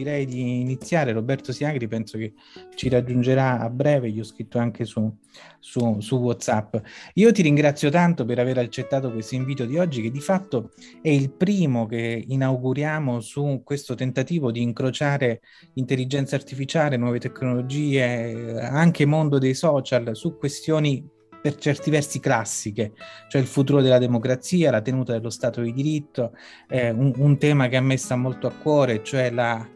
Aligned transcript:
direi 0.00 0.24
di 0.24 0.60
iniziare. 0.60 1.12
Roberto 1.12 1.52
Siagri 1.52 1.86
penso 1.86 2.16
che 2.16 2.32
ci 2.74 2.88
raggiungerà 2.88 3.60
a 3.60 3.68
breve, 3.68 4.10
gli 4.10 4.20
ho 4.20 4.24
scritto 4.24 4.58
anche 4.58 4.84
su, 4.84 5.14
su, 5.58 6.00
su, 6.00 6.16
WhatsApp. 6.16 6.76
Io 7.14 7.32
ti 7.32 7.42
ringrazio 7.42 7.90
tanto 7.90 8.24
per 8.24 8.38
aver 8.38 8.58
accettato 8.58 9.12
questo 9.12 9.34
invito 9.34 9.66
di 9.66 9.78
oggi, 9.78 10.02
che 10.02 10.10
di 10.10 10.20
fatto 10.20 10.70
è 11.02 11.10
il 11.10 11.30
primo 11.32 11.86
che 11.86 12.24
inauguriamo 12.26 13.20
su 13.20 13.62
questo 13.64 13.94
tentativo 13.94 14.50
di 14.50 14.62
incrociare 14.62 15.40
intelligenza 15.74 16.36
artificiale, 16.36 16.96
nuove 16.96 17.18
tecnologie, 17.18 18.58
anche 18.60 19.04
mondo 19.04 19.38
dei 19.38 19.54
social 19.54 20.16
su 20.16 20.36
questioni 20.36 21.18
per 21.40 21.56
certi 21.56 21.90
versi 21.90 22.20
classiche, 22.20 22.92
cioè 23.28 23.40
il 23.40 23.46
futuro 23.46 23.80
della 23.80 23.98
democrazia, 23.98 24.70
la 24.70 24.82
tenuta 24.82 25.12
dello 25.12 25.30
Stato 25.30 25.62
di 25.62 25.72
diritto, 25.72 26.32
eh, 26.68 26.90
un, 26.90 27.12
un, 27.16 27.38
tema 27.38 27.68
che 27.68 27.76
a 27.76 27.80
me 27.80 27.96
sta 27.96 28.14
molto 28.14 28.46
a 28.46 28.52
cuore, 28.52 29.02
cioè 29.02 29.30
la, 29.30 29.66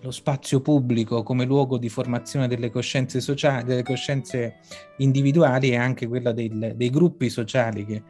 lo 0.00 0.10
spazio 0.10 0.60
pubblico 0.60 1.22
come 1.22 1.44
luogo 1.44 1.78
di 1.78 1.88
formazione 1.88 2.48
delle 2.48 2.70
coscienze 2.70 3.20
sociali, 3.20 3.64
delle 3.64 3.82
coscienze 3.82 4.60
individuali 4.98 5.70
e 5.70 5.76
anche 5.76 6.06
quella 6.06 6.32
del, 6.32 6.74
dei 6.76 6.90
gruppi 6.90 7.28
sociali 7.28 7.84
che 7.84 8.02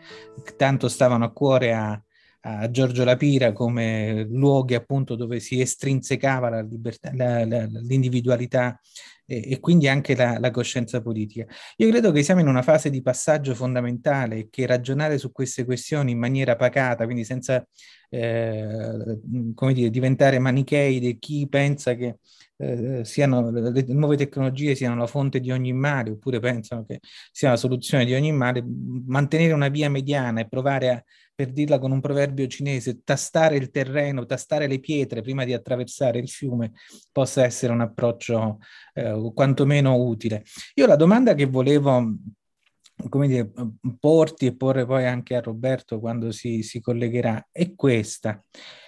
tanto 0.56 0.88
stavano 0.88 1.25
a 1.25 1.33
cuore 1.33 1.72
a, 1.72 2.03
a 2.42 2.70
Giorgio 2.70 3.05
Lapira 3.05 3.53
come 3.53 4.27
luoghi 4.28 4.75
appunto 4.75 5.14
dove 5.14 5.41
si 5.41 5.60
estrinsecava 5.60 6.48
la 6.48 6.62
libertà, 6.62 7.10
la, 7.14 7.44
la, 7.47 7.64
l'individualità 7.64 8.78
e, 9.27 9.53
e 9.53 9.60
quindi 9.60 9.88
anche 9.88 10.14
la, 10.14 10.38
la, 10.38 10.50
coscienza 10.50 11.00
politica. 11.00 11.47
Io 11.77 11.88
credo 11.88 12.10
che 12.10 12.22
siamo 12.22 12.41
in 12.41 12.48
una 12.48 12.62
fase 12.62 12.91
di 12.91 13.00
passaggio 13.03 13.55
fondamentale 13.55 14.48
che 14.50 14.66
ragionare 14.66 15.19
su 15.19 15.30
queste 15.30 15.64
questioni 15.64 16.12
in 16.12 16.19
maniera 16.19 16.56
pacata, 16.56 17.05
quindi 17.05 17.25
senza 17.25 17.66
eh, 18.14 19.20
come 19.55 19.72
dire, 19.72 19.88
diventare 19.88 20.38
manichei 20.38 21.00
di 21.00 21.19
chi 21.19 21.48
pensa 21.48 21.94
che 21.94 22.19
eh, 22.59 23.04
siano, 23.04 23.50
le 23.50 23.84
nuove 23.88 24.16
tecnologie 24.16 24.75
siano 24.75 24.97
la 24.97 25.06
fonte 25.06 25.41
di 25.41 25.50
ogni 25.50 25.72
male 25.72 26.10
oppure 26.10 26.38
pensano 26.38 26.84
che 26.84 27.00
sia 27.31 27.50
la 27.50 27.56
soluzione 27.56 28.04
di 28.04 28.12
ogni 28.14 28.32
male, 28.32 28.62
mantenere 29.06 29.54
una 29.54 29.69
via 29.69 29.88
mediana 29.88 30.41
e 30.41 30.48
provare 30.48 30.91
a 30.91 31.04
per 31.34 31.50
dirla 31.50 31.78
con 31.78 31.91
un 31.91 32.00
proverbio 32.00 32.47
cinese, 32.47 33.03
tastare 33.03 33.56
il 33.56 33.70
terreno, 33.70 34.26
tastare 34.26 34.66
le 34.66 34.78
pietre 34.81 35.22
prima 35.22 35.44
di 35.44 35.54
attraversare 35.54 36.19
il 36.19 36.28
fiume 36.28 36.72
possa 37.10 37.44
essere 37.44 37.72
un 37.72 37.81
approccio 37.81 38.58
eh, 38.92 39.31
quantomeno 39.34 39.97
utile. 39.97 40.44
Io 40.75 40.87
la 40.87 40.94
domanda 40.94 41.34
che 41.34 41.47
volevo 41.47 42.16
come 43.08 43.26
dire, 43.26 43.50
porti 43.98 44.47
e 44.47 44.56
porre 44.56 44.86
poi 44.86 45.06
anche 45.06 45.34
a 45.34 45.41
Roberto 45.41 45.98
quando 46.00 46.30
si, 46.30 46.62
si 46.62 46.80
collegherà 46.80 47.48
è 47.50 47.75
questa, 47.75 48.42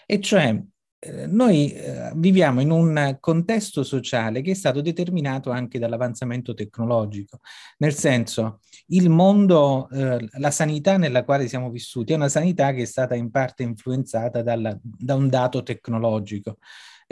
e 0.07 0.21
cioè 0.21 0.61
eh, 1.05 1.27
noi 1.27 1.71
eh, 1.73 2.13
viviamo 2.15 2.63
in 2.63 2.71
un 2.71 3.19
contesto 3.21 3.83
sociale 3.83 4.41
che 4.41 4.53
è 4.53 4.55
stato 4.55 4.81
determinato 4.81 5.51
anche 5.51 5.79
dall'avanzamento 5.79 6.55
tecnologico, 6.55 7.41
nel 7.79 7.95
senso 7.95 8.61
il 8.89 9.11
mondo, 9.11 9.89
eh, 9.91 10.27
la 10.39 10.51
sanità 10.51 10.97
nella 10.97 11.25
quale 11.25 11.47
siamo 11.49 11.71
vissuti 11.71 12.13
è 12.13 12.17
una 12.17 12.29
sanità 12.29 12.73
che 12.73 12.83
è 12.83 12.87
stata 12.87 13.15
in 13.15 13.31
parte 13.31 13.63
influenzata 13.63 14.43
dalla, 14.43 14.79
da 14.83 15.15
un 15.15 15.29
dato 15.29 15.63
tecnologico 15.63 16.59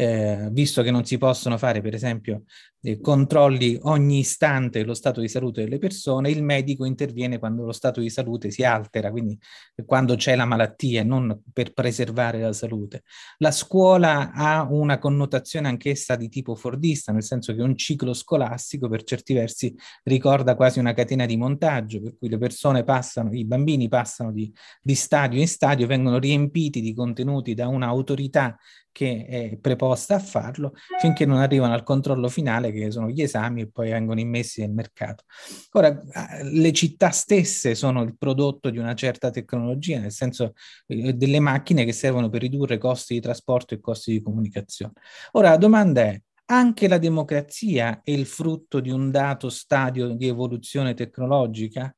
eh, 0.03 0.49
visto 0.51 0.83
che 0.83 0.91
non 0.91 1.05
si 1.05 1.17
possono 1.19 1.57
fare, 1.57 1.81
per 1.81 1.95
esempio, 1.95 2.45
eh, 2.81 3.01
controlli 3.01 3.79
ogni 3.83 4.19
istante 4.19 4.83
lo 4.83 4.95
stato 4.95 5.21
di 5.21 5.29
salute 5.29 5.63
delle 5.63 5.79
persone, 5.79 6.31
il 6.31 6.43
medico 6.43 6.85
interviene 6.85 7.39
quando 7.39 7.65
lo 7.65 7.73
stato 7.73 8.01
di 8.01 8.11
salute 8.11 8.51
si 8.51 8.65
altera, 8.65 9.11
quindi 9.13 9.39
quando 9.87 10.17
c'è 10.17 10.35
la 10.35 10.45
malattia, 10.45 11.05
non 11.05 11.43
per 11.53 11.73
preservare 11.73 12.41
la 12.41 12.53
salute. 12.53 13.03
La 13.39 13.53
scuola 13.53 14.33
ha 14.33 14.67
una 14.69 14.99
connotazione 14.99 15.69
anch'essa 15.69 16.17
di 16.17 16.29
tipo 16.29 16.57
fordista, 16.57 17.13
nel 17.13 17.23
senso 17.23 17.55
che 17.55 17.63
un 17.63 17.77
ciclo 17.77 18.13
scolastico 18.13 18.89
per 18.89 19.05
certi 19.05 19.35
versi 19.35 19.75
ricorda 20.03 20.57
quasi 20.57 20.81
una 20.81 20.93
catena 20.93 21.25
di 21.27 21.37
montaggio, 21.37 22.01
per 22.03 22.17
cui 22.19 22.29
le 22.29 22.39
persone 22.39 22.83
passano, 22.83 23.33
i 23.33 23.45
bambini 23.45 23.89
passano 23.89 24.33
di, 24.33 24.53
di 24.81 24.95
stadio 24.97 25.39
in 25.41 25.49
stadio, 25.49 25.87
vengono 25.87 26.19
riempiti 26.19 26.81
di 26.81 26.93
contenuti 26.95 27.55
da 27.55 27.69
un'autorità 27.69 28.57
che 28.93 29.25
è 29.27 29.57
preposta 29.57 30.17
a 30.17 30.19
farlo 30.19 30.75
finché 31.01 31.25
non 31.25 31.39
arrivano 31.39 31.73
al 31.73 31.83
controllo 31.83 32.29
finale 32.29 32.71
che 32.71 32.91
sono 32.91 33.09
gli 33.09 33.23
esami 33.23 33.63
e 33.63 33.71
poi 33.71 33.91
vengono 33.91 34.21
immessi 34.21 34.61
nel 34.61 34.71
mercato. 34.71 35.25
Ora, 35.73 35.99
le 36.43 36.73
città 36.73 37.11
stesse 37.11 37.75
sono 37.75 38.03
il 38.03 38.17
prodotto 38.17 38.71
di 38.71 38.79
una 38.79 38.95
certa 38.95 39.31
tecnologia, 39.31 39.99
nel 39.99 40.13
senso 40.13 40.53
eh, 40.87 41.15
delle 41.15 41.41
macchine 41.41 41.85
che 41.85 41.93
servono 41.93 42.29
per 42.29 42.43
ridurre 42.43 42.79
costi 42.79 43.15
di 43.15 43.21
trasporto 43.21 43.75
e 43.75 43.81
costi 43.81 44.13
di 44.13 44.23
comunicazione. 44.23 44.93
Ora, 45.33 45.51
la 45.51 45.57
domanda 45.57 46.03
è, 46.03 46.21
anche 46.47 46.87
la 46.87 46.99
democrazia 46.99 48.03
è 48.05 48.11
il 48.11 48.27
frutto 48.27 48.81
di 48.81 48.91
un 48.91 49.11
dato 49.11 49.49
stadio 49.49 50.09
di 50.09 50.29
evoluzione 50.29 50.93
tecnologica? 50.93 51.95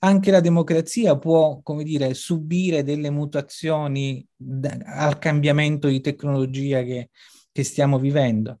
Anche 0.00 0.30
la 0.30 0.40
democrazia 0.40 1.18
può, 1.18 1.60
come 1.62 1.84
dire, 1.84 2.14
subire 2.14 2.82
delle 2.82 3.10
mutazioni 3.10 4.26
da, 4.34 4.76
al 4.84 5.18
cambiamento 5.18 5.88
di 5.88 6.00
tecnologia 6.00 6.82
che, 6.82 7.10
che 7.52 7.64
stiamo 7.64 7.98
vivendo? 7.98 8.58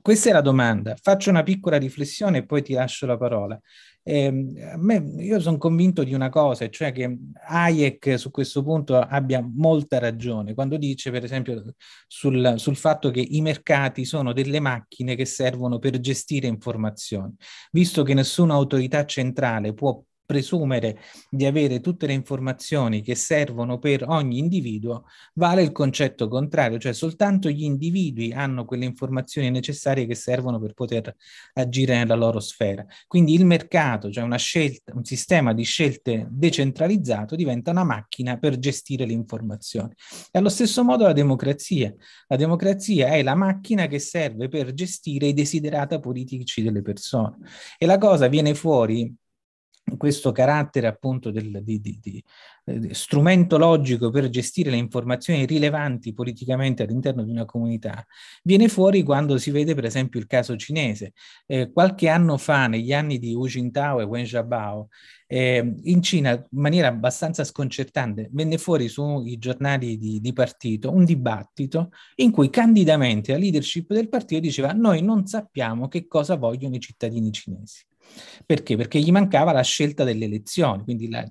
Questa 0.00 0.30
è 0.30 0.32
la 0.32 0.40
domanda. 0.40 0.96
Faccio 1.00 1.30
una 1.30 1.42
piccola 1.42 1.76
riflessione 1.76 2.38
e 2.38 2.46
poi 2.46 2.62
ti 2.62 2.72
lascio 2.72 3.06
la 3.06 3.18
parola. 3.18 3.60
Eh, 4.02 4.30
me, 4.30 4.96
io 5.18 5.38
sono 5.40 5.58
convinto 5.58 6.02
di 6.04 6.14
una 6.14 6.30
cosa, 6.30 6.68
cioè 6.70 6.90
che 6.92 7.18
Hayek 7.46 8.18
su 8.18 8.30
questo 8.30 8.62
punto 8.62 8.96
abbia 8.98 9.40
molta 9.42 9.98
ragione 9.98 10.54
quando 10.54 10.76
dice, 10.78 11.10
per 11.10 11.24
esempio, 11.24 11.74
sul, 12.06 12.54
sul 12.56 12.76
fatto 12.76 13.10
che 13.10 13.20
i 13.20 13.40
mercati 13.40 14.04
sono 14.04 14.32
delle 14.32 14.58
macchine 14.60 15.14
che 15.16 15.26
servono 15.26 15.78
per 15.78 16.00
gestire 16.00 16.46
informazioni, 16.46 17.34
visto 17.72 18.02
che 18.02 18.14
nessuna 18.14 18.54
autorità 18.54 19.04
centrale 19.04 19.74
può 19.74 20.02
presumere 20.30 21.00
di 21.28 21.44
avere 21.44 21.80
tutte 21.80 22.06
le 22.06 22.12
informazioni 22.12 23.02
che 23.02 23.16
servono 23.16 23.80
per 23.80 24.04
ogni 24.06 24.38
individuo, 24.38 25.06
vale 25.34 25.62
il 25.62 25.72
concetto 25.72 26.28
contrario, 26.28 26.78
cioè 26.78 26.92
soltanto 26.92 27.50
gli 27.50 27.64
individui 27.64 28.32
hanno 28.32 28.64
quelle 28.64 28.84
informazioni 28.84 29.50
necessarie 29.50 30.06
che 30.06 30.14
servono 30.14 30.60
per 30.60 30.74
poter 30.74 31.16
agire 31.54 31.96
nella 31.96 32.14
loro 32.14 32.38
sfera. 32.38 32.86
Quindi 33.08 33.34
il 33.34 33.44
mercato, 33.44 34.08
cioè 34.08 34.38
scelta, 34.38 34.92
un 34.94 35.04
sistema 35.04 35.52
di 35.52 35.64
scelte 35.64 36.28
decentralizzato, 36.30 37.34
diventa 37.34 37.72
una 37.72 37.82
macchina 37.82 38.38
per 38.38 38.56
gestire 38.56 39.06
le 39.06 39.12
informazioni. 39.12 39.92
E 40.30 40.38
allo 40.38 40.48
stesso 40.48 40.84
modo 40.84 41.06
la 41.06 41.12
democrazia. 41.12 41.92
La 42.28 42.36
democrazia 42.36 43.08
è 43.08 43.24
la 43.24 43.34
macchina 43.34 43.88
che 43.88 43.98
serve 43.98 44.46
per 44.46 44.72
gestire 44.74 45.26
i 45.26 45.34
desiderata 45.34 45.98
politici 45.98 46.62
delle 46.62 46.82
persone. 46.82 47.38
E 47.76 47.86
la 47.86 47.98
cosa 47.98 48.28
viene 48.28 48.54
fuori 48.54 49.12
questo 49.96 50.32
carattere 50.32 50.86
appunto 50.86 51.30
del, 51.30 51.62
di, 51.62 51.80
di, 51.80 51.98
di, 52.00 52.24
strumento 52.92 53.58
logico 53.58 54.10
per 54.10 54.28
gestire 54.28 54.70
le 54.70 54.76
informazioni 54.76 55.44
rilevanti 55.44 56.12
politicamente 56.12 56.82
all'interno 56.82 57.24
di 57.24 57.30
una 57.30 57.44
comunità 57.44 58.04
viene 58.42 58.68
fuori 58.68 59.02
quando 59.02 59.38
si 59.38 59.50
vede 59.50 59.74
per 59.74 59.84
esempio 59.84 60.20
il 60.20 60.26
caso 60.26 60.56
cinese. 60.56 61.12
Eh, 61.46 61.70
qualche 61.72 62.08
anno 62.08 62.36
fa, 62.36 62.66
negli 62.66 62.92
anni 62.92 63.18
di 63.18 63.34
Hu 63.34 63.46
Jintao 63.46 64.00
e 64.00 64.04
Wen 64.04 64.24
Jiabao, 64.24 64.88
eh, 65.32 65.74
in 65.84 66.02
Cina 66.02 66.32
in 66.32 66.60
maniera 66.60 66.88
abbastanza 66.88 67.44
sconcertante 67.44 68.28
venne 68.32 68.58
fuori 68.58 68.88
sui 68.88 69.38
giornali 69.38 69.96
di, 69.96 70.32
partito 70.32 70.90
un 70.90 71.04
dibattito 71.04 71.90
in 72.16 72.32
cui 72.32 72.50
candidamente 72.50 73.30
la 73.32 73.38
leadership 73.38 73.92
del 73.92 74.08
partito 74.08 74.40
diceva 74.40 74.72
noi 74.72 75.02
non 75.02 75.26
sappiamo 75.26 75.86
che 75.86 76.08
cosa 76.08 76.34
vogliono 76.36 76.74
i 76.74 76.80
cittadini 76.80 77.30
cinesi. 77.30 77.84
Perché? 78.44 78.76
Perché 78.76 78.98
gli 78.98 79.10
mancava 79.12 79.52
la 79.52 79.62
scelta 79.62 80.04
delle 80.04 80.24
elezioni, 80.24 80.82
quindi 80.82 81.08
la, 81.08 81.24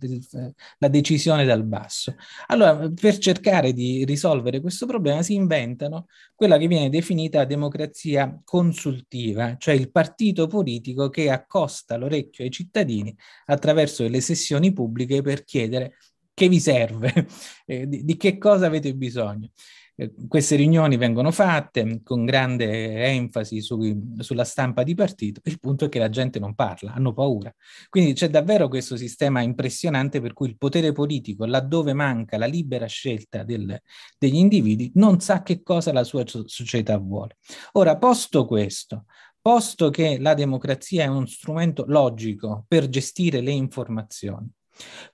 la, 0.78 0.88
decisione 0.88 1.46
dal 1.46 1.66
basso. 1.66 2.16
Allora, 2.48 2.90
per 2.90 3.18
cercare 3.18 3.74
di 3.74 4.06
risolvere 4.06 4.62
questo 4.62 4.86
problema 4.86 5.22
si 5.22 5.34
inventano 5.34 6.08
quella 6.36 6.58
che 6.58 6.68
viene 6.68 6.90
definita 6.90 7.46
democrazia 7.46 8.40
consultiva, 8.44 9.58
cioè 9.58 9.74
il 9.74 9.92
partito 9.92 10.48
politico 10.48 11.10
che 11.10 11.30
accosta 11.30 11.98
l'orecchio 11.98 12.44
ai 12.44 12.52
cittadini 12.52 13.16
attraverso 13.48 14.08
le 14.08 14.22
sessioni 14.22 14.72
pubbliche 14.72 15.22
per 15.22 15.44
chiedere 15.44 15.96
che 16.34 16.48
vi 16.48 16.60
serve, 16.60 17.28
eh, 17.68 17.88
di, 17.88 18.06
di 18.06 18.16
che 18.16 18.38
cosa 18.38 18.68
avete 18.68 18.94
bisogno. 18.96 19.52
Eh, 20.00 20.14
queste 20.30 20.56
riunioni 20.56 20.96
vengono 20.96 21.30
fatte 21.30 22.00
con 22.04 22.24
grande 22.24 23.06
enfasi 23.06 23.60
su, 23.60 24.16
sulla 24.20 24.46
stampa 24.46 24.84
di 24.84 24.96
partito, 24.96 25.42
il 25.44 25.60
punto 25.60 25.86
è 25.86 25.90
che 25.90 26.00
la 26.00 26.10
gente 26.10 26.40
non 26.40 26.56
parla, 26.56 26.94
hanno 26.94 27.12
paura. 27.12 27.54
Quindi 27.90 28.14
c'è 28.14 28.30
davvero 28.30 28.70
questo 28.70 28.96
sistema 28.96 29.42
impressionante 29.42 30.22
per 30.22 30.32
cui 30.32 30.48
il 30.48 30.58
potere 30.58 30.94
politico, 30.94 31.46
laddove 31.46 31.92
manca 31.94 32.38
la 32.38 32.46
libera 32.46 32.86
scelta 32.86 33.44
del, 33.44 33.78
degli 34.18 34.38
individui, 34.38 34.92
non 34.96 35.20
sa 35.20 35.44
che 35.44 35.62
cosa 35.62 35.92
la 35.92 36.06
sua 36.06 36.24
società 36.26 36.98
vuole. 36.98 37.36
Ora, 37.74 37.98
posto 37.98 38.46
questo, 38.46 39.04
posto 39.42 39.90
che 39.90 40.18
la 40.18 40.34
democrazia 40.34 41.04
è 41.04 41.08
uno 41.08 41.26
strumento 41.26 41.84
logico 41.88 42.64
per 42.70 42.88
gestire 42.88 43.42
le 43.42 43.52
informazioni, 43.52 44.50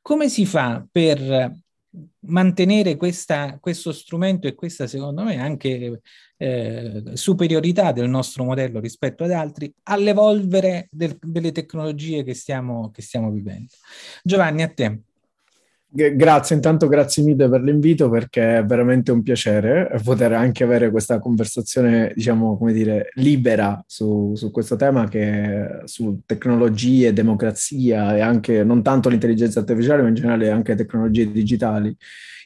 come 0.02 0.30
si 0.30 0.46
fa 0.46 0.86
per 0.92 1.64
mantenere 2.22 2.98
questa, 2.98 3.58
questo 3.60 3.92
strumento 3.92 4.48
e 4.48 4.56
questa, 4.56 4.88
secondo 4.88 5.24
me, 5.24 5.40
anche 5.40 6.02
eh, 6.38 7.04
superiorità 7.14 7.92
del 7.92 8.10
nostro 8.10 8.44
modello 8.44 8.80
rispetto 8.80 9.24
ad 9.24 9.32
altri 9.32 9.74
all'evolvere 9.84 10.88
del, 10.92 11.18
delle 11.22 11.52
tecnologie 11.52 12.24
che 12.24 12.34
stiamo, 12.34 12.92
che 12.92 13.02
stiamo 13.02 13.32
vivendo. 13.32 13.74
Giovanni, 14.24 14.64
a 14.64 14.70
te. 14.70 15.00
Grazie, 15.98 16.58
intanto 16.58 16.90
grazie 16.90 17.24
mille 17.24 17.48
per 17.48 17.62
l'invito 17.62 18.10
perché 18.10 18.58
è 18.58 18.66
veramente 18.66 19.14
un 19.14 19.24
piacere 19.24 19.98
poter 20.04 20.34
anche 20.34 20.66
avere 20.66 20.92
questa 20.92 21.20
conversazione, 21.20 22.12
diciamo, 22.14 22.58
come 22.58 22.74
dire, 22.74 23.12
libera 23.14 23.82
su, 23.88 24.34
su 24.36 24.52
questo 24.52 24.76
tema 24.76 25.08
che 25.08 25.84
su 25.86 26.20
tecnologie, 26.26 27.14
democrazia 27.14 28.14
e 28.14 28.20
anche 28.20 28.66
non 28.66 28.84
tanto 28.84 29.08
l'intelligenza 29.08 29.60
artificiale, 29.60 30.02
ma 30.02 30.10
in 30.10 30.16
generale 30.16 30.50
anche 30.50 30.76
tecnologie 30.76 31.32
digitali. 31.32 31.96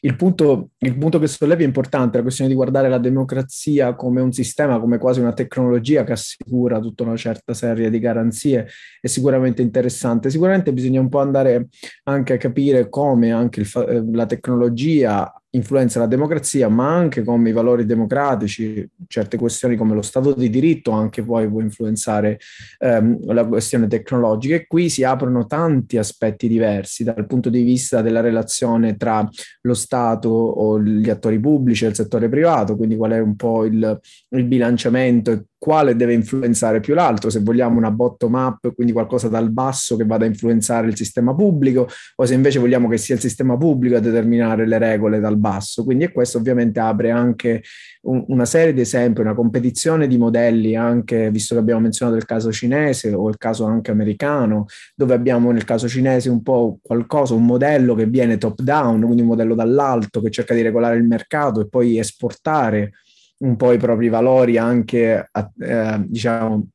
Il 0.02 0.16
punto, 0.16 0.70
il 0.78 0.98
punto, 0.98 1.20
che 1.20 1.28
sollevi 1.28 1.64
è 1.64 1.66
importante, 1.66 2.18
la 2.18 2.24
questione 2.24 2.50
di 2.50 2.56
guardare 2.56 2.88
la 2.88 3.00
democrazia 3.00 3.96
come 3.96 4.22
un 4.22 4.32
sistema, 4.32 4.80
come 4.80 4.98
quasi 4.98 5.20
una 5.20 5.34
tecnologia 5.34 6.06
che 6.06 6.14
assicura 6.14 6.80
tutta 6.80 7.04
una 7.04 7.18
certa 7.18 7.54
serie 7.54 7.90
di 7.90 8.00
garanzie, 8.00 8.68
è 9.02 9.08
sicuramente 9.08 9.62
interessante. 9.62 10.30
Sicuramente 10.30 10.72
bisogna 10.72 11.02
un 11.02 11.10
po' 11.10 11.20
andare 11.20 11.68
anche 12.04 12.34
a 12.34 12.38
capire 12.38 12.88
come 12.88 13.34
anche 13.40 13.62
il, 13.62 13.72
eh, 13.88 14.04
la 14.12 14.26
tecnologia 14.26 15.34
influenza 15.52 16.00
la 16.00 16.06
democrazia, 16.06 16.70
ma 16.70 16.94
anche 16.94 17.24
come 17.24 17.50
i 17.50 17.54
valori 17.54 17.86
democratici, 17.86 18.88
certe 19.08 19.38
questioni 19.38 19.76
come 19.76 19.96
lo 19.96 20.02
Stato 20.02 20.34
di 20.34 20.50
diritto 20.50 20.92
anche 20.92 21.24
poi 21.24 21.48
può 21.50 21.62
influenzare 21.62 22.40
ehm, 22.80 23.34
la 23.34 23.46
questione 23.46 23.88
tecnologica. 23.88 24.56
E 24.56 24.68
qui 24.68 24.90
si 24.90 25.04
aprono 25.04 25.46
tanti 25.46 25.98
aspetti 25.98 26.48
diversi 26.48 27.04
dal 27.04 27.26
punto 27.26 27.50
di 27.50 27.64
vista 27.64 28.02
della 28.02 28.22
relazione 28.22 28.96
tra 28.96 29.28
lo 29.62 29.74
Stato 29.74 30.30
o 30.30 30.82
gli 30.82 31.10
attori 31.10 31.40
pubblici 31.40 31.86
e 31.86 31.90
il 31.90 31.96
settore 31.96 32.30
privato, 32.30 32.76
quindi 32.76 32.96
qual 32.96 33.12
è 33.12 33.20
un 33.20 33.36
po' 33.36 33.66
il, 33.66 34.00
il 34.30 34.44
bilanciamento 34.44 35.32
e 35.32 35.44
quale 35.60 35.96
deve 35.96 36.14
influenzare 36.14 36.80
più 36.80 36.94
l'altro, 36.94 37.30
se 37.30 37.42
vogliamo 37.42 37.78
una 37.78 37.92
bottom 37.92 38.34
up, 38.34 38.74
quindi 38.74 38.94
qualcosa 38.94 39.28
dal 39.28 39.52
basso 39.52 39.98
che 39.98 40.06
vada 40.06 40.24
a 40.24 40.28
influenzare 40.28 40.88
il 40.88 40.96
sistema 40.96 41.36
pubblico, 41.36 41.88
o 42.16 42.26
se 42.26 42.34
invece 42.34 42.60
vogliamo 42.60 42.88
che 42.88 42.98
sia 42.98 43.16
il 43.16 43.22
sistema 43.22 43.58
pubblico 43.58 43.98
a 43.98 44.00
determinare 44.00 44.66
le 44.66 44.78
regole 44.78 45.20
dal 45.20 45.36
basso. 45.40 45.84
Quindi 45.84 46.04
e 46.06 46.12
questo 46.12 46.38
ovviamente 46.38 46.80
apre 46.80 47.12
anche 47.12 47.64
un, 48.02 48.24
una 48.28 48.46
serie 48.46 48.74
di 48.74 48.82
esempi, 48.82 49.22
una 49.22 49.34
competizione 49.34 50.08
di 50.08 50.18
modelli, 50.18 50.76
anche 50.76 51.32
visto 51.32 51.56
che 51.56 51.62
abbiamo 51.62 51.82
menzionato 51.82 52.18
il 52.18 52.26
caso 52.26 52.52
cinese 52.52 53.14
o 53.14 53.30
il 53.30 53.38
caso 53.38 53.66
anche 53.66 53.92
americano, 53.92 54.66
dove 54.96 55.14
abbiamo 55.14 55.52
nel 55.52 55.64
caso 55.64 55.88
cinese 55.88 56.30
un 56.30 56.44
po' 56.44 56.80
qualcosa, 56.82 57.34
un 57.34 57.46
modello 57.46 57.96
che 57.96 58.06
viene 58.06 58.38
top 58.38 58.62
down, 58.62 59.02
quindi 59.02 59.22
un 59.22 59.28
modello 59.28 59.56
dall'alto 59.56 60.22
che 60.22 60.30
cerca 60.30 60.54
di 60.54 60.62
regolare 60.62 60.98
il 60.98 61.06
mercato 61.06 61.62
e 61.62 61.68
poi 61.68 61.98
esportare 61.98 62.92
un 63.40 63.56
po' 63.56 63.72
i 63.72 63.78
propri 63.78 64.10
valori 64.10 64.58
anche, 64.58 65.30
eh, 65.60 66.06
diciamo, 66.06 66.68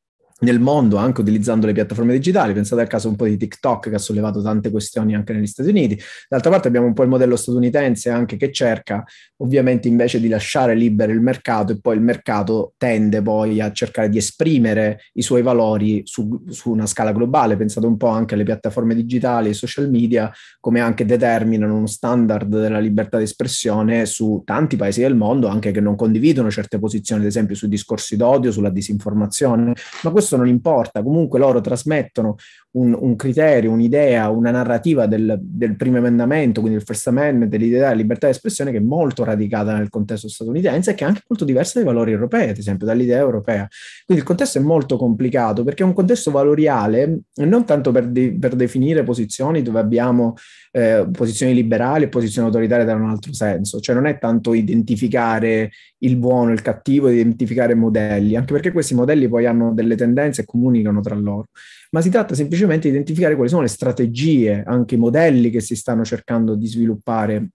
nel 0.44 0.60
mondo, 0.60 0.96
anche 0.96 1.22
utilizzando 1.22 1.66
le 1.66 1.72
piattaforme 1.72 2.12
digitali. 2.12 2.52
Pensate 2.52 2.82
al 2.82 2.86
caso 2.86 3.08
un 3.08 3.16
po' 3.16 3.24
di 3.24 3.36
TikTok 3.36 3.88
che 3.88 3.94
ha 3.96 3.98
sollevato 3.98 4.40
tante 4.42 4.70
questioni 4.70 5.14
anche 5.14 5.32
negli 5.32 5.46
Stati 5.46 5.70
Uniti. 5.70 6.00
D'altra 6.28 6.50
parte 6.50 6.68
abbiamo 6.68 6.86
un 6.86 6.92
po' 6.92 7.02
il 7.02 7.08
modello 7.08 7.36
statunitense 7.36 8.10
anche 8.10 8.36
che 8.36 8.52
cerca 8.52 9.04
ovviamente 9.38 9.88
invece 9.88 10.20
di 10.20 10.28
lasciare 10.28 10.74
libero 10.74 11.12
il 11.12 11.20
mercato 11.20 11.72
e 11.72 11.80
poi 11.80 11.96
il 11.96 12.02
mercato 12.02 12.74
tende 12.76 13.20
poi 13.22 13.60
a 13.60 13.72
cercare 13.72 14.08
di 14.08 14.18
esprimere 14.18 15.00
i 15.14 15.22
suoi 15.22 15.42
valori 15.42 16.02
su, 16.04 16.44
su 16.48 16.70
una 16.70 16.86
scala 16.86 17.12
globale. 17.12 17.56
Pensate 17.56 17.86
un 17.86 17.96
po' 17.96 18.08
anche 18.08 18.34
alle 18.34 18.44
piattaforme 18.44 18.94
digitali 18.94 19.48
e 19.48 19.54
social 19.54 19.90
media 19.90 20.30
come 20.60 20.80
anche 20.80 21.04
determinano 21.04 21.76
uno 21.76 21.86
standard 21.86 22.48
della 22.48 22.78
libertà 22.78 23.18
di 23.18 23.24
espressione 23.24 24.06
su 24.06 24.42
tanti 24.44 24.76
paesi 24.76 25.00
del 25.00 25.16
mondo 25.16 25.48
anche 25.48 25.70
che 25.70 25.80
non 25.80 25.96
condividono 25.96 26.50
certe 26.50 26.78
posizioni, 26.78 27.22
ad 27.22 27.28
esempio 27.28 27.54
sui 27.54 27.68
discorsi 27.68 28.16
d'odio, 28.16 28.52
sulla 28.52 28.70
disinformazione, 28.70 29.74
ma 30.02 30.10
questo 30.10 30.33
questo 30.34 30.36
non 30.36 30.48
importa, 30.48 31.02
comunque 31.02 31.38
loro 31.38 31.60
trasmettono 31.60 32.36
un, 32.72 32.96
un 32.98 33.16
criterio, 33.16 33.70
un'idea, 33.70 34.28
una 34.28 34.50
narrativa 34.50 35.06
del, 35.06 35.38
del, 35.40 35.76
primo 35.76 35.98
emendamento, 35.98 36.60
quindi 36.60 36.78
il 36.78 36.84
First 36.84 37.06
Amendment, 37.06 37.50
dell'idea 37.50 37.82
della 37.82 37.92
libertà 37.92 38.26
di 38.26 38.32
espressione 38.32 38.72
che 38.72 38.78
è 38.78 38.80
molto 38.80 39.24
radicata 39.24 39.76
nel 39.76 39.88
contesto 39.88 40.28
statunitense 40.28 40.90
e 40.90 40.94
che 40.94 41.04
è 41.04 41.06
anche 41.06 41.22
molto 41.28 41.44
diversa 41.44 41.74
dai 41.74 41.84
valori 41.84 42.12
europei, 42.12 42.50
ad 42.50 42.58
esempio 42.58 42.86
dall'idea 42.86 43.18
europea. 43.18 43.68
Quindi 44.04 44.22
il 44.22 44.28
contesto 44.28 44.58
è 44.58 44.62
molto 44.62 44.96
complicato 44.96 45.62
perché 45.62 45.82
è 45.82 45.86
un 45.86 45.92
contesto 45.92 46.30
valoriale 46.30 47.20
non 47.36 47.64
tanto 47.64 47.92
per, 47.92 48.08
de- 48.08 48.36
per 48.38 48.56
definire 48.56 49.02
posizioni 49.04 49.62
dove 49.62 49.78
abbiamo 49.78 50.34
eh, 50.76 51.06
posizioni 51.12 51.54
liberali 51.54 52.04
e 52.04 52.08
posizioni 52.08 52.48
autoritarie 52.48 52.84
da 52.84 52.94
un 52.94 53.08
altro 53.08 53.32
senso, 53.32 53.78
cioè 53.78 53.94
non 53.94 54.06
è 54.06 54.18
tanto 54.18 54.54
identificare 54.54 55.70
il 55.98 56.16
buono, 56.16 56.50
il 56.50 56.62
cattivo, 56.62 57.08
identificare 57.08 57.76
modelli, 57.76 58.34
anche 58.34 58.52
perché 58.52 58.72
questi 58.72 58.92
modelli 58.92 59.28
poi 59.28 59.46
hanno 59.46 59.72
delle 59.72 59.94
tendenze 59.94 60.42
e 60.42 60.44
comunicano 60.44 61.00
tra 61.00 61.14
loro, 61.14 61.46
ma 61.92 62.00
si 62.00 62.10
tratta 62.10 62.34
semplicemente 62.34 62.88
di 62.88 62.94
identificare 62.94 63.36
quali 63.36 63.50
sono 63.50 63.62
le 63.62 63.68
strategie, 63.68 64.64
anche 64.66 64.96
i 64.96 64.98
modelli 64.98 65.48
che 65.50 65.60
si 65.60 65.76
stanno 65.76 66.04
cercando 66.04 66.56
di 66.56 66.66
sviluppare 66.66 67.50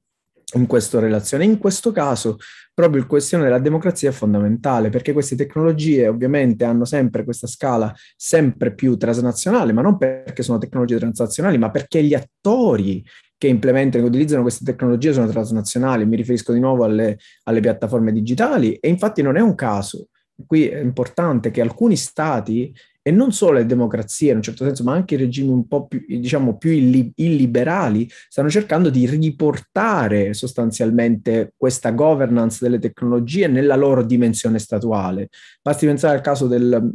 in 0.53 0.65
questa 0.68 1.00
relazione. 1.00 1.44
In 1.46 1.58
questo 1.58 1.91
caso, 1.91 2.38
proprio 2.74 3.01
il 3.01 3.08
questione 3.08 3.44
della 3.44 3.60
democrazia 3.60 4.10
è 4.10 4.13
fondamentale 4.13 4.89
perché 4.89 5.13
queste 5.13 5.36
tecnologie 5.36 6.08
ovviamente 6.08 6.63
hanno 6.63 6.86
sempre 6.86 7.24
questa 7.24 7.48
scala 7.48 7.94
sempre 8.15 8.74
più 8.74 8.98
transnazionale, 8.98 9.74
ma 9.74 9.82
non 9.82 9.98
perché 9.98 10.44
sono 10.44 10.58
tecnologie 10.58 10.98
transnazionali, 10.98 11.58
ma 11.58 11.70
perché 11.70 12.03
gli 12.03 12.13
attori 12.13 13.06
che 13.38 13.48
implementano 13.48 14.03
e 14.03 14.08
utilizzano 14.08 14.41
queste 14.41 14.65
tecnologie 14.65 15.13
sono 15.13 15.27
transnazionali. 15.27 16.06
Mi 16.06 16.18
riferisco 16.18 16.51
di 16.51 16.60
nuovo 16.60 16.84
alle, 16.84 17.18
alle 17.44 17.62
piattaforme 17.62 18.12
digitali 18.12 18.75
e 18.75 18.89
infatti 18.89 19.22
non 19.22 19.38
è 19.38 19.39
un 19.39 19.56
caso. 19.56 20.08
Qui 20.46 20.68
è 20.68 20.79
importante 20.79 21.51
che 21.51 21.62
alcuni 21.62 21.96
stati 21.96 22.74
e 23.01 23.12
non 23.12 23.32
solo 23.32 23.53
le 23.53 23.65
democrazie 23.65 24.32
in 24.32 24.38
un 24.38 24.41
certo 24.44 24.65
senso, 24.65 24.84
ma 24.84 24.94
anche 24.94 25.15
i 25.15 25.18
regimi 25.18 25.50
un 25.50 25.68
po' 25.68 25.88
più, 25.88 26.03
diciamo, 26.08 26.58
più 26.58 26.72
illiberali 26.72 28.10
stanno 28.27 28.50
cercando 28.50 28.89
di 28.89 29.06
riportare 29.06 30.34
sostanzialmente 30.34 31.53
questa 31.56 31.91
governance 31.91 32.60
delle 32.62 32.79
tecnologie 32.79 33.48
nella 33.48 33.75
loro 33.75 34.03
dimensione 34.03 34.60
statuale. 34.60 35.29
Basti 35.62 35.86
pensare 35.86 36.15
al 36.15 36.22
caso 36.22 36.48
del, 36.48 36.91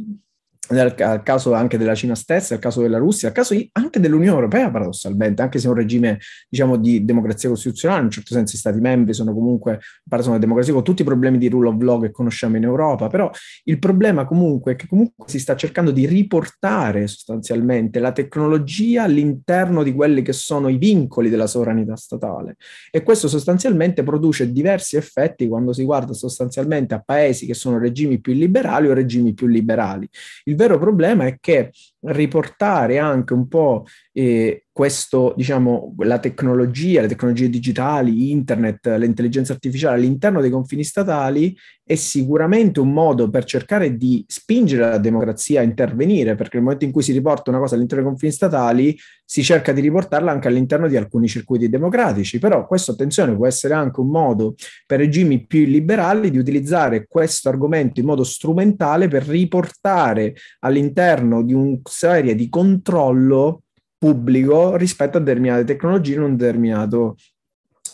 nel 0.69 1.21
caso 1.23 1.53
anche 1.53 1.77
della 1.77 1.95
Cina 1.95 2.15
stessa, 2.15 2.53
nel 2.53 2.63
caso 2.63 2.81
della 2.81 2.97
Russia, 2.97 3.27
nel 3.27 3.37
caso 3.37 3.55
anche 3.73 3.99
dell'Unione 3.99 4.35
Europea, 4.35 4.71
paradossalmente, 4.71 5.41
anche 5.41 5.59
se 5.59 5.67
è 5.67 5.69
un 5.69 5.75
regime, 5.75 6.19
diciamo, 6.49 6.77
di 6.77 7.05
democrazia 7.05 7.49
costituzionale, 7.49 7.99
in 7.99 8.05
un 8.05 8.11
certo 8.11 8.33
senso 8.33 8.55
i 8.55 8.59
Stati 8.59 8.79
membri 8.79 9.13
sono 9.13 9.33
comunque, 9.33 9.79
sono 10.19 10.39
democrazie 10.39 10.73
con 10.73 10.83
tutti 10.83 11.01
i 11.01 11.05
problemi 11.05 11.37
di 11.37 11.49
rule 11.49 11.69
of 11.69 11.81
law 11.81 12.01
che 12.01 12.11
conosciamo 12.11 12.57
in 12.57 12.63
Europa, 12.63 13.07
però 13.07 13.29
il 13.65 13.79
problema 13.79 14.25
comunque 14.25 14.73
è 14.73 14.75
che 14.75 14.87
comunque 14.87 15.27
si 15.27 15.39
sta 15.39 15.55
cercando 15.55 15.91
di 15.91 16.05
riportare 16.05 17.07
sostanzialmente 17.07 17.99
la 17.99 18.11
tecnologia 18.11 19.03
all'interno 19.03 19.83
di 19.83 19.93
quelli 19.93 20.21
che 20.21 20.33
sono 20.33 20.69
i 20.69 20.77
vincoli 20.77 21.29
della 21.29 21.47
sovranità 21.47 21.95
statale 21.95 22.55
e 22.91 23.03
questo 23.03 23.27
sostanzialmente 23.27 24.03
produce 24.03 24.51
diversi 24.51 24.95
effetti 24.95 25.47
quando 25.47 25.73
si 25.73 25.83
guarda 25.83 26.13
sostanzialmente 26.13 26.93
a 26.93 27.01
paesi 27.01 27.45
che 27.45 27.53
sono 27.53 27.77
regimi 27.77 28.19
più 28.19 28.33
liberali 28.33 28.87
o 28.87 28.93
regimi 28.93 29.33
più 29.33 29.47
liberali. 29.47 30.07
Il 30.45 30.54
vero 30.55 30.79
problema 30.79 31.25
è 31.25 31.37
che 31.39 31.71
riportare 32.05 32.97
anche 32.97 33.33
un 33.33 33.47
po' 33.47 33.85
eh, 34.11 34.65
questo, 34.75 35.33
diciamo, 35.37 35.95
la 35.99 36.19
tecnologia, 36.19 36.99
le 36.99 37.07
tecnologie 37.07 37.49
digitali, 37.49 38.31
internet, 38.31 38.85
l'intelligenza 38.97 39.53
artificiale 39.53 39.95
all'interno 39.95 40.41
dei 40.41 40.49
confini 40.49 40.83
statali 40.83 41.55
è 41.81 41.95
sicuramente 41.95 42.81
un 42.81 42.91
modo 42.91 43.29
per 43.29 43.45
cercare 43.45 43.95
di 43.95 44.25
spingere 44.27 44.89
la 44.89 44.97
democrazia 44.97 45.61
a 45.61 45.63
intervenire, 45.63 46.35
perché 46.35 46.55
nel 46.55 46.63
momento 46.63 46.83
in 46.83 46.91
cui 46.91 47.03
si 47.03 47.13
riporta 47.13 47.51
una 47.51 47.59
cosa 47.59 47.75
all'interno 47.75 48.03
dei 48.03 48.11
confini 48.11 48.33
statali, 48.33 48.97
si 49.23 49.43
cerca 49.43 49.71
di 49.71 49.81
riportarla 49.81 50.31
anche 50.31 50.47
all'interno 50.49 50.87
di 50.87 50.97
alcuni 50.97 51.27
circuiti 51.27 51.69
democratici. 51.69 52.37
Però 52.37 52.67
questo, 52.67 52.91
attenzione, 52.91 53.35
può 53.35 53.47
essere 53.47 53.75
anche 53.75 54.01
un 54.01 54.09
modo 54.09 54.55
per 54.85 54.99
regimi 54.99 55.45
più 55.45 55.65
liberali 55.65 56.31
di 56.31 56.37
utilizzare 56.37 57.05
questo 57.07 57.47
argomento 57.47 58.01
in 58.01 58.07
modo 58.07 58.23
strumentale 58.23 59.07
per 59.07 59.23
riportare 59.23 60.35
all'interno 60.59 61.43
di 61.43 61.53
un 61.53 61.81
serie 61.95 62.35
di 62.35 62.49
controllo 62.49 63.63
pubblico 63.97 64.75
rispetto 64.75 65.17
a 65.17 65.21
determinate 65.21 65.63
tecnologie 65.63 66.15
in 66.15 66.21
un 66.21 66.35
determinato 66.35 67.15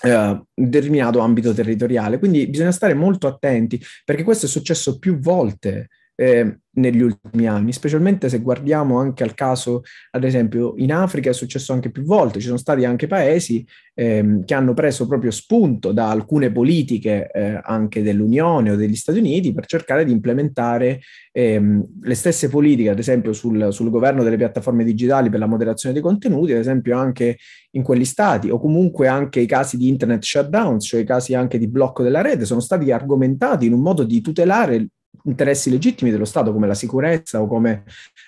Uh, 0.03 0.43
determinato 0.51 1.19
ambito 1.19 1.53
territoriale. 1.53 2.17
Quindi 2.17 2.47
bisogna 2.47 2.71
stare 2.71 2.95
molto 2.95 3.27
attenti 3.27 3.79
perché 4.03 4.23
questo 4.23 4.47
è 4.47 4.49
successo 4.49 4.97
più 4.97 5.19
volte 5.19 5.89
eh, 6.21 6.59
negli 6.73 7.01
ultimi 7.01 7.47
anni, 7.47 7.73
specialmente 7.73 8.29
se 8.29 8.39
guardiamo 8.41 8.99
anche 8.99 9.23
al 9.23 9.33
caso, 9.33 9.81
ad 10.11 10.23
esempio, 10.23 10.75
in 10.77 10.93
Africa 10.93 11.31
è 11.31 11.33
successo 11.33 11.73
anche 11.73 11.89
più 11.89 12.03
volte, 12.03 12.39
ci 12.39 12.45
sono 12.45 12.59
stati 12.59 12.85
anche 12.85 13.07
paesi 13.07 13.65
ehm, 13.95 14.45
che 14.45 14.53
hanno 14.53 14.75
preso 14.75 15.07
proprio 15.07 15.31
spunto 15.31 15.91
da 15.91 16.11
alcune 16.11 16.51
politiche 16.51 17.27
eh, 17.33 17.59
anche 17.63 18.03
dell'Unione 18.03 18.69
o 18.69 18.75
degli 18.75 18.95
Stati 18.95 19.17
Uniti 19.17 19.51
per 19.51 19.65
cercare 19.65 20.05
di 20.05 20.11
implementare 20.11 21.01
ehm, 21.31 22.01
le 22.03 22.15
stesse 22.15 22.49
politiche, 22.49 22.89
ad 22.89 22.99
esempio 22.99 23.33
sul, 23.33 23.73
sul 23.73 23.89
governo 23.89 24.21
delle 24.21 24.37
piattaforme 24.37 24.83
digitali 24.83 25.31
per 25.31 25.39
la 25.39 25.47
moderazione 25.47 25.95
dei 25.95 26.03
contenuti, 26.03 26.51
ad 26.51 26.59
esempio 26.59 26.99
anche 26.99 27.39
in 27.71 27.81
quegli 27.81 28.05
stati, 28.05 28.51
o 28.51 28.59
comunque 28.59 29.07
anche 29.07 29.39
i 29.39 29.47
casi 29.47 29.75
di 29.75 29.87
internet 29.87 30.21
shutdown, 30.21 30.79
cioè 30.79 31.01
i 31.01 31.05
casi 31.05 31.33
anche 31.33 31.57
di 31.57 31.67
blocco 31.67 32.03
della 32.03 32.21
rete, 32.21 32.45
sono 32.45 32.59
stati 32.59 32.91
argomentati 32.91 33.65
in 33.65 33.73
un 33.73 33.81
modo 33.81 34.03
di 34.03 34.21
tutelare 34.21 34.87
interessi 35.23 35.69
legittimi 35.69 36.11
dello 36.11 36.25
Stato 36.25 36.51
come 36.51 36.67
la 36.67 36.73
sicurezza 36.73 37.41
o 37.41 37.47
come, 37.47 37.83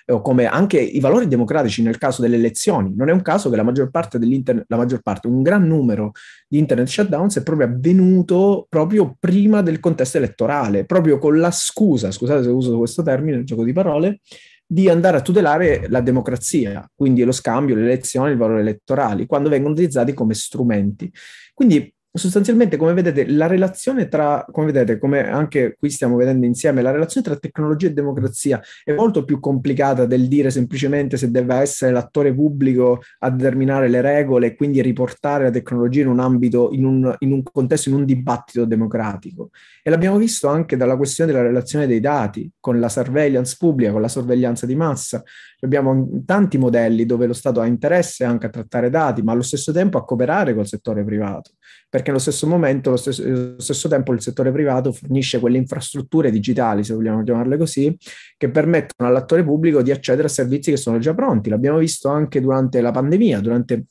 o 0.06 0.20
come, 0.20 0.46
anche 0.46 0.80
i 0.80 1.00
valori 1.00 1.28
democratici 1.28 1.82
nel 1.82 1.98
caso 1.98 2.22
delle 2.22 2.36
elezioni. 2.36 2.92
Non 2.94 3.08
è 3.08 3.12
un 3.12 3.22
caso 3.22 3.50
che 3.50 3.56
la 3.56 3.62
maggior 3.62 3.90
parte 3.90 4.18
dell'internet, 4.18 4.64
la 4.68 4.76
maggior 4.76 5.00
parte, 5.00 5.26
un 5.26 5.42
gran 5.42 5.66
numero 5.66 6.12
di 6.48 6.58
internet 6.58 6.88
shutdowns 6.88 7.38
è 7.38 7.42
proprio 7.42 7.68
avvenuto 7.68 8.66
proprio 8.68 9.16
prima 9.18 9.62
del 9.62 9.80
contesto 9.80 10.18
elettorale, 10.18 10.84
proprio 10.84 11.18
con 11.18 11.38
la 11.38 11.50
scusa, 11.50 12.10
scusate 12.10 12.42
se 12.42 12.48
uso 12.48 12.78
questo 12.78 13.02
termine, 13.02 13.38
il 13.38 13.44
gioco 13.44 13.64
di 13.64 13.72
parole, 13.72 14.20
di 14.66 14.88
andare 14.88 15.18
a 15.18 15.20
tutelare 15.20 15.86
la 15.88 16.00
democrazia, 16.00 16.90
quindi 16.94 17.22
lo 17.22 17.32
scambio, 17.32 17.74
le 17.74 17.82
elezioni, 17.82 18.32
i 18.32 18.36
valori 18.36 18.60
elettorali, 18.60 19.26
quando 19.26 19.48
vengono 19.48 19.74
utilizzati 19.74 20.12
come 20.14 20.34
strumenti. 20.34 21.12
Quindi 21.52 21.93
sostanzialmente, 22.16 22.76
come 22.76 22.92
vedete, 22.92 23.28
la 23.28 23.48
relazione 23.48 24.06
tra, 24.06 24.46
come 24.52 24.66
vedete, 24.66 24.98
come 24.98 25.28
anche 25.28 25.74
qui 25.76 25.90
stiamo 25.90 26.14
vedendo 26.14 26.46
insieme, 26.46 26.80
la 26.80 26.92
relazione 26.92 27.26
tra 27.26 27.36
tecnologia 27.36 27.88
e 27.88 27.92
democrazia 27.92 28.62
è 28.84 28.92
molto 28.92 29.24
più 29.24 29.40
complicata 29.40 30.06
del 30.06 30.28
dire 30.28 30.50
semplicemente 30.50 31.16
se 31.16 31.32
deve 31.32 31.56
essere 31.56 31.90
l'attore 31.90 32.32
pubblico 32.32 33.02
a 33.18 33.30
determinare 33.30 33.88
le 33.88 34.00
regole 34.00 34.46
e 34.46 34.54
quindi 34.54 34.80
riportare 34.80 35.44
la 35.44 35.50
tecnologia 35.50 36.02
in 36.02 36.08
un 36.08 36.20
ambito, 36.20 36.70
in 36.70 36.84
un, 36.84 37.14
in 37.18 37.32
un 37.32 37.42
contesto, 37.42 37.88
in 37.88 37.96
un 37.96 38.04
dibattito 38.04 38.64
democratico. 38.64 39.50
E 39.82 39.90
l'abbiamo 39.90 40.16
visto 40.16 40.46
anche 40.46 40.76
dalla 40.76 40.96
questione 40.96 41.32
della 41.32 41.44
relazione 41.44 41.88
dei 41.88 41.98
dati 41.98 42.48
con 42.60 42.78
la 42.78 42.88
surveillance 42.88 43.56
pubblica, 43.58 43.90
con 43.90 44.00
la 44.00 44.08
sorveglianza 44.08 44.66
di 44.66 44.76
massa. 44.76 45.20
Abbiamo 45.60 46.22
tanti 46.24 46.58
modelli 46.58 47.06
dove 47.06 47.26
lo 47.26 47.32
Stato 47.32 47.60
ha 47.60 47.66
interesse 47.66 48.22
anche 48.22 48.46
a 48.46 48.50
trattare 48.50 48.88
dati, 48.88 49.22
ma 49.22 49.32
allo 49.32 49.42
stesso 49.42 49.72
tempo 49.72 49.98
a 49.98 50.04
cooperare 50.04 50.54
col 50.54 50.68
settore 50.68 51.02
privato 51.04 51.52
perché 51.94 52.10
allo 52.10 52.18
stesso 52.18 52.48
momento, 52.48 52.88
allo 52.88 52.98
stesso, 52.98 53.22
allo 53.22 53.60
stesso, 53.60 53.86
tempo, 53.88 54.12
il 54.12 54.20
settore 54.20 54.50
privato 54.50 54.90
fornisce 54.90 55.38
quelle 55.38 55.58
infrastrutture 55.58 56.32
digitali, 56.32 56.82
se 56.82 56.92
vogliamo 56.92 57.22
chiamarle 57.22 57.56
così, 57.56 57.96
che 58.36 58.50
permettono 58.50 59.08
all'attore 59.08 59.44
pubblico 59.44 59.80
di 59.80 59.92
accedere 59.92 60.26
a 60.26 60.28
servizi 60.28 60.72
che 60.72 60.76
sono 60.76 60.98
già 60.98 61.14
pronti. 61.14 61.50
L'abbiamo 61.50 61.78
visto 61.78 62.08
anche 62.08 62.40
durante 62.40 62.80
la 62.80 62.90
pandemia, 62.90 63.38
durante 63.38 63.84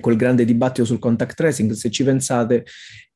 quel 0.00 0.16
grande 0.16 0.46
dibattito 0.46 0.86
sul 0.86 0.98
contact 0.98 1.36
tracing, 1.36 1.72
se 1.72 1.90
ci 1.90 2.02
pensate, 2.02 2.64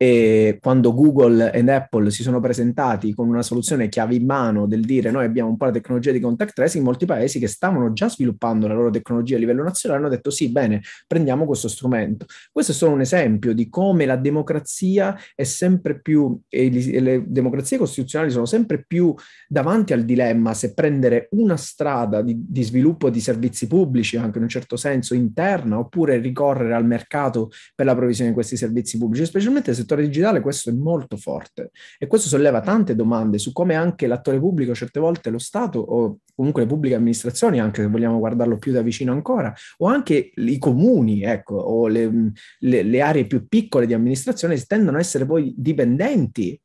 eh, 0.00 0.58
quando 0.62 0.94
Google 0.94 1.52
e 1.52 1.70
Apple 1.70 2.10
si 2.12 2.22
sono 2.22 2.38
presentati 2.38 3.12
con 3.12 3.28
una 3.28 3.42
soluzione 3.42 3.88
chiave 3.88 4.14
in 4.14 4.24
mano 4.24 4.66
del 4.66 4.84
dire 4.84 5.10
noi 5.10 5.24
abbiamo 5.24 5.50
un 5.50 5.56
po' 5.56 5.64
la 5.64 5.72
tecnologia 5.72 6.12
di 6.12 6.20
contact 6.20 6.54
tracing, 6.54 6.84
molti 6.84 7.04
paesi 7.04 7.40
che 7.40 7.48
stavano 7.48 7.92
già 7.92 8.08
sviluppando 8.08 8.68
la 8.68 8.74
loro 8.74 8.90
tecnologia 8.90 9.34
a 9.34 9.40
livello 9.40 9.64
nazionale 9.64 10.00
hanno 10.00 10.14
detto 10.14 10.30
sì, 10.30 10.50
bene, 10.50 10.82
prendiamo 11.06 11.44
questo 11.46 11.66
strumento. 11.66 12.26
Questo 12.52 12.70
è 12.72 12.74
solo 12.74 12.92
un 12.92 13.00
esempio 13.00 13.52
di 13.52 13.68
come 13.68 14.06
la 14.06 14.14
democrazia 14.14 15.18
è 15.34 15.42
sempre 15.42 16.00
più, 16.00 16.40
e 16.48 16.70
le 17.00 17.24
democrazie 17.26 17.76
costituzionali 17.76 18.30
sono 18.30 18.46
sempre 18.46 18.84
più 18.86 19.12
davanti 19.48 19.92
al 19.92 20.04
dilemma 20.04 20.54
se 20.54 20.74
prendere 20.74 21.26
una 21.32 21.56
strada 21.56 22.22
di, 22.22 22.36
di 22.46 22.62
sviluppo 22.62 23.10
di 23.10 23.20
servizi 23.20 23.66
pubblici, 23.66 24.16
anche 24.16 24.38
in 24.38 24.44
un 24.44 24.48
certo 24.48 24.76
senso 24.76 25.14
interna, 25.14 25.76
oppure 25.76 26.18
ricorrere 26.18 26.74
al 26.74 26.86
mercato 26.86 27.50
per 27.74 27.84
la 27.84 27.96
provvisione 27.96 28.30
di 28.30 28.34
questi 28.36 28.56
servizi 28.56 28.96
pubblici, 28.96 29.26
specialmente 29.26 29.70
nel 29.70 29.78
settore 29.88 30.02
digitale 30.02 30.40
questo 30.40 30.68
è 30.68 30.72
molto 30.72 31.16
forte. 31.16 31.70
E 31.98 32.06
questo 32.06 32.28
solleva 32.28 32.60
tante 32.60 32.94
domande 32.94 33.38
su 33.38 33.52
come 33.52 33.74
anche 33.74 34.06
l'attore 34.06 34.38
pubblico, 34.38 34.74
certe 34.74 35.00
volte 35.00 35.30
lo 35.30 35.38
Stato 35.38 35.78
o 35.78 36.18
comunque 36.34 36.62
le 36.62 36.68
pubbliche 36.68 36.94
amministrazioni, 36.94 37.58
anche 37.58 37.82
se 37.82 37.88
vogliamo 37.88 38.18
guardarlo 38.18 38.58
più 38.58 38.72
da 38.72 38.82
vicino 38.82 39.12
ancora, 39.12 39.52
o 39.78 39.86
anche 39.86 40.32
i 40.34 40.58
comuni, 40.58 41.22
ecco, 41.22 41.56
o 41.56 41.88
le, 41.88 42.32
le, 42.60 42.82
le 42.82 43.00
aree 43.00 43.26
più 43.26 43.46
piccole 43.48 43.86
di 43.86 43.94
amministrazione 43.94 44.56
tendono 44.58 44.98
a 44.98 45.00
essere 45.00 45.24
poi 45.24 45.54
dipendenti 45.56 46.60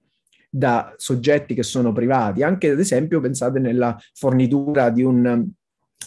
da 0.50 0.94
soggetti 0.98 1.56
che 1.56 1.64
sono 1.64 1.92
privati, 1.92 2.44
anche 2.44 2.70
ad 2.70 2.80
esempio 2.80 3.20
pensate 3.20 3.58
nella 3.58 3.98
fornitura 4.14 4.92
di 4.92 5.02
un 5.02 5.50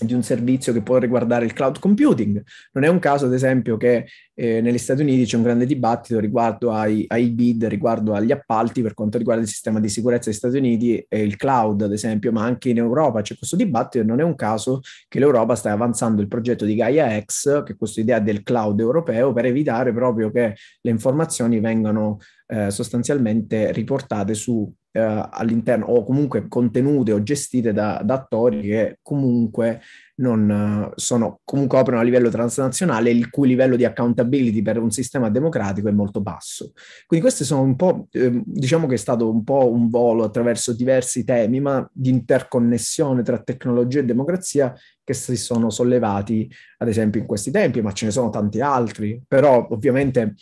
di 0.00 0.14
un 0.14 0.22
servizio 0.22 0.72
che 0.72 0.82
può 0.82 0.98
riguardare 0.98 1.44
il 1.44 1.52
cloud 1.52 1.78
computing. 1.78 2.42
Non 2.72 2.84
è 2.84 2.88
un 2.88 2.98
caso, 2.98 3.26
ad 3.26 3.32
esempio, 3.32 3.76
che 3.76 4.06
eh, 4.34 4.60
negli 4.60 4.78
Stati 4.78 5.02
Uniti 5.02 5.24
c'è 5.24 5.36
un 5.36 5.42
grande 5.42 5.66
dibattito 5.66 6.20
riguardo 6.20 6.72
ai, 6.72 7.04
ai, 7.08 7.30
bid, 7.30 7.64
riguardo 7.66 8.12
agli 8.12 8.32
appalti 8.32 8.82
per 8.82 8.94
quanto 8.94 9.18
riguarda 9.18 9.42
il 9.42 9.48
sistema 9.48 9.80
di 9.80 9.88
sicurezza 9.88 10.28
degli 10.28 10.38
Stati 10.38 10.58
Uniti 10.58 11.04
e 11.08 11.22
il 11.22 11.36
cloud, 11.36 11.82
ad 11.82 11.92
esempio, 11.92 12.32
ma 12.32 12.44
anche 12.44 12.68
in 12.68 12.78
Europa 12.78 13.22
c'è 13.22 13.36
questo 13.36 13.56
dibattito 13.56 14.04
e 14.04 14.06
non 14.06 14.20
è 14.20 14.24
un 14.24 14.34
caso 14.34 14.80
che 15.08 15.18
l'Europa 15.18 15.54
stia 15.54 15.72
avanzando 15.72 16.20
il 16.20 16.28
progetto 16.28 16.64
di 16.64 16.74
Gaia 16.74 17.18
X, 17.22 17.62
che 17.64 17.72
è 17.72 17.76
questa 17.76 18.00
idea 18.00 18.18
del 18.18 18.42
cloud 18.42 18.78
europeo, 18.80 19.32
per 19.32 19.46
evitare 19.46 19.92
proprio 19.92 20.30
che 20.30 20.54
le 20.80 20.90
informazioni 20.90 21.60
vengano 21.60 22.18
eh, 22.46 22.70
sostanzialmente 22.70 23.72
riportate 23.72 24.34
su 24.34 24.72
eh, 24.96 25.28
all'interno 25.30 25.86
o 25.86 26.02
comunque 26.04 26.48
contenute 26.48 27.12
o 27.12 27.22
gestite 27.22 27.72
da, 27.72 28.00
da 28.02 28.14
attori 28.14 28.62
che 28.62 28.98
comunque 29.02 29.80
non 30.18 30.90
sono 30.94 31.40
comunque 31.44 31.78
operano 31.78 32.00
a 32.00 32.04
livello 32.04 32.30
transnazionale 32.30 33.10
il 33.10 33.28
cui 33.28 33.48
livello 33.48 33.76
di 33.76 33.84
accountability 33.84 34.62
per 34.62 34.78
un 34.78 34.90
sistema 34.90 35.28
democratico 35.28 35.88
è 35.88 35.92
molto 35.92 36.22
basso. 36.22 36.72
Quindi 37.06 37.26
questi 37.26 37.44
sono 37.44 37.60
un 37.60 37.76
po', 37.76 38.08
eh, 38.12 38.42
diciamo 38.44 38.86
che 38.86 38.94
è 38.94 38.98
stato 38.98 39.30
un 39.30 39.44
po' 39.44 39.70
un 39.70 39.90
volo 39.90 40.24
attraverso 40.24 40.72
diversi 40.72 41.24
temi, 41.24 41.60
ma 41.60 41.86
di 41.92 42.08
interconnessione 42.08 43.22
tra 43.22 43.38
tecnologia 43.38 44.00
e 44.00 44.04
democrazia 44.04 44.74
che 45.04 45.12
si 45.12 45.36
sono 45.36 45.68
sollevati, 45.68 46.50
ad 46.78 46.88
esempio, 46.88 47.20
in 47.20 47.26
questi 47.26 47.50
tempi, 47.50 47.82
ma 47.82 47.92
ce 47.92 48.06
ne 48.06 48.10
sono 48.10 48.30
tanti 48.30 48.60
altri. 48.62 49.20
Però 49.28 49.68
ovviamente 49.70 50.34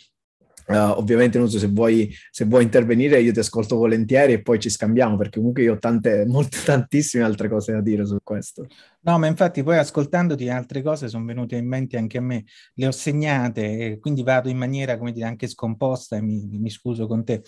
Uh, 0.67 0.97
ovviamente 0.97 1.37
non 1.37 1.49
so 1.49 1.59
se 1.59 1.67
vuoi, 1.67 2.11
se 2.31 2.45
vuoi 2.45 2.63
intervenire, 2.63 3.21
io 3.21 3.31
ti 3.31 3.39
ascolto 3.39 3.75
volentieri 3.75 4.33
e 4.33 4.41
poi 4.41 4.59
ci 4.59 4.69
scambiamo 4.69 5.15
perché 5.15 5.37
comunque 5.37 5.63
io 5.63 5.73
ho 5.73 5.77
tante, 5.77 6.25
molte, 6.27 6.57
tantissime 6.63 7.23
altre 7.23 7.49
cose 7.49 7.71
da 7.71 7.81
dire 7.81 8.05
su 8.05 8.17
questo. 8.23 8.67
No, 9.05 9.19
ma 9.19 9.27
infatti 9.27 9.61
poi 9.61 9.77
ascoltandoti 9.77 10.49
altre 10.49 10.81
cose 10.81 11.07
sono 11.09 11.25
venute 11.25 11.55
in 11.55 11.67
mente 11.67 11.95
anche 11.95 12.17
a 12.17 12.21
me, 12.21 12.45
le 12.73 12.87
ho 12.87 12.91
segnate 12.91 13.77
e 13.77 13.99
quindi 13.99 14.23
vado 14.23 14.49
in 14.49 14.57
maniera, 14.57 14.97
come 14.97 15.11
dire, 15.11 15.27
anche 15.27 15.47
scomposta 15.47 16.15
e 16.15 16.21
mi, 16.23 16.47
mi 16.57 16.71
scuso 16.71 17.05
con 17.05 17.23
te. 17.23 17.43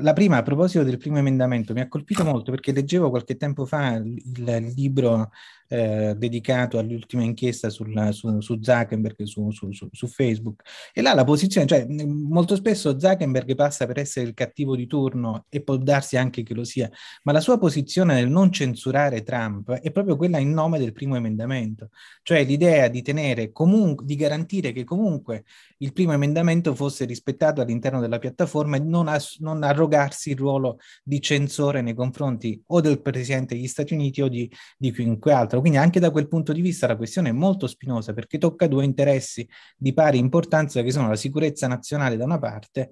La 0.00 0.14
prima, 0.14 0.38
a 0.38 0.42
proposito 0.42 0.82
del 0.84 0.96
primo 0.96 1.18
emendamento, 1.18 1.74
mi 1.74 1.80
ha 1.82 1.88
colpito 1.88 2.24
molto 2.24 2.50
perché 2.50 2.72
leggevo 2.72 3.10
qualche 3.10 3.36
tempo 3.36 3.66
fa 3.66 3.92
il, 3.96 4.72
libro 4.74 5.30
eh, 5.68 6.14
dedicato 6.16 6.78
all'ultima 6.78 7.22
inchiesta 7.22 7.70
sulla, 7.70 8.12
su, 8.12 8.40
su, 8.40 8.58
Zuckerberg 8.60 9.22
su, 9.24 9.50
su, 9.50 9.70
su, 9.70 10.06
Facebook. 10.06 10.62
E 10.92 11.02
là 11.02 11.14
la 11.14 11.24
posizione, 11.24 11.66
cioè 11.66 11.86
molto 11.86 12.56
spesso 12.56 12.98
Zuckerberg 12.98 13.54
passa 13.54 13.86
per 13.86 13.98
essere 13.98 14.26
il 14.26 14.34
cattivo 14.34 14.76
di 14.76 14.86
turno 14.86 15.46
e 15.48 15.62
può 15.62 15.76
darsi 15.76 16.16
anche 16.16 16.42
che 16.42 16.54
lo 16.54 16.64
sia, 16.64 16.90
ma 17.24 17.32
la 17.32 17.40
sua 17.40 17.58
posizione 17.58 18.14
nel 18.14 18.28
non 18.28 18.50
censurare 18.52 19.22
Trump 19.22 19.72
è 19.72 19.90
proprio 19.90 20.16
quella 20.16 20.38
in 20.38 20.52
nome 20.52 20.78
del 20.78 20.92
primo 21.02 21.16
emendamento, 21.16 21.88
cioè 22.22 22.44
l'idea 22.44 22.86
di 22.86 23.02
tenere 23.02 23.50
comunque, 23.50 24.06
di 24.06 24.14
garantire 24.14 24.70
che 24.72 24.84
comunque 24.84 25.44
il 25.78 25.92
primo 25.92 26.12
emendamento 26.12 26.74
fosse 26.76 27.04
rispettato 27.04 27.60
all'interno 27.60 28.00
della 28.00 28.18
piattaforma 28.18 28.76
e 28.76 28.80
non, 28.80 29.08
ass- 29.08 29.38
non 29.40 29.64
arrogarsi 29.64 30.30
il 30.30 30.36
ruolo 30.36 30.78
di 31.02 31.20
censore 31.20 31.82
nei 31.82 31.94
confronti 31.94 32.62
o 32.68 32.80
del 32.80 33.02
Presidente 33.02 33.56
degli 33.56 33.66
Stati 33.66 33.94
Uniti 33.94 34.22
o 34.22 34.28
di, 34.28 34.50
di 34.78 34.92
chiunque 34.92 35.32
altro. 35.32 35.60
Quindi 35.60 35.78
anche 35.78 35.98
da 35.98 36.10
quel 36.12 36.28
punto 36.28 36.52
di 36.52 36.60
vista 36.60 36.86
la 36.86 36.96
questione 36.96 37.30
è 37.30 37.32
molto 37.32 37.66
spinosa 37.66 38.12
perché 38.12 38.38
tocca 38.38 38.68
due 38.68 38.84
interessi 38.84 39.46
di 39.76 39.92
pari 39.92 40.18
importanza 40.18 40.82
che 40.82 40.92
sono 40.92 41.08
la 41.08 41.16
sicurezza 41.16 41.66
nazionale 41.66 42.16
da 42.16 42.24
una 42.24 42.38
parte 42.38 42.90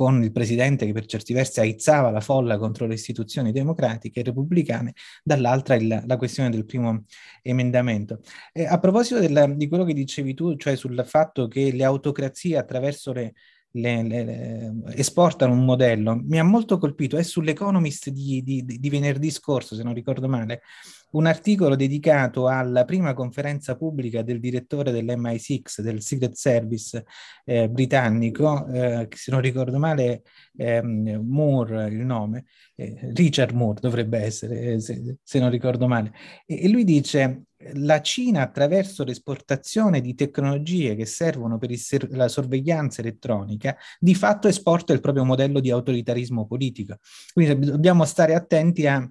con 0.00 0.22
il 0.22 0.32
presidente 0.32 0.86
che 0.86 0.94
per 0.94 1.04
certi 1.04 1.34
versi 1.34 1.60
aizzava 1.60 2.08
la 2.08 2.22
folla 2.22 2.56
contro 2.56 2.86
le 2.86 2.94
istituzioni 2.94 3.52
democratiche 3.52 4.20
e 4.20 4.22
repubblicane, 4.22 4.94
dall'altra 5.22 5.74
il, 5.74 6.04
la 6.06 6.16
questione 6.16 6.48
del 6.48 6.64
primo 6.64 7.04
emendamento. 7.42 8.22
Eh, 8.54 8.64
a 8.64 8.78
proposito 8.78 9.20
del, 9.20 9.56
di 9.58 9.68
quello 9.68 9.84
che 9.84 9.92
dicevi 9.92 10.32
tu, 10.32 10.56
cioè 10.56 10.74
sul 10.74 11.04
fatto 11.06 11.48
che 11.48 11.70
le 11.70 11.84
autocrazie 11.84 12.56
attraverso 12.56 13.12
le, 13.12 13.34
le, 13.72 14.02
le, 14.02 14.24
le, 14.24 14.72
esportano 14.94 15.52
un 15.52 15.66
modello, 15.66 16.18
mi 16.18 16.38
ha 16.38 16.44
molto 16.44 16.78
colpito, 16.78 17.18
è 17.18 17.22
sull'Economist 17.22 18.08
di, 18.08 18.42
di, 18.42 18.64
di 18.64 18.88
venerdì 18.88 19.30
scorso, 19.30 19.74
se 19.74 19.82
non 19.82 19.92
ricordo 19.92 20.26
male, 20.28 20.62
un 21.12 21.26
articolo 21.26 21.76
dedicato 21.76 22.48
alla 22.48 22.84
prima 22.84 23.14
conferenza 23.14 23.76
pubblica 23.76 24.22
del 24.22 24.40
direttore 24.40 24.92
dell'MI6, 24.92 25.80
del 25.80 26.02
Secret 26.02 26.34
Service 26.34 27.04
eh, 27.44 27.68
britannico, 27.68 28.66
eh, 28.68 29.08
se 29.10 29.30
non 29.30 29.40
ricordo 29.40 29.78
male 29.78 30.22
eh, 30.56 30.82
Moore 30.82 31.88
il 31.88 32.04
nome, 32.04 32.44
eh, 32.76 33.10
Richard 33.14 33.54
Moore 33.54 33.80
dovrebbe 33.80 34.18
essere, 34.18 34.60
eh, 34.60 34.80
se, 34.80 35.16
se 35.22 35.38
non 35.38 35.50
ricordo 35.50 35.86
male, 35.86 36.12
e, 36.46 36.64
e 36.64 36.68
lui 36.68 36.84
dice 36.84 37.44
la 37.74 38.00
Cina 38.00 38.42
attraverso 38.42 39.04
l'esportazione 39.04 40.00
di 40.00 40.14
tecnologie 40.14 40.94
che 40.94 41.04
servono 41.04 41.58
per 41.58 41.76
ser- 41.76 42.08
la 42.12 42.28
sorveglianza 42.28 43.02
elettronica 43.02 43.76
di 43.98 44.14
fatto 44.14 44.48
esporta 44.48 44.92
il 44.92 45.00
proprio 45.00 45.24
modello 45.24 45.60
di 45.60 45.70
autoritarismo 45.70 46.46
politico. 46.46 46.96
Quindi 47.32 47.66
dobbiamo 47.70 48.04
stare 48.04 48.34
attenti 48.34 48.86
a 48.86 49.06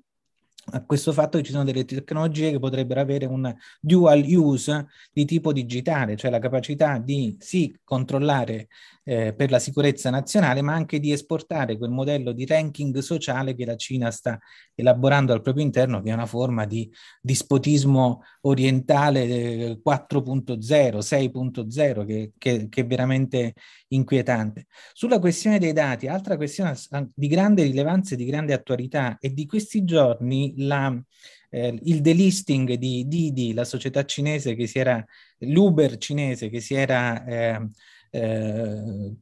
a 0.71 0.83
questo 0.83 1.11
fatto 1.11 1.37
che 1.37 1.43
ci 1.43 1.51
sono 1.51 1.63
delle 1.63 1.85
tecnologie 1.85 2.51
che 2.51 2.59
potrebbero 2.59 3.01
avere 3.01 3.25
un 3.25 3.53
dual 3.79 4.23
use 4.25 4.87
di 5.11 5.25
tipo 5.25 5.51
digitale, 5.53 6.15
cioè 6.15 6.31
la 6.31 6.39
capacità 6.39 6.97
di 6.97 7.35
sì 7.39 7.75
controllare 7.83 8.67
eh, 9.09 9.33
per 9.33 9.49
la 9.49 9.57
sicurezza 9.57 10.11
nazionale, 10.11 10.61
ma 10.61 10.73
anche 10.73 10.99
di 10.99 11.11
esportare 11.11 11.79
quel 11.79 11.89
modello 11.89 12.31
di 12.31 12.45
ranking 12.45 12.95
sociale 12.99 13.55
che 13.55 13.65
la 13.65 13.75
Cina 13.75 14.11
sta 14.11 14.37
elaborando 14.75 15.33
al 15.33 15.41
proprio 15.41 15.65
interno, 15.65 15.99
che 16.01 16.11
è 16.11 16.13
una 16.13 16.27
forma 16.27 16.65
di 16.65 16.87
dispotismo 17.19 18.21
orientale 18.41 19.23
eh, 19.23 19.81
4.0, 19.83 20.99
6.0, 20.99 22.05
che, 22.05 22.33
che, 22.37 22.67
che 22.69 22.81
è 22.81 22.85
veramente 22.85 23.55
inquietante. 23.87 24.67
Sulla 24.93 25.17
questione 25.17 25.57
dei 25.57 25.73
dati, 25.73 26.05
altra 26.07 26.35
questione 26.35 26.75
di 27.13 27.27
grande 27.27 27.63
rilevanza 27.63 28.13
e 28.13 28.17
di 28.17 28.25
grande 28.25 28.53
attualità, 28.53 29.17
è 29.19 29.29
di 29.29 29.47
questi 29.47 29.83
giorni 29.83 30.53
la, 30.59 30.95
eh, 31.49 31.79
il 31.83 32.01
delisting 32.01 32.73
di 32.73 33.07
Didi, 33.07 33.53
la 33.53 33.65
società 33.65 34.05
cinese 34.05 34.55
che 34.55 34.67
si 34.67 34.79
era, 34.79 35.03
l'Uber 35.39 35.97
cinese 35.97 36.49
che 36.49 36.59
si 36.59 36.73
era 36.73 37.25
eh, 37.25 37.69
eh, 38.11 39.15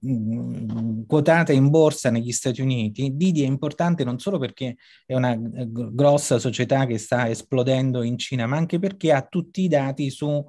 quotata 1.06 1.52
in 1.52 1.70
borsa 1.70 2.10
negli 2.10 2.32
Stati 2.32 2.62
Uniti, 2.62 3.16
Didi 3.16 3.44
è 3.44 3.46
importante 3.46 4.04
non 4.04 4.20
solo 4.20 4.40
perché 4.40 4.78
è 5.06 5.14
una 5.14 5.38
grossa 5.38 6.40
società 6.40 6.86
che 6.86 6.98
sta 6.98 7.30
esplodendo 7.30 8.02
in 8.04 8.18
Cina, 8.18 8.46
ma 8.46 8.58
anche 8.58 8.80
perché 8.80 9.12
ha 9.12 9.26
tutti 9.26 9.64
i 9.64 9.68
dati 9.68 10.10
sul 10.10 10.46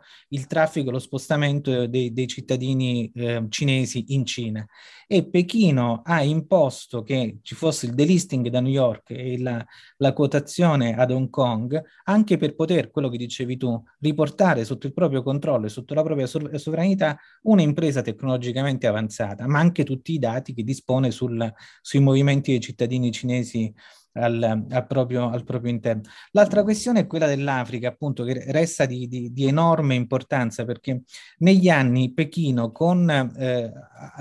traffico 0.46 0.88
e 0.90 0.92
lo 0.92 0.98
spostamento 0.98 1.86
dei, 1.86 2.12
dei 2.12 2.26
cittadini 2.26 3.10
eh, 3.14 3.44
cinesi 3.48 4.04
in 4.08 4.24
Cina. 4.24 4.66
E 5.10 5.26
Pechino 5.26 6.02
ha 6.04 6.22
imposto 6.22 7.02
che 7.02 7.38
ci 7.42 7.54
fosse 7.54 7.86
il 7.86 7.94
delisting 7.94 8.48
da 8.48 8.60
New 8.60 8.70
York 8.70 9.10
e 9.10 9.38
la, 9.38 9.64
la 9.96 10.12
quotazione 10.12 10.94
ad 10.94 11.10
Hong 11.10 11.30
Kong, 11.30 11.82
anche 12.04 12.36
per 12.36 12.54
poter, 12.54 12.90
quello 12.90 13.08
che 13.08 13.16
dicevi 13.16 13.56
tu, 13.56 13.82
riportare 14.00 14.64
sotto 14.64 14.86
il 14.86 14.92
proprio 14.92 15.22
controllo 15.22 15.64
e 15.64 15.70
sotto 15.70 15.94
la 15.94 16.02
propria 16.02 16.26
sovranità 16.26 17.18
un'impresa 17.42 18.02
tecnologica 18.02 18.36
tecnologicamente 18.38 18.86
avanzata, 18.86 19.46
ma 19.46 19.58
anche 19.58 19.84
tutti 19.84 20.12
i 20.12 20.18
dati 20.18 20.52
che 20.52 20.62
dispone 20.62 21.10
sul, 21.10 21.52
sui 21.80 22.00
movimenti 22.00 22.50
dei 22.50 22.60
cittadini 22.60 23.10
cinesi 23.10 23.72
al, 24.12 24.66
al, 24.70 24.86
proprio, 24.86 25.30
al, 25.30 25.44
proprio, 25.44 25.70
interno. 25.70 26.02
L'altra 26.32 26.62
questione 26.62 27.00
è 27.00 27.06
quella 27.06 27.26
dell'Africa, 27.26 27.88
appunto, 27.88 28.24
che 28.24 28.44
resta 28.50 28.86
di, 28.86 29.06
di, 29.08 29.32
di 29.32 29.46
enorme 29.46 29.94
importanza 29.94 30.64
perché 30.64 31.02
negli 31.38 31.68
anni 31.68 32.12
Pechino, 32.12 32.72
con, 32.72 33.08
eh, 33.10 33.72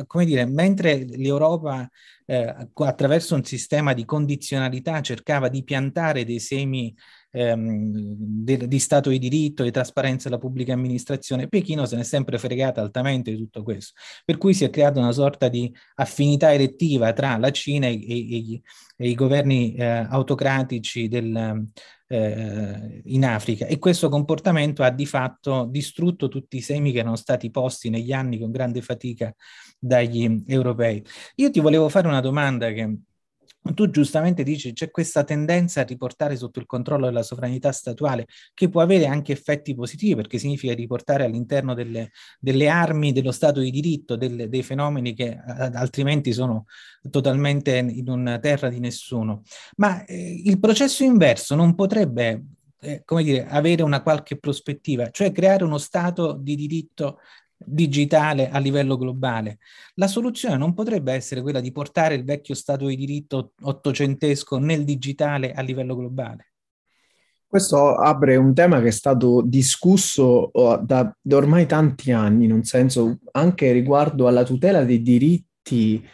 come 0.06 0.26
dire, 0.26 0.45
mentre 0.45 1.06
l'Europa 1.06 1.89
eh, 2.26 2.54
attraverso 2.73 3.36
un 3.36 3.43
sistema 3.43 3.93
di 3.93 4.06
condizionalità 4.06 5.02
cercava 5.02 5.47
di 5.47 5.63
piantare 5.63 6.26
dei 6.26 6.39
semi 6.39 6.93
ehm, 7.32 7.92
de, 8.18 8.68
di 8.68 8.80
Stato 8.80 9.10
di 9.10 9.20
diritto, 9.20 9.63
di 9.63 9.72
trasparenza 9.72 10.30
della 10.30 10.40
pubblica 10.40 10.74
amministrazione. 10.74 11.48
Pechino 11.48 11.86
se 11.86 11.96
ne 11.96 12.02
è 12.02 12.06
sempre 12.06 12.38
fregata 12.38 12.82
altamente 12.82 13.32
di 13.32 13.38
tutto 13.38 13.63
questo, 13.63 13.94
per 14.26 14.38
cui 14.38 14.54
si 14.54 14.63
è 14.63 14.70
creata 14.70 15.00
una 15.00 15.12
sorta 15.12 15.48
di 15.48 15.74
affinità 15.96 16.54
elettiva 16.54 17.13
tra 17.13 17.38
la 17.38 17.52
Cina 17.52 17.88
e, 17.88 18.00
e, 18.08 18.62
e 18.98 19.10
i 19.10 19.16
governi 19.16 19.76
eh, 19.76 19.86
autocratici 19.86 21.08
del, 21.08 21.68
eh, 22.08 23.02
in 23.06 23.26
Africa 23.26 23.66
e 23.66 23.80
questo 23.80 24.10
comportamento 24.10 24.84
ha 24.84 24.90
di 24.90 25.06
fatto 25.06 25.68
distrutto 25.70 26.28
tutti 26.28 26.58
i 26.58 26.62
semi 26.62 26.92
che 26.92 27.00
erano 27.00 27.16
stati 27.16 27.52
posti 27.52 27.90
negli 27.90 28.12
anni 28.12 28.40
con 28.40 28.52
grande 28.52 28.82
fatica 28.82 29.34
dagli 29.78 30.44
europei. 30.48 31.04
Io 31.36 31.52
ti 31.52 31.60
volevo 31.60 31.90
fare 31.90 32.08
una 32.08 32.22
domanda 32.22 32.72
che 32.72 32.98
tu 33.74 33.90
giustamente 33.90 34.44
dici 34.44 34.74
c'è 34.74 34.92
questa 34.92 35.24
tendenza 35.24 35.82
a 35.82 35.84
riportare 35.84 36.36
sotto 36.36 36.60
il 36.60 36.66
controllo 36.66 37.06
della 37.06 37.24
sovranità 37.24 37.72
statuale 37.72 38.28
che 38.54 38.70
può 38.70 38.82
avere 38.82 39.06
anche 39.06 39.32
effetti 39.32 39.76
positivi 39.76 40.16
perché 40.16 40.38
significa 40.38 40.74
riportare 40.74 41.26
all'interno 41.26 41.74
delle, 41.74 42.12
delle 42.40 42.68
armi 42.70 43.12
dello 43.12 43.32
Stato 43.32 43.60
di 43.60 43.72
diritto 43.72 44.16
delle, 44.16 44.50
dei 44.50 44.64
fenomeni 44.64 45.14
che 45.14 45.38
altrimenti 45.38 46.34
sono 46.34 46.66
totalmente 47.10 47.78
in 47.78 48.10
una 48.10 48.40
terra 48.40 48.70
di 48.70 48.80
nessuno. 48.80 49.44
Ma 49.78 50.04
eh, 50.06 50.42
il 50.46 50.60
processo 50.60 51.04
inverso 51.04 51.56
non 51.56 51.76
potrebbe 51.76 52.44
eh, 52.80 53.02
come 53.06 53.24
dire, 53.24 53.48
avere 53.48 53.84
una 53.84 54.02
qualche 54.02 54.38
prospettiva, 54.38 55.10
cioè 55.10 55.32
creare 55.32 55.64
uno 55.64 55.78
Stato 55.78 56.34
di 56.34 56.56
diritto 56.56 57.20
digitale 57.58 58.50
a 58.50 58.60
livello 58.60 58.98
globale. 58.98 59.58
La 59.96 60.08
soluzione 60.08 60.58
non 60.58 60.74
potrebbe 60.74 61.13
essere 61.13 61.41
quella 61.41 61.60
di 61.60 61.72
portare 61.72 62.15
il 62.15 62.24
vecchio 62.24 62.56
Stato 62.56 62.86
di 62.86 62.96
diritto 62.96 63.54
ottocentesco 63.62 64.58
nel 64.58 64.84
digitale 64.84 65.54
a 65.54 65.62
livello 65.62 65.96
globale. 65.96 66.52
Questo 67.48 67.96
apre 67.96 68.36
un 68.36 68.54
tema 68.54 68.82
che 68.82 68.88
è 68.88 68.91
stato 68.91 69.41
discusso 69.41 70.50
oh, 70.52 70.78
da, 70.78 71.15
da 71.22 71.36
ormai 71.38 71.65
tanti 71.65 72.12
anni, 72.12 72.43
in 72.43 72.52
un 72.52 72.63
senso 72.63 73.20
anche 73.32 73.72
riguardo 73.72 74.28
alla 74.28 74.43
tutela 74.43 74.84
dei 74.84 75.02
diritti 75.02 76.06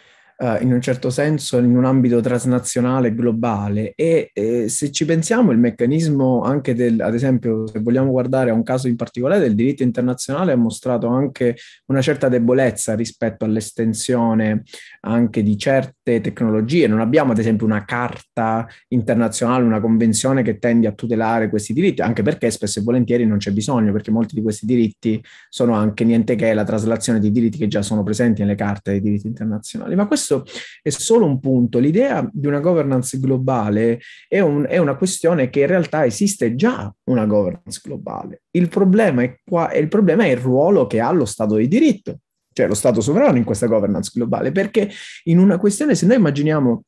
uh, 0.44 0.62
in 0.62 0.74
un 0.74 0.82
certo 0.82 1.10
senso 1.10 1.58
in 1.58 1.76
un 1.76 1.86
ambito 1.86 2.20
transnazionale 2.20 3.14
globale 3.14 3.94
e 3.96 4.32
eh, 4.34 4.68
se 4.68 4.92
ci 4.92 5.06
pensiamo 5.06 5.52
il 5.52 5.58
meccanismo 5.58 6.42
anche 6.42 6.76
del, 6.76 7.00
ad 7.00 7.14
esempio 7.14 7.66
se 7.68 7.80
vogliamo 7.80 8.12
guardare 8.12 8.50
a 8.50 8.54
un 8.54 8.64
caso 8.64 8.88
in 8.88 8.96
particolare 8.96 9.40
del 9.40 9.56
diritto 9.56 9.84
internazionale 9.84 10.52
ha 10.52 10.58
mostrato 10.58 11.08
anche 11.08 11.56
una 11.88 12.02
certa 12.02 12.28
debolezza 12.28 12.94
rispetto 12.96 13.46
all'estensione 13.46 14.64
anche 15.02 15.44
di 15.44 15.58
certe 15.58 16.22
tecnologie. 16.22 16.88
Non 16.88 17.00
abbiamo 17.00 17.32
ad 17.32 17.38
esempio 17.38 17.66
una 17.66 17.86
carta 17.86 18.68
internazionale, 18.90 19.64
una 19.64 19.80
convenzione 19.80 20.44
che 20.44 20.60
tende 20.60 20.88
a 20.88 20.92
tutelare 20.92 21.50
questi 21.50 21.74
diritti, 21.74 22.02
anche 22.02 22.24
perché 22.24 22.52
spesso 22.52 22.80
e 22.80 22.84
volentieri 22.84 23.26
non 23.26 23.38
c'è 23.38 23.52
bisogno, 23.52 23.92
perché 23.92 24.12
molti 24.12 24.36
di 24.36 24.42
questi 24.42 24.66
diritti 24.66 25.24
sono 25.50 25.74
anche 25.74 26.04
niente 26.04 26.36
che 26.36 26.54
la 26.54 26.64
traslazione 26.64 27.20
di 27.20 27.32
diritti 27.32 27.58
che 27.58 27.68
già 27.68 27.82
sono 27.82 28.04
presenti 28.04 28.42
nelle 28.42 28.56
carte 28.56 28.92
dei 28.92 29.02
diritti 29.02 29.28
internazionali. 29.28 29.96
Ma 29.96 30.08
questo 30.08 30.33
questo 30.42 30.44
è 30.82 30.90
solo 30.90 31.26
un 31.26 31.40
punto. 31.40 31.80
L'idea 31.80 32.28
di 32.32 32.48
una 32.48 32.60
governance 32.60 33.20
globale 33.20 34.00
è, 34.28 34.40
un, 34.40 34.66
è 34.68 34.78
una 34.78 34.96
questione 34.96 35.50
che 35.50 35.62
in 35.62 35.68
realtà 35.68 36.06
esiste 36.06 36.56
già 36.56 36.94
una 37.06 37.26
governance 37.26 37.80
globale. 37.84 38.44
Il 38.52 38.70
problema 38.70 39.24
è, 39.24 39.40
qua, 39.44 39.74
il 39.74 39.88
problema 39.88 40.24
è 40.24 40.30
il 40.30 40.38
ruolo 40.38 40.88
che 40.88 41.00
ha 41.00 41.12
lo 41.12 41.26
Stato 41.26 41.56
di 41.56 41.68
diritto, 41.68 42.20
cioè 42.54 42.68
lo 42.68 42.74
Stato 42.74 43.02
sovrano 43.02 43.38
in 43.38 43.44
questa 43.44 43.68
governance 43.68 44.12
globale, 44.14 44.52
perché 44.52 44.90
in 45.24 45.40
una 45.40 45.58
questione, 45.58 45.96
se 45.96 46.06
noi 46.06 46.18
immaginiamo 46.18 46.84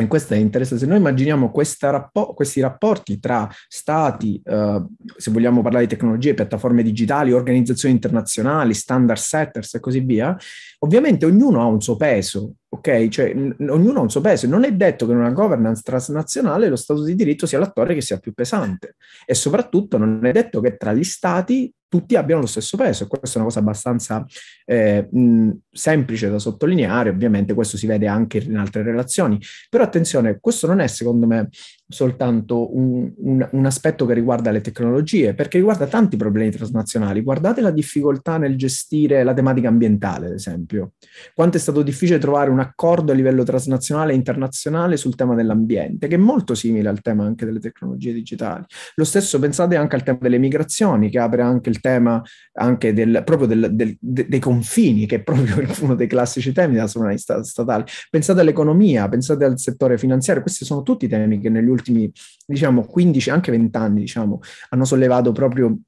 e 0.00 0.06
questo 0.06 0.34
è 0.34 0.36
interessante. 0.36 0.84
Se 0.84 0.88
noi 0.88 0.98
immaginiamo 0.98 1.52
rappo- 1.80 2.32
questi 2.32 2.60
rapporti 2.60 3.18
tra 3.18 3.48
stati, 3.66 4.40
eh, 4.44 4.84
se 5.16 5.30
vogliamo 5.30 5.60
parlare 5.60 5.86
di 5.86 5.94
tecnologie, 5.94 6.34
piattaforme 6.34 6.82
digitali, 6.82 7.32
organizzazioni 7.32 7.94
internazionali, 7.94 8.74
standard 8.74 9.18
setters 9.18 9.74
e 9.74 9.80
così 9.80 10.00
via, 10.00 10.36
ovviamente 10.80 11.26
ognuno 11.26 11.60
ha 11.60 11.66
un 11.66 11.80
suo 11.80 11.96
peso, 11.96 12.54
ok? 12.68 13.08
Cioè, 13.08 13.34
n- 13.34 13.56
ognuno 13.70 13.98
ha 13.98 14.02
un 14.02 14.10
suo 14.10 14.20
peso. 14.20 14.46
Non 14.46 14.64
è 14.64 14.72
detto 14.72 15.04
che 15.06 15.12
in 15.12 15.18
una 15.18 15.32
governance 15.32 15.82
transnazionale 15.82 16.68
lo 16.68 16.76
Stato 16.76 17.02
di 17.02 17.16
diritto 17.16 17.46
sia 17.46 17.58
l'attore 17.58 17.94
che 17.94 18.00
sia 18.00 18.18
più 18.18 18.32
pesante 18.32 18.94
e 19.26 19.34
soprattutto 19.34 19.98
non 19.98 20.24
è 20.24 20.32
detto 20.32 20.60
che 20.60 20.76
tra 20.76 20.92
gli 20.92 21.04
stati 21.04 21.72
tutti 21.88 22.16
abbiano 22.16 22.42
lo 22.42 22.46
stesso 22.46 22.76
peso. 22.76 23.04
E 23.04 23.06
questa 23.06 23.38
è 23.38 23.40
una 23.40 23.46
cosa 23.46 23.60
abbastanza 23.60 24.24
eh, 24.64 25.08
mh, 25.10 25.50
semplice 25.70 26.30
da 26.30 26.38
sottolineare, 26.38 27.10
ovviamente 27.10 27.54
questo 27.54 27.76
si 27.76 27.86
vede 27.86 28.06
anche 28.06 28.38
in 28.38 28.56
altre 28.56 28.82
relazioni. 28.82 29.40
Però 29.68 29.82
attenzione, 29.82 30.38
questo 30.40 30.66
non 30.66 30.80
è 30.80 30.86
secondo 30.86 31.26
me 31.26 31.48
soltanto 31.90 32.76
un, 32.76 33.10
un, 33.16 33.48
un, 33.50 33.64
aspetto 33.64 34.04
che 34.04 34.12
riguarda 34.12 34.50
le 34.50 34.60
tecnologie, 34.60 35.32
perché 35.32 35.56
riguarda 35.56 35.86
tanti 35.86 36.18
problemi 36.18 36.50
transnazionali. 36.50 37.22
Guardate 37.22 37.62
la 37.62 37.70
difficoltà 37.70 38.36
nel 38.36 38.56
gestire 38.56 39.24
la 39.24 39.32
tematica 39.32 39.68
ambientale, 39.68 40.26
ad 40.26 40.32
esempio. 40.32 40.92
Quanto 41.34 41.56
è 41.56 41.60
stato 41.60 41.82
difficile 41.82 42.18
trovare 42.18 42.50
un 42.50 42.60
accordo 42.60 43.12
a 43.12 43.14
livello 43.14 43.42
transnazionale 43.42 44.12
e 44.12 44.16
internazionale 44.16 44.98
sul 44.98 45.14
tema 45.14 45.34
dell'ambiente, 45.34 46.08
che 46.08 46.16
è 46.16 46.18
molto 46.18 46.54
simile 46.54 46.90
al 46.90 47.00
tema 47.00 47.24
anche 47.24 47.46
delle 47.46 47.58
tecnologie 47.58 48.12
digitali. 48.12 48.64
Lo 48.96 49.04
stesso 49.04 49.38
pensate 49.38 49.76
anche 49.76 49.96
al 49.96 50.02
tema 50.02 50.18
delle 50.20 50.38
migrazioni, 50.38 51.08
che 51.08 51.18
apre 51.18 51.40
anche 51.40 51.70
il 51.70 51.80
tema 51.80 52.22
anche 52.52 52.92
del, 52.92 53.22
proprio 53.24 53.48
del, 53.48 53.70
del, 53.72 53.96
de, 53.98 54.28
dei 54.28 54.40
confini, 54.40 55.06
che 55.06 55.16
è 55.16 55.22
proprio 55.22 55.56
uno 55.80 55.94
dei 55.94 56.06
classici 56.06 56.52
temi 56.52 56.74
della 56.74 56.86
sovranità 56.86 57.42
statale. 57.42 57.86
Pensate 58.10 58.40
all'economia, 58.40 59.08
pensate 59.08 59.46
al 59.46 59.58
settore 59.58 59.96
finanziario, 59.96 60.42
questi 60.42 60.66
sono 60.66 60.82
tutti 60.82 61.08
temi 61.08 61.40
che 61.40 61.48
negli 61.48 61.64
ultimi 61.64 61.76
ultimi, 61.78 62.10
diciamo, 62.46 62.84
15, 62.84 63.30
anche 63.30 63.50
20 63.50 63.76
anni, 63.76 64.00
diciamo, 64.00 64.40
hanno 64.70 64.84
sollevato 64.84 65.32
proprio 65.32 65.78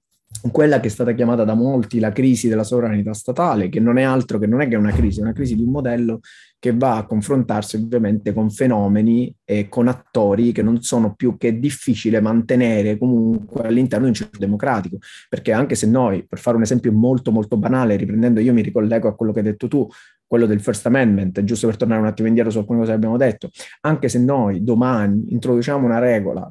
quella 0.51 0.81
che 0.81 0.87
è 0.88 0.90
stata 0.90 1.12
chiamata 1.12 1.45
da 1.45 1.55
molti 1.55 1.99
la 1.99 2.12
crisi 2.12 2.49
della 2.49 2.64
sovranità 2.64 3.12
statale, 3.12 3.69
che 3.69 3.81
non 3.81 3.99
è 3.99 4.03
altro 4.03 4.38
che 4.38 4.47
non 4.47 4.61
è 4.62 4.69
che 4.69 4.77
una 4.77 4.93
crisi, 4.93 5.21
è 5.21 5.23
una 5.23 5.33
crisi 5.33 5.55
di 5.55 5.62
un 5.62 5.71
modello 5.71 6.21
che 6.59 6.73
va 6.73 6.97
a 6.97 7.07
confrontarsi 7.07 7.77
ovviamente 7.77 8.33
con 8.33 8.51
fenomeni 8.51 9.35
e 9.45 9.69
con 9.69 9.88
attori 9.88 10.53
che 10.53 10.62
non 10.62 10.83
sono 10.83 11.14
più 11.14 11.37
che 11.37 11.59
difficile 11.59 12.21
mantenere 12.21 12.99
comunque 12.99 13.66
all'interno 13.66 14.05
di 14.05 14.11
un 14.11 14.16
circuito 14.16 14.45
democratico, 14.45 14.99
perché 15.29 15.53
anche 15.53 15.75
se 15.75 15.87
noi, 15.87 16.27
per 16.27 16.38
fare 16.38 16.57
un 16.57 16.62
esempio 16.62 16.93
molto 16.93 17.33
molto 17.33 17.57
banale, 17.57 17.97
riprendendo 17.97 18.40
io 18.40 18.53
mi 18.53 18.62
ricollego 18.62 19.09
a 19.09 19.14
quello 19.14 19.33
che 19.33 19.40
hai 19.40 19.45
detto 19.45 19.69
tu, 19.69 19.88
quello 20.27 20.47
del 20.47 20.61
First 20.61 20.87
Amendment, 20.87 21.43
giusto 21.43 21.66
per 21.66 21.77
tornare 21.77 22.01
un 22.01 22.07
attimo 22.07 22.29
indietro 22.29 22.53
su 22.53 22.59
alcune 22.59 22.79
cose 22.79 22.90
che 22.90 22.97
abbiamo 22.97 23.16
detto, 23.16 23.51
anche 23.81 24.09
se 24.09 24.19
noi 24.21 24.62
domani 24.62 25.25
introduciamo 25.33 25.85
una 25.85 25.99
regola 25.99 26.51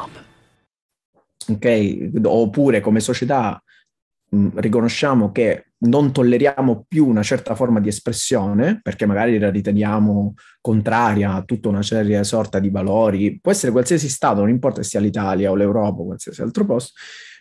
ok? 1.55 2.11
Oppure 2.23 2.79
come 2.79 2.99
società 2.99 3.61
mh, 4.29 4.59
riconosciamo 4.59 5.31
che 5.31 5.65
non 5.83 6.11
tolleriamo 6.11 6.85
più 6.87 7.07
una 7.07 7.23
certa 7.23 7.55
forma 7.55 7.79
di 7.79 7.87
espressione, 7.87 8.79
perché 8.83 9.05
magari 9.05 9.39
la 9.39 9.49
riteniamo 9.49 10.35
contraria 10.59 11.33
a 11.33 11.43
tutta 11.43 11.69
una 11.69 11.81
serie 11.81 12.23
sorta 12.23 12.59
di 12.59 12.69
valori, 12.69 13.39
può 13.39 13.51
essere 13.51 13.71
qualsiasi 13.71 14.07
Stato, 14.09 14.41
non 14.41 14.49
importa 14.49 14.83
se 14.83 14.89
sia 14.89 14.99
l'Italia 14.99 15.49
o 15.49 15.55
l'Europa 15.55 16.01
o 16.01 16.05
qualsiasi 16.05 16.41
altro 16.41 16.65
posto, 16.65 16.93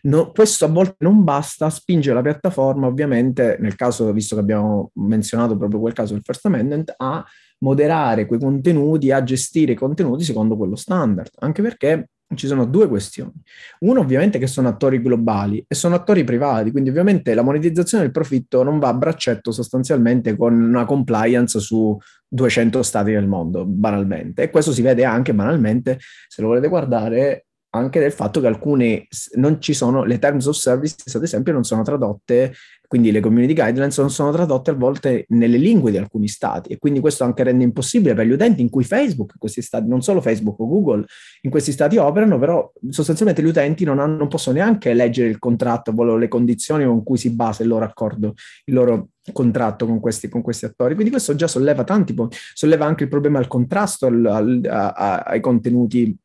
no, 0.03 0.31
questo 0.31 0.65
a 0.65 0.69
volte 0.69 0.97
non 1.01 1.23
basta, 1.23 1.69
spinge 1.69 2.15
la 2.15 2.23
piattaforma, 2.23 2.87
ovviamente, 2.87 3.59
nel 3.61 3.77
caso, 3.77 4.11
visto 4.13 4.35
che 4.37 4.41
abbiamo 4.41 4.91
menzionato 4.95 5.59
proprio 5.59 5.81
quel 5.81 5.93
caso 5.93 6.15
del 6.15 6.23
First 6.25 6.47
Amendment, 6.47 6.95
a 6.97 7.23
moderare 7.59 8.25
quei 8.25 8.41
contenuti, 8.41 9.11
a 9.11 9.23
gestire 9.23 9.73
i 9.73 9.77
contenuti 9.77 10.25
secondo 10.25 10.57
quello 10.57 10.77
standard, 10.77 11.31
anche 11.41 11.61
perché 11.61 12.09
ci 12.35 12.47
sono 12.47 12.65
due 12.65 12.89
questioni. 12.89 13.33
Uno 13.81 14.01
ovviamente 14.01 14.39
che 14.39 14.47
sono 14.47 14.69
attori 14.69 15.03
globali 15.03 15.65
e 15.67 15.75
sono 15.75 15.95
attori 15.95 16.25
privati, 16.25 16.71
quindi 16.71 16.91
ovviamente 16.91 17.35
la 17.35 17.43
monetizzazione 17.43 18.05
del 18.05 18.13
profitto 18.13 18.63
non 18.63 18.79
va 18.79 18.89
a 18.89 18.95
braccetto 18.95 19.51
sostanzialmente 19.51 20.37
con 20.37 20.55
una 20.55 20.85
compliance 20.85 21.59
su 21.59 21.97
200 22.29 22.83
stati 22.83 23.13
del 23.13 23.27
mondo, 23.27 23.65
banalmente. 23.67 24.45
E 24.45 24.51
questo 24.51 24.73
si 24.73 24.83
vede 24.83 25.05
anche 25.05 25.35
banalmente, 25.35 25.99
se 26.29 26.43
lo 26.43 26.49
volete 26.49 26.69
guardare, 26.69 27.47
anche 27.71 28.01
del 28.01 28.13
fatto 28.13 28.41
che 28.41 28.47
alcune 28.47 29.07
non 29.35 29.61
ci 29.61 29.75
sono, 29.75 30.05
le 30.05 30.19
terms 30.19 30.47
of 30.47 30.57
service 30.57 30.97
ad 31.15 31.23
esempio 31.23 31.53
non 31.53 31.65
sono 31.65 31.83
tradotte 31.83 32.53
quindi 32.91 33.13
le 33.13 33.21
community 33.21 33.55
guidelines 33.55 33.97
non 33.99 34.11
sono 34.11 34.33
tradotte 34.33 34.73
a 34.73 34.75
volte 34.75 35.25
nelle 35.29 35.59
lingue 35.59 35.93
di 35.93 35.97
alcuni 35.97 36.27
stati 36.27 36.73
e 36.73 36.79
quindi 36.79 36.99
questo 36.99 37.23
anche 37.23 37.45
rende 37.45 37.63
impossibile 37.63 38.15
per 38.15 38.27
gli 38.27 38.33
utenti 38.33 38.63
in 38.63 38.69
cui 38.69 38.83
Facebook, 38.83 39.35
questi 39.39 39.63
stati, 39.63 39.87
non 39.87 40.03
solo 40.03 40.21
Facebook 40.21 40.59
o 40.59 40.67
Google, 40.67 41.05
in 41.43 41.51
questi 41.51 41.71
stati 41.71 41.99
operano, 41.99 42.37
però 42.41 42.69
sostanzialmente 42.89 43.45
gli 43.45 43.47
utenti 43.47 43.85
non, 43.85 44.01
hanno, 44.01 44.17
non 44.17 44.27
possono 44.27 44.57
neanche 44.57 44.93
leggere 44.93 45.29
il 45.29 45.39
contratto, 45.39 45.93
le 46.17 46.27
condizioni 46.27 46.85
con 46.85 47.05
cui 47.05 47.17
si 47.17 47.31
basa 47.31 47.63
il 47.63 47.69
loro 47.69 47.85
accordo, 47.85 48.35
il 48.65 48.75
loro 48.75 49.11
contratto 49.33 49.87
con 49.87 50.01
questi, 50.01 50.29
con 50.29 50.43
questi 50.43 50.65
attori. 50.65 50.95
Quindi 50.95 51.13
questo 51.13 51.37
già 51.37 51.47
solleva 51.47 51.85
tanti, 51.85 52.13
solleva 52.55 52.87
anche 52.87 53.05
il 53.05 53.09
problema 53.09 53.39
del 53.39 53.47
contrasto 53.47 54.07
al, 54.07 54.27
al, 54.27 54.61
a, 54.69 55.19
ai 55.19 55.39
contenuti 55.39 56.19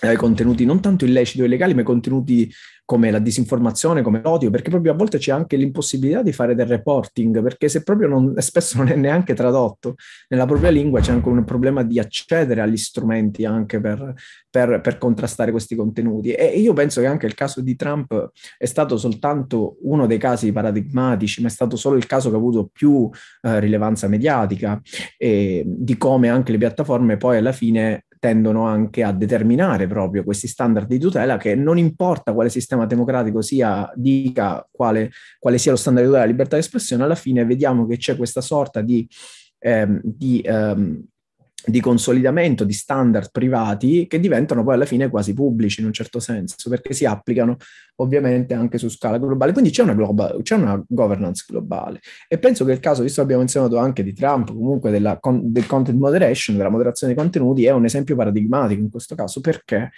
ai 0.00 0.16
contenuti 0.16 0.64
non 0.64 0.80
tanto 0.80 1.04
illeciti 1.04 1.42
o 1.42 1.44
illegali, 1.44 1.74
ma 1.74 1.82
contenuti 1.82 2.52
come 2.84 3.10
la 3.10 3.18
disinformazione, 3.18 4.02
come 4.02 4.20
l'odio, 4.22 4.50
perché 4.50 4.68
proprio 4.68 4.92
a 4.92 4.94
volte 4.94 5.18
c'è 5.18 5.32
anche 5.32 5.56
l'impossibilità 5.56 6.22
di 6.22 6.32
fare 6.32 6.54
del 6.54 6.66
reporting, 6.66 7.42
perché 7.42 7.68
se 7.68 7.82
proprio 7.82 8.08
non, 8.08 8.34
spesso 8.40 8.76
non 8.78 8.88
è 8.88 8.94
neanche 8.94 9.34
tradotto 9.34 9.94
nella 10.28 10.44
propria 10.44 10.70
lingua, 10.70 11.00
c'è 11.00 11.12
anche 11.12 11.28
un 11.28 11.44
problema 11.44 11.82
di 11.82 11.98
accedere 11.98 12.60
agli 12.60 12.76
strumenti 12.76 13.44
anche 13.44 13.80
per, 13.80 14.12
per, 14.50 14.80
per 14.80 14.98
contrastare 14.98 15.50
questi 15.50 15.74
contenuti. 15.74 16.32
E 16.32 16.58
io 16.58 16.74
penso 16.74 17.00
che 17.00 17.06
anche 17.06 17.26
il 17.26 17.34
caso 17.34 17.62
di 17.62 17.74
Trump 17.74 18.30
è 18.58 18.66
stato 18.66 18.98
soltanto 18.98 19.76
uno 19.82 20.06
dei 20.06 20.18
casi 20.18 20.52
paradigmatici, 20.52 21.40
ma 21.40 21.48
è 21.48 21.50
stato 21.50 21.76
solo 21.76 21.96
il 21.96 22.06
caso 22.06 22.28
che 22.28 22.36
ha 22.36 22.38
avuto 22.38 22.68
più 22.70 23.08
eh, 23.42 23.60
rilevanza 23.60 24.08
mediatica 24.08 24.80
e 25.16 25.62
di 25.66 25.96
come 25.96 26.28
anche 26.28 26.52
le 26.52 26.58
piattaforme 26.58 27.16
poi 27.16 27.38
alla 27.38 27.52
fine 27.52 28.04
tendono 28.24 28.64
anche 28.64 29.02
a 29.02 29.12
determinare 29.12 29.86
proprio 29.86 30.24
questi 30.24 30.48
standard 30.48 30.86
di 30.88 30.98
tutela 30.98 31.36
che 31.36 31.54
non 31.54 31.76
importa 31.76 32.32
quale 32.32 32.48
sistema 32.48 32.73
democratico 32.86 33.42
sia, 33.42 33.90
dica 33.94 34.66
quale, 34.70 35.10
quale 35.38 35.58
sia 35.58 35.70
lo 35.70 35.76
standard 35.76 36.06
della 36.06 36.24
libertà 36.24 36.56
di 36.56 36.62
espressione, 36.62 37.04
alla 37.04 37.14
fine 37.14 37.44
vediamo 37.44 37.86
che 37.86 37.96
c'è 37.96 38.16
questa 38.16 38.40
sorta 38.40 38.80
di, 38.80 39.08
ehm, 39.58 40.00
di 40.02 40.40
ehm, 40.44 41.04
di 41.66 41.80
consolidamento 41.80 42.64
di 42.64 42.72
standard 42.72 43.30
privati 43.30 44.06
che 44.06 44.20
diventano 44.20 44.62
poi 44.62 44.74
alla 44.74 44.84
fine 44.84 45.08
quasi 45.08 45.32
pubblici 45.32 45.80
in 45.80 45.86
un 45.86 45.92
certo 45.92 46.20
senso, 46.20 46.68
perché 46.68 46.92
si 46.92 47.06
applicano 47.06 47.56
ovviamente 47.96 48.54
anche 48.54 48.76
su 48.78 48.88
scala 48.88 49.18
globale. 49.18 49.52
Quindi 49.52 49.70
c'è 49.70 49.82
una, 49.82 49.94
global, 49.94 50.42
c'è 50.42 50.56
una 50.56 50.82
governance 50.86 51.44
globale. 51.48 52.00
E 52.28 52.38
penso 52.38 52.64
che 52.64 52.72
il 52.72 52.80
caso, 52.80 53.02
visto 53.02 53.16
che 53.16 53.22
abbiamo 53.22 53.42
menzionato 53.42 53.78
anche 53.78 54.02
di 54.02 54.12
Trump, 54.12 54.48
comunque 54.48 54.90
della, 54.90 55.18
del 55.22 55.66
content 55.66 55.98
moderation, 55.98 56.56
della 56.56 56.68
moderazione 56.68 57.14
dei 57.14 57.22
contenuti, 57.22 57.64
è 57.64 57.70
un 57.70 57.84
esempio 57.84 58.14
paradigmatico 58.14 58.80
in 58.80 58.90
questo 58.90 59.14
caso. 59.14 59.40
Perché? 59.40 59.90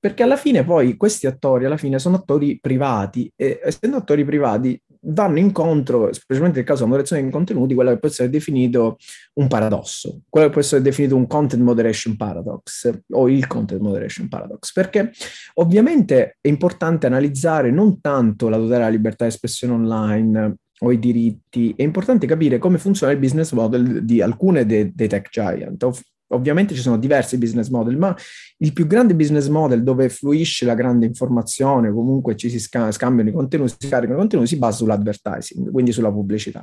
Perché 0.00 0.22
alla 0.22 0.36
fine 0.36 0.64
poi 0.64 0.96
questi 0.96 1.26
attori 1.26 1.66
alla 1.66 1.76
fine 1.76 1.98
sono 1.98 2.16
attori 2.16 2.58
privati 2.58 3.30
e 3.36 3.60
essendo 3.62 3.98
attori 3.98 4.24
privati 4.24 4.80
vanno 5.02 5.38
incontro, 5.38 6.12
specialmente 6.12 6.58
nel 6.58 6.66
caso 6.66 6.80
della 6.80 6.90
moderazione 6.90 7.22
dei 7.22 7.30
contenuti, 7.30 7.74
quello 7.74 7.90
che 7.90 7.98
può 7.98 8.08
essere 8.08 8.30
definito 8.30 8.96
un 9.34 9.46
paradosso, 9.46 10.22
quello 10.28 10.46
che 10.46 10.52
può 10.52 10.60
essere 10.60 10.82
definito 10.82 11.16
un 11.16 11.26
content 11.26 11.62
moderation 11.62 12.16
paradox 12.16 12.90
o 13.10 13.28
il 13.28 13.46
content 13.46 13.80
moderation 13.80 14.28
paradox, 14.28 14.72
perché 14.72 15.10
ovviamente 15.54 16.38
è 16.40 16.48
importante 16.48 17.06
analizzare 17.06 17.70
non 17.70 18.00
tanto 18.00 18.48
la 18.48 18.56
tutela 18.56 18.78
della 18.78 18.88
libertà 18.88 19.24
di 19.24 19.30
espressione 19.30 19.74
online 19.74 20.56
o 20.82 20.92
i 20.92 20.98
diritti, 20.98 21.74
è 21.76 21.82
importante 21.82 22.26
capire 22.26 22.58
come 22.58 22.78
funziona 22.78 23.12
il 23.12 23.18
business 23.18 23.52
model 23.52 24.04
di 24.04 24.22
alcune 24.22 24.64
dei, 24.64 24.92
dei 24.94 25.08
tech 25.08 25.28
giant, 25.30 25.88
Ovviamente 26.32 26.74
ci 26.74 26.80
sono 26.80 26.96
diversi 26.96 27.38
business 27.38 27.68
model, 27.68 27.96
ma 27.96 28.16
il 28.58 28.72
più 28.72 28.86
grande 28.86 29.14
business 29.14 29.48
model 29.48 29.82
dove 29.82 30.08
fluisce 30.08 30.64
la 30.64 30.74
grande 30.74 31.06
informazione, 31.06 31.90
comunque 31.92 32.36
ci 32.36 32.50
si 32.50 32.60
sca- 32.60 32.90
scambiano 32.90 33.30
i 33.30 33.32
contenuti, 33.32 33.74
si 33.78 33.88
caricano 33.88 34.16
i 34.16 34.20
contenuti, 34.20 34.48
si 34.48 34.58
basa 34.58 34.78
sull'advertising, 34.78 35.70
quindi 35.70 35.92
sulla 35.92 36.10
pubblicità. 36.10 36.62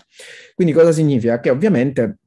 Quindi 0.56 0.73
cosa 0.73 0.91
significa? 0.91 1.39
Che 1.39 1.49
ovviamente 1.49 2.17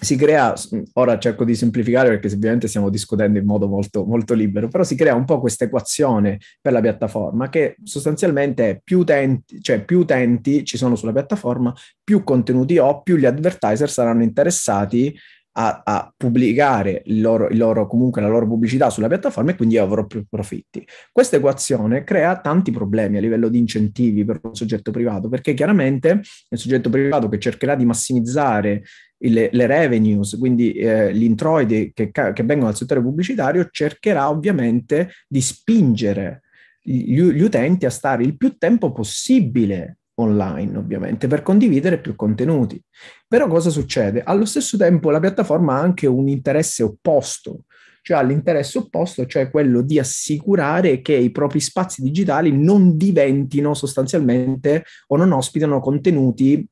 si 0.00 0.16
crea, 0.16 0.54
ora 0.94 1.18
cerco 1.18 1.44
di 1.44 1.54
semplificare 1.54 2.08
perché 2.08 2.28
ovviamente 2.34 2.68
stiamo 2.68 2.90
discutendo 2.90 3.38
in 3.38 3.44
modo 3.44 3.68
molto, 3.68 4.04
molto 4.04 4.34
libero, 4.34 4.68
però 4.68 4.84
si 4.84 4.96
crea 4.96 5.14
un 5.14 5.24
po' 5.24 5.40
questa 5.40 5.64
equazione 5.64 6.38
per 6.60 6.72
la 6.72 6.80
piattaforma 6.80 7.48
che 7.48 7.76
sostanzialmente 7.82 8.70
è 8.70 8.80
più 8.82 8.98
utenti, 8.98 9.62
cioè 9.62 9.82
più 9.84 10.00
utenti 10.00 10.64
ci 10.64 10.76
sono 10.76 10.94
sulla 10.94 11.12
piattaforma, 11.12 11.74
più 12.02 12.22
contenuti 12.22 12.76
ho, 12.78 13.02
più 13.02 13.16
gli 13.16 13.24
advertiser 13.24 13.90
saranno 13.90 14.22
interessati 14.22 15.16
a, 15.56 15.82
a 15.84 16.14
pubblicare 16.16 17.02
il 17.06 17.20
loro, 17.20 17.48
il 17.48 17.56
loro, 17.56 17.86
comunque 17.86 18.20
la 18.20 18.28
loro 18.28 18.46
pubblicità 18.46 18.90
sulla 18.90 19.08
piattaforma 19.08 19.50
e 19.50 19.56
quindi 19.56 19.76
io 19.76 19.82
avrò 19.82 20.06
più 20.06 20.24
profitti. 20.28 20.86
Questa 21.12 21.36
equazione 21.36 22.04
crea 22.04 22.40
tanti 22.40 22.70
problemi 22.70 23.18
a 23.18 23.20
livello 23.20 23.48
di 23.48 23.58
incentivi 23.58 24.24
per 24.24 24.40
un 24.42 24.54
soggetto 24.54 24.90
privato, 24.90 25.28
perché 25.28 25.54
chiaramente 25.54 26.20
il 26.48 26.58
soggetto 26.58 26.90
privato 26.90 27.28
che 27.28 27.38
cercherà 27.38 27.74
di 27.74 27.84
massimizzare 27.84 28.82
le, 29.16 29.48
le 29.52 29.66
revenues, 29.66 30.36
quindi 30.38 30.72
eh, 30.72 31.14
gli 31.14 31.22
introiti 31.22 31.92
che, 31.94 32.10
che 32.10 32.42
vengono 32.42 32.66
dal 32.66 32.76
settore 32.76 33.00
pubblicitario, 33.00 33.68
cercherà 33.70 34.28
ovviamente 34.28 35.10
di 35.28 35.40
spingere 35.40 36.42
gli, 36.82 37.22
gli 37.30 37.42
utenti 37.42 37.86
a 37.86 37.90
stare 37.90 38.24
il 38.24 38.36
più 38.36 38.56
tempo 38.58 38.92
possibile 38.92 39.98
online, 40.16 40.76
ovviamente, 40.76 41.26
per 41.26 41.42
condividere 41.42 41.98
più 41.98 42.14
contenuti. 42.14 42.80
Però 43.26 43.48
cosa 43.48 43.70
succede? 43.70 44.22
Allo 44.22 44.44
stesso 44.44 44.76
tempo 44.76 45.10
la 45.10 45.20
piattaforma 45.20 45.74
ha 45.74 45.80
anche 45.80 46.06
un 46.06 46.28
interesse 46.28 46.82
opposto, 46.82 47.64
cioè 48.02 48.18
ha 48.18 48.22
l'interesse 48.22 48.78
opposto, 48.78 49.26
cioè 49.26 49.50
quello 49.50 49.80
di 49.82 49.98
assicurare 49.98 51.00
che 51.00 51.14
i 51.14 51.30
propri 51.30 51.60
spazi 51.60 52.02
digitali 52.02 52.52
non 52.52 52.96
diventino 52.96 53.74
sostanzialmente 53.74 54.84
o 55.08 55.16
non 55.16 55.32
ospitano 55.32 55.80
contenuti 55.80 56.66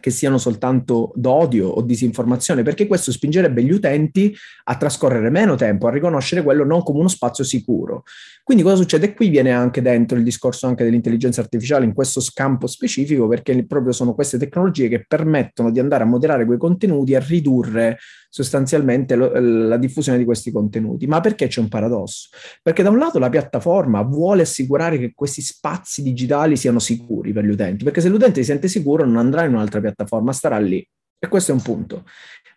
che 0.00 0.10
siano 0.10 0.36
soltanto 0.36 1.12
d'odio 1.14 1.68
o 1.68 1.80
disinformazione, 1.80 2.62
perché 2.62 2.86
questo 2.86 3.12
spingerebbe 3.12 3.62
gli 3.62 3.70
utenti 3.70 4.34
a 4.64 4.76
trascorrere 4.76 5.30
meno 5.30 5.54
tempo, 5.54 5.86
a 5.86 5.90
riconoscere 5.90 6.42
quello 6.42 6.64
non 6.64 6.82
come 6.82 6.98
uno 6.98 7.08
spazio 7.08 7.44
sicuro. 7.44 8.02
Quindi 8.42 8.62
cosa 8.62 8.76
succede? 8.76 9.14
Qui 9.14 9.28
viene 9.28 9.52
anche 9.52 9.82
dentro 9.82 10.16
il 10.16 10.24
discorso 10.24 10.66
anche 10.66 10.84
dell'intelligenza 10.84 11.40
artificiale 11.40 11.84
in 11.84 11.94
questo 11.94 12.20
scampo 12.20 12.66
specifico, 12.66 13.28
perché 13.28 13.64
proprio 13.64 13.92
sono 13.92 14.14
queste 14.14 14.38
tecnologie 14.38 14.88
che 14.88 15.04
permettono 15.06 15.70
di 15.70 15.78
andare 15.78 16.02
a 16.02 16.06
moderare 16.06 16.44
quei 16.46 16.58
contenuti 16.58 17.12
e 17.12 17.16
a 17.16 17.20
ridurre 17.20 17.98
sostanzialmente 18.36 19.16
lo, 19.16 19.30
la 19.32 19.78
diffusione 19.78 20.18
di 20.18 20.24
questi 20.26 20.50
contenuti. 20.50 21.06
Ma 21.06 21.20
perché 21.20 21.46
c'è 21.46 21.60
un 21.60 21.68
paradosso? 21.68 22.28
Perché 22.62 22.82
da 22.82 22.90
un 22.90 22.98
lato 22.98 23.18
la 23.18 23.30
piattaforma 23.30 24.02
vuole 24.02 24.42
assicurare 24.42 24.98
che 24.98 25.12
questi 25.14 25.40
spazi 25.40 26.02
digitali 26.02 26.54
siano 26.58 26.78
sicuri 26.78 27.32
per 27.32 27.46
gli 27.46 27.50
utenti, 27.50 27.82
perché 27.82 28.02
se 28.02 28.10
l'utente 28.10 28.40
si 28.40 28.48
sente 28.48 28.68
sicuro 28.68 29.06
non 29.06 29.16
andrà 29.16 29.44
in 29.44 29.54
un'altra 29.54 29.80
piattaforma, 29.80 30.32
starà 30.32 30.58
lì. 30.58 30.86
E 31.18 31.28
questo 31.28 31.52
è 31.52 31.54
un 31.54 31.62
punto. 31.62 32.04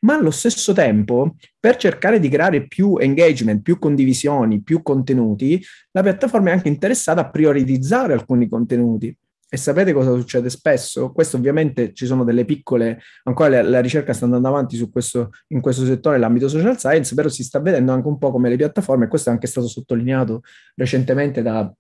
Ma 0.02 0.16
allo 0.16 0.32
stesso 0.32 0.74
tempo, 0.74 1.36
per 1.58 1.78
cercare 1.78 2.20
di 2.20 2.28
creare 2.28 2.68
più 2.68 2.98
engagement, 2.98 3.62
più 3.62 3.80
condivisioni, 3.80 4.62
più 4.62 4.82
contenuti, 4.82 5.64
la 5.92 6.04
piattaforma 6.04 6.50
è 6.50 6.54
anche 6.54 6.68
interessata 6.68 7.22
a 7.22 7.30
prioritizzare 7.30 8.12
alcuni 8.12 8.50
contenuti. 8.50 9.16
E 9.52 9.58
sapete 9.58 9.94
cosa 9.94 10.14
succede 10.14 10.48
spesso? 10.50 11.12
Questo 11.12 11.38
ovviamente 11.38 11.92
ci 11.94 12.06
sono 12.06 12.24
delle 12.24 12.46
piccole, 12.46 13.02
ancora 13.24 13.50
la, 13.50 13.62
la 13.64 13.80
ricerca 13.80 14.14
sta 14.14 14.26
andando 14.26 14.48
avanti 14.48 14.78
questo, 14.90 15.32
in 15.48 15.60
questo 15.60 15.86
settore, 15.86 16.20
l'ambito 16.20 16.48
social 16.48 16.78
science, 16.78 17.16
però 17.16 17.30
si 17.30 17.44
sta 17.44 17.60
vedendo 17.60 17.92
anche 17.92 18.08
un 18.08 18.20
po' 18.20 18.30
come 18.30 18.48
le 18.50 18.58
piattaforme, 18.58 19.06
e 19.06 19.08
questo 19.08 19.30
è 19.30 19.32
anche 19.32 19.48
stato 19.48 19.68
sottolineato 19.68 20.42
recentemente 20.76 21.42
da, 21.42 21.72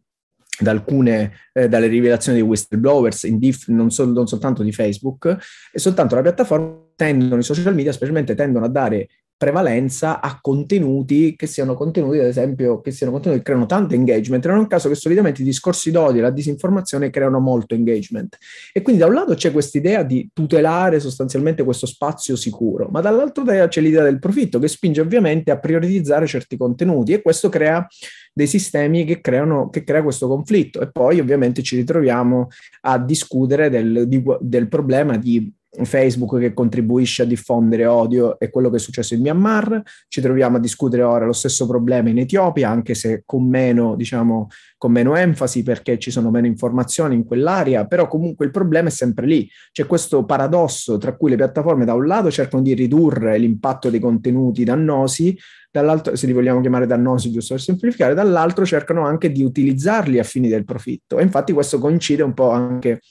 da 0.59 0.71
alcune 0.71 1.31
eh, 1.53 1.69
dalle 1.69 1.85
rivelazioni 1.85 2.39
di 2.39 2.43
whistleblowers 2.43 3.27
diff, 3.27 3.67
non, 3.67 3.91
so, 3.91 4.03
non 4.05 4.25
soltanto 4.25 4.63
di 4.63 4.71
Facebook, 4.71 5.37
e 5.71 5.77
soltanto 5.77 6.15
la 6.15 6.21
piattaforma 6.21 6.75
tendono, 6.95 7.39
i 7.39 7.43
social 7.43 7.75
media 7.75 7.91
specialmente 7.91 8.33
tendono 8.33 8.65
a 8.65 8.69
dare 8.69 9.09
prevalenza 9.39 10.19
a 10.19 10.37
contenuti 10.41 11.37
che 11.37 11.47
siano 11.47 11.73
contenuti, 11.73 12.19
ad 12.19 12.25
esempio, 12.25 12.81
che 12.81 12.91
siano 12.91 13.13
contenuti 13.13 13.39
che 13.39 13.45
creano 13.45 13.67
tanto 13.67 13.95
engagement. 13.95 14.45
Non 14.45 14.57
è 14.57 14.59
un 14.59 14.67
caso 14.67 14.89
che 14.89 14.95
solitamente 14.95 15.41
i 15.41 15.45
discorsi 15.45 15.91
d'odio 15.91 16.19
e 16.19 16.23
la 16.23 16.29
disinformazione 16.29 17.09
creano 17.09 17.39
molto 17.39 17.73
engagement. 17.73 18.37
E 18.73 18.81
quindi 18.81 19.01
da 19.01 19.07
un 19.07 19.13
lato 19.13 19.35
c'è 19.35 19.53
questa 19.53 19.77
idea 19.77 20.03
di 20.03 20.29
tutelare 20.33 20.99
sostanzialmente 20.99 21.63
questo 21.63 21.85
spazio 21.85 22.35
sicuro, 22.35 22.89
ma 22.91 22.99
dall'altro 22.99 23.45
c'è 23.45 23.79
l'idea 23.79 24.03
del 24.03 24.19
profitto 24.19 24.59
che 24.59 24.67
spinge 24.67 24.99
ovviamente 24.99 25.51
a 25.51 25.57
prioritizzare 25.57 26.27
certi 26.27 26.57
contenuti 26.57 27.13
e 27.13 27.21
questo 27.21 27.47
crea 27.47 27.87
dei 28.33 28.47
sistemi 28.47 29.05
che 29.05 29.21
creano 29.21 29.69
che 29.69 29.85
crea 29.85 30.03
questo 30.03 30.27
conflitto. 30.27 30.81
E 30.81 30.91
poi 30.91 31.21
ovviamente 31.21 31.63
ci 31.63 31.77
ritroviamo 31.77 32.49
a 32.81 32.99
discutere 32.99 33.69
del, 33.69 34.03
di, 34.09 34.21
del 34.41 34.67
problema 34.67 35.15
di 35.15 35.49
Facebook 35.83 36.39
che 36.39 36.53
contribuisce 36.53 37.21
a 37.21 37.25
diffondere 37.25 37.85
odio 37.85 38.39
è 38.39 38.49
quello 38.49 38.69
che 38.69 38.77
è 38.77 38.79
successo 38.79 39.13
in 39.13 39.21
Myanmar, 39.21 39.81
ci 40.07 40.19
troviamo 40.19 40.57
a 40.57 40.59
discutere 40.59 41.03
ora 41.03 41.25
lo 41.25 41.33
stesso 41.33 41.67
problema 41.67 42.09
in 42.09 42.17
Etiopia, 42.17 42.69
anche 42.69 42.95
se 42.95 43.21
con 43.25 43.47
meno, 43.47 43.95
diciamo, 43.95 44.47
con 44.77 44.91
meno 44.91 45.15
enfasi 45.15 45.61
perché 45.61 45.99
ci 45.99 46.09
sono 46.09 46.31
meno 46.31 46.47
informazioni 46.47 47.15
in 47.15 47.23
quell'area, 47.23 47.85
però 47.85 48.07
comunque 48.07 48.45
il 48.45 48.51
problema 48.51 48.87
è 48.87 48.91
sempre 48.91 49.27
lì. 49.27 49.47
C'è 49.71 49.85
questo 49.85 50.25
paradosso 50.25 50.97
tra 50.97 51.15
cui 51.15 51.29
le 51.29 51.35
piattaforme 51.35 51.85
da 51.85 51.93
un 51.93 52.07
lato 52.07 52.31
cercano 52.31 52.63
di 52.63 52.73
ridurre 52.73 53.37
l'impatto 53.37 53.89
dei 53.89 53.99
contenuti 53.99 54.63
dannosi, 54.63 55.37
dall'altro, 55.71 56.15
se 56.15 56.25
li 56.25 56.33
vogliamo 56.33 56.61
chiamare 56.61 56.87
dannosi 56.87 57.31
giusto 57.31 57.53
per 57.53 57.63
semplificare, 57.63 58.13
dall'altro 58.15 58.65
cercano 58.65 59.05
anche 59.05 59.31
di 59.31 59.43
utilizzarli 59.43 60.17
a 60.17 60.23
fini 60.23 60.47
del 60.47 60.65
profitto. 60.65 61.19
E 61.19 61.23
infatti 61.23 61.53
questo 61.53 61.77
coincide 61.77 62.23
un 62.23 62.33
po' 62.33 62.49
anche 62.49 63.01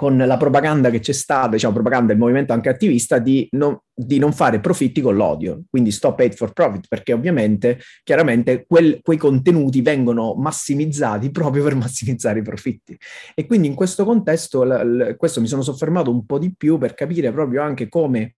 con 0.00 0.16
la 0.16 0.38
propaganda 0.38 0.88
che 0.88 1.00
c'è 1.00 1.12
stata, 1.12 1.50
diciamo 1.50 1.74
propaganda 1.74 2.06
del 2.06 2.16
movimento 2.16 2.54
anche 2.54 2.70
attivista, 2.70 3.18
di 3.18 3.46
non, 3.50 3.78
di 3.94 4.18
non 4.18 4.32
fare 4.32 4.58
profitti 4.58 5.02
con 5.02 5.14
l'odio, 5.14 5.64
quindi 5.68 5.90
stop 5.90 6.20
hate 6.20 6.34
for 6.34 6.54
profit, 6.54 6.86
perché 6.88 7.12
ovviamente, 7.12 7.78
chiaramente, 8.02 8.64
quel, 8.66 9.00
quei 9.02 9.18
contenuti 9.18 9.82
vengono 9.82 10.32
massimizzati 10.32 11.28
proprio 11.36 11.64
per 11.64 11.74
massimizzare 11.74 12.38
i 12.38 12.42
profitti. 12.42 12.96
E 13.34 13.44
quindi 13.44 13.66
in 13.66 13.74
questo 13.74 14.06
contesto, 14.06 14.64
l, 14.64 14.68
l, 14.68 15.16
questo 15.18 15.42
mi 15.42 15.46
sono 15.46 15.60
soffermato 15.60 16.10
un 16.10 16.24
po' 16.24 16.38
di 16.38 16.54
più 16.56 16.78
per 16.78 16.94
capire 16.94 17.30
proprio 17.30 17.60
anche 17.60 17.90
come 17.90 18.36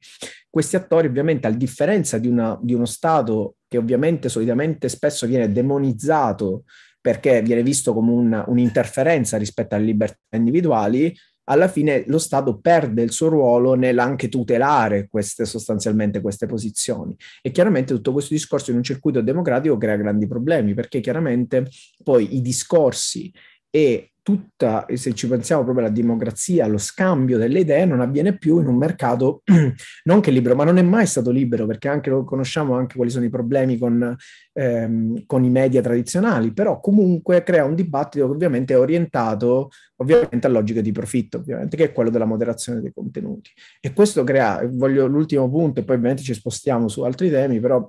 questi 0.51 0.75
attori, 0.75 1.07
ovviamente, 1.07 1.47
a 1.47 1.53
differenza 1.53 2.19
di, 2.19 2.27
una, 2.27 2.59
di 2.61 2.75
uno 2.75 2.87
Stato 2.87 3.59
che 3.69 3.79
ovviamente 3.79 4.29
solitamente 4.29 4.89
spesso 4.89 5.29
viene 5.29 5.53
demonizzato 5.53 6.65
perché 7.01 7.41
viene 7.43 7.63
visto 7.63 7.93
come 7.93 8.11
un, 8.11 8.45
un'interferenza 8.47 9.37
rispetto 9.37 9.75
alle 9.75 9.85
libertà 9.85 10.37
individuali, 10.37 11.13
alla 11.45 11.69
fine 11.69 12.05
lo 12.07 12.19
Stato 12.19 12.59
perde 12.59 13.03
il 13.03 13.13
suo 13.13 13.29
ruolo 13.29 13.75
nell'anche 13.75 14.29
tutelare 14.29 15.09
queste, 15.09 15.45
sostanzialmente 15.45 16.21
queste 16.21 16.47
posizioni. 16.47 17.17
E 17.41 17.51
chiaramente 17.51 17.95
tutto 17.95 18.13
questo 18.13 18.35
discorso 18.35 18.71
in 18.71 18.77
un 18.77 18.83
circuito 18.83 19.21
democratico 19.21 19.77
crea 19.77 19.97
grandi 19.97 20.27
problemi, 20.27 20.75
perché 20.75 21.01
chiaramente 21.01 21.69
poi 22.03 22.37
i 22.37 22.41
discorsi 22.41 23.33
e 23.71 24.12
tutta, 24.23 24.87
se 24.95 25.13
ci 25.15 25.27
pensiamo 25.27 25.65
proprio 25.65 25.85
alla 25.85 25.95
democrazia, 25.95 26.65
allo 26.65 26.79
scambio 26.79 27.39
delle 27.39 27.61
idee, 27.61 27.85
non 27.85 28.01
avviene 28.01 28.39
più 28.39 28.61
in 28.61 28.69
un 28.69 28.77
mercato 28.77 29.43
non 30.05 30.21
che 30.21 30.31
libero, 30.31 30.55
ma 30.55 30.65
non 30.65 30.79
è 30.79 30.83
mai 30.83 31.07
stato 31.07 31.31
libero, 31.31 31.67
perché 31.67 31.89
anche 31.89 32.11
lo 32.11 32.25
conosciamo 32.25 32.75
anche 32.75 32.95
quali 32.95 33.11
sono 33.11 33.25
i 33.25 33.31
problemi 33.31 33.79
con, 33.79 34.17
ehm, 34.53 35.27
con 35.27 35.45
i 35.45 35.51
media 35.51 35.83
tradizionali, 35.83 36.53
però 36.53 36.79
comunque 36.81 37.43
crea 37.43 37.65
un 37.65 37.75
dibattito 37.75 38.27
che 38.27 38.33
ovviamente 38.33 38.75
è 38.75 38.79
orientato 38.79 39.71
ovviamente 39.97 40.47
a 40.47 40.51
logiche 40.51 40.83
di 40.83 40.93
profitto, 40.93 41.39
ovviamente, 41.39 41.77
che 41.77 41.85
è 41.85 41.93
quello 41.93 42.11
della 42.11 42.25
moderazione 42.25 42.81
dei 42.81 42.93
contenuti. 42.93 43.51
E 43.81 43.93
questo 43.93 44.25
crea, 44.25 44.61
voglio 44.71 45.07
l'ultimo 45.07 45.49
punto, 45.51 45.81
e 45.81 45.85
poi 45.85 45.97
ovviamente 45.97 46.23
ci 46.23 46.35
spostiamo 46.35 46.89
su 46.89 47.03
altri 47.03 47.29
temi, 47.29 47.61
però 47.61 47.89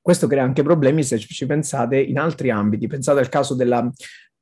questo 0.00 0.26
crea 0.26 0.42
anche 0.42 0.62
problemi 0.62 1.02
se 1.02 1.18
ci 1.18 1.46
pensate 1.46 1.98
in 1.98 2.18
altri 2.18 2.50
ambiti. 2.50 2.86
Pensate 2.86 3.18
al 3.20 3.28
caso 3.28 3.54
della 3.54 3.88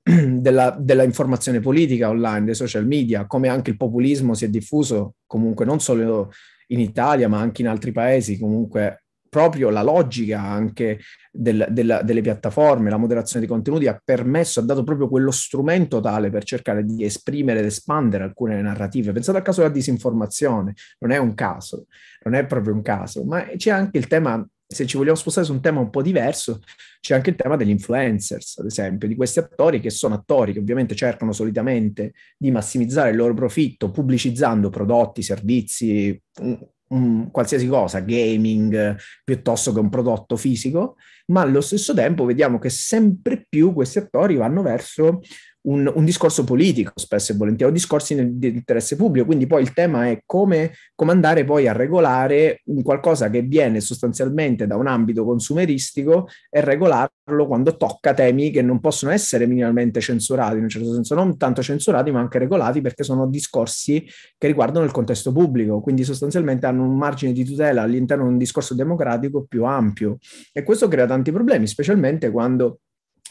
della, 0.39 0.77
della, 0.79 1.03
informazione 1.03 1.59
politica 1.59 2.09
online, 2.09 2.45
dei 2.45 2.55
social 2.55 2.87
media, 2.87 3.27
come 3.27 3.49
anche 3.49 3.71
il 3.71 3.77
populismo 3.77 4.35
si 4.35 4.45
è 4.45 4.49
diffuso 4.49 5.15
comunque 5.27 5.65
non 5.65 5.81
solo 5.81 6.31
in 6.69 6.79
Italia, 6.79 7.29
ma 7.29 7.41
anche 7.41 7.63
in 7.63 7.69
altri 7.69 7.91
paesi, 7.91 8.39
comunque 8.39 9.03
proprio 9.29 9.69
la 9.69 9.83
logica 9.83 10.41
anche 10.41 11.01
del, 11.33 11.67
della, 11.71 12.03
delle 12.03 12.21
piattaforme, 12.21 12.89
la 12.89 12.97
moderazione 12.97 13.45
dei 13.45 13.53
contenuti 13.53 13.89
ha 13.89 14.01
permesso, 14.03 14.61
ha 14.61 14.63
dato 14.63 14.85
proprio 14.85 15.09
quello 15.09 15.33
strumento 15.33 16.01
tale 16.01 16.31
per 16.31 16.45
cercare 16.45 16.85
di 16.85 17.05
esprimere 17.05 17.59
ed 17.59 17.67
espandere 17.67 18.25
alcune 18.25 18.63
narrative. 18.63 19.13
Pensate 19.13 19.39
al 19.39 19.45
caso 19.45 19.61
della 19.61 19.73
disinformazione, 19.73 20.75
non 21.01 21.11
è 21.11 21.19
un 21.19 21.35
caso, 21.35 21.87
non 22.23 22.35
è 22.35 22.47
proprio 22.47 22.75
un 22.75 22.83
caso, 22.83 23.25
ma 23.25 23.45
c'è 23.57 23.71
anche 23.71 23.99
il 23.99 24.07
tema 24.07 24.47
se 24.67 24.87
ci 24.87 24.97
vogliamo 24.97 25.17
spostare 25.17 25.47
su 25.47 25.53
un 25.53 25.61
tema 25.61 25.81
un 25.81 25.91
po' 25.91 26.03
diverso, 26.03 26.61
c'è 27.01 27.15
anche 27.15 27.31
il 27.31 27.37
tema 27.37 27.57
degli 27.57 27.71
influencers, 27.71 28.59
ad 28.59 28.67
esempio, 28.67 29.07
di 29.07 29.15
questi 29.15 29.39
attori 29.39 29.81
che 29.81 29.91
sono 29.91 30.15
attori 30.15 30.53
che 30.53 30.59
ovviamente 30.59 30.95
cercano 30.95 31.33
solitamente 31.33 32.15
di 32.37 32.51
massimizzare 32.51 33.11
il 33.11 33.17
loro 33.17 33.35
profitto 33.35 33.91
pubblicizzando 33.91 34.69
prodotti, 34.69 35.23
servizi, 35.23 36.21
un, 36.41 36.59
un, 36.89 37.31
qualsiasi 37.31 37.69
cosa, 37.69 38.01
gaming, 38.01 38.97
piuttosto 39.25 39.73
che 39.73 39.79
un 39.79 39.89
prodotto 39.89 40.37
fisico, 40.37 40.97
ma 41.27 41.43
allo 41.43 41.61
stesso 41.61 41.95
tempo 41.95 42.25
vediamo 42.25 42.59
che 42.59 42.69
sempre 42.69 43.47
più 43.49 43.73
questi 43.73 43.99
attori 43.99 44.35
vanno 44.35 44.63
verso 44.63 45.21
un, 45.67 45.91
un, 45.95 46.05
discorso 46.05 46.45
politico 46.45 46.93
spesso 46.95 47.33
e 47.33 47.37
volentieri, 47.37 47.71
o 47.71 47.75
discorsi 47.75 48.39
di 48.39 48.49
interesse 48.49 48.97
pubblico. 48.97 49.27
Quindi 49.27 49.47
poi 49.47 49.63
il 49.63 49.73
tema 49.73 50.09
è 50.09 50.21
come, 50.25 50.73
come 50.95 51.13
andare 51.13 51.45
poi 51.45 51.69
a 51.69 51.73
regolare 51.73 52.63
un 52.67 52.83
qualcosa 52.83 53.31
che 53.31 53.43
viene 53.43 53.81
sostanzialmente 53.81 54.67
da 54.67 54.77
un 54.77 54.87
ambito 54.87 55.25
consumeristico 55.25 56.29
e 56.51 56.61
regolarlo 56.61 57.47
quando 57.47 57.77
tocca 57.77 58.15
temi 58.15 58.51
che 58.51 58.63
non 58.63 58.81
possono 58.81 59.13
essere 59.13 59.47
minimamente 59.47 60.01
censurati, 60.01 60.57
in 60.57 60.63
un 60.63 60.69
certo 60.69 60.93
senso. 60.93 61.15
Non 61.15 61.37
tanto 61.37 61.63
censurati 61.63 62.11
ma 62.11 62.21
anche 62.21 62.39
regolati 62.39 62.81
perché 62.81 63.03
sono 63.03 63.27
discorsi 63.27 64.05
che 64.39 64.47
riguardano 64.47 64.85
il 64.85 64.93
contesto 64.93 65.33
pubblico, 65.33 65.81
quindi 65.81 66.05
sostanzialmente 66.05 66.67
hanno 66.67 66.85
un 66.85 66.97
margine 66.97 67.33
di 67.33 67.45
tutela 67.45 67.83
all'interno 67.83 68.25
di 68.25 68.31
un 68.31 68.39
discorso 68.39 68.75
democratico 68.75 69.45
più 69.49 69.65
ampio. 69.65 70.19
E 70.53 70.63
questo 70.63 70.89
crea 70.89 71.07
tanti 71.07 71.33
problemi, 71.33 71.67
specialmente 71.67 72.31
quando 72.31 72.81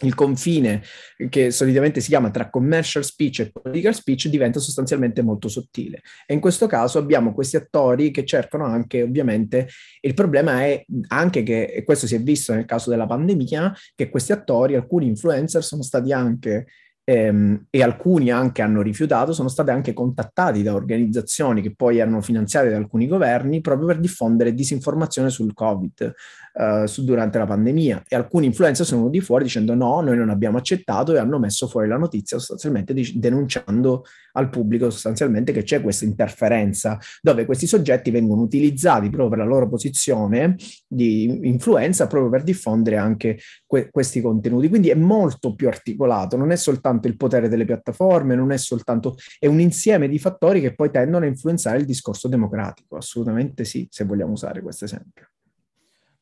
il 0.02 0.14
confine 0.14 0.82
che 1.30 1.52
solitamente 1.52 2.02
si 2.02 2.10
chiama 2.10 2.30
tra 2.30 2.50
commercial 2.50 3.04
speech 3.04 3.40
e 3.40 3.52
political 3.52 3.94
speech 3.94 4.28
diventa 4.28 4.60
sostanzialmente 4.60 5.22
molto 5.22 5.48
sottile. 5.48 6.02
E 6.26 6.34
in 6.34 6.40
questo 6.40 6.68
caso 6.68 6.98
abbiamo 6.98 7.34
questi 7.34 7.56
attori 7.56 8.12
che 8.12 8.26
cercano 8.26 8.66
anche 8.66 9.02
ovviamente 9.02 9.70
il 10.02 10.14
problema 10.14 10.64
è 10.64 10.84
anche 11.08 11.44
che 11.44 11.64
e 11.66 11.84
questo 11.84 12.08
si 12.08 12.16
è 12.16 12.22
visto 12.22 12.54
nel 12.54 12.66
caso 12.66 12.90
della 12.90 13.06
pandemia 13.06 13.74
che 13.96 14.10
questi 14.10 14.34
attori 14.34 14.76
alcuni 14.76 15.08
influencer 15.08 15.64
sono 15.64 15.82
stati 15.82 16.12
anche 16.12 16.66
ehm, 17.06 17.68
e 17.70 17.82
alcuni 17.82 18.32
anche 18.32 18.62
hanno 18.62 18.82
rifiutato, 18.82 19.32
sono 19.32 19.48
stati 19.48 19.70
anche 19.70 19.94
contattati 19.94 20.62
da 20.64 20.74
organizzazioni 20.74 21.62
che 21.62 21.74
poi 21.74 22.00
erano 22.00 22.22
finanziate 22.22 22.70
da 22.70 22.78
alcuni 22.78 23.08
governi 23.08 23.62
proprio 23.62 23.88
per 23.88 24.00
diffondere 24.00 24.54
disinformazione 24.54 25.30
sul 25.30 25.54
Covid 25.54 26.14
eh, 26.58 26.88
su, 26.88 27.04
durante 27.04 27.38
la 27.38 27.46
pandemia 27.46 28.04
e 28.08 28.16
alcuni 28.16 28.46
influencer 28.46 28.86
sono 28.86 29.02
venuti 29.02 29.20
fuori 29.20 29.44
dicendo 29.44 29.76
no, 29.76 30.00
noi 30.02 30.16
non 30.16 30.30
abbiamo 30.30 30.58
accettato 30.58 31.14
e 31.14 31.18
hanno 31.18 31.38
messo 31.38 31.68
fuori 31.68 31.88
la 31.88 31.98
notizia 31.98 32.38
sostanzialmente 32.38 32.94
denunciando 33.16 34.06
al 34.34 34.50
pubblico 34.50 34.90
sostanzialmente 34.90 35.52
che 35.52 35.64
c'è 35.64 35.82
questa 35.82 36.06
interferenza 36.06 36.98
dove 37.22 37.46
questi 37.46 37.68
soggetti 37.68 38.10
vengono 38.10 38.42
utilizzati 38.42 39.10
proprio 39.10 39.30
per 39.30 39.38
la 39.40 39.46
loro 39.46 39.68
posizione 39.68 40.56
di 40.88 41.48
influenza 41.48 42.08
proprio 42.08 42.32
per 42.32 42.44
diffondere 42.44 42.98
anche 42.98 43.40
que- 43.66 43.90
questi 43.92 44.22
contenuti. 44.22 44.70
Quindi 44.70 44.90
è 44.90 44.96
molto 44.96 45.56
più 45.56 45.68
articolato, 45.68 46.38
non 46.38 46.52
è 46.52 46.56
soltanto 46.56 47.08
il 47.08 47.18
potere 47.18 47.50
delle 47.50 47.66
piattaforme, 47.66 48.36
non 48.36 48.52
è 48.52 48.58
soltanto, 48.58 49.16
è 49.40 49.48
un 49.48 49.60
insieme 49.60 50.08
di 50.08 50.20
fattori 50.20 50.62
che 50.62 50.74
poi 50.74 50.90
tendono 50.90 51.26
a 51.26 51.28
influenzare 51.28 51.78
il 51.80 51.86
discorso 51.86 52.28
democratico, 52.28 52.96
assolutamente 52.96 53.66
sì, 53.66 53.88
se 53.90 54.06
vogliamo 54.06 54.32
usare 54.32 54.62
questo 54.62 54.86
esempio. 54.86 55.28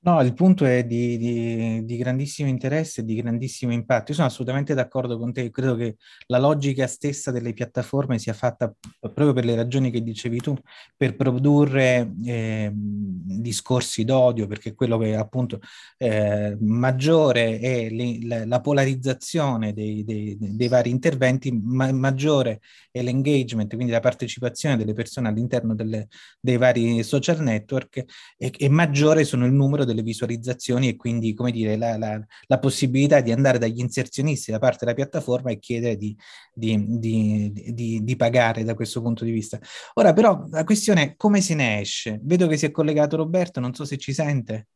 No, 0.05 0.21
il 0.21 0.33
punto 0.33 0.65
è 0.65 0.83
di, 0.83 1.17
di, 1.17 1.85
di, 1.85 1.95
grandissimo 1.95 2.49
interesse 2.49 2.99
e 2.99 3.05
di 3.05 3.15
grandissimo 3.15 3.71
impatto. 3.71 4.11
Io 4.11 4.15
sono 4.15 4.27
assolutamente 4.27 4.73
d'accordo 4.73 5.17
con 5.17 5.31
te. 5.31 5.49
Credo 5.49 5.75
che 5.77 5.95
la 6.25 6.39
logica 6.39 6.87
stessa 6.87 7.31
delle 7.31 7.53
piattaforme 7.53 8.19
sia 8.19 8.33
fatta 8.33 8.73
proprio 8.99 9.31
per 9.31 9.45
le 9.45 9.55
ragioni 9.55 9.91
che 9.91 10.03
dicevi 10.03 10.41
tu, 10.41 10.57
per 10.97 11.15
produrre 11.15 12.11
eh, 12.25 12.69
discorsi 12.73 14.03
d'odio, 14.03 14.45
perché 14.45 14.73
quello 14.73 14.97
che 14.97 15.15
appunto 15.15 15.61
eh, 15.97 16.57
maggiore 16.59 17.59
è 17.59 17.89
le, 17.89 18.45
la, 18.45 18.59
polarizzazione 18.59 19.71
dei, 19.71 20.03
dei, 20.03 20.35
dei 20.37 20.67
vari 20.67 20.89
interventi, 20.89 21.49
ma, 21.63 21.89
maggiore 21.93 22.59
è 22.91 23.01
l'engagement, 23.01 23.73
quindi 23.73 23.93
la 23.93 24.01
partecipazione 24.01 24.75
delle 24.75 24.93
persone 24.93 25.29
all'interno 25.29 25.75
delle, 25.75 26.09
dei 26.41 26.57
vari 26.57 27.03
social 27.03 27.39
network 27.41 28.03
e, 28.37 28.51
e 28.57 28.69
maggiore 28.69 29.23
sono 29.23 29.45
il 29.45 29.53
numero 29.53 29.85
delle 29.85 29.92
visualizzazioni 30.01 30.88
e 30.88 30.95
quindi, 30.95 31.34
come 31.34 31.51
dire, 31.51 31.75
la, 31.77 31.97
la, 31.97 32.19
la, 32.47 32.60
possibilità 32.60 33.21
di 33.21 33.32
andare 33.32 33.58
dagli 33.58 33.79
inserzionisti 33.79 34.51
da 34.51 34.60
parte 34.60 34.79
della 34.86 34.95
piattaforma 34.95 35.51
e 35.51 35.60
chiedere 35.60 35.95
di, 35.95 36.15
di, 36.53 37.53
di, 37.53 38.03
di, 38.03 38.15
pagare 38.15 38.63
da 38.63 38.73
questo 38.73 39.01
punto 39.01 39.23
di 39.23 39.32
vista. 39.32 39.60
Ora, 39.95 40.13
però, 40.13 40.45
la 40.49 40.63
questione 40.63 41.03
è 41.03 41.15
come 41.15 41.41
se 41.41 41.53
ne 41.56 41.79
esce. 41.79 42.19
Vedo 42.23 42.47
che 42.47 42.58
si 42.58 42.65
è 42.65 42.71
collegato 42.71 43.17
Roberto, 43.17 43.60
non 43.60 43.73
so 43.73 43.86
se 43.86 43.97
ci 43.97 44.13
sente. 44.13 44.67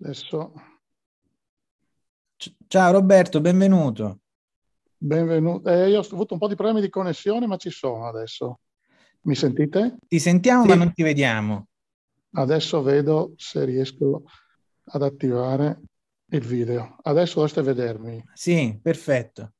Adesso. 0.00 0.52
Ciao 2.68 2.92
Roberto, 2.92 3.40
benvenuto. 3.40 4.20
Benvenuto. 4.96 5.68
Eh, 5.70 5.88
io 5.90 6.00
ho 6.00 6.06
avuto 6.10 6.34
un 6.34 6.40
po' 6.40 6.48
di 6.48 6.54
problemi 6.54 6.80
di 6.80 6.88
connessione, 6.88 7.46
ma 7.46 7.56
ci 7.56 7.70
sono 7.70 8.06
adesso. 8.06 8.60
Mi 9.22 9.34
sentite? 9.34 9.96
Ti 10.06 10.18
sentiamo, 10.18 10.62
sì. 10.62 10.68
ma 10.68 10.74
non 10.74 10.92
ti 10.92 11.02
vediamo. 11.02 11.68
Adesso 12.32 12.82
vedo 12.82 13.32
se 13.36 13.64
riesco 13.64 14.24
ad 14.84 15.02
attivare 15.02 15.80
il 16.30 16.44
video. 16.44 16.96
Adesso 17.02 17.34
dovreste 17.34 17.62
vedermi. 17.62 18.24
Sì, 18.32 18.78
perfetto. 18.80 19.52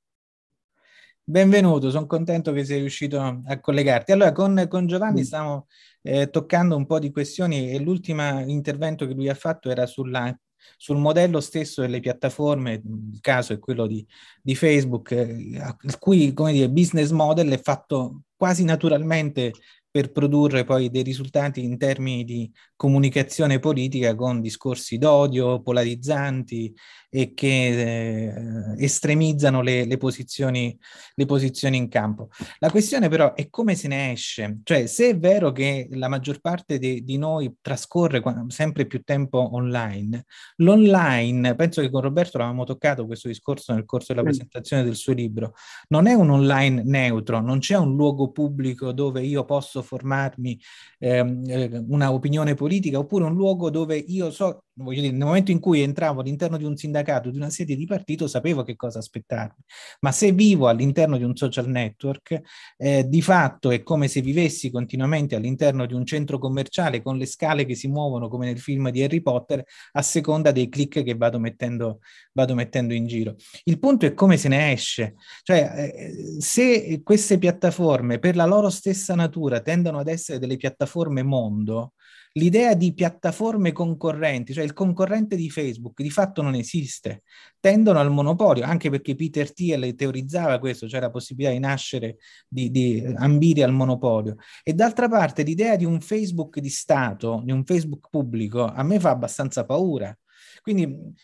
Benvenuto, 1.22 1.90
sono 1.90 2.06
contento 2.06 2.52
che 2.52 2.64
sei 2.64 2.80
riuscito 2.80 3.20
a 3.20 3.60
collegarti. 3.60 4.12
Allora, 4.12 4.32
con, 4.32 4.66
con 4.68 4.86
Giovanni 4.86 5.20
mm. 5.20 5.24
stiamo 5.24 5.66
eh, 6.02 6.30
toccando 6.30 6.76
un 6.76 6.86
po' 6.86 6.98
di 6.98 7.10
questioni 7.10 7.70
e 7.70 7.78
l'ultimo 7.78 8.40
intervento 8.40 9.06
che 9.06 9.14
lui 9.14 9.28
ha 9.28 9.34
fatto 9.34 9.70
era 9.70 9.86
sulla, 9.86 10.36
sul 10.76 10.96
modello 10.96 11.40
stesso 11.40 11.82
delle 11.82 12.00
piattaforme, 12.00 12.82
il 12.84 13.18
caso 13.20 13.52
è 13.52 13.58
quello 13.58 13.86
di, 13.86 14.04
di 14.42 14.54
Facebook, 14.54 15.12
eh, 15.12 15.76
il 15.82 15.98
cui 15.98 16.32
come 16.32 16.52
dire, 16.52 16.70
business 16.70 17.10
model 17.10 17.50
è 17.50 17.60
fatto 17.60 18.22
quasi 18.36 18.64
naturalmente 18.64 19.52
per 19.90 20.12
produrre 20.12 20.64
poi 20.64 20.88
dei 20.90 21.02
risultati 21.02 21.64
in 21.64 21.76
termini 21.76 22.24
di 22.24 22.50
comunicazione 22.76 23.58
politica 23.58 24.14
con 24.14 24.40
discorsi 24.40 24.98
d'odio, 24.98 25.60
polarizzanti 25.60 26.72
e 27.12 27.34
che 27.34 28.28
eh, 28.28 28.84
estremizzano 28.84 29.62
le, 29.62 29.84
le, 29.84 29.96
posizioni, 29.96 30.78
le 31.14 31.26
posizioni 31.26 31.76
in 31.76 31.88
campo. 31.88 32.28
La 32.58 32.70
questione 32.70 33.08
però 33.08 33.34
è 33.34 33.50
come 33.50 33.74
se 33.74 33.88
ne 33.88 34.12
esce, 34.12 34.60
cioè 34.62 34.86
se 34.86 35.10
è 35.10 35.18
vero 35.18 35.50
che 35.50 35.88
la 35.90 36.08
maggior 36.08 36.40
parte 36.40 36.78
de, 36.78 37.02
di 37.02 37.18
noi 37.18 37.52
trascorre 37.60 38.22
sempre 38.48 38.86
più 38.86 39.02
tempo 39.02 39.54
online, 39.54 40.24
l'online, 40.56 41.56
penso 41.56 41.80
che 41.80 41.90
con 41.90 42.02
Roberto 42.02 42.38
l'avevamo 42.38 42.64
toccato 42.64 43.06
questo 43.06 43.26
discorso 43.26 43.74
nel 43.74 43.84
corso 43.84 44.12
della 44.12 44.24
presentazione 44.24 44.84
del 44.84 44.94
suo 44.94 45.12
libro, 45.12 45.54
non 45.88 46.06
è 46.06 46.12
un 46.12 46.30
online 46.30 46.82
neutro, 46.84 47.40
non 47.40 47.58
c'è 47.58 47.76
un 47.76 47.96
luogo 47.96 48.30
pubblico 48.30 48.92
dove 48.92 49.22
io 49.22 49.44
posso 49.44 49.79
formarmi 49.82 50.58
ehm, 50.98 51.42
eh, 51.46 51.84
una 51.88 52.12
opinione 52.12 52.54
politica 52.54 52.98
oppure 52.98 53.24
un 53.24 53.34
luogo 53.34 53.70
dove 53.70 53.96
io 53.96 54.30
so 54.30 54.64
voglio 54.84 55.00
dire, 55.02 55.12
nel 55.12 55.26
momento 55.26 55.50
in 55.50 55.60
cui 55.60 55.80
entravo 55.80 56.20
all'interno 56.20 56.56
di 56.56 56.64
un 56.64 56.76
sindacato, 56.76 57.30
di 57.30 57.36
una 57.36 57.50
sede 57.50 57.76
di 57.76 57.86
partito, 57.86 58.26
sapevo 58.26 58.62
che 58.62 58.76
cosa 58.76 58.98
aspettarmi. 58.98 59.62
Ma 60.00 60.12
se 60.12 60.32
vivo 60.32 60.68
all'interno 60.68 61.16
di 61.16 61.24
un 61.24 61.36
social 61.36 61.68
network, 61.68 62.40
eh, 62.76 63.06
di 63.08 63.22
fatto 63.22 63.70
è 63.70 63.82
come 63.82 64.08
se 64.08 64.20
vivessi 64.20 64.70
continuamente 64.70 65.34
all'interno 65.34 65.86
di 65.86 65.94
un 65.94 66.04
centro 66.04 66.38
commerciale 66.38 67.02
con 67.02 67.16
le 67.16 67.26
scale 67.26 67.64
che 67.64 67.74
si 67.74 67.88
muovono 67.88 68.28
come 68.28 68.46
nel 68.46 68.58
film 68.58 68.90
di 68.90 69.02
Harry 69.02 69.20
Potter 69.20 69.64
a 69.92 70.02
seconda 70.02 70.50
dei 70.52 70.68
click 70.68 71.02
che 71.02 71.14
vado 71.14 71.38
mettendo, 71.38 72.00
vado 72.32 72.54
mettendo 72.54 72.94
in 72.94 73.06
giro. 73.06 73.36
Il 73.64 73.78
punto 73.78 74.06
è 74.06 74.14
come 74.14 74.36
se 74.36 74.48
ne 74.48 74.72
esce. 74.72 75.14
Cioè, 75.42 75.92
eh, 75.94 76.40
se 76.40 77.00
queste 77.02 77.38
piattaforme 77.38 78.18
per 78.18 78.36
la 78.36 78.46
loro 78.46 78.70
stessa 78.70 79.14
natura 79.14 79.60
tendono 79.60 79.98
ad 79.98 80.08
essere 80.08 80.38
delle 80.38 80.56
piattaforme 80.56 81.22
mondo, 81.22 81.92
l'idea 82.32 82.74
di 82.74 82.92
piattaforme 82.94 83.72
concorrenti, 83.72 84.52
cioè 84.52 84.64
il 84.64 84.72
concorrente 84.72 85.36
di 85.36 85.50
Facebook, 85.50 86.00
di 86.00 86.10
fatto 86.10 86.42
non 86.42 86.54
esiste. 86.54 87.22
Tendono 87.58 87.98
al 87.98 88.10
monopolio, 88.10 88.64
anche 88.64 88.90
perché 88.90 89.14
Peter 89.14 89.52
Thiel 89.52 89.94
teorizzava 89.94 90.58
questo, 90.58 90.88
cioè 90.88 91.00
la 91.00 91.10
possibilità 91.10 91.52
di 91.52 91.58
nascere, 91.58 92.18
di, 92.48 92.70
di 92.70 93.04
ambire 93.16 93.62
al 93.62 93.72
monopolio. 93.72 94.36
E 94.62 94.72
d'altra 94.72 95.08
parte 95.08 95.42
l'idea 95.42 95.76
di 95.76 95.84
un 95.84 96.00
Facebook 96.00 96.58
di 96.58 96.70
Stato, 96.70 97.42
di 97.44 97.52
un 97.52 97.64
Facebook 97.64 98.08
pubblico, 98.10 98.64
a 98.64 98.82
me 98.82 99.00
fa 99.00 99.10
abbastanza 99.10 99.64
paura. 99.64 100.16
Quindi 100.62 101.14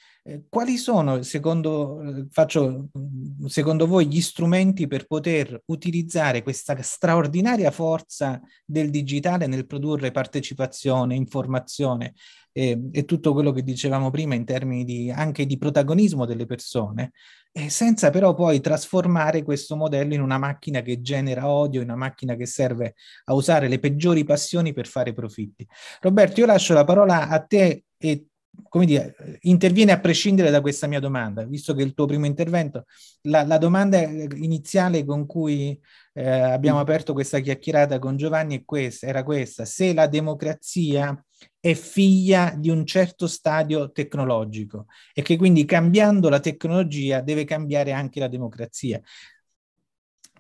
quali 0.49 0.77
sono, 0.77 1.23
secondo, 1.23 2.03
eh, 2.03 2.27
faccio, 2.31 2.89
secondo 3.47 3.87
voi, 3.87 4.09
gli 4.09 4.21
strumenti 4.21 4.87
per 4.89 5.07
poter 5.07 5.62
utilizzare 5.67 6.43
questa 6.43 6.81
straordinaria 6.83 7.71
forza 7.71 8.41
del 8.65 8.91
digitale 8.91 9.47
nel 9.47 9.67
produrre 9.67 10.11
partecipazione, 10.11 11.15
informazione 11.15 12.15
e, 12.53 12.89
e 12.91 13.05
tutto 13.05 13.33
quello 13.33 13.53
che 13.53 13.62
dicevamo 13.62 14.11
prima 14.11 14.35
in 14.35 14.45
termini 14.45 14.85
di, 14.85 15.11
anche 15.11 15.47
di 15.47 15.59
protagonismo 15.59 16.25
delle 16.25 16.47
persone, 16.47 17.12
eh, 17.53 17.69
senza 17.69 18.11
però 18.11 18.35
poi 18.35 18.61
trasformare 18.61 19.45
questo 19.45 19.77
modello 19.77 20.15
in 20.15 20.23
una 20.23 20.39
macchina 20.39 20.81
che 20.83 21.01
genera 21.01 21.49
odio, 21.49 21.83
in 21.83 21.89
una 21.89 21.99
macchina 21.99 22.35
che 22.35 22.47
serve 22.47 22.95
a 23.27 23.35
usare 23.35 23.69
le 23.69 23.79
peggiori 23.79 24.25
passioni 24.25 24.73
per 24.73 24.87
fare 24.87 25.12
profitti. 25.12 25.67
Roberto, 26.01 26.41
io 26.41 26.47
lascio 26.47 26.75
la 26.75 26.85
parola 26.85 27.29
a 27.29 27.39
te 27.41 27.85
e 27.97 28.27
come 28.69 28.87
dire, 28.87 29.38
interviene 29.42 29.92
a 29.92 30.01
prescindere 30.01 30.51
da 30.51 30.61
questa 30.61 30.87
mia 30.87 31.01
domanda, 31.01 31.45
visto 31.45 31.75
che 31.75 31.83
il 31.83 31.95
tuo 31.95 32.07
primo 32.07 32.27
intervento, 32.27 32.85
la, 33.23 33.45
la 33.45 33.59
domanda 33.59 34.01
iniziale 34.01 35.05
con 35.05 35.27
cui 35.27 35.79
eh, 36.12 36.29
abbiamo 36.29 36.81
aperto 36.81 37.12
questa 37.12 37.40
chiacchierata 37.40 37.99
con 37.99 38.16
Giovanni 38.16 38.61
è 38.61 38.64
questa, 38.64 39.07
era 39.07 39.23
questa, 39.23 39.64
se 39.64 39.92
la 39.92 40.07
democrazia 40.07 41.19
è 41.61 41.75
figlia 41.75 42.55
di 42.57 42.71
un 42.71 42.87
certo 42.87 43.27
stadio 43.27 43.92
tecnologico 43.92 44.87
e 45.12 45.23
che 45.23 45.37
quindi 45.37 45.64
cambiando 45.64 46.29
la 46.29 46.40
tecnologia 46.40 47.21
deve 47.21 47.44
cambiare 47.44 47.92
anche 47.92 48.21
la 48.21 48.29
democrazia. 48.29 49.00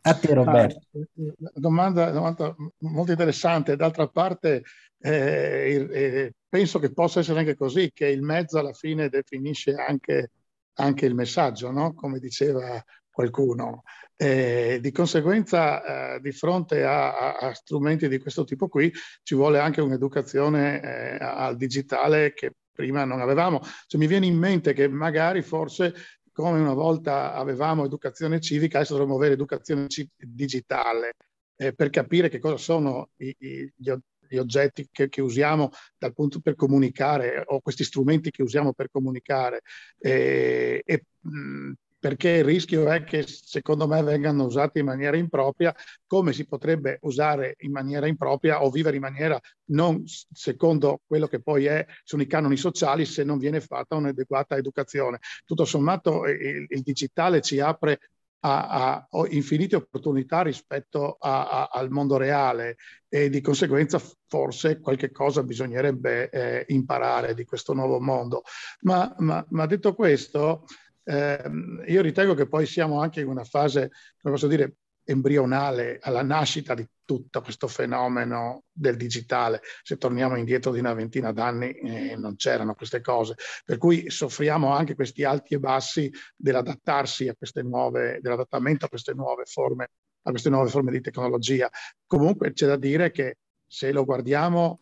A 0.02 0.14
te 0.14 0.34
Roberto. 0.34 0.86
Ah, 0.92 1.50
domanda, 1.54 2.12
domanda, 2.12 2.54
molto 2.78 3.10
interessante. 3.10 3.74
D'altra 3.74 4.06
parte 4.06 4.62
eh, 5.00 5.88
eh, 5.90 6.34
penso 6.56 6.78
che 6.78 6.90
possa 6.90 7.20
essere 7.20 7.40
anche 7.40 7.54
così, 7.54 7.90
che 7.92 8.06
il 8.06 8.22
mezzo 8.22 8.58
alla 8.58 8.72
fine 8.72 9.10
definisce 9.10 9.74
anche, 9.74 10.30
anche 10.76 11.04
il 11.04 11.14
messaggio, 11.14 11.70
no? 11.70 11.92
come 11.92 12.18
diceva 12.18 12.82
qualcuno. 13.10 13.82
Eh, 14.16 14.78
di 14.80 14.90
conseguenza, 14.90 16.14
eh, 16.14 16.20
di 16.20 16.32
fronte 16.32 16.82
a, 16.82 17.36
a, 17.36 17.52
strumenti 17.52 18.08
di 18.08 18.18
questo 18.18 18.44
tipo 18.44 18.68
qui, 18.68 18.90
ci 19.22 19.34
vuole 19.34 19.58
anche 19.58 19.82
un'educazione 19.82 20.80
eh, 20.80 21.18
al 21.20 21.58
digitale 21.58 22.32
che 22.32 22.52
prima 22.72 23.04
non 23.04 23.20
avevamo. 23.20 23.60
Cioè, 23.86 24.00
mi 24.00 24.06
viene 24.06 24.24
in 24.24 24.38
mente 24.38 24.72
che 24.72 24.88
magari 24.88 25.42
forse 25.42 25.92
come 26.32 26.58
una 26.58 26.72
volta 26.72 27.34
avevamo 27.34 27.84
educazione 27.84 28.40
civica, 28.40 28.78
adesso 28.78 28.94
dovremmo 28.94 29.16
avere 29.16 29.34
educazione 29.34 29.88
digitale 30.16 31.16
eh, 31.56 31.74
per 31.74 31.90
capire 31.90 32.30
che 32.30 32.38
cosa 32.38 32.56
sono 32.56 33.10
i, 33.16 33.34
i, 33.40 33.72
gli, 33.76 33.92
gli, 34.28 34.36
oggetti 34.38 34.88
che, 34.90 35.08
che, 35.08 35.20
usiamo 35.20 35.70
per 35.98 36.54
comunicare 36.54 37.42
o 37.46 37.60
questi 37.60 37.84
strumenti 37.84 38.30
che 38.30 38.42
usiamo 38.42 38.72
per 38.72 38.88
comunicare. 38.90 39.62
Eh, 39.98 40.82
e, 40.84 41.04
mh, 41.20 41.72
perché 41.98 42.28
il 42.30 42.44
rischio 42.44 42.88
è 42.88 43.02
che 43.02 43.24
secondo 43.26 43.88
me 43.88 44.00
vengano 44.02 44.44
usati 44.44 44.78
in 44.78 44.84
maniera 44.84 45.16
impropria, 45.16 45.74
come 46.06 46.32
si 46.32 46.46
potrebbe 46.46 46.98
usare 47.02 47.56
in 47.60 47.72
maniera 47.72 48.06
impropria 48.06 48.62
o 48.62 48.70
vivere 48.70 48.94
in 48.94 49.02
maniera 49.02 49.40
non 49.70 50.04
secondo 50.06 51.00
quello 51.04 51.26
che 51.26 51.40
poi 51.40 51.64
è, 51.64 51.84
sono 52.04 52.22
i 52.22 52.28
canoni 52.28 52.56
sociali 52.56 53.04
se 53.04 53.24
non 53.24 53.38
viene 53.38 53.60
fatta 53.60 53.96
un'adeguata 53.96 54.56
educazione. 54.56 55.18
Tutto 55.44 55.64
sommato 55.64 56.26
il, 56.26 56.66
il 56.68 56.82
digitale 56.82 57.40
ci 57.40 57.58
apre 57.58 57.98
a, 58.46 59.06
a, 59.10 59.26
infinite 59.30 59.74
opportunità 59.76 60.42
rispetto 60.42 61.16
a, 61.18 61.68
al 61.72 61.90
mondo 61.90 62.16
reale 62.16 62.76
e 63.08 63.28
di 63.28 63.40
conseguenza 63.40 64.00
forse 64.28 64.78
qualche 64.78 65.10
cosa 65.10 65.42
bisognerebbe 65.42 66.30
eh, 66.30 66.64
imparare 66.68 67.34
di 67.34 67.44
questo 67.44 67.72
nuovo 67.72 68.00
mondo. 68.00 68.42
Ma, 68.80 69.12
ma, 69.18 69.44
ma 69.50 69.66
detto 69.66 69.94
questo, 69.94 70.64
eh, 71.04 71.42
io 71.86 72.02
ritengo 72.02 72.34
che 72.34 72.46
poi 72.46 72.66
siamo 72.66 73.00
anche 73.00 73.20
in 73.20 73.28
una 73.28 73.44
fase, 73.44 73.90
come 74.20 74.34
posso 74.34 74.46
dire, 74.46 74.76
embrionale 75.06 75.98
alla 76.02 76.22
nascita 76.22 76.74
di 76.74 76.86
tutto 77.04 77.40
questo 77.40 77.68
fenomeno 77.68 78.64
del 78.72 78.96
digitale. 78.96 79.62
Se 79.82 79.96
torniamo 79.96 80.36
indietro 80.36 80.72
di 80.72 80.80
una 80.80 80.92
ventina 80.92 81.32
d'anni 81.32 81.70
eh, 81.70 82.16
non 82.16 82.34
c'erano 82.34 82.74
queste 82.74 83.00
cose, 83.00 83.36
per 83.64 83.78
cui 83.78 84.10
soffriamo 84.10 84.72
anche 84.72 84.96
questi 84.96 85.22
alti 85.22 85.54
e 85.54 85.60
bassi 85.60 86.12
dell'adattarsi 86.34 87.28
a 87.28 87.34
queste 87.36 87.62
nuove, 87.62 88.18
dell'adattamento 88.20 88.86
a 88.86 88.88
queste 88.88 89.14
nuove 89.14 89.44
forme, 89.44 89.90
a 90.22 90.30
queste 90.30 90.50
nuove 90.50 90.68
forme 90.68 90.90
di 90.90 91.00
tecnologia. 91.00 91.70
Comunque 92.04 92.52
c'è 92.52 92.66
da 92.66 92.76
dire 92.76 93.12
che 93.12 93.38
se 93.64 93.92
lo 93.92 94.04
guardiamo 94.04 94.80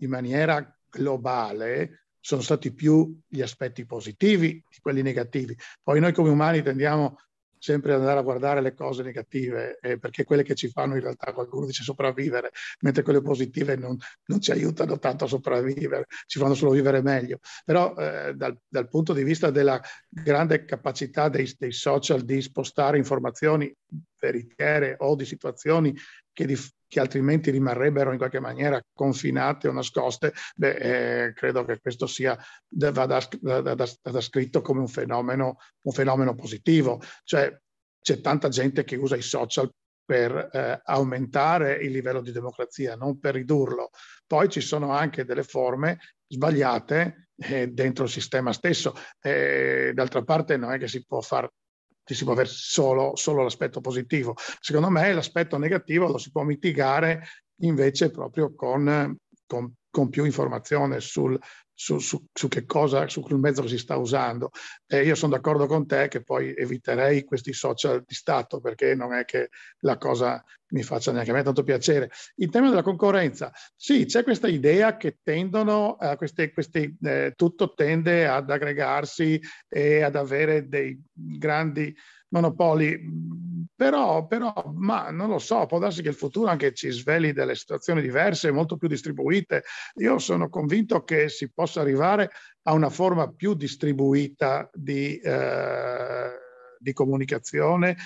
in 0.00 0.08
maniera 0.08 0.74
globale, 0.88 2.06
sono 2.26 2.40
stati 2.40 2.72
più 2.72 3.16
gli 3.28 3.40
aspetti 3.40 3.84
positivi 3.84 4.48
di 4.68 4.78
quelli 4.80 5.00
negativi. 5.00 5.56
Poi 5.80 6.00
noi 6.00 6.12
come 6.12 6.30
umani 6.30 6.60
tendiamo 6.60 7.18
sempre 7.58 7.94
andare 7.94 8.18
a 8.18 8.22
guardare 8.22 8.60
le 8.60 8.74
cose 8.74 9.02
negative, 9.02 9.78
eh, 9.80 9.98
perché 9.98 10.24
quelle 10.24 10.42
che 10.42 10.54
ci 10.54 10.68
fanno 10.68 10.94
in 10.94 11.00
realtà 11.00 11.32
qualcuno 11.32 11.66
dice 11.66 11.82
sopravvivere, 11.82 12.50
mentre 12.80 13.02
quelle 13.02 13.22
positive 13.22 13.76
non, 13.76 13.96
non 14.26 14.40
ci 14.40 14.50
aiutano 14.50 14.98
tanto 14.98 15.24
a 15.24 15.28
sopravvivere, 15.28 16.06
ci 16.26 16.38
fanno 16.38 16.54
solo 16.54 16.72
vivere 16.72 17.02
meglio. 17.02 17.38
Però 17.64 17.94
eh, 17.96 18.34
dal, 18.34 18.56
dal, 18.68 18.88
punto 18.88 19.12
di 19.12 19.22
vista 19.22 19.50
della 19.50 19.80
grande 20.08 20.64
capacità 20.64 21.28
dei, 21.28 21.52
dei 21.58 21.72
social 21.72 22.22
di 22.22 22.40
spostare 22.40 22.98
informazioni 22.98 23.74
veritiere 24.18 24.96
o 24.98 25.14
di 25.14 25.24
situazioni 25.24 25.94
che, 26.36 26.44
di, 26.44 26.54
che, 26.86 27.00
altrimenti 27.00 27.50
rimarrebbero 27.50 28.12
in 28.12 28.18
qualche 28.18 28.40
maniera 28.40 28.78
confinate 28.92 29.68
o 29.68 29.72
nascoste, 29.72 30.34
beh, 30.54 31.24
eh, 31.24 31.32
credo 31.32 31.64
che 31.64 31.80
questo 31.80 32.06
sia, 32.06 32.38
vada 32.68 33.18
scritto 34.20 34.60
come 34.60 34.80
un 34.80 34.88
fenomeno, 34.88 35.56
un 35.80 35.92
fenomeno 35.92 36.34
positivo. 36.34 37.00
Cioè 37.24 37.58
c'è 38.02 38.20
tanta 38.20 38.48
gente 38.48 38.84
che 38.84 38.96
usa 38.96 39.16
i 39.16 39.22
social 39.22 39.72
per 40.04 40.50
eh, 40.52 40.80
aumentare 40.84 41.76
il 41.76 41.90
livello 41.90 42.20
di 42.20 42.32
democrazia, 42.32 42.96
non 42.96 43.18
per 43.18 43.34
ridurlo. 43.34 43.88
Poi 44.26 44.50
ci 44.50 44.60
sono 44.60 44.92
anche 44.92 45.24
delle 45.24 45.42
forme 45.42 45.98
sbagliate 46.28 47.30
eh, 47.36 47.68
dentro 47.68 48.04
il 48.04 48.10
sistema 48.10 48.52
stesso. 48.52 48.94
Eh, 49.22 49.92
d'altra 49.94 50.22
parte 50.22 50.58
non 50.58 50.72
è 50.72 50.78
che 50.78 50.86
si 50.86 51.02
può 51.02 51.22
fare 51.22 51.50
ci 52.06 52.14
si 52.14 52.22
può 52.22 52.32
avere 52.32 52.48
solo, 52.48 53.16
solo 53.16 53.42
l'aspetto 53.42 53.80
positivo. 53.80 54.34
Secondo 54.60 54.88
me 54.90 55.12
l'aspetto 55.12 55.58
negativo 55.58 56.06
lo 56.06 56.18
si 56.18 56.30
può 56.30 56.44
mitigare 56.44 57.26
invece 57.62 58.10
proprio 58.10 58.54
con, 58.54 59.16
con, 59.44 59.72
con 59.90 60.08
più 60.08 60.24
informazione 60.24 61.00
sul, 61.00 61.38
su, 61.78 61.98
su, 61.98 62.26
su, 62.32 62.48
che 62.48 62.64
cosa, 62.64 63.06
su 63.06 63.20
quel 63.20 63.38
mezzo 63.38 63.60
che 63.60 63.68
si 63.68 63.76
sta 63.78 63.96
usando. 63.96 64.50
E 64.86 65.04
io 65.04 65.14
sono 65.14 65.34
d'accordo 65.34 65.66
con 65.66 65.86
te 65.86 66.08
che 66.08 66.22
poi 66.22 66.54
eviterei 66.56 67.22
questi 67.24 67.52
social 67.52 68.02
di 68.04 68.14
Stato 68.14 68.60
perché 68.60 68.94
non 68.94 69.12
è 69.12 69.26
che 69.26 69.50
la 69.80 69.98
cosa 69.98 70.42
mi 70.68 70.82
faccia 70.82 71.12
neanche 71.12 71.30
a 71.30 71.34
me 71.34 71.42
tanto 71.42 71.62
piacere. 71.62 72.10
Il 72.36 72.48
tema 72.48 72.70
della 72.70 72.82
concorrenza, 72.82 73.52
sì, 73.76 74.06
c'è 74.06 74.24
questa 74.24 74.48
idea 74.48 74.96
che 74.96 75.18
tendono, 75.22 75.96
a 75.96 76.16
queste, 76.16 76.50
queste, 76.50 76.96
eh, 77.02 77.34
tutto 77.36 77.74
tende 77.74 78.26
ad 78.26 78.50
aggregarsi 78.50 79.38
e 79.68 80.00
ad 80.00 80.16
avere 80.16 80.66
dei 80.66 80.98
grandi 81.12 81.94
monopoli, 82.28 82.98
però, 83.76 84.26
però, 84.26 84.72
ma 84.74 85.10
non 85.10 85.28
lo 85.28 85.38
so, 85.38 85.66
può 85.66 85.78
darsi 85.78 86.00
che 86.00 86.08
il 86.08 86.14
futuro 86.14 86.48
anche 86.48 86.72
ci 86.72 86.90
sveli 86.90 87.32
delle 87.32 87.54
situazioni 87.54 88.00
diverse, 88.00 88.50
molto 88.50 88.78
più 88.78 88.88
distribuite. 88.88 89.64
Io 89.96 90.18
sono 90.18 90.48
convinto 90.48 91.04
che 91.04 91.28
si 91.28 91.52
possa 91.52 91.82
arrivare 91.82 92.30
a 92.62 92.72
una 92.72 92.88
forma 92.88 93.30
più 93.30 93.54
distribuita 93.54 94.70
di, 94.72 95.18
eh, 95.18 96.30
di 96.78 96.92
comunicazione 96.94 97.96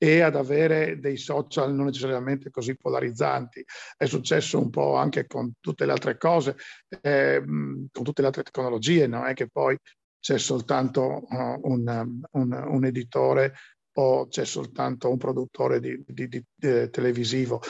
e 0.00 0.20
ad 0.20 0.36
avere 0.36 1.00
dei 1.00 1.16
social 1.16 1.74
non 1.74 1.86
necessariamente 1.86 2.50
così 2.50 2.76
polarizzanti. 2.76 3.64
È 3.96 4.06
successo 4.06 4.58
un 4.58 4.70
po' 4.70 4.96
anche 4.96 5.26
con 5.26 5.52
tutte 5.60 5.84
le 5.84 5.92
altre 5.92 6.16
cose, 6.16 6.56
eh, 7.02 7.42
con 7.44 7.90
tutte 7.90 8.22
le 8.22 8.28
altre 8.28 8.44
tecnologie, 8.44 9.08
non 9.08 9.26
è 9.26 9.34
che 9.34 9.48
poi 9.48 9.76
c'è 10.20 10.38
soltanto 10.38 11.24
uh, 11.28 11.60
un, 11.62 12.20
un, 12.32 12.64
un, 12.68 12.84
editore 12.84 13.54
o 13.98 14.28
c'è 14.28 14.44
soltanto 14.44 15.10
un 15.10 15.16
produttore 15.16 15.80
di, 15.80 16.02
di, 16.06 16.28
di, 16.28 16.44
di, 16.54 16.90
televisivo. 16.90 17.60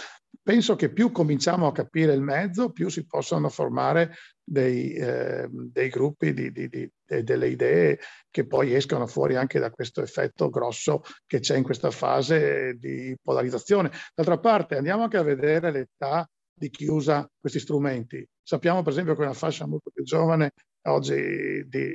Penso 0.42 0.76
che 0.76 0.90
più 0.90 1.10
cominciamo 1.10 1.66
a 1.66 1.72
capire 1.72 2.14
il 2.14 2.22
mezzo, 2.22 2.70
più 2.70 2.88
si 2.88 3.06
possono 3.06 3.48
formare 3.50 4.14
dei, 4.42 4.94
eh, 4.94 5.46
dei 5.50 5.88
gruppi 5.90 6.32
delle 6.32 7.48
idee 7.48 7.98
che 8.30 8.46
poi 8.46 8.74
escono 8.74 9.06
fuori 9.06 9.36
anche 9.36 9.58
da 9.58 9.70
questo 9.70 10.02
effetto 10.02 10.48
grosso 10.48 11.02
che 11.26 11.40
c'è 11.40 11.56
in 11.56 11.64
questa 11.64 11.90
fase 11.90 12.76
di 12.78 13.14
polarizzazione. 13.22 13.90
D'altra 14.14 14.38
parte 14.38 14.76
andiamo 14.76 15.02
anche 15.02 15.18
a 15.18 15.22
vedere 15.22 15.70
l'età 15.70 16.26
di 16.54 16.70
chi 16.70 16.86
usa 16.86 17.28
questi 17.38 17.60
strumenti. 17.60 18.26
Sappiamo 18.42 18.82
per 18.82 18.92
esempio 18.92 19.14
che 19.14 19.22
una 19.22 19.34
fascia 19.34 19.66
molto 19.66 19.90
più 19.92 20.02
giovane 20.02 20.52
oggi 20.86 21.66
di, 21.66 21.94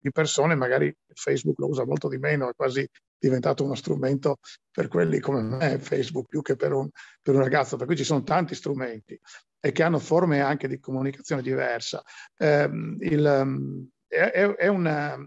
di 0.00 0.10
persone, 0.10 0.54
magari 0.54 0.94
Facebook 1.14 1.58
lo 1.58 1.68
usa 1.68 1.84
molto 1.84 2.08
di 2.08 2.18
meno, 2.18 2.48
è 2.48 2.54
quasi 2.54 2.88
diventato 3.18 3.64
uno 3.64 3.74
strumento 3.74 4.38
per 4.70 4.88
quelli 4.88 5.20
come 5.20 5.42
me, 5.42 5.78
Facebook, 5.78 6.26
più 6.26 6.40
che 6.42 6.56
per 6.56 6.72
un, 6.72 6.88
per 7.20 7.34
un 7.34 7.42
ragazzo, 7.42 7.76
per 7.76 7.86
cui 7.86 7.96
ci 7.96 8.04
sono 8.04 8.22
tanti 8.22 8.54
strumenti 8.54 9.18
e 9.60 9.72
che 9.72 9.82
hanno 9.82 9.98
forme 9.98 10.40
anche 10.40 10.68
di 10.68 10.80
comunicazione 10.80 11.42
diversa. 11.42 12.02
Eh, 12.36 12.70
il, 13.00 13.26
ehm, 13.26 13.88
è, 14.06 14.30
è, 14.30 14.66
una, 14.68 15.18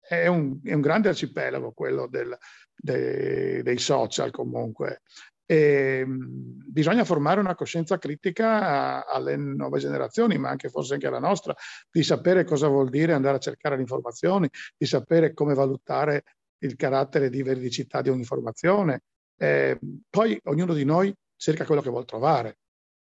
è, 0.00 0.26
un, 0.26 0.58
è, 0.64 0.72
un, 0.72 0.80
grande 0.80 1.08
arcipelago 1.10 1.72
quello 1.72 2.06
del, 2.08 2.36
dei, 2.74 3.62
dei 3.62 3.78
social 3.78 4.30
comunque 4.30 5.02
e 5.46 6.04
bisogna 6.06 7.04
formare 7.04 7.40
una 7.40 7.54
coscienza 7.54 7.98
critica 7.98 9.06
alle 9.06 9.36
nuove 9.36 9.78
generazioni, 9.78 10.38
ma 10.38 10.48
anche 10.48 10.68
forse 10.68 10.94
anche 10.94 11.06
alla 11.06 11.18
nostra, 11.18 11.54
di 11.90 12.02
sapere 12.02 12.44
cosa 12.44 12.68
vuol 12.68 12.88
dire 12.88 13.12
andare 13.12 13.36
a 13.36 13.40
cercare 13.40 13.76
le 13.76 13.82
informazioni, 13.82 14.48
di 14.76 14.86
sapere 14.86 15.34
come 15.34 15.54
valutare 15.54 16.22
il 16.58 16.76
carattere 16.76 17.28
di 17.28 17.42
veridicità 17.42 18.00
di 18.00 18.08
un'informazione. 18.08 19.02
Eh, 19.36 19.78
poi 20.08 20.38
ognuno 20.44 20.72
di 20.72 20.84
noi 20.84 21.14
cerca 21.36 21.64
quello 21.64 21.82
che 21.82 21.90
vuole 21.90 22.06
trovare. 22.06 22.58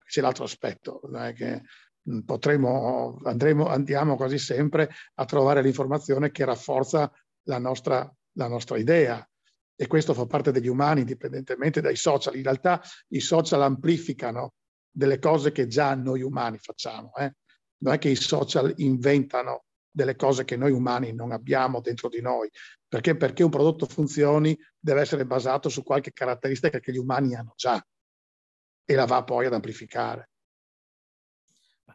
C'è 0.04 0.20
l'altro 0.20 0.44
aspetto, 0.44 1.00
che 1.34 1.62
potremo, 2.24 3.18
andremo, 3.24 3.66
andiamo 3.66 4.14
quasi 4.16 4.38
sempre 4.38 4.90
a 5.14 5.24
trovare 5.24 5.62
l'informazione 5.62 6.30
che 6.30 6.44
rafforza 6.44 7.10
la 7.44 7.58
nostra, 7.58 8.08
la 8.32 8.46
nostra 8.46 8.76
idea 8.76 9.26
e 9.76 9.86
questo 9.86 10.14
fa 10.14 10.26
parte 10.26 10.50
degli 10.50 10.68
umani 10.68 11.00
indipendentemente 11.00 11.80
dai 11.80 11.96
social. 11.96 12.34
In 12.34 12.42
realtà 12.42 12.82
i 13.08 13.20
social 13.20 13.62
amplificano 13.62 14.54
delle 14.90 15.18
cose 15.18 15.52
che 15.52 15.66
già 15.66 15.94
noi 15.94 16.22
umani 16.22 16.58
facciamo. 16.58 17.14
Eh? 17.14 17.32
non 17.78 17.94
è 17.94 17.98
che 17.98 18.08
i 18.08 18.16
social 18.16 18.72
inventano 18.76 19.64
delle 19.90 20.16
cose 20.16 20.44
che 20.44 20.56
noi 20.56 20.72
umani 20.72 21.12
non 21.12 21.32
abbiamo 21.32 21.80
dentro 21.80 22.08
di 22.08 22.20
noi, 22.20 22.50
perché 22.86 23.16
perché 23.16 23.42
un 23.42 23.50
prodotto 23.50 23.86
funzioni 23.86 24.56
deve 24.78 25.00
essere 25.00 25.26
basato 25.26 25.68
su 25.68 25.82
qualche 25.82 26.12
caratteristica 26.12 26.80
che 26.80 26.92
gli 26.92 26.98
umani 26.98 27.34
hanno 27.34 27.54
già 27.56 27.84
e 28.84 28.94
la 28.94 29.06
va 29.06 29.24
poi 29.24 29.46
ad 29.46 29.54
amplificare. 29.54 30.30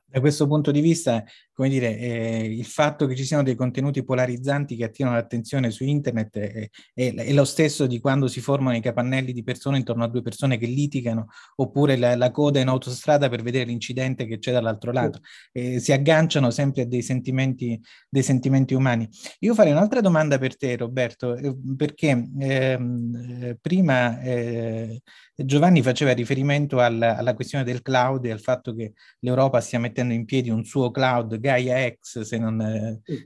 Da 0.06 0.20
questo 0.20 0.48
punto 0.48 0.72
di 0.72 0.82
vista, 0.82 1.24
come 1.62 1.74
dire, 1.74 1.96
eh, 1.96 2.44
il 2.46 2.66
fatto 2.66 3.06
che 3.06 3.16
ci 3.16 3.24
siano 3.24 3.44
dei 3.44 3.54
contenuti 3.54 4.04
polarizzanti 4.04 4.76
che 4.76 4.86
attirano 4.86 5.14
l'attenzione 5.14 5.70
su 5.70 5.84
internet 5.84 6.40
è, 6.40 6.70
è, 6.92 7.14
è, 7.14 7.34
lo 7.34 7.46
stesso 7.46 7.86
di 7.86 8.00
quando 8.00 8.28
si 8.28 8.42
formano 8.42 8.76
i 8.76 8.82
capannelli 8.82 9.32
di 9.32 9.44
persone 9.44 9.78
intorno 9.78 10.04
a 10.04 10.08
due 10.08 10.24
persone 10.24 10.58
che 10.58 10.66
litigano, 10.66 11.28
oppure 11.58 11.98
la, 11.98 12.16
la 12.16 12.32
coda 12.32 12.60
in 12.60 12.68
autostrada 12.68 13.30
per 13.30 13.44
vedere 13.44 13.66
l'incidente 13.66 14.26
che 14.26 14.40
c'è 14.40 14.52
dall'altro 14.52 14.92
lato. 14.92 15.20
Eh, 15.52 15.80
si 15.80 15.92
agganciano 15.92 16.50
sempre 16.50 16.82
a 16.82 16.86
dei 16.86 17.04
sentimenti, 17.04 17.80
dei 18.10 18.24
sentimenti 18.24 18.74
umani. 18.74 19.08
Io 19.42 19.54
farei 19.54 19.72
un'altra 19.72 20.02
domanda 20.02 20.40
per 20.40 20.58
te, 20.58 20.76
Roberto, 20.76 21.36
eh, 21.36 21.56
perché 21.78 22.28
ehm, 22.40 23.40
eh, 23.40 23.58
prima 23.62 24.20
eh, 24.22 25.00
Giovanni 25.36 25.84
faceva 25.84 26.12
riferimento 26.14 26.80
al, 26.80 27.00
alla 27.02 27.36
questione 27.36 27.64
del 27.64 27.84
cloud 27.84 28.26
e 28.26 28.32
al 28.32 28.40
fatto 28.40 28.74
che 28.74 28.94
l'Europa 29.20 29.62
stia 29.62 29.80
mettendo 29.80 30.14
in 30.14 30.26
piedi 30.26 30.50
un 30.50 30.64
suo 30.64 30.90
cloud 30.90 31.38
Gaia 31.52 31.88
X, 31.88 32.22
se 32.24 32.38
non, 32.38 32.58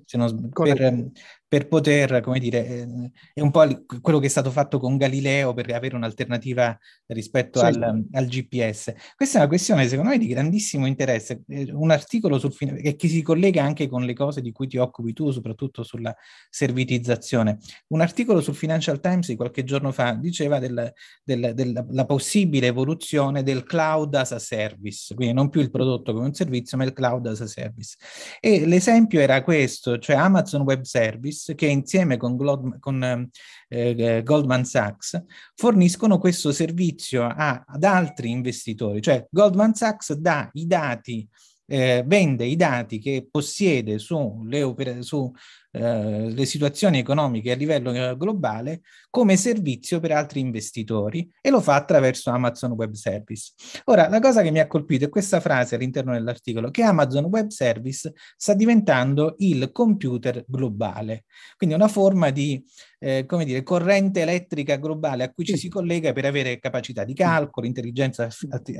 se 0.06 0.18
non 0.18 0.50
per, 0.50 1.12
per 1.48 1.68
poter, 1.68 2.22
come 2.22 2.40
dire, 2.40 2.66
eh, 2.68 3.12
è 3.34 3.42
un 3.42 3.52
po' 3.52 3.86
quello 4.02 4.20
che 4.20 4.26
è 4.28 4.30
stato 4.30 4.52
fatto 4.52 4.80
con 4.80 4.98
Galileo 4.98 5.54
per 5.54 5.72
avere 5.72 5.96
un'alternativa 5.96 6.78
rispetto 7.08 7.60
sì. 7.60 7.66
al, 7.66 8.06
al, 8.12 8.26
GPS. 8.26 8.94
Questa 9.16 9.38
è 9.38 9.42
una 9.42 9.50
questione, 9.50 9.88
secondo 9.88 10.12
me, 10.12 10.18
di 10.18 10.28
grandissimo 10.28 10.86
interesse. 10.86 11.44
Eh, 11.48 11.72
un 11.72 11.92
articolo 11.92 12.40
sul 12.40 12.54
fin- 12.54 12.82
che 12.82 13.08
si 13.08 13.22
collega 13.22 13.64
anche 13.64 13.88
con 13.88 14.04
le 14.04 14.14
cose 14.14 14.42
di 14.42 14.52
cui 14.52 14.68
ti 14.68 14.78
occupi 14.78 15.14
tu, 15.14 15.32
soprattutto 15.32 15.84
sulla 15.84 16.16
servitizzazione. 16.50 17.60
Un 17.88 18.02
articolo 18.02 18.42
sul 18.42 18.56
Financial 18.56 19.00
Times 19.00 19.28
di 19.28 19.36
qualche 19.36 19.64
giorno 19.64 19.92
fa 19.92 20.14
diceva 20.14 20.60
della 20.60 20.92
del, 21.24 21.54
del, 21.54 22.06
possibile 22.06 22.68
evoluzione 22.68 23.44
del 23.44 23.64
cloud 23.64 24.14
as 24.16 24.32
a 24.32 24.40
service, 24.40 25.14
quindi 25.16 25.34
non 25.34 25.50
più 25.50 25.62
il 25.62 25.72
prodotto 25.72 26.14
come 26.14 26.26
un 26.26 26.34
servizio, 26.34 26.78
ma 26.78 26.84
il 26.84 26.94
cloud 26.94 27.26
as 27.28 27.42
a 27.42 27.48
service. 27.48 27.96
E 28.40 28.66
l'esempio 28.66 29.20
era 29.20 29.44
questo, 29.44 29.98
cioè 29.98 30.16
Amazon 30.16 30.62
Web 30.62 30.84
Service 30.84 31.35
che 31.56 31.68
insieme 31.68 32.18
con, 32.18 32.36
Glod- 32.38 32.80
con 32.80 33.04
eh, 33.04 33.30
eh, 33.68 34.24
Goldman 34.24 34.66
Sachs 34.66 35.24
forniscono 35.56 36.18
questo 36.18 36.52
servizio 36.52 37.24
a, 37.24 37.64
ad 37.66 37.84
altri 37.84 38.30
investitori, 38.30 39.02
cioè 39.02 39.28
Goldman 39.30 39.74
Sachs 39.74 40.14
dà 40.14 40.50
i 40.54 40.68
dati 40.68 41.28
eh, 41.68 42.04
vende 42.06 42.46
i 42.46 42.56
dati 42.56 43.00
che 43.00 43.28
possiede 43.30 43.98
sulle 43.98 44.62
opere, 44.64 45.02
su, 45.02 45.32
eh, 45.76 46.30
le 46.30 46.46
situazioni 46.46 47.00
economiche 47.00 47.52
a 47.52 47.56
livello 47.56 47.92
eh, 47.92 48.16
globale 48.16 48.82
come 49.10 49.36
servizio 49.36 50.00
per 50.00 50.12
altri 50.12 50.40
investitori 50.40 51.30
e 51.42 51.50
lo 51.50 51.60
fa 51.60 51.76
attraverso 51.76 52.30
Amazon 52.30 52.72
Web 52.72 52.94
Service. 52.94 53.52
Ora, 53.86 54.08
la 54.08 54.22
cosa 54.22 54.42
che 54.42 54.52
mi 54.52 54.60
ha 54.60 54.68
colpito 54.68 55.04
è 55.04 55.10
questa 55.10 55.42
frase 55.42 55.76
all'interno 55.76 56.14
dell'articolo, 56.14 56.72
che 56.72 56.84
Amazon 56.84 57.26
Web 57.26 57.50
Service 57.50 58.14
sta 58.38 58.54
diventando 58.54 59.36
il 59.40 59.72
computer 59.74 60.46
globale, 60.48 61.26
quindi 61.58 61.76
una 61.76 61.90
forma 61.90 62.30
di 62.30 62.64
eh, 63.06 63.26
come 63.28 63.46
dire, 63.46 63.62
corrente 63.62 64.22
elettrica 64.22 64.78
globale 64.78 65.26
a 65.26 65.32
cui 65.32 65.46
ci 65.46 65.58
si 65.58 65.70
collega 65.70 66.12
per 66.12 66.26
avere 66.26 66.58
capacità 66.58 67.04
di 67.04 67.14
calcolo, 67.14 67.68
intelligenza 67.68 68.28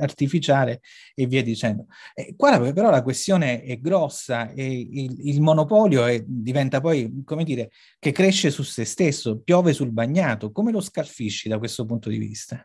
artificiale 0.00 0.80
e 1.14 1.26
via 1.26 1.42
dicendo. 1.42 1.86
Eh, 2.14 2.34
qua 2.36 2.58
però 2.72 2.90
la 2.90 3.02
questione 3.02 3.62
è 3.62 3.78
grossa 3.78 4.50
e 4.50 4.88
il, 4.90 5.28
il 5.28 5.40
monopolio 5.40 6.06
è, 6.06 6.24
diventa 6.26 6.80
poi, 6.86 7.22
come 7.24 7.42
dire, 7.42 7.70
che 7.98 8.12
cresce 8.12 8.52
su 8.52 8.62
se 8.62 8.84
stesso, 8.84 9.40
piove 9.40 9.72
sul 9.72 9.90
bagnato. 9.90 10.52
Come 10.52 10.70
lo 10.70 10.80
scalfisci 10.80 11.48
da 11.48 11.58
questo 11.58 11.84
punto 11.84 12.08
di 12.08 12.16
vista? 12.16 12.64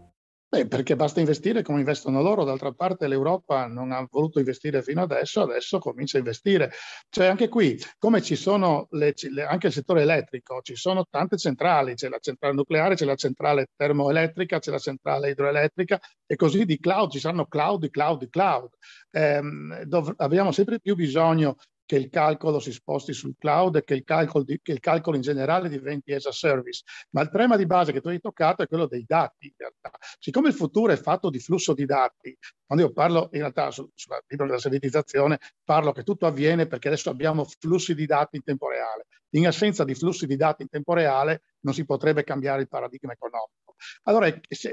Beh, 0.53 0.67
perché 0.67 0.97
basta 0.97 1.21
investire 1.21 1.61
come 1.61 1.79
investono 1.79 2.21
loro, 2.21 2.43
d'altra 2.43 2.73
parte 2.73 3.07
l'Europa 3.07 3.67
non 3.67 3.93
ha 3.93 4.05
voluto 4.11 4.39
investire 4.39 4.81
fino 4.83 5.01
adesso, 5.01 5.43
adesso 5.43 5.79
comincia 5.79 6.17
a 6.17 6.19
investire. 6.19 6.71
Cioè 7.07 7.27
anche 7.27 7.47
qui, 7.47 7.81
come 7.97 8.21
ci 8.21 8.35
sono 8.35 8.87
le, 8.91 9.13
anche 9.47 9.67
il 9.67 9.71
settore 9.73 10.01
elettrico, 10.01 10.59
ci 10.61 10.75
sono 10.75 11.05
tante 11.09 11.37
centrali, 11.37 11.93
c'è 11.93 12.09
la 12.09 12.17
centrale 12.19 12.53
nucleare, 12.53 12.95
c'è 12.95 13.05
la 13.05 13.15
centrale 13.15 13.67
termoelettrica, 13.77 14.59
c'è 14.59 14.71
la 14.71 14.77
centrale 14.77 15.29
idroelettrica 15.29 15.97
e 16.25 16.35
così 16.35 16.65
di 16.65 16.77
cloud, 16.81 17.11
ci 17.11 17.19
saranno 17.19 17.45
cloud, 17.45 17.89
cloud, 17.89 18.29
cloud. 18.29 18.71
Eh, 19.09 19.41
dov- 19.85 20.15
abbiamo 20.17 20.51
sempre 20.51 20.81
più 20.81 20.95
bisogno 20.95 21.55
che 21.91 21.97
il 21.97 22.09
calcolo 22.09 22.59
si 22.59 22.71
sposti 22.71 23.11
sul 23.11 23.35
cloud 23.37 23.75
e 23.75 23.83
che 23.83 23.95
il 23.95 24.05
calcolo, 24.05 24.45
di, 24.45 24.57
che 24.63 24.71
il 24.71 24.79
calcolo 24.79 25.17
in 25.17 25.21
generale 25.21 25.67
diventi 25.67 26.13
as 26.13 26.25
a 26.25 26.31
service. 26.31 26.83
Ma 27.09 27.21
il 27.21 27.29
tema 27.29 27.57
di 27.57 27.65
base 27.65 27.91
che 27.91 27.99
tu 27.99 28.07
hai 28.07 28.21
toccato 28.21 28.63
è 28.63 28.67
quello 28.67 28.87
dei 28.87 29.03
dati, 29.05 29.47
in 29.47 29.53
realtà. 29.57 29.91
Siccome 30.17 30.47
il 30.47 30.53
futuro 30.53 30.93
è 30.93 30.95
fatto 30.95 31.29
di 31.29 31.39
flusso 31.39 31.73
di 31.73 31.83
dati, 31.83 32.33
quando 32.65 32.85
io 32.85 32.93
parlo 32.93 33.27
in 33.33 33.39
realtà 33.39 33.71
sul 33.71 33.89
libro 34.27 34.45
della 34.45 34.57
servitizzazione, 34.57 35.39
parlo 35.65 35.91
che 35.91 36.03
tutto 36.03 36.25
avviene 36.27 36.65
perché 36.65 36.87
adesso 36.87 37.09
abbiamo 37.09 37.43
flussi 37.43 37.93
di 37.93 38.05
dati 38.05 38.37
in 38.37 38.43
tempo 38.43 38.69
reale. 38.69 39.07
In 39.31 39.45
assenza 39.47 39.83
di 39.83 39.93
flussi 39.93 40.25
di 40.27 40.37
dati 40.37 40.61
in 40.61 40.69
tempo 40.69 40.93
reale 40.93 41.41
non 41.65 41.73
si 41.73 41.83
potrebbe 41.83 42.23
cambiare 42.23 42.61
il 42.61 42.69
paradigma 42.69 43.11
economico. 43.11 43.75
Allora, 44.03 44.27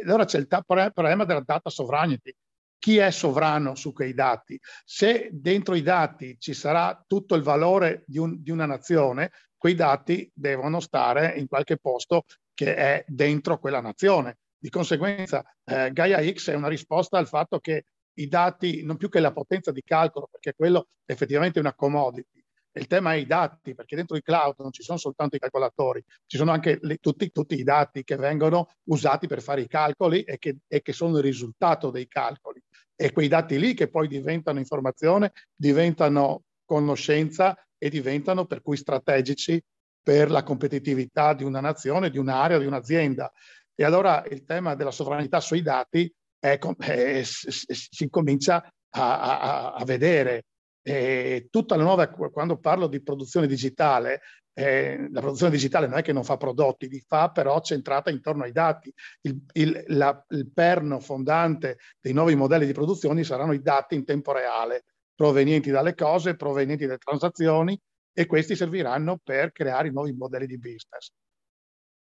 allora 0.05 0.25
c'è 0.25 0.39
il 0.39 0.47
problema 0.47 1.25
della 1.25 1.43
data 1.45 1.69
sovereignty, 1.69 2.33
chi 2.79 2.99
è 2.99 3.11
sovrano 3.11 3.75
su 3.75 3.93
quei 3.93 4.15
dati. 4.15 4.59
Se 4.85 5.29
dentro 5.33 5.75
i 5.75 5.83
dati 5.83 6.37
ci 6.39 6.55
sarà 6.55 7.03
tutto 7.07 7.35
il 7.35 7.43
valore 7.43 8.05
di, 8.07 8.19
un, 8.19 8.41
di, 8.43 8.51
una 8.51 8.67
nazione, 8.67 9.33
quei 9.57 9.75
dati 9.75 10.31
devono 10.33 10.81
stare 10.81 11.35
in 11.37 11.49
qualche 11.49 11.79
posto 11.79 12.25
che 12.55 12.75
è 12.75 13.05
dentro 13.07 13.59
quella 13.59 13.81
nazione. 13.81 14.39
Di 14.57 14.71
conseguenza, 14.71 15.45
eh, 15.65 15.93
Gaia 15.93 16.21
X 16.33 16.51
è 16.51 16.55
una 16.55 16.69
risposta 16.69 17.19
al 17.19 17.29
fatto 17.29 17.59
che 17.61 17.85
i 18.15 18.27
dati, 18.27 18.83
non 18.85 18.97
più 18.97 19.09
che 19.09 19.21
la 19.21 19.33
potenza 19.33 19.71
di 19.71 19.83
calcolo, 19.83 20.29
perché 20.31 20.53
quello 20.55 20.89
è 21.05 21.13
effettivamente 21.13 21.61
una 21.61 21.75
commodity, 21.75 22.38
il 22.79 22.87
tema 22.87 23.13
è 23.13 23.17
i 23.17 23.27
dati, 23.27 23.75
perché 23.75 23.97
dentro 23.97 24.17
i 24.17 24.23
cloud 24.23 24.55
non 24.59 24.73
ci 24.73 24.83
sono 24.83 24.99
soltanto 24.99 25.37
i 25.37 25.39
calcolatori, 25.39 26.03
ci 26.27 26.37
sono 26.37 26.51
anche 26.51 26.79
le, 26.81 26.97
tutti, 26.97 27.31
tutti, 27.31 27.59
i 27.59 27.63
dati 27.63 28.05
che 28.05 28.17
vengono 28.17 28.69
usati 28.85 29.27
per 29.27 29.43
fare 29.43 29.63
i 29.63 29.67
calcoli 29.67 30.23
e 30.23 30.39
che, 30.39 30.59
e 30.67 30.81
che 30.83 30.93
sono 30.93 31.17
il 31.19 31.23
risultato 31.23 31.91
dei 31.91 32.07
calcoli. 32.07 32.63
E 32.95 33.13
quei 33.13 33.29
dati 33.29 33.59
lì 33.59 33.75
che 33.75 33.89
poi 33.89 34.09
diventano 34.09 34.59
informazione, 34.59 35.33
diventano 35.55 36.43
conoscenza 36.65 37.57
e 37.77 37.89
diventano 37.91 38.47
per 38.47 38.61
cui 38.61 38.77
strategici 38.77 39.63
per 40.03 40.31
la 40.31 40.43
competitività 40.43 41.35
di 41.35 41.45
una 41.45 41.61
nazione, 41.61 42.11
di 42.11 42.19
un'area, 42.19 42.59
di 42.59 42.67
un'azienda. 42.67 43.31
E 43.75 43.85
allora 43.85 44.25
il 44.31 44.45
tema 44.45 44.75
della 44.75 44.91
sovranità 44.91 45.41
sui 45.41 45.63
dati 45.63 46.13
è, 46.39 46.59
è, 46.59 47.23
si 47.23 48.09
comincia 48.09 48.69
a, 48.91 49.21
a, 49.21 49.73
a 49.75 49.85
vedere 49.85 50.45
eh, 50.89 51.49
tutta 51.51 51.77
la 51.77 51.83
nuova, 51.83 52.09
quando 52.09 52.59
parlo 52.59 52.87
di 52.87 53.03
produzione 53.03 53.47
digitale, 53.47 54.21
eh, 54.55 55.09
la 55.13 55.21
produzione 55.21 55.53
digitale 55.53 55.87
non 55.87 55.99
è 55.99 56.03
che 56.03 56.13
non 56.13 56.25
fa 56.25 56.37
prodotti, 56.37 56.89
li 56.89 57.01
fa 57.07 57.31
però 57.31 57.61
centrata 57.61 58.11
intorno 58.11 58.45
ai 58.45 58.53
dati. 58.53 58.93
Il, 59.21 59.41
il, 59.53 59.85
la, 59.89 60.25
il 60.31 60.51
perno 60.51 60.99
fondante 60.99 61.79
dei 62.01 62.13
nuovi 62.13 62.35
modelli 62.35 62.67
di 62.67 62.73
produzione 62.73 63.23
saranno 63.23 63.53
i 63.53 63.61
dati 63.61 63.95
in 63.95 64.05
tempo 64.05 64.33
reale 64.33 64.85
provenienti 65.15 65.71
dalle 65.71 65.95
cose, 65.95 66.37
provenienti 66.37 66.87
dalle 66.87 66.99
transazioni 66.99 67.79
e 68.13 68.27
questi 68.27 68.57
serviranno 68.57 69.19
per 69.23 69.53
creare 69.53 69.89
i 69.89 69.93
nuovi 69.93 70.13
modelli 70.13 70.47
di 70.47 70.59
business. 70.59 71.13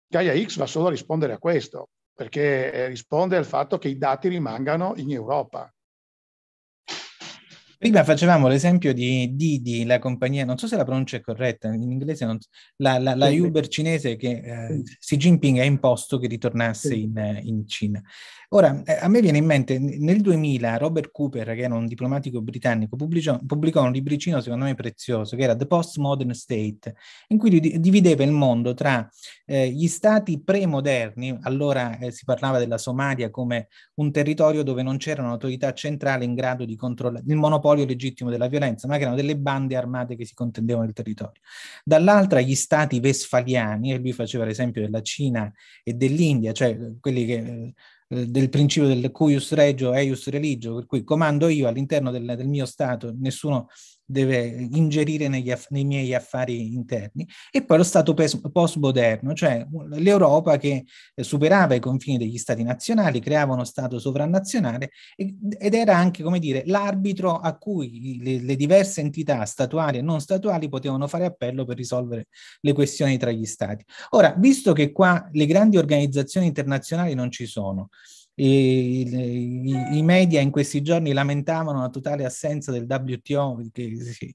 Gaia 0.06 0.34
X 0.34 0.58
va 0.58 0.66
solo 0.66 0.88
a 0.88 0.90
rispondere 0.90 1.32
a 1.32 1.38
questo, 1.38 1.88
perché 2.14 2.72
eh, 2.72 2.86
risponde 2.88 3.36
al 3.36 3.44
fatto 3.44 3.78
che 3.78 3.88
i 3.88 3.98
dati 3.98 4.28
rimangano 4.28 4.94
in 4.96 5.10
Europa. 5.12 5.73
Prima 7.78 8.04
facevamo 8.04 8.48
l'esempio 8.48 8.92
di 8.94 9.34
Didi, 9.34 9.84
la 9.84 9.98
compagnia, 9.98 10.44
non 10.44 10.58
so 10.58 10.66
se 10.66 10.76
la 10.76 10.84
pronuncia 10.84 11.16
è 11.16 11.20
corretta, 11.20 11.68
in 11.68 11.90
inglese 11.90 12.24
non, 12.24 12.38
la, 12.76 12.98
la, 12.98 13.14
la 13.14 13.28
Uber 13.28 13.66
cinese 13.68 14.16
che 14.16 14.30
eh, 14.44 14.82
Xi 14.98 15.16
Jinping 15.16 15.58
ha 15.58 15.64
imposto 15.64 16.18
che 16.18 16.26
ritornasse 16.26 16.94
in, 16.94 17.40
in 17.42 17.66
Cina. 17.66 18.02
Ora, 18.54 18.82
eh, 18.84 18.98
a 19.00 19.08
me 19.08 19.20
viene 19.20 19.38
in 19.38 19.44
mente, 19.46 19.80
nel 19.80 20.20
2000 20.20 20.76
Robert 20.76 21.10
Cooper, 21.10 21.54
che 21.54 21.62
era 21.62 21.74
un 21.74 21.88
diplomatico 21.88 22.40
britannico, 22.40 22.94
pubblicò, 22.94 23.36
pubblicò 23.44 23.82
un 23.82 23.90
libricino 23.90 24.40
secondo 24.40 24.66
me 24.66 24.74
prezioso, 24.74 25.34
che 25.34 25.42
era 25.42 25.56
The 25.56 25.66
Postmodern 25.66 26.32
State, 26.32 26.94
in 27.28 27.38
cui 27.38 27.50
divideva 27.80 28.22
il 28.22 28.30
mondo 28.30 28.72
tra 28.72 29.10
eh, 29.44 29.68
gli 29.70 29.88
stati 29.88 30.40
premoderni, 30.40 31.36
allora 31.42 31.98
eh, 31.98 32.12
si 32.12 32.24
parlava 32.24 32.60
della 32.60 32.78
Somalia 32.78 33.28
come 33.30 33.66
un 33.94 34.12
territorio 34.12 34.62
dove 34.62 34.84
non 34.84 34.98
c'era 34.98 35.22
un'autorità 35.22 35.72
centrale 35.72 36.24
in 36.24 36.34
grado 36.34 36.64
di 36.64 36.76
controllare 36.76 37.24
il 37.26 37.36
monopolio 37.36 37.73
legittimo 37.82 38.30
della 38.30 38.46
violenza, 38.46 38.86
ma 38.86 38.96
che 38.96 39.02
erano 39.02 39.16
delle 39.16 39.36
bande 39.36 39.74
armate 39.74 40.14
che 40.14 40.24
si 40.24 40.34
contendevano 40.34 40.86
il 40.86 40.92
territorio. 40.92 41.40
Dall'altra 41.82 42.40
gli 42.40 42.54
stati 42.54 43.00
vesfaliani, 43.00 43.92
e 43.92 43.98
lui 43.98 44.12
faceva 44.12 44.44
l'esempio 44.44 44.82
della 44.82 45.02
Cina 45.02 45.52
e 45.82 45.94
dell'India, 45.94 46.52
cioè 46.52 46.78
quelli 47.00 47.26
che 47.26 47.34
eh, 47.34 47.74
eh, 48.08 48.26
del 48.26 48.48
principio 48.48 48.88
del 48.88 49.10
cuius 49.10 49.52
regio 49.52 49.92
eius 49.92 50.28
religio, 50.28 50.74
per 50.76 50.86
cui 50.86 51.02
comando 51.04 51.48
io 51.48 51.66
all'interno 51.66 52.10
del, 52.10 52.34
del 52.36 52.48
mio 52.48 52.66
Stato, 52.66 53.12
nessuno 53.18 53.68
deve 54.06 54.68
ingerire 54.72 55.26
aff- 55.50 55.70
nei 55.70 55.84
miei 55.84 56.14
affari 56.14 56.74
interni, 56.74 57.26
e 57.50 57.64
poi 57.64 57.78
lo 57.78 57.82
Stato 57.82 58.14
pes- 58.14 58.40
post-moderno, 58.52 59.32
cioè 59.34 59.66
l'Europa 59.90 60.56
che 60.56 60.84
superava 61.16 61.74
i 61.74 61.80
confini 61.80 62.18
degli 62.18 62.38
Stati 62.38 62.62
nazionali, 62.62 63.20
creava 63.20 63.54
uno 63.54 63.64
Stato 63.64 63.98
sovranazionale 63.98 64.90
e, 65.16 65.34
ed 65.58 65.74
era 65.74 65.96
anche, 65.96 66.22
come 66.22 66.38
dire, 66.38 66.62
l'arbitro 66.66 67.38
a 67.38 67.56
cui 67.56 68.20
le, 68.22 68.40
le 68.40 68.56
diverse 68.56 69.00
entità 69.00 69.44
statuali 69.44 69.98
e 69.98 70.02
non 70.02 70.20
statuali 70.20 70.68
potevano 70.68 71.06
fare 71.06 71.24
appello 71.24 71.64
per 71.64 71.76
risolvere 71.76 72.26
le 72.60 72.72
questioni 72.72 73.16
tra 73.18 73.30
gli 73.30 73.46
Stati. 73.46 73.84
Ora, 74.10 74.34
visto 74.36 74.72
che 74.72 74.92
qua 74.92 75.28
le 75.32 75.46
grandi 75.46 75.76
organizzazioni 75.76 76.46
internazionali 76.46 77.14
non 77.14 77.30
ci 77.30 77.46
sono, 77.46 77.88
i, 78.36 80.02
media 80.02 80.40
in 80.40 80.50
questi 80.50 80.82
giorni 80.82 81.12
lamentavano 81.12 81.80
la 81.80 81.88
totale 81.88 82.24
assenza 82.24 82.72
del 82.72 82.86
WTO 82.88 83.60
che 83.72 84.34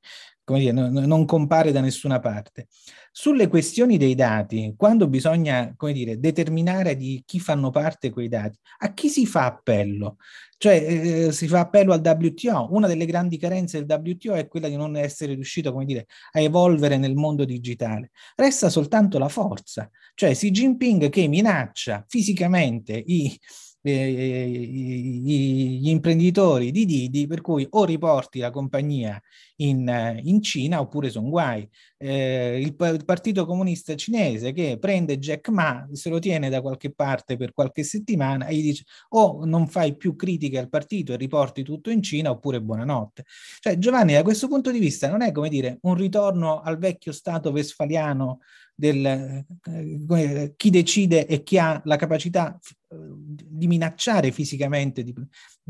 come 0.49 0.61
dire, 0.61 0.71
non, 0.71 1.25
compare 1.25 1.71
da 1.71 1.79
nessuna 1.79 2.19
parte. 2.19 2.69
Sulle 3.11 3.47
questioni 3.47 3.97
dei 3.97 4.15
dati, 4.15 4.73
quando 4.75 5.07
bisogna 5.07 5.75
dire, 5.77 6.19
determinare 6.19 6.95
di 6.95 7.21
chi 7.23 7.39
fanno 7.39 7.69
parte 7.69 8.09
quei 8.09 8.29
dati, 8.29 8.57
a 8.79 8.91
chi 8.93 9.09
si 9.09 9.27
fa 9.27 9.45
appello? 9.45 10.17
Cioè 10.57 11.27
eh, 11.27 11.31
si 11.33 11.47
fa 11.47 11.59
appello 11.59 11.93
al 11.93 12.01
WTO. 12.03 12.73
Una 12.73 12.87
delle 12.87 13.05
grandi 13.05 13.37
carenze 13.37 13.85
del 13.85 13.99
WTO 14.01 14.33
è 14.33 14.47
quella 14.47 14.67
di 14.67 14.75
non 14.75 14.95
essere 14.95 15.35
riuscito 15.35 15.71
dire, 15.85 16.07
a 16.31 16.39
evolvere 16.39 16.97
nel 16.97 17.13
mondo 17.13 17.45
digitale. 17.45 18.09
Resta 18.35 18.69
soltanto 18.69 19.19
la 19.19 19.29
forza, 19.29 19.87
cioè 20.15 20.31
Xi 20.31 20.49
Jinping 20.49 21.09
che 21.09 21.27
minaccia 21.27 22.03
fisicamente 22.07 22.93
i 23.05 23.39
eh, 23.81 24.47
gli 24.47 25.89
imprenditori 25.89 26.71
di 26.71 26.85
Didi, 26.85 27.27
per 27.27 27.41
cui 27.41 27.65
o 27.69 27.85
riporti 27.85 28.39
la 28.39 28.51
compagnia 28.51 29.21
in, 29.57 30.19
in 30.23 30.41
Cina 30.41 30.79
oppure 30.79 31.09
sono 31.09 31.29
guai. 31.29 31.67
Eh, 31.97 32.59
il, 32.61 32.75
Partito 33.05 33.45
Comunista 33.45 33.95
Cinese 33.95 34.53
che 34.53 34.77
prende 34.79 35.19
Jack 35.19 35.49
Ma, 35.49 35.87
se 35.91 36.09
lo 36.09 36.19
tiene 36.19 36.49
da 36.49 36.61
qualche 36.61 36.91
parte 36.93 37.37
per 37.37 37.53
qualche 37.53 37.83
settimana 37.83 38.47
e 38.47 38.55
gli 38.55 38.61
dice 38.61 38.83
o 39.09 39.45
non 39.45 39.67
fai 39.67 39.95
più 39.95 40.15
critiche 40.15 40.57
al 40.57 40.69
partito 40.69 41.13
e 41.13 41.17
riporti 41.17 41.63
tutto 41.63 41.89
in 41.89 42.01
Cina 42.01 42.29
oppure 42.29 42.61
buonanotte. 42.61 43.25
Cioè 43.59 43.77
Giovanni 43.77 44.13
da 44.13 44.23
questo 44.23 44.47
punto 44.47 44.71
di 44.71 44.79
vista 44.79 45.09
non 45.09 45.21
è 45.21 45.31
come 45.31 45.49
dire 45.49 45.79
un 45.81 45.95
ritorno 45.95 46.61
al 46.61 46.77
vecchio 46.77 47.11
stato 47.11 47.49
westfaliano 47.49 48.39
del 48.73 49.05
eh, 49.05 50.53
chi 50.55 50.69
decide 50.69 51.27
e 51.27 51.43
chi 51.43 51.57
ha 51.57 51.81
la 51.83 51.97
capacità 51.97 52.57
eh, 52.57 52.78
di 52.91 53.67
minacciare 53.67 54.31
fisicamente 54.31 55.03
di, 55.03 55.13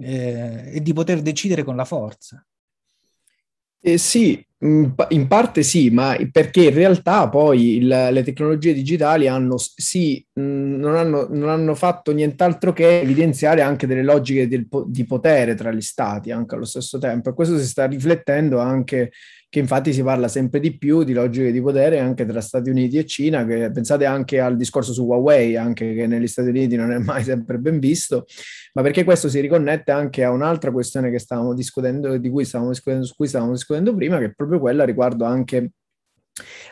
eh, 0.01 0.75
e 0.75 0.81
di 0.81 0.93
poter 0.93 1.21
decidere 1.21 1.63
con 1.63 1.75
la 1.75 1.85
forza. 1.85 2.43
Eh 3.81 3.97
sì, 3.97 4.45
in 4.61 5.27
parte 5.29 5.63
sì, 5.63 5.89
ma 5.89 6.17
perché 6.31 6.65
in 6.65 6.73
realtà 6.73 7.29
poi 7.29 7.77
il, 7.77 7.87
le 7.87 8.23
tecnologie 8.23 8.73
digitali 8.73 9.27
hanno, 9.27 9.55
sì, 9.57 10.25
non 10.33 10.95
hanno, 10.95 11.27
non 11.29 11.47
hanno, 11.47 11.75
fatto 11.75 12.11
nient'altro 12.11 12.73
che 12.73 12.99
evidenziare 12.99 13.61
anche 13.61 13.87
delle 13.87 14.03
logiche 14.03 14.49
del, 14.49 14.67
di 14.87 15.05
potere 15.05 15.55
tra 15.55 15.71
gli 15.71 15.81
stati 15.81 16.31
anche 16.31 16.55
allo 16.55 16.65
stesso 16.65 16.97
tempo 16.97 17.29
e 17.29 17.33
questo 17.33 17.57
si 17.57 17.65
sta 17.65 17.85
riflettendo 17.85 18.59
anche 18.59 19.11
che 19.49 19.57
infatti 19.57 19.93
si 19.93 20.03
parla 20.03 20.27
sempre 20.27 20.59
di 20.59 20.77
più 20.77 21.03
di 21.03 21.11
logiche 21.11 21.51
di 21.51 21.59
potere 21.59 21.99
anche 21.99 22.23
tra 22.25 22.39
Stati 22.39 22.69
Uniti 22.69 22.97
e 22.97 23.05
Cina, 23.05 23.45
che 23.45 23.71
pensate 23.71 24.05
anche 24.05 24.39
al 24.39 24.55
discorso 24.55 24.93
su 24.93 25.05
Huawei, 25.05 25.55
anche 25.55 25.95
che 25.95 26.05
negli 26.05 26.27
Stati 26.27 26.49
Uniti 26.49 26.75
non 26.75 26.91
è 26.91 26.99
mai 26.99 27.23
sempre 27.23 27.57
ben 27.57 27.79
visto, 27.79 28.25
ma 28.73 28.83
perché 28.83 29.03
questo 29.03 29.27
si 29.27 29.39
riconnette 29.39 29.91
anche 29.91 30.23
a 30.23 30.29
un'altra 30.29 30.71
questione 30.71 31.09
che 31.09 31.17
stavamo 31.17 31.55
discutendo, 31.55 32.15
di 32.17 32.29
cui 32.29 32.45
stavamo 32.45 32.69
discutendo, 32.69 33.05
su 33.05 33.15
cui 33.15 33.27
stavamo 33.27 33.51
discutendo 33.51 33.95
prima, 33.95 34.19
che 34.19 34.25
è 34.25 34.33
proprio 34.33 34.59
quella 34.59 34.85
riguardo 34.85 35.25
anche 35.25 35.71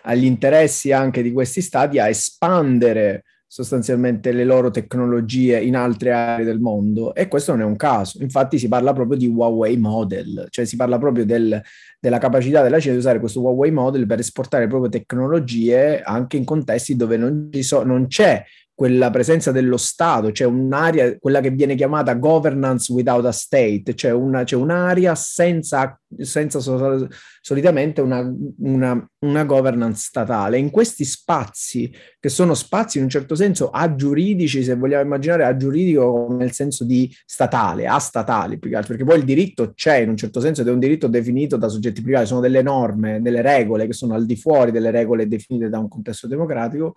agli 0.03 0.25
interessi 0.25 0.91
anche 0.91 1.23
di 1.23 1.31
questi 1.31 1.61
stati 1.61 1.97
a 1.97 2.07
espandere 2.07 3.23
sostanzialmente 3.47 4.33
le 4.33 4.43
loro 4.43 4.69
tecnologie 4.69 5.61
in 5.61 5.77
altre 5.77 6.11
aree 6.11 6.43
del 6.43 6.59
mondo 6.59 7.15
e 7.15 7.29
questo 7.29 7.53
non 7.53 7.61
è 7.61 7.63
un 7.63 7.77
caso. 7.77 8.21
Infatti 8.21 8.59
si 8.59 8.67
parla 8.67 8.91
proprio 8.91 9.17
di 9.17 9.27
Huawei 9.27 9.77
model, 9.77 10.47
cioè 10.49 10.65
si 10.65 10.75
parla 10.75 10.97
proprio 10.97 11.25
del, 11.25 11.59
della 11.99 12.17
capacità 12.17 12.61
della 12.61 12.79
Cina 12.79 12.93
di 12.93 12.99
usare 12.99 13.19
questo 13.19 13.41
Huawei 13.41 13.71
model 13.71 14.05
per 14.05 14.19
esportare 14.19 14.67
proprio 14.67 14.89
tecnologie 14.89 16.01
anche 16.01 16.35
in 16.35 16.43
contesti 16.43 16.95
dove 16.95 17.15
non, 17.15 17.49
so, 17.61 17.83
non 17.83 18.07
c'è 18.07 18.43
quella 18.77 19.09
presenza 19.09 19.51
dello 19.51 19.75
Stato, 19.75 20.31
cioè 20.31 20.45
un'area, 20.45 21.17
quella 21.17 21.41
che 21.41 21.49
viene 21.49 21.73
chiamata 21.73 22.13
governance 22.13 22.93
without 22.93 23.25
a 23.25 23.31
state, 23.31 23.95
cioè, 23.95 24.11
una, 24.11 24.43
cioè 24.43 24.61
un'area 24.61 25.15
senza, 25.15 25.99
senza 26.19 26.59
sol- 26.59 27.09
solitamente 27.41 28.01
una, 28.01 28.31
una, 28.59 29.09
una, 29.25 29.43
governance 29.45 30.03
statale. 30.03 30.59
In 30.59 30.69
questi 30.69 31.05
spazi, 31.05 31.91
che 32.19 32.29
sono 32.29 32.53
spazi 32.53 32.99
in 32.99 33.05
un 33.05 33.09
certo 33.09 33.33
senso 33.33 33.71
agiuridici, 33.71 34.63
se 34.63 34.75
vogliamo 34.75 35.01
immaginare 35.01 35.45
agiuridico 35.45 36.27
nel 36.37 36.51
senso 36.51 36.83
di 36.83 37.11
statale, 37.25 37.87
astatali 37.87 38.59
più 38.59 38.69
che 38.69 38.75
altro, 38.75 38.95
perché 38.95 39.09
poi 39.09 39.17
il 39.17 39.25
diritto 39.25 39.73
c'è 39.73 39.95
in 39.97 40.09
un 40.09 40.17
certo 40.17 40.39
senso 40.39 40.61
ed 40.61 40.67
è 40.67 40.71
un 40.71 40.77
diritto 40.77 41.07
definito 41.07 41.57
da 41.57 41.67
soggetti 41.67 42.03
privati, 42.03 42.27
sono 42.27 42.41
delle 42.41 42.61
norme, 42.61 43.23
delle 43.23 43.41
regole 43.41 43.87
che 43.87 43.93
sono 43.93 44.13
al 44.13 44.27
di 44.27 44.35
fuori 44.35 44.69
delle 44.69 44.91
regole 44.91 45.27
definite 45.27 45.67
da 45.67 45.79
un 45.79 45.87
contesto 45.87 46.27
democratico 46.27 46.93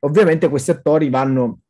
Ovviamente 0.00 0.48
questi 0.48 0.70
attori 0.70 1.10
vanno 1.10 1.60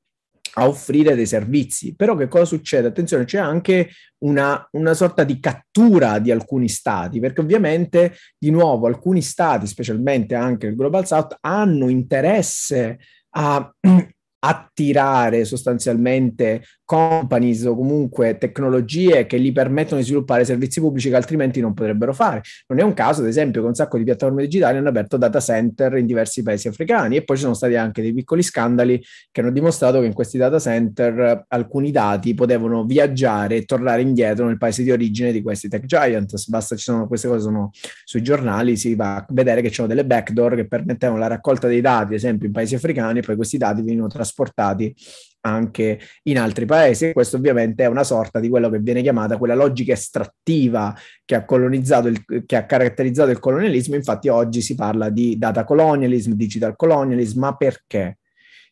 a 0.54 0.66
offrire 0.66 1.14
dei 1.14 1.26
servizi. 1.26 1.94
Però 1.94 2.16
che 2.16 2.28
cosa 2.28 2.44
succede? 2.44 2.88
Attenzione, 2.88 3.24
c'è 3.24 3.38
anche 3.38 3.90
una, 4.18 4.66
una, 4.72 4.94
sorta 4.94 5.24
di 5.24 5.38
cattura 5.38 6.18
di 6.18 6.30
alcuni 6.30 6.68
stati, 6.68 7.20
perché 7.20 7.40
ovviamente, 7.40 8.16
di 8.38 8.50
nuovo, 8.50 8.86
alcuni 8.86 9.22
stati, 9.22 9.66
specialmente 9.66 10.34
anche 10.34 10.66
il 10.66 10.74
Global 10.74 11.06
South, 11.06 11.36
hanno 11.40 11.88
interesse 11.88 12.98
a 13.30 13.72
attirare 14.40 15.44
sostanzialmente 15.44 16.62
companies 16.84 17.64
o 17.66 17.76
comunque 17.76 18.36
tecnologie 18.36 19.26
che 19.26 19.38
gli 19.38 19.52
permettono 19.52 20.00
di 20.00 20.06
sviluppare 20.06 20.44
servizi 20.44 20.80
pubblici 20.80 21.08
che 21.08 21.14
altrimenti 21.14 21.60
non 21.60 21.72
potrebbero 21.72 22.12
fare. 22.12 22.40
Non 22.66 22.80
è 22.80 22.82
un 22.82 22.94
caso, 22.94 23.20
ad 23.20 23.28
esempio, 23.28 23.60
che 23.60 23.68
un 23.68 23.74
sacco 23.74 23.96
di 23.96 24.02
piattaforme 24.02 24.42
digitali 24.42 24.78
hanno 24.78 24.88
aperto 24.88 25.16
data 25.16 25.38
center 25.38 25.98
in 25.98 26.06
diversi 26.06 26.42
paesi 26.42 26.66
africani 26.66 27.16
e 27.16 27.22
poi 27.22 27.36
ci 27.36 27.42
sono 27.42 27.54
stati 27.54 27.76
anche 27.76 28.02
dei 28.02 28.12
piccoli 28.12 28.42
scandali 28.42 29.00
che 29.30 29.40
hanno 29.40 29.52
dimostrato 29.52 30.00
che 30.00 30.06
in 30.06 30.14
questi 30.14 30.36
data 30.36 30.58
center 30.58 31.44
alcuni 31.46 31.92
dati 31.92 32.34
potevano 32.34 32.84
viaggiare 32.84 33.56
e 33.56 33.64
tornare 33.64 34.02
indietro 34.02 34.46
nel 34.46 34.58
paese 34.58 34.82
di 34.82 34.90
origine 34.90 35.30
di 35.30 35.42
questi 35.42 35.68
tech 35.68 35.84
giants. 35.84 36.48
Basta, 36.48 36.74
ci 36.74 36.82
sono 36.82 37.06
queste 37.06 37.28
cose 37.28 37.42
sono 37.42 37.70
sui 38.04 38.22
giornali, 38.22 38.76
si 38.76 38.96
va 38.96 39.16
a 39.16 39.26
vedere 39.28 39.60
che 39.60 39.68
ci 39.68 39.74
sono 39.74 39.86
delle 39.86 40.04
backdoor 40.04 40.56
che 40.56 40.66
permettevano 40.66 41.18
la 41.20 41.28
raccolta 41.28 41.68
dei 41.68 41.80
dati, 41.80 42.06
ad 42.06 42.12
esempio 42.14 42.48
in 42.48 42.52
paesi 42.52 42.74
africani, 42.74 43.20
e 43.20 43.22
poi 43.22 43.36
questi 43.36 43.58
dati 43.58 43.80
venivano 43.82 44.08
trasformati 44.08 44.28
trasportati 44.30 44.94
anche 45.42 46.00
in 46.24 46.38
altri 46.38 46.66
paesi. 46.66 47.12
Questo 47.12 47.36
ovviamente 47.36 47.84
è 47.84 47.86
una 47.86 48.04
sorta 48.04 48.40
di 48.40 48.48
quello 48.48 48.68
che 48.68 48.78
viene 48.78 49.02
chiamata 49.02 49.38
quella 49.38 49.54
logica 49.54 49.92
estrattiva 49.92 50.94
che 51.24 51.34
ha, 51.34 51.44
colonizzato 51.44 52.08
il, 52.08 52.44
che 52.46 52.56
ha 52.56 52.66
caratterizzato 52.66 53.30
il 53.30 53.38
colonialismo. 53.38 53.94
Infatti 53.94 54.28
oggi 54.28 54.60
si 54.60 54.74
parla 54.74 55.08
di 55.08 55.38
data 55.38 55.64
colonialism, 55.64 56.32
digital 56.32 56.76
colonialism, 56.76 57.40
ma 57.40 57.56
perché? 57.56 58.18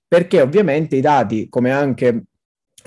Perché 0.07 0.41
ovviamente 0.41 0.97
i 0.97 1.01
dati, 1.01 1.49
come 1.49 1.71
anche 1.71 2.25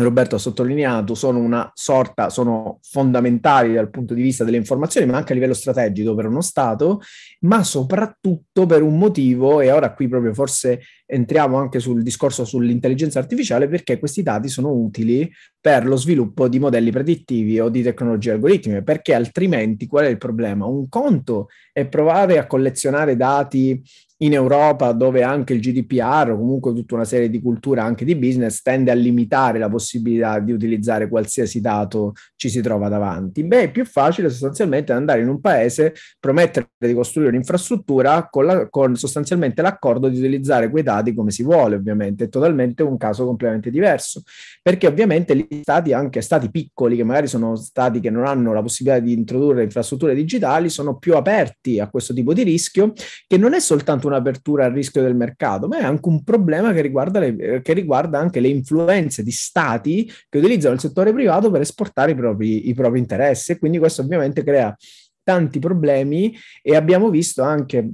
Roberto 0.04 0.36
ha 0.36 0.40
sottolineato, 0.40 1.16
sono 1.16 1.40
una 1.40 1.70
sorta, 1.74 2.30
sono 2.30 2.80
fondamentali 2.82 3.74
dal 3.74 3.90
punto 3.90 4.14
di 4.14 4.22
vista 4.22 4.44
delle 4.44 4.58
informazioni, 4.58 5.10
ma 5.10 5.18
anche 5.18 5.32
a 5.32 5.36
livello 5.36 5.54
strategico 5.54 6.16
per 6.16 6.28
uno 6.28 6.42
Stato, 6.42 7.02
ma 7.42 7.64
soprattutto 7.64 8.66
per 8.66 8.82
un 8.82 8.98
motivo, 8.98 9.62
e 9.62 9.72
ora 9.72 9.94
qui 9.94 10.08
proprio 10.08 10.34
forse 10.34 10.82
entriamo 11.06 11.58
anche 11.58 11.80
sul 11.80 12.04
discorso 12.04 12.46
sull'intelligenza 12.46 13.20
artificiale, 13.20 13.68
perché 13.68 14.00
questi 14.00 14.24
dati 14.24 14.48
sono 14.48 14.72
utili 14.72 15.30
per 15.60 15.86
lo 15.86 15.96
sviluppo 15.96 16.48
di 16.48 16.60
modelli 16.60 16.92
predittivi 16.92 17.60
o 17.60 17.70
di 17.70 17.84
tecnologie 17.84 18.32
algoritmiche, 18.32 18.84
perché 18.84 19.14
altrimenti 19.14 19.88
qual 19.88 20.06
è 20.06 20.10
il 20.10 20.18
problema? 20.18 20.66
Un 20.66 20.90
conto 20.90 21.48
è 21.72 21.86
provare 21.88 22.38
a 22.38 22.48
collezionare 22.48 23.16
dati 23.16 23.82
in 24.24 24.34
Europa 24.34 24.92
dove 24.92 25.24
anche 25.24 25.54
il 25.54 25.60
GDPR 25.60 26.32
o 26.32 26.38
comunque 26.38 26.74
tutta 26.74 26.96
una 26.96 27.06
serie 27.06 27.30
di 27.30 27.42
cultura 27.42 27.84
anche 27.84 28.06
di 28.06 28.16
business 28.16 28.62
tende 28.62 28.92
a 28.92 28.94
limitare 28.94 29.58
la 29.58 29.70
possibilità 29.70 30.40
di 30.40 30.52
utilizzare 30.52 31.10
qualsiasi 31.10 31.60
dato 31.60 32.14
ci 32.36 32.50
si 32.50 32.62
trova 32.62 32.88
davanti. 32.88 33.44
Beh, 33.44 33.64
è 33.64 33.72
più 33.72 33.86
facile 33.86 34.30
sostanzialmente 34.30 34.94
andare 34.94 35.22
in 35.22 35.28
un 35.28 35.40
paese, 35.42 35.94
promettere 36.20 36.70
di 36.78 36.94
costruire 36.94 37.30
un'infrastruttura 37.30 38.28
con, 38.30 38.46
la, 38.46 38.70
con 38.70 38.96
sostanzialmente 38.96 39.62
l'accordo 39.62 40.08
di 40.08 40.18
utilizzare 40.18 40.70
quei 40.70 40.84
dati 40.84 41.14
come 41.14 41.32
si 41.32 41.44
vuole, 41.44 41.76
ovviamente. 41.76 42.26
È 42.26 42.30
totalmente 42.30 42.84
un 42.84 42.98
caso 42.98 43.26
completamente 43.26 43.70
diverso, 43.70 44.22
perché 44.62 44.88
ovviamente 44.88 45.36
gli 45.36 45.48
stati, 45.62 45.94
anche 45.94 46.22
stati 46.22 46.50
piccoli, 46.50 46.96
che 46.96 47.04
magari 47.04 47.28
sono 47.28 47.56
stati 47.56 48.00
che 48.00 48.10
non 48.10 48.26
hanno 48.26 48.54
la 48.54 48.62
possibilità 48.62 49.00
di 49.04 49.14
introdurre 49.14 49.64
infrastrutture 49.64 50.14
digitali, 50.14 50.70
sono 50.70 50.98
più 50.98 51.16
aperti 51.16 51.80
a 51.80 51.90
questo 51.90 52.14
tipo 52.14 52.34
di 52.34 52.44
rischio, 52.44 52.94
che 53.28 53.38
non 53.38 53.54
è 53.54 53.60
soltanto 53.60 54.10
un'apertura 54.12 54.66
al 54.66 54.74
rischio 54.74 55.02
del 55.02 55.16
mercato, 55.16 55.68
ma 55.68 55.80
è 55.80 55.84
anche 55.84 56.08
un 56.08 56.24
problema 56.24 56.72
che 56.74 56.82
riguarda, 56.82 57.20
le, 57.20 57.62
che 57.62 57.74
riguarda 57.74 58.20
anche 58.20 58.40
le 58.40 58.48
influenze 58.48 59.24
di 59.24 59.32
stati 59.32 60.12
che 60.30 60.38
utilizzano 60.38 60.76
il 60.76 60.80
settore 60.80 61.14
privato 61.14 61.50
per 61.50 61.62
esportare 61.62 62.12
i 62.12 62.16
propri, 62.16 62.70
i 62.70 62.74
propri 62.74 63.00
interessi. 63.00 63.52
E 63.52 63.60
quindi 63.60 63.78
questo 63.80 64.02
ovviamente 64.02 64.44
crea 64.44 64.76
tanti 65.24 65.60
problemi 65.60 66.36
e 66.62 66.76
abbiamo 66.76 67.10
visto 67.10 67.42
anche 67.44 67.90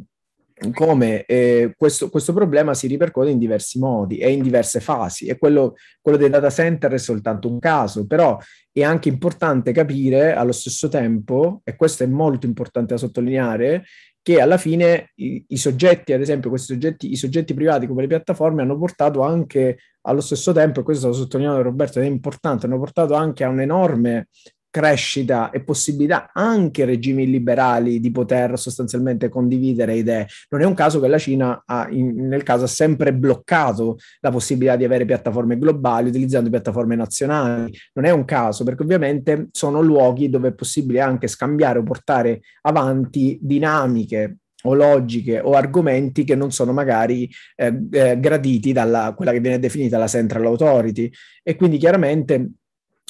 come 0.74 1.24
eh, 1.26 1.74
questo, 1.78 2.09
questo, 2.09 2.34
problema 2.34 2.74
si 2.74 2.88
ripercuote 2.88 3.30
in 3.30 3.38
diversi 3.38 3.78
modi 3.78 4.18
e 4.18 4.32
in 4.32 4.41
diverse 4.41 4.80
fasi 4.80 5.28
e 5.28 5.38
quello, 5.38 5.76
quello, 6.01 6.18
dei 6.18 6.30
data 6.30 6.49
center 6.49 6.91
è 6.93 6.97
soltanto 6.97 7.47
un 7.47 7.59
caso, 7.59 8.07
però 8.07 8.39
è 8.72 8.84
anche 8.84 9.09
importante 9.09 9.72
capire 9.72 10.34
allo 10.34 10.51
stesso 10.51 10.88
tempo, 10.88 11.61
e 11.63 11.76
questo 11.76 12.03
è 12.03 12.07
molto 12.07 12.47
importante 12.47 12.93
da 12.93 12.99
sottolineare, 12.99 13.86
che 14.28 14.41
alla 14.41 14.57
fine 14.57 15.11
i, 15.15 15.45
i, 15.47 15.55
soggetti, 15.55 16.11
ad 16.11 16.19
esempio 16.19 16.49
questi 16.49 16.73
soggetti, 16.73 17.09
i 17.09 17.15
soggetti 17.15 17.53
privati 17.53 17.88
come 17.88 18.01
le 18.01 18.07
piattaforme 18.07 18.61
hanno 18.61 18.78
portato 18.78 19.21
anche 19.21 19.78
allo 20.01 20.19
stesso 20.19 20.51
tempo, 20.51 20.82
e 20.82 20.84
questo 20.84 21.07
stato 21.07 21.23
sottolineato 21.23 21.55
da 21.55 21.63
Roberto 21.63 21.99
ed 21.99 22.05
è 22.05 22.09
importante, 22.09 22.65
hanno 22.65 22.78
portato 22.78 23.13
anche 23.13 23.45
a 23.45 23.47
un'enorme 23.47 24.28
crescita 24.78 25.49
e 25.49 25.63
possibilità 25.63 26.30
anche 26.34 26.86
regimi 26.86 27.25
liberali 27.25 27.99
di 27.99 28.11
poter 28.11 28.59
sostanzialmente 28.59 29.28
condividere 29.28 29.95
idee. 29.95 30.28
Non 30.49 30.61
è 30.61 30.65
un 30.65 30.75
caso 30.75 30.99
che 30.99 31.07
la 31.07 31.17
Cina 31.17 31.63
ha, 31.65 31.88
in, 31.89 32.28
nel 32.28 32.43
caso 32.43 32.65
ha 32.65 32.67
sempre 32.67 33.11
bloccato 33.11 33.97
la 34.19 34.30
possibilità 34.30 34.75
di 34.75 34.86
avere 34.86 35.05
piattaforme 35.05 35.57
globali 35.57 36.09
utilizzando 36.09 36.51
piattaforme 36.51 36.95
nazionali. 36.95 37.75
Non 37.93 38.05
è 38.05 38.11
un 38.11 38.23
caso 38.23 38.63
perché 38.63 38.84
ovviamente 38.84 39.47
sono 39.51 39.82
luoghi 39.82 40.30
dove 40.30 40.49
è 40.49 40.53
possibile 40.53 41.01
anche 41.01 41.28
scambiare 41.28 41.80
o 41.80 41.84
portare 41.84 42.41
avanti 42.61 43.39
dinamiche 43.41 44.38
o 44.63 44.73
logiche 44.75 45.39
o 45.39 45.53
argomenti 45.53 46.23
che 46.23 46.36
non 46.36 46.51
sono 46.51 46.71
magari 46.71 47.28
eh, 47.55 47.80
eh, 47.91 48.19
graditi 48.19 48.73
dalla 48.73 49.13
quella 49.15 49.32
che 49.32 49.39
viene 49.39 49.59
definita 49.59 49.97
la 49.97 50.07
central 50.07 50.45
authority 50.45 51.09
e 51.41 51.55
quindi 51.55 51.78
chiaramente 51.78 52.51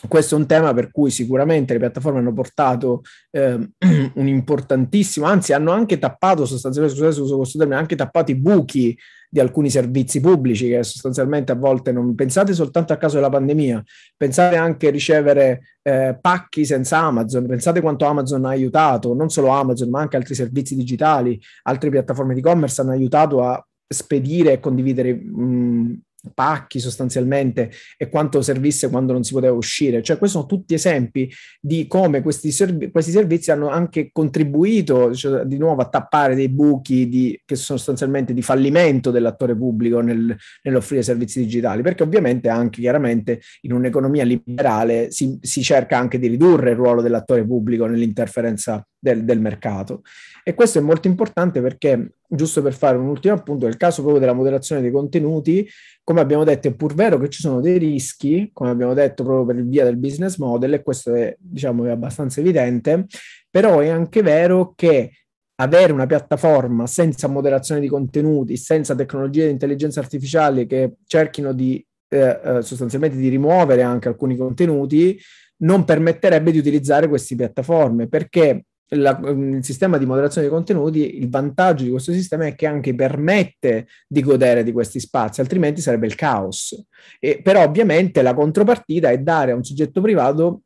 questo 0.07 0.35
è 0.35 0.37
un 0.37 0.45
tema 0.45 0.73
per 0.73 0.91
cui 0.91 1.09
sicuramente 1.09 1.73
le 1.73 1.79
piattaforme 1.79 2.19
hanno 2.19 2.33
portato 2.33 3.01
eh, 3.31 3.53
un 4.13 4.27
importantissimo, 4.27 5.25
anzi 5.25 5.53
hanno 5.53 5.71
anche 5.71 5.97
tappato 5.97 6.45
sostanzialmente, 6.45 6.97
scusate 6.97 7.15
se 7.15 7.21
uso 7.23 7.37
questo 7.37 7.57
termine, 7.57 7.79
anche 7.79 7.95
tappato 7.95 8.29
i 8.29 8.35
buchi 8.35 8.95
di 9.29 9.39
alcuni 9.39 9.69
servizi 9.69 10.19
pubblici 10.19 10.69
che 10.69 10.83
sostanzialmente 10.83 11.51
a 11.51 11.55
volte 11.55 11.91
non 11.91 12.15
pensate 12.15 12.53
soltanto 12.53 12.93
a 12.93 12.97
caso 12.97 13.15
della 13.15 13.29
pandemia, 13.29 13.83
pensate 14.15 14.55
anche 14.55 14.87
a 14.87 14.91
ricevere 14.91 15.61
eh, 15.81 16.17
pacchi 16.21 16.63
senza 16.63 16.99
Amazon, 16.99 17.47
pensate 17.47 17.81
quanto 17.81 18.05
Amazon 18.05 18.45
ha 18.45 18.49
aiutato, 18.49 19.15
non 19.15 19.29
solo 19.29 19.49
Amazon 19.49 19.89
ma 19.89 19.99
anche 19.99 20.15
altri 20.15 20.35
servizi 20.35 20.75
digitali, 20.75 21.41
altre 21.63 21.89
piattaforme 21.89 22.35
di 22.35 22.41
commerce 22.41 22.81
hanno 22.81 22.91
aiutato 22.91 23.43
a 23.43 23.61
spedire 23.87 24.53
e 24.53 24.59
condividere 24.59 25.13
mh, 25.13 26.01
pacchi 26.33 26.79
sostanzialmente 26.79 27.71
e 27.97 28.09
quanto 28.09 28.41
servisse 28.41 28.89
quando 28.89 29.13
non 29.13 29.23
si 29.23 29.33
poteva 29.33 29.55
uscire. 29.55 30.01
Cioè, 30.01 30.17
questi 30.17 30.37
sono 30.37 30.47
tutti 30.47 30.73
esempi 30.73 31.31
di 31.59 31.87
come 31.87 32.21
questi, 32.21 32.51
serv- 32.51 32.91
questi 32.91 33.11
servizi 33.11 33.51
hanno 33.51 33.69
anche 33.69 34.09
contribuito 34.11 35.13
cioè, 35.13 35.43
di 35.43 35.57
nuovo 35.57 35.81
a 35.81 35.89
tappare 35.89 36.35
dei 36.35 36.49
buchi 36.49 37.07
di, 37.07 37.39
che 37.45 37.55
sono 37.55 37.77
sostanzialmente 37.77 38.33
di 38.33 38.41
fallimento 38.41 39.11
dell'attore 39.11 39.55
pubblico 39.55 39.99
nel, 40.01 40.35
nell'offrire 40.63 41.01
servizi 41.01 41.39
digitali, 41.39 41.81
perché 41.81 42.03
ovviamente 42.03 42.49
anche 42.49 42.81
chiaramente 42.81 43.41
in 43.61 43.73
un'economia 43.73 44.23
liberale 44.23 45.11
si, 45.11 45.37
si 45.41 45.61
cerca 45.61 45.97
anche 45.97 46.19
di 46.19 46.27
ridurre 46.27 46.71
il 46.71 46.75
ruolo 46.75 47.01
dell'attore 47.01 47.45
pubblico 47.45 47.85
nell'interferenza 47.85 48.85
del, 48.99 49.23
del 49.23 49.39
mercato. 49.39 50.01
E 50.43 50.53
questo 50.53 50.79
è 50.79 50.81
molto 50.81 51.07
importante 51.07 51.61
perché, 51.61 52.15
giusto 52.27 52.61
per 52.61 52.73
fare 52.73 52.97
un 52.97 53.07
ultimo 53.07 53.33
appunto, 53.33 53.65
nel 53.65 53.77
caso 53.77 54.01
proprio 54.01 54.19
della 54.19 54.33
moderazione 54.33 54.81
dei 54.81 54.91
contenuti, 54.91 55.67
come 56.03 56.21
abbiamo 56.21 56.43
detto, 56.43 56.67
è 56.67 56.73
pur 56.73 56.93
vero 56.93 57.17
che 57.17 57.29
ci 57.29 57.41
sono 57.41 57.61
dei 57.61 57.77
rischi, 57.77 58.49
come 58.53 58.69
abbiamo 58.69 58.93
detto 58.93 59.23
proprio 59.23 59.45
per 59.45 59.63
via 59.65 59.83
del 59.83 59.97
business 59.97 60.37
model, 60.37 60.73
e 60.73 60.83
questo 60.83 61.13
è, 61.13 61.35
diciamo, 61.39 61.85
è 61.85 61.89
abbastanza 61.89 62.39
evidente, 62.39 63.05
però 63.49 63.79
è 63.79 63.89
anche 63.89 64.21
vero 64.21 64.73
che 64.75 65.11
avere 65.59 65.91
una 65.91 66.05
piattaforma 66.05 66.85
senza 66.85 67.27
moderazione 67.27 67.81
di 67.81 67.87
contenuti, 67.87 68.57
senza 68.57 68.93
tecnologie 68.93 69.45
di 69.45 69.51
intelligenza 69.51 69.99
artificiale 69.99 70.67
che 70.67 70.97
cerchino 71.07 71.51
di 71.51 71.83
eh, 72.09 72.39
eh, 72.41 72.61
sostanzialmente 72.61 73.17
di 73.17 73.27
rimuovere 73.27 73.81
anche 73.81 74.07
alcuni 74.07 74.37
contenuti, 74.37 75.19
non 75.57 75.83
permetterebbe 75.83 76.51
di 76.51 76.59
utilizzare 76.59 77.07
queste 77.07 77.35
piattaforme 77.35 78.07
perché 78.07 78.65
la, 78.89 79.19
il 79.23 79.63
sistema 79.63 79.97
di 79.97 80.05
moderazione 80.05 80.47
dei 80.47 80.55
contenuti, 80.55 81.17
il 81.17 81.29
vantaggio 81.29 81.83
di 81.83 81.89
questo 81.89 82.11
sistema 82.11 82.45
è 82.45 82.55
che 82.55 82.65
anche 82.65 82.95
permette 82.95 83.87
di 84.07 84.21
godere 84.21 84.63
di 84.63 84.71
questi 84.71 84.99
spazi, 84.99 85.41
altrimenti 85.41 85.81
sarebbe 85.81 86.07
il 86.07 86.15
caos. 86.15 86.85
E, 87.19 87.41
però 87.41 87.63
ovviamente 87.63 88.21
la 88.21 88.33
contropartita 88.33 89.09
è 89.09 89.17
dare 89.19 89.51
a 89.51 89.55
un 89.55 89.63
soggetto 89.63 90.01
privato 90.01 90.61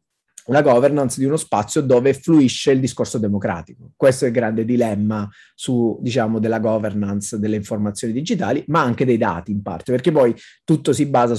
la 0.45 0.61
governance 0.61 1.19
di 1.19 1.25
uno 1.25 1.37
spazio 1.37 1.81
dove 1.81 2.13
fluisce 2.13 2.71
il 2.71 2.79
discorso 2.79 3.17
democratico. 3.17 3.91
Questo 3.95 4.25
è 4.25 4.27
il 4.29 4.33
grande 4.33 4.65
dilemma 4.65 5.29
su, 5.53 5.97
diciamo, 6.01 6.39
della 6.39 6.59
governance 6.59 7.39
delle 7.39 7.55
informazioni 7.55 8.13
digitali, 8.13 8.63
ma 8.67 8.81
anche 8.81 9.05
dei 9.05 9.17
dati 9.17 9.51
in 9.51 9.61
parte, 9.61 9.91
perché 9.91 10.11
poi 10.11 10.35
tutto 10.63 10.93
si 10.93 11.05
basa 11.05 11.35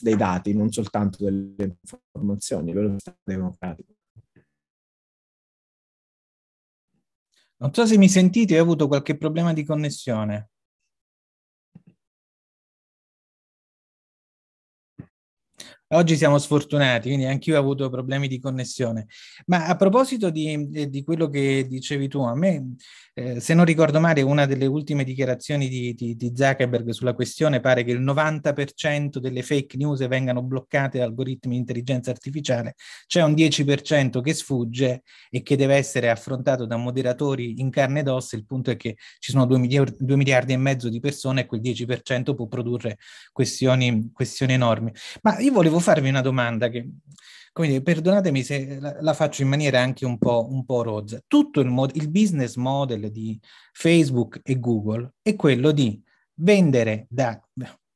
dei 0.00 0.16
dati, 0.16 0.54
non 0.54 0.70
soltanto 0.70 1.24
delle 1.24 1.78
informazioni, 1.80 2.72
quello 2.72 2.96
democratico. 3.22 3.92
Non 7.56 7.72
so 7.72 7.86
se 7.86 7.96
mi 7.96 8.08
sentite, 8.08 8.58
ho 8.58 8.62
avuto 8.62 8.88
qualche 8.88 9.16
problema 9.16 9.52
di 9.52 9.64
connessione. 9.64 10.50
Oggi 15.88 16.16
siamo 16.16 16.38
sfortunati, 16.38 17.08
quindi 17.08 17.26
anch'io 17.26 17.56
ho 17.56 17.60
avuto 17.60 17.90
problemi 17.90 18.26
di 18.26 18.40
connessione. 18.40 19.06
Ma 19.46 19.66
a 19.66 19.76
proposito 19.76 20.30
di, 20.30 20.70
eh, 20.72 20.88
di 20.88 21.04
quello 21.04 21.28
che 21.28 21.66
dicevi 21.68 22.08
tu, 22.08 22.20
a 22.20 22.34
me, 22.34 22.74
eh, 23.12 23.38
se 23.38 23.52
non 23.52 23.66
ricordo 23.66 24.00
male, 24.00 24.22
una 24.22 24.46
delle 24.46 24.64
ultime 24.64 25.04
dichiarazioni 25.04 25.68
di, 25.68 25.92
di, 25.94 26.16
di, 26.16 26.32
Zuckerberg 26.34 26.88
sulla 26.90 27.12
questione 27.12 27.60
pare 27.60 27.84
che 27.84 27.92
il 27.92 28.00
90% 28.00 29.18
delle 29.18 29.42
fake 29.42 29.76
news 29.76 30.04
vengano 30.08 30.42
bloccate 30.42 30.98
da 30.98 31.04
algoritmi 31.04 31.52
di 31.52 31.58
intelligenza 31.58 32.10
artificiale, 32.10 32.74
c'è 33.06 33.22
un 33.22 33.34
10% 33.34 34.20
che 34.20 34.34
sfugge 34.34 35.02
e 35.30 35.42
che 35.42 35.54
deve 35.54 35.76
essere 35.76 36.10
affrontato 36.10 36.64
da 36.66 36.76
moderatori 36.76 37.60
in 37.60 37.70
carne 37.70 38.00
ed 38.00 38.08
ossa. 38.08 38.36
Il 38.36 38.46
punto 38.46 38.70
è 38.70 38.76
che 38.76 38.96
ci 39.18 39.30
sono 39.32 39.44
2 39.44 39.58
miliardi, 39.58 39.96
2 39.98 40.16
miliardi 40.16 40.54
e 40.54 40.56
mezzo 40.56 40.88
di 40.88 40.98
persone 40.98 41.42
e 41.42 41.46
quel 41.46 41.60
10% 41.60 42.34
può 42.34 42.46
produrre 42.46 42.96
questioni, 43.32 44.10
questioni 44.12 44.54
enormi. 44.54 44.90
Ma 45.22 45.38
io 45.38 45.52
volevo 45.52 45.73
farvi 45.78 46.08
una 46.08 46.20
domanda 46.20 46.68
che, 46.68 46.88
dire, 47.54 47.82
perdonatemi 47.82 48.42
se 48.42 48.78
la, 48.80 48.96
la 49.00 49.14
faccio 49.14 49.42
in 49.42 49.48
maniera 49.48 49.80
anche 49.80 50.04
un 50.04 50.18
po', 50.18 50.46
un 50.50 50.64
po 50.64 50.82
rozza. 50.82 51.20
Tutto 51.26 51.60
il, 51.60 51.68
mod- 51.68 51.94
il 51.96 52.10
business 52.10 52.56
model 52.56 53.10
di 53.10 53.38
Facebook 53.72 54.40
e 54.42 54.58
Google 54.58 55.14
è 55.22 55.36
quello 55.36 55.70
di 55.70 56.02
vendere 56.34 57.06
da 57.08 57.40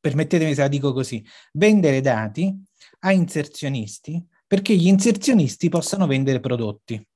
permettetemi 0.01 0.55
se 0.55 0.61
la 0.61 0.69
dico 0.69 0.93
così, 0.93 1.25
vendere 1.53 2.01
dati 2.01 2.57
a 3.01 3.13
inserzionisti 3.13 4.25
perché 4.47 4.75
gli 4.75 4.87
inserzionisti 4.87 5.69
possano 5.69 6.07
vendere 6.07 6.41
prodotti. 6.41 7.07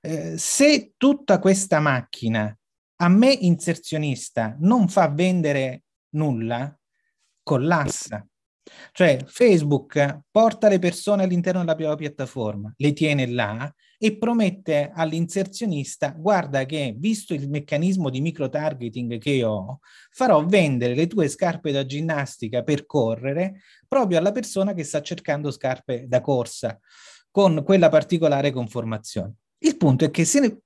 Eh, 0.00 0.36
se 0.36 0.92
tutta 0.96 1.38
questa 1.38 1.80
macchina 1.80 2.56
a 2.96 3.08
me 3.08 3.32
inserzionista 3.32 4.56
non 4.60 4.88
fa 4.88 5.08
vendere 5.08 5.82
nulla, 6.10 6.76
collassa. 7.42 8.24
Cioè 8.92 9.24
Facebook 9.26 10.20
porta 10.30 10.68
le 10.68 10.78
persone 10.78 11.24
all'interno 11.24 11.60
della 11.60 11.74
propria 11.74 11.96
piattaforma, 11.96 12.72
le 12.76 12.92
tiene 12.92 13.26
là 13.26 13.72
e 13.98 14.16
promette 14.16 14.90
all'inserzionista, 14.94 16.10
guarda 16.16 16.64
che 16.64 16.94
visto 16.96 17.34
il 17.34 17.48
meccanismo 17.48 18.10
di 18.10 18.20
micro-targeting 18.20 19.18
che 19.18 19.44
ho, 19.44 19.78
farò 20.10 20.44
vendere 20.44 20.94
le 20.94 21.06
tue 21.06 21.28
scarpe 21.28 21.70
da 21.70 21.86
ginnastica 21.86 22.62
per 22.62 22.84
correre 22.86 23.60
proprio 23.86 24.18
alla 24.18 24.32
persona 24.32 24.74
che 24.74 24.84
sta 24.84 25.00
cercando 25.02 25.50
scarpe 25.50 26.06
da 26.08 26.20
corsa 26.20 26.78
con 27.30 27.62
quella 27.64 27.88
particolare 27.88 28.50
conformazione. 28.50 29.34
Il 29.58 29.76
punto 29.76 30.04
è 30.04 30.10
che 30.10 30.24
se 30.24 30.40
ne, 30.40 30.60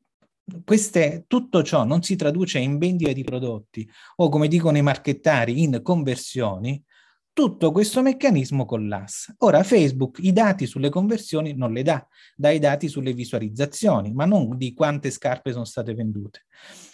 queste, 0.65 1.25
tutto 1.27 1.63
ciò 1.63 1.85
non 1.85 2.03
si 2.03 2.17
traduce 2.17 2.59
in 2.59 2.79
vendita 2.79 3.13
di 3.13 3.25
prodotti 3.25 3.89
o 4.17 4.29
come 4.29 4.49
dicono 4.49 4.79
i 4.79 4.83
marchettari 4.83 5.63
in 5.63 5.81
conversioni, 5.83 6.83
tutto 7.37 7.71
questo 7.71 8.01
meccanismo 8.01 8.65
collassa. 8.65 9.35
Ora 9.41 9.63
Facebook 9.63 10.21
i 10.23 10.33
dati 10.33 10.65
sulle 10.65 10.89
conversioni 10.89 11.53
non 11.55 11.71
le 11.71 11.83
dà, 11.83 12.09
dà 12.35 12.49
i 12.49 12.59
dati 12.59 12.89
sulle 12.89 13.13
visualizzazioni, 13.13 14.11
ma 14.15 14.25
non 14.25 14.57
di 14.57 14.73
quante 14.73 15.11
scarpe 15.11 15.53
sono 15.53 15.67
state 15.67 15.93
vendute. 15.93 16.47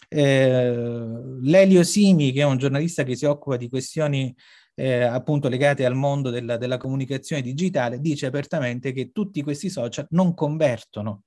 Eh, 0.09 1.16
Lelio 1.43 1.84
Simi, 1.84 2.32
che 2.32 2.40
è 2.40 2.45
un 2.45 2.59
giornalista 2.59 3.05
che 3.05 3.14
si 3.14 3.24
occupa 3.24 3.57
di 3.57 3.68
questioni 3.68 4.34
eh, 4.74 5.03
appunto 5.03 5.49
legate 5.49 5.84
al 5.84 5.95
mondo 5.95 6.28
della, 6.28 6.57
della 6.57 6.76
comunicazione 6.76 7.40
digitale, 7.40 8.01
dice 8.01 8.26
apertamente 8.26 8.90
che 8.90 9.12
tutti 9.12 9.45
questi 9.45 9.70
social 9.70 10.09
non 10.11 10.34
convertono 10.34 11.22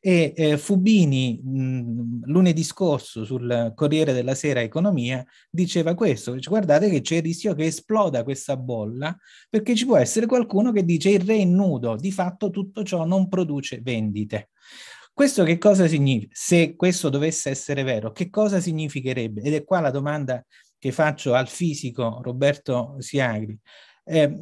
e 0.00 0.32
eh, 0.36 0.58
Fubini 0.58 1.40
mh, 1.42 2.20
lunedì 2.26 2.62
scorso 2.62 3.24
sul 3.24 3.72
Corriere 3.74 4.12
della 4.12 4.34
Sera 4.34 4.60
Economia 4.60 5.24
diceva 5.50 5.94
questo, 5.94 6.32
dice, 6.32 6.48
guardate 6.48 6.88
che 6.88 7.00
c'è 7.00 7.16
il 7.16 7.22
rischio 7.22 7.54
che 7.54 7.64
esploda 7.64 8.22
questa 8.22 8.56
bolla 8.56 9.16
perché 9.50 9.74
ci 9.74 9.86
può 9.86 9.96
essere 9.96 10.26
qualcuno 10.26 10.70
che 10.72 10.84
dice 10.84 11.10
il 11.10 11.20
re 11.20 11.38
è 11.38 11.44
nudo, 11.44 11.96
di 11.96 12.12
fatto 12.12 12.50
tutto 12.50 12.84
ciò 12.84 13.04
non 13.04 13.28
produce 13.28 13.80
vendite. 13.82 14.50
Questo 15.12 15.42
che 15.42 15.58
cosa 15.58 15.88
significa? 15.88 16.32
Se 16.32 16.76
questo 16.76 17.08
dovesse 17.08 17.50
essere 17.50 17.82
vero, 17.82 18.12
che 18.12 18.30
cosa 18.30 18.60
significherebbe? 18.60 19.42
Ed 19.42 19.52
è 19.52 19.64
qua 19.64 19.80
la 19.80 19.90
domanda 19.90 20.44
che 20.78 20.92
faccio 20.92 21.34
al 21.34 21.48
fisico 21.48 22.20
Roberto 22.22 22.94
Siagri. 23.00 23.58
Eh, 24.04 24.32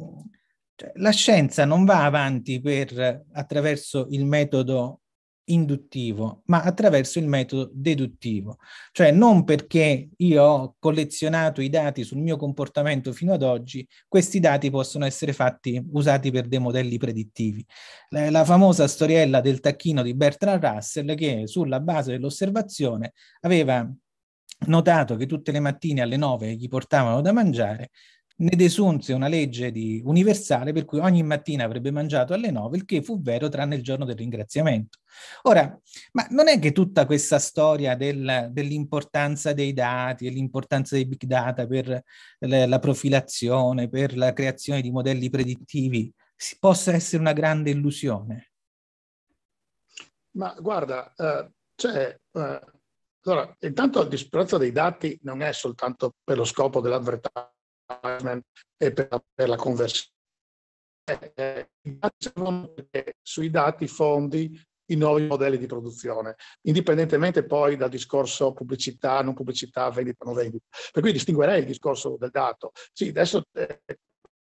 la 0.97 1.09
scienza 1.09 1.65
non 1.65 1.83
va 1.83 2.05
avanti 2.05 2.61
per, 2.61 3.23
attraverso 3.33 4.05
il 4.11 4.27
metodo 4.27 5.01
induttivo, 5.49 6.41
ma 6.45 6.61
attraverso 6.61 7.19
il 7.19 7.27
metodo 7.27 7.69
deduttivo. 7.73 8.57
Cioè 8.91 9.11
non 9.11 9.43
perché 9.43 10.09
io 10.15 10.43
ho 10.43 10.75
collezionato 10.79 11.61
i 11.61 11.69
dati 11.69 12.03
sul 12.03 12.19
mio 12.19 12.37
comportamento 12.37 13.11
fino 13.13 13.33
ad 13.33 13.43
oggi, 13.43 13.87
questi 14.07 14.39
dati 14.39 14.69
possono 14.69 15.05
essere 15.05 15.33
fatti, 15.33 15.81
usati 15.91 16.31
per 16.31 16.47
dei 16.47 16.59
modelli 16.59 16.97
predittivi. 16.97 17.65
La, 18.09 18.29
la 18.29 18.45
famosa 18.45 18.87
storiella 18.87 19.41
del 19.41 19.59
tacchino 19.59 20.01
di 20.01 20.15
Bertrand 20.15 20.63
Russell 20.63 21.15
che 21.15 21.47
sulla 21.47 21.79
base 21.79 22.11
dell'osservazione 22.11 23.13
aveva 23.41 23.89
notato 24.65 25.15
che 25.15 25.27
tutte 25.27 25.51
le 25.51 25.59
mattine 25.59 26.01
alle 26.01 26.17
9 26.17 26.55
gli 26.55 26.67
portavano 26.67 27.21
da 27.21 27.31
mangiare 27.31 27.91
ne 28.39 28.55
desunse 28.55 29.13
una 29.13 29.27
legge 29.27 29.71
di, 29.71 30.01
universale 30.05 30.71
per 30.71 30.85
cui 30.85 30.99
ogni 30.99 31.23
mattina 31.23 31.63
avrebbe 31.63 31.91
mangiato 31.91 32.33
alle 32.33 32.51
9, 32.51 32.77
il 32.77 32.85
che 32.85 33.01
fu 33.01 33.19
vero 33.21 33.49
tranne 33.49 33.75
il 33.75 33.83
giorno 33.83 34.05
del 34.05 34.15
ringraziamento. 34.15 34.99
Ora, 35.43 35.79
ma 36.11 36.27
non 36.29 36.47
è 36.47 36.59
che 36.59 36.71
tutta 36.71 37.05
questa 37.05 37.39
storia 37.39 37.95
del, 37.95 38.49
dell'importanza 38.51 39.53
dei 39.53 39.73
dati 39.73 40.27
e 40.27 40.29
l'importanza 40.29 40.95
dei 40.95 41.07
big 41.07 41.23
data 41.23 41.65
per 41.65 42.03
le, 42.39 42.65
la 42.67 42.79
profilazione, 42.79 43.89
per 43.89 44.15
la 44.15 44.33
creazione 44.33 44.81
di 44.81 44.91
modelli 44.91 45.29
predittivi, 45.29 46.13
si 46.35 46.57
possa 46.59 46.93
essere 46.93 47.21
una 47.21 47.33
grande 47.33 47.71
illusione? 47.71 48.51
Ma 50.31 50.55
guarda, 50.59 51.11
eh, 51.15 51.49
cioè, 51.73 52.15
eh, 52.33 52.61
allora, 53.23 53.55
intanto 53.61 54.01
il 54.03 54.09
disprezzo 54.09 54.59
dei 54.59 54.71
dati 54.71 55.17
non 55.23 55.41
è 55.41 55.51
soltanto 55.51 56.13
per 56.23 56.37
lo 56.37 56.45
scopo 56.45 56.79
dell'avvertising 56.79 57.55
e 58.77 58.91
per 58.93 59.23
per 59.33 59.49
la 59.49 59.55
conversione. 59.55 60.11
Eh, 61.35 61.69
sui 63.21 63.49
dati 63.49 63.87
fondi 63.87 64.59
i 64.89 64.95
nuovi 64.95 65.25
modelli 65.25 65.57
di 65.57 65.65
produzione, 65.65 66.35
indipendentemente 66.61 67.45
poi 67.45 67.75
dal 67.75 67.89
discorso 67.89 68.53
pubblicità, 68.53 69.21
non 69.21 69.33
pubblicità, 69.33 69.89
vendita, 69.89 70.25
non 70.25 70.33
vendita. 70.33 70.65
Per 70.91 71.01
cui 71.01 71.11
distinguerei 71.11 71.59
il 71.59 71.65
discorso 71.65 72.17
del 72.17 72.29
dato. 72.29 72.71
Sì, 72.93 73.09
adesso 73.09 73.43
eh, 73.53 73.81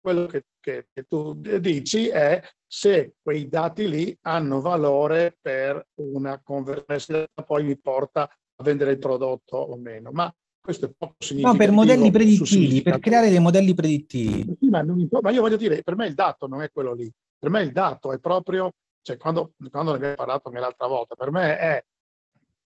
quello 0.01 0.26
che, 0.26 0.45
che, 0.61 0.89
che, 0.93 1.05
tu 1.05 1.35
dici 1.35 2.09
è 2.09 2.43
se 2.66 3.14
quei 3.20 3.49
dati 3.49 3.89
lì 3.89 4.16
hanno 4.22 4.61
valore 4.61 5.37
per 5.41 5.89
una 5.97 6.41
conversione, 6.43 7.28
poi 7.45 7.64
mi 7.64 7.78
porta 7.78 8.22
a 8.22 8.62
vendere 8.62 8.93
il 8.93 8.99
prodotto 8.99 9.57
o 9.57 9.76
meno. 9.76 10.11
Ma 10.12 10.33
questo 10.61 10.87
è 10.87 10.93
poco 10.97 11.15
significativo. 11.19 11.53
No, 11.53 11.57
per 11.57 11.71
modelli 11.75 12.11
predittivi, 12.11 12.83
per 12.83 12.99
creare 12.99 13.29
dei 13.29 13.39
modelli 13.39 13.75
predittivi. 13.75 14.57
Sì, 14.61 14.69
ma, 14.69 14.83
ma, 14.83 15.31
io 15.31 15.41
voglio 15.41 15.57
dire, 15.57 15.83
per 15.83 15.97
me 15.97 16.07
il 16.07 16.15
dato 16.15 16.47
non 16.47 16.63
è 16.63 16.71
quello 16.71 16.93
lì. 16.93 17.11
Per 17.39 17.51
me 17.51 17.63
il 17.63 17.73
dato 17.73 18.13
è 18.13 18.19
proprio, 18.19 18.73
cioè 19.03 19.17
quando, 19.17 19.55
quando 19.71 19.93
ne 19.93 19.97
abbiamo 19.97 20.15
parlato 20.15 20.49
anche 20.49 20.61
l'altra 20.61 20.87
volta, 20.87 21.15
per 21.15 21.31
me 21.31 21.59
è 21.59 21.85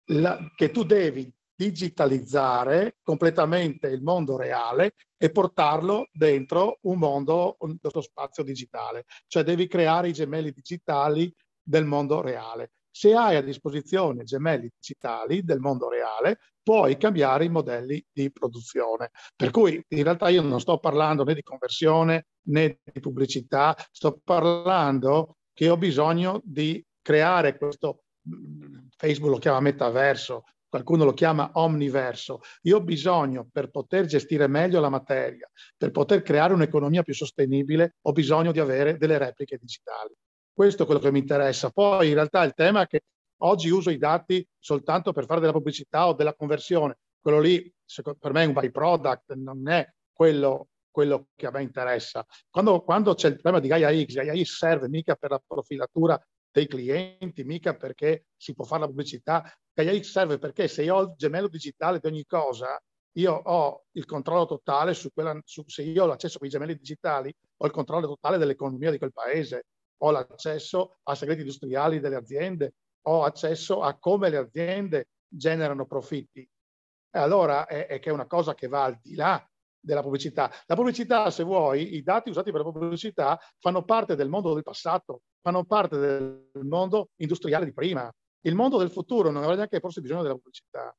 la, 0.05 0.39
che 0.55 0.71
tu 0.71 0.83
devi 0.83 1.31
digitalizzare 1.55 2.97
completamente 3.03 3.87
il 3.87 4.01
mondo 4.01 4.37
reale 4.37 4.95
e 5.17 5.29
portarlo 5.31 6.07
dentro 6.11 6.79
un 6.81 6.97
mondo, 6.97 7.57
un, 7.59 7.77
lo 7.79 8.01
spazio 8.01 8.43
digitale. 8.43 9.05
Cioè 9.27 9.43
devi 9.43 9.67
creare 9.67 10.09
i 10.09 10.13
gemelli 10.13 10.51
digitali 10.51 11.33
del 11.61 11.85
mondo 11.85 12.21
reale. 12.21 12.71
Se 12.95 13.11
hai 13.15 13.35
a 13.35 13.41
disposizione 13.41 14.23
gemelli 14.23 14.69
digitali 14.71 15.43
del 15.43 15.57
mondo 15.57 15.89
reale, 15.89 16.37
puoi 16.61 16.95
cambiare 16.95 17.43
i 17.45 17.49
modelli 17.49 18.05
di 18.13 18.31
produzione. 18.31 19.09
Per 19.35 19.49
cui 19.49 19.83
in 19.87 20.03
realtà 20.03 20.29
io 20.29 20.43
non 20.43 20.59
sto 20.59 20.77
parlando 20.77 21.23
né 21.23 21.33
di 21.33 21.41
conversione 21.41 22.27
né 22.49 22.81
di 22.83 22.99
pubblicità, 22.99 23.75
sto 23.91 24.21
parlando 24.23 25.37
che 25.53 25.69
ho 25.69 25.77
bisogno 25.77 26.39
di 26.43 26.85
creare 27.01 27.57
questo, 27.57 28.03
mm, 28.29 28.89
Facebook 28.95 29.31
lo 29.31 29.39
chiama 29.39 29.59
metaverso, 29.61 30.43
qualcuno 30.69 31.03
lo 31.03 31.13
chiama 31.13 31.49
omniverso. 31.53 32.41
Io 32.63 32.77
ho 32.77 32.83
bisogno, 32.83 33.47
per 33.51 33.71
poter 33.71 34.05
gestire 34.05 34.45
meglio 34.45 34.79
la 34.79 34.89
materia, 34.89 35.49
per 35.75 35.89
poter 35.89 36.21
creare 36.21 36.53
un'economia 36.53 37.01
più 37.01 37.15
sostenibile, 37.15 37.95
ho 38.01 38.11
bisogno 38.11 38.51
di 38.51 38.59
avere 38.59 38.97
delle 38.97 39.17
repliche 39.17 39.57
digitali. 39.57 40.13
Questo 40.53 40.83
è 40.83 40.85
quello 40.85 41.01
che 41.01 41.11
mi 41.11 41.17
interessa. 41.17 41.71
Poi 41.71 42.09
in 42.09 42.13
realtà 42.13 42.43
il 42.43 42.53
tema 42.53 42.83
è 42.83 42.87
che 42.87 43.01
oggi 43.37 43.69
uso 43.69 43.89
i 43.89 43.97
dati 43.97 44.47
soltanto 44.59 45.11
per 45.11 45.25
fare 45.25 45.39
della 45.39 45.51
pubblicità 45.51 46.07
o 46.07 46.13
della 46.13 46.35
conversione. 46.35 46.97
Quello 47.19 47.39
lì 47.39 47.73
per 48.19 48.33
me 48.33 48.43
è 48.43 48.45
un 48.45 48.53
byproduct, 48.53 49.33
non 49.33 49.67
è 49.67 49.87
quello, 50.11 50.67
quello 50.91 51.29
che 51.35 51.47
a 51.47 51.51
me 51.51 51.63
interessa. 51.63 52.23
Quando, 52.51 52.83
quando 52.83 53.15
c'è 53.15 53.29
il 53.29 53.33
problema 53.33 53.59
di 53.59 53.67
Gaia 53.67 54.05
X, 54.05 54.13
Gaia 54.13 54.35
X 54.35 54.57
serve 54.57 54.89
mica 54.89 55.15
per 55.15 55.31
la 55.31 55.41
profilatura 55.45 56.23
dei 56.51 56.67
clienti, 56.67 57.43
mica 57.43 57.75
perché 57.75 58.27
si 58.37 58.53
può 58.53 58.63
fare 58.63 58.81
la 58.81 58.87
pubblicità. 58.87 59.51
Gaia 59.73 59.99
X 59.99 60.11
serve 60.11 60.37
perché 60.37 60.67
se 60.67 60.83
io 60.83 60.95
ho 60.95 61.01
il 61.01 61.13
gemello 61.17 61.47
digitale 61.47 61.97
di 61.97 62.05
ogni 62.07 62.25
cosa, 62.25 62.79
io 63.13 63.33
ho 63.33 63.85
il 63.93 64.05
controllo 64.05 64.45
totale 64.45 64.93
su 64.93 65.09
quella, 65.11 65.39
su, 65.43 65.63
se 65.65 65.81
io 65.81 66.03
ho 66.03 66.07
l'accesso 66.07 66.35
a 66.35 66.39
quei 66.39 66.51
gemelli 66.51 66.75
digitali, 66.75 67.33
ho 67.57 67.65
il 67.65 67.71
controllo 67.71 68.05
totale 68.05 68.37
dell'economia 68.37 68.91
di 68.91 68.99
quel 68.99 69.11
paese 69.11 69.65
ho 70.03 70.11
l'accesso 70.11 70.97
a 71.03 71.15
segreti 71.15 71.41
industriali 71.41 71.99
delle 71.99 72.15
aziende, 72.15 72.73
ho 73.07 73.23
accesso 73.23 73.81
a 73.81 73.97
come 73.97 74.29
le 74.29 74.37
aziende 74.37 75.07
generano 75.27 75.85
profitti. 75.85 76.41
E 76.41 77.19
allora 77.19 77.65
è, 77.65 77.87
è 77.87 77.99
che 77.99 78.09
è 78.09 78.13
una 78.13 78.27
cosa 78.27 78.53
che 78.53 78.67
va 78.67 78.83
al 78.83 78.99
di 79.01 79.15
là 79.15 79.45
della 79.79 80.01
pubblicità. 80.01 80.51
La 80.65 80.75
pubblicità, 80.75 81.29
se 81.29 81.43
vuoi, 81.43 81.95
i 81.95 82.03
dati 82.03 82.29
usati 82.29 82.51
per 82.51 82.63
la 82.63 82.71
pubblicità 82.71 83.39
fanno 83.59 83.83
parte 83.83 84.15
del 84.15 84.29
mondo 84.29 84.53
del 84.53 84.63
passato, 84.63 85.21
fanno 85.41 85.63
parte 85.65 85.97
del 85.97 86.49
mondo 86.63 87.09
industriale 87.17 87.65
di 87.65 87.73
prima. 87.73 88.11
Il 88.45 88.55
mondo 88.55 88.77
del 88.77 88.91
futuro 88.91 89.29
non 89.29 89.43
avrà 89.43 89.55
neanche 89.55 89.79
forse 89.79 90.01
bisogno 90.01 90.21
della 90.21 90.35
pubblicità. 90.35 90.93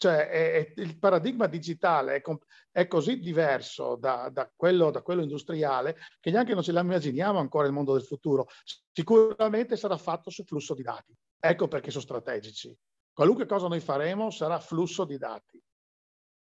Cioè, 0.00 0.28
è, 0.30 0.52
è, 0.52 0.72
il 0.80 0.98
paradigma 0.98 1.46
digitale 1.46 2.16
è, 2.16 2.22
è 2.70 2.86
così 2.86 3.18
diverso 3.18 3.96
da, 3.96 4.30
da, 4.32 4.50
quello, 4.56 4.90
da, 4.90 5.02
quello, 5.02 5.20
industriale 5.20 5.98
che 6.20 6.30
neanche 6.30 6.54
non 6.54 6.62
ce 6.62 6.72
l'immaginiamo 6.72 7.38
ancora 7.38 7.66
il 7.66 7.74
mondo 7.74 7.92
del 7.92 8.04
futuro. 8.04 8.46
Sicuramente 8.90 9.76
sarà 9.76 9.98
fatto 9.98 10.30
su 10.30 10.42
flusso 10.44 10.72
di 10.72 10.80
dati. 10.80 11.14
Ecco 11.38 11.68
perché 11.68 11.90
sono 11.90 12.02
strategici. 12.02 12.74
Qualunque 13.12 13.44
cosa 13.44 13.68
noi 13.68 13.80
faremo 13.80 14.30
sarà 14.30 14.58
flusso 14.58 15.04
di 15.04 15.18
dati. 15.18 15.62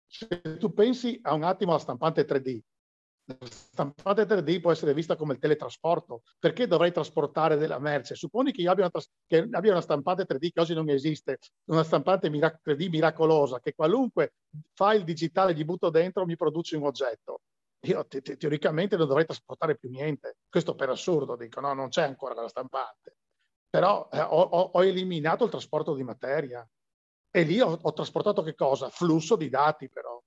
se 0.06 0.58
tu 0.58 0.74
pensi 0.74 1.18
a 1.22 1.34
un 1.34 1.44
attimo 1.44 1.72
alla 1.72 1.80
stampante 1.80 2.26
3D, 2.26 2.60
la 3.26 3.48
stampante 3.50 4.26
3D 4.26 4.62
può 4.62 4.72
essere 4.72 4.94
vista 4.94 5.16
come 5.16 5.34
il 5.34 5.40
teletrasporto. 5.40 6.22
Perché 6.40 6.68
dovrei 6.68 6.92
trasportare 6.92 7.58
della 7.58 7.80
merce? 7.80 8.16
Supponi 8.16 8.52
che 8.52 8.62
io 8.62 8.72
abbia 8.72 8.90
una, 8.92 9.04
che 9.26 9.48
abbia 9.52 9.72
una 9.72 9.82
stampante 9.82 10.26
3D 10.26 10.52
che 10.52 10.60
oggi 10.60 10.74
non 10.74 10.90
esiste, 10.90 11.40
una 11.66 11.84
stampante 11.84 12.30
3D 12.30 12.90
miracolosa, 12.90 13.60
che 13.60 13.74
qualunque 13.74 14.36
file 14.74 15.04
digitale 15.04 15.54
gli 15.54 15.66
butto 15.66 15.90
dentro 15.90 16.26
mi 16.26 16.36
produce 16.36 16.78
un 16.78 16.86
oggetto. 16.86 17.42
Io 17.86 18.06
te- 18.06 18.22
te- 18.22 18.38
teoricamente 18.38 18.96
non 18.96 19.08
dovrei 19.08 19.26
trasportare 19.26 19.78
più 19.78 19.90
niente. 19.90 20.38
Questo 20.50 20.76
per 20.76 20.90
assurdo, 20.90 21.36
dico, 21.36 21.60
no, 21.60 21.74
non 21.74 21.90
c'è 21.90 22.04
ancora 22.04 22.40
la 22.40 22.48
stampante. 22.48 23.18
Però 23.70 24.08
eh, 24.12 24.22
ho, 24.22 24.42
ho, 24.42 24.84
eliminato 24.84 25.44
il 25.44 25.50
trasporto 25.50 25.94
di 25.94 26.04
materia. 26.04 26.68
E 27.30 27.44
lì 27.44 27.60
ho, 27.60 27.78
ho 27.80 27.94
trasportato 27.94 28.42
che 28.42 28.56
cosa? 28.56 28.90
Flusso 28.90 29.36
di 29.36 29.50
dati 29.50 29.90
però. 29.90 30.20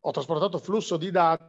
Ho 0.00 0.10
trasportato 0.12 0.58
flusso 0.58 0.96
di 0.96 1.10
dati 1.10 1.44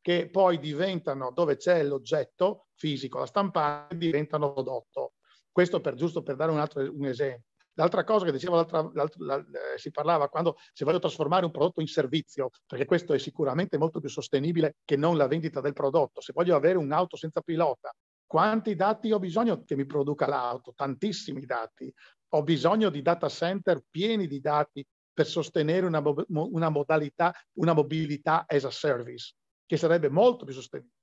che 0.00 0.28
poi 0.30 0.58
diventano, 0.58 1.32
dove 1.32 1.56
c'è 1.56 1.82
l'oggetto 1.82 2.66
fisico, 2.74 3.18
la 3.18 3.26
stampante, 3.26 3.96
diventano 3.96 4.52
prodotto. 4.52 5.14
Questo 5.50 5.80
per, 5.80 5.94
giusto 5.94 6.22
per 6.22 6.36
dare 6.36 6.52
un 6.52 6.58
altro 6.58 6.82
un 6.82 7.06
esempio. 7.06 7.48
L'altra 7.78 8.04
cosa 8.04 8.24
che 8.24 8.32
dicevo, 8.32 8.56
l'altra, 8.56 8.90
l'altra, 8.94 9.24
la, 9.24 9.38
eh, 9.38 9.78
si 9.78 9.90
parlava 9.90 10.28
quando 10.28 10.56
se 10.72 10.84
voglio 10.84 10.98
trasformare 10.98 11.44
un 11.44 11.50
prodotto 11.50 11.80
in 11.80 11.86
servizio, 11.86 12.50
perché 12.66 12.86
questo 12.86 13.12
è 13.12 13.18
sicuramente 13.18 13.76
molto 13.76 14.00
più 14.00 14.08
sostenibile 14.08 14.76
che 14.84 14.96
non 14.96 15.16
la 15.16 15.26
vendita 15.26 15.60
del 15.60 15.74
prodotto. 15.74 16.20
Se 16.22 16.32
voglio 16.34 16.56
avere 16.56 16.78
un'auto 16.78 17.16
senza 17.16 17.42
pilota, 17.42 17.94
quanti 18.26 18.74
dati 18.74 19.12
ho 19.12 19.18
bisogno 19.18 19.62
che 19.64 19.76
mi 19.76 19.84
produca 19.84 20.26
l'auto? 20.26 20.72
Tantissimi 20.74 21.44
dati. 21.44 21.92
Ho 22.30 22.42
bisogno 22.42 22.88
di 22.88 23.02
data 23.02 23.28
center 23.28 23.82
pieni 23.90 24.26
di 24.26 24.40
dati 24.40 24.84
per 25.12 25.26
sostenere 25.26 25.86
una, 25.86 26.02
una 26.28 26.68
modalità, 26.70 27.34
una 27.58 27.72
mobilità 27.72 28.44
as 28.46 28.64
a 28.64 28.70
service 28.70 29.34
che 29.66 29.76
sarebbe 29.76 30.08
molto 30.08 30.44
più 30.44 30.54
sostenibile, 30.54 30.94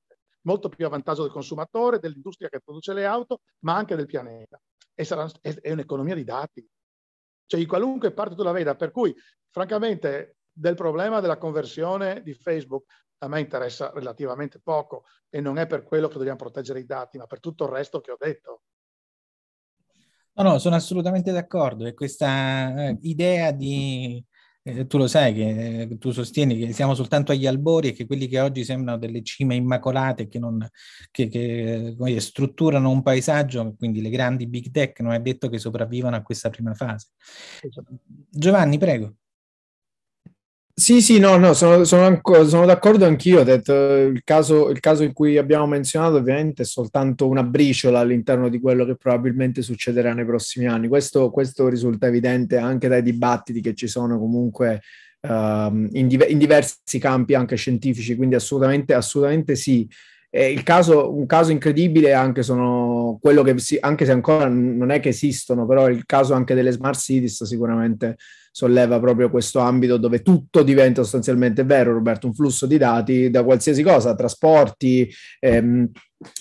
molto 0.42 0.70
più 0.70 0.86
a 0.86 0.90
vantaggio 0.90 1.24
del 1.24 1.32
consumatore, 1.32 2.00
dell'industria 2.00 2.50
che 2.50 2.62
produce 2.62 2.94
le 2.94 3.06
auto, 3.06 3.42
ma 3.60 3.76
anche 3.76 3.96
del 3.96 4.06
pianeta. 4.06 4.60
E 4.94 5.04
sarà, 5.04 5.30
è, 5.42 5.54
è 5.54 5.72
un'economia 5.72 6.16
di 6.16 6.24
dati. 6.24 6.68
Cioè, 7.46 7.60
in 7.60 7.68
qualunque 7.68 8.14
parte 8.14 8.36
tu 8.36 8.44
la 8.44 8.52
veda, 8.52 8.76
per 8.76 8.92
cui, 8.92 9.14
francamente, 9.50 10.38
del 10.52 10.76
problema 10.76 11.20
della 11.20 11.38
conversione 11.38 12.22
di 12.22 12.34
Facebook 12.34 12.86
a 13.24 13.28
me 13.28 13.40
interessa 13.40 13.92
relativamente 13.92 14.60
poco 14.60 15.06
e 15.30 15.40
non 15.40 15.58
è 15.58 15.66
per 15.66 15.84
quello 15.84 16.08
che 16.08 16.18
dobbiamo 16.18 16.38
proteggere 16.38 16.80
i 16.80 16.86
dati, 16.86 17.18
ma 17.18 17.26
per 17.26 17.40
tutto 17.40 17.64
il 17.66 17.72
resto 17.72 18.02
che 18.02 18.12
ho 18.12 18.18
detto. 18.20 18.62
No, 20.34 20.44
no, 20.44 20.58
sono 20.58 20.76
assolutamente 20.76 21.32
d'accordo. 21.32 21.86
E 21.86 21.94
questa 21.94 22.90
eh, 22.90 22.98
idea 23.02 23.52
di 23.52 24.24
eh, 24.64 24.88
tu 24.88 24.98
lo 24.98 25.08
sai 25.08 25.34
che 25.34 25.82
eh, 25.82 25.98
tu 25.98 26.12
sostieni 26.12 26.58
che 26.58 26.72
siamo 26.72 26.96
soltanto 26.96 27.32
agli 27.32 27.46
albori 27.46 27.90
e 27.90 27.92
che 27.92 28.06
quelli 28.06 28.28
che 28.28 28.40
oggi 28.40 28.64
sembrano 28.64 28.98
delle 28.98 29.22
cime 29.22 29.56
immacolate 29.56 30.28
che, 30.28 30.40
non, 30.40 30.66
che, 31.12 31.28
che 31.28 31.96
dire, 31.98 32.20
strutturano 32.20 32.90
un 32.90 33.02
paesaggio, 33.02 33.76
quindi 33.78 34.02
le 34.02 34.10
grandi 34.10 34.48
big 34.48 34.72
tech, 34.72 35.02
non 35.02 35.12
è 35.12 35.20
detto 35.20 35.50
che 35.50 35.60
sopravvivano 35.60 36.16
a 36.16 36.22
questa 36.22 36.50
prima 36.50 36.74
fase. 36.74 37.08
Giovanni, 38.30 38.78
prego. 38.78 39.16
Sì, 40.76 41.02
sì, 41.04 41.20
no, 41.20 41.38
no, 41.38 41.54
sono, 41.54 41.84
sono, 41.84 42.20
sono 42.24 42.66
d'accordo 42.66 43.06
anch'io. 43.06 43.42
Il 43.42 44.22
caso, 44.24 44.70
il 44.70 44.80
caso 44.80 45.04
in 45.04 45.14
cui 45.14 45.38
abbiamo 45.38 45.68
menzionato, 45.68 46.16
ovviamente, 46.16 46.64
è 46.64 46.66
soltanto 46.66 47.28
una 47.28 47.44
briciola 47.44 48.00
all'interno 48.00 48.50
di 48.50 48.60
quello 48.60 48.84
che 48.84 48.96
probabilmente 48.96 49.62
succederà 49.62 50.14
nei 50.14 50.26
prossimi 50.26 50.66
anni. 50.66 50.88
Questo, 50.88 51.30
questo 51.30 51.68
risulta 51.68 52.08
evidente 52.08 52.58
anche 52.58 52.88
dai 52.88 53.04
dibattiti 53.04 53.62
che 53.62 53.76
ci 53.76 53.88
sono 53.88 54.18
comunque 54.18 54.82
uh, 55.22 55.30
in, 55.92 56.08
div- 56.08 56.30
in, 56.30 56.40
diversi 56.40 56.98
campi, 56.98 57.36
anche 57.36 57.56
scientifici, 57.56 58.16
quindi 58.16 58.34
assolutamente, 58.34 58.96
assolutamente 58.96 59.56
sì. 59.56 59.88
Il 60.42 60.64
caso, 60.64 61.14
un 61.16 61.28
caso 61.28 61.52
incredibile 61.52 62.14
anche 62.14 62.42
sono 62.42 63.20
quello 63.22 63.44
che 63.44 63.58
si, 63.60 63.78
anche 63.80 64.06
se 64.06 64.12
ancora 64.12 64.48
non 64.48 64.90
è 64.90 65.00
che 65.00 65.10
esistono, 65.10 65.68
però 65.68 65.88
il 65.90 66.06
caso 66.06 66.34
anche 66.34 66.56
delle 66.56 66.72
smart 66.72 67.00
cities 67.00 67.44
sicuramente 67.44 68.18
solleva 68.52 69.00
proprio 69.00 69.30
questo 69.30 69.60
ambito 69.60 69.98
dove 69.98 70.22
tutto 70.22 70.64
diventa 70.64 71.02
sostanzialmente 71.02 71.64
vero, 71.64 71.94
Roberto, 71.94 72.28
un 72.28 72.34
flusso 72.34 72.66
di 72.66 72.78
dati 72.78 73.30
da 73.30 73.44
qualsiasi 73.44 73.84
cosa, 73.84 74.16
trasporti, 74.16 75.08
ehm, 75.40 75.90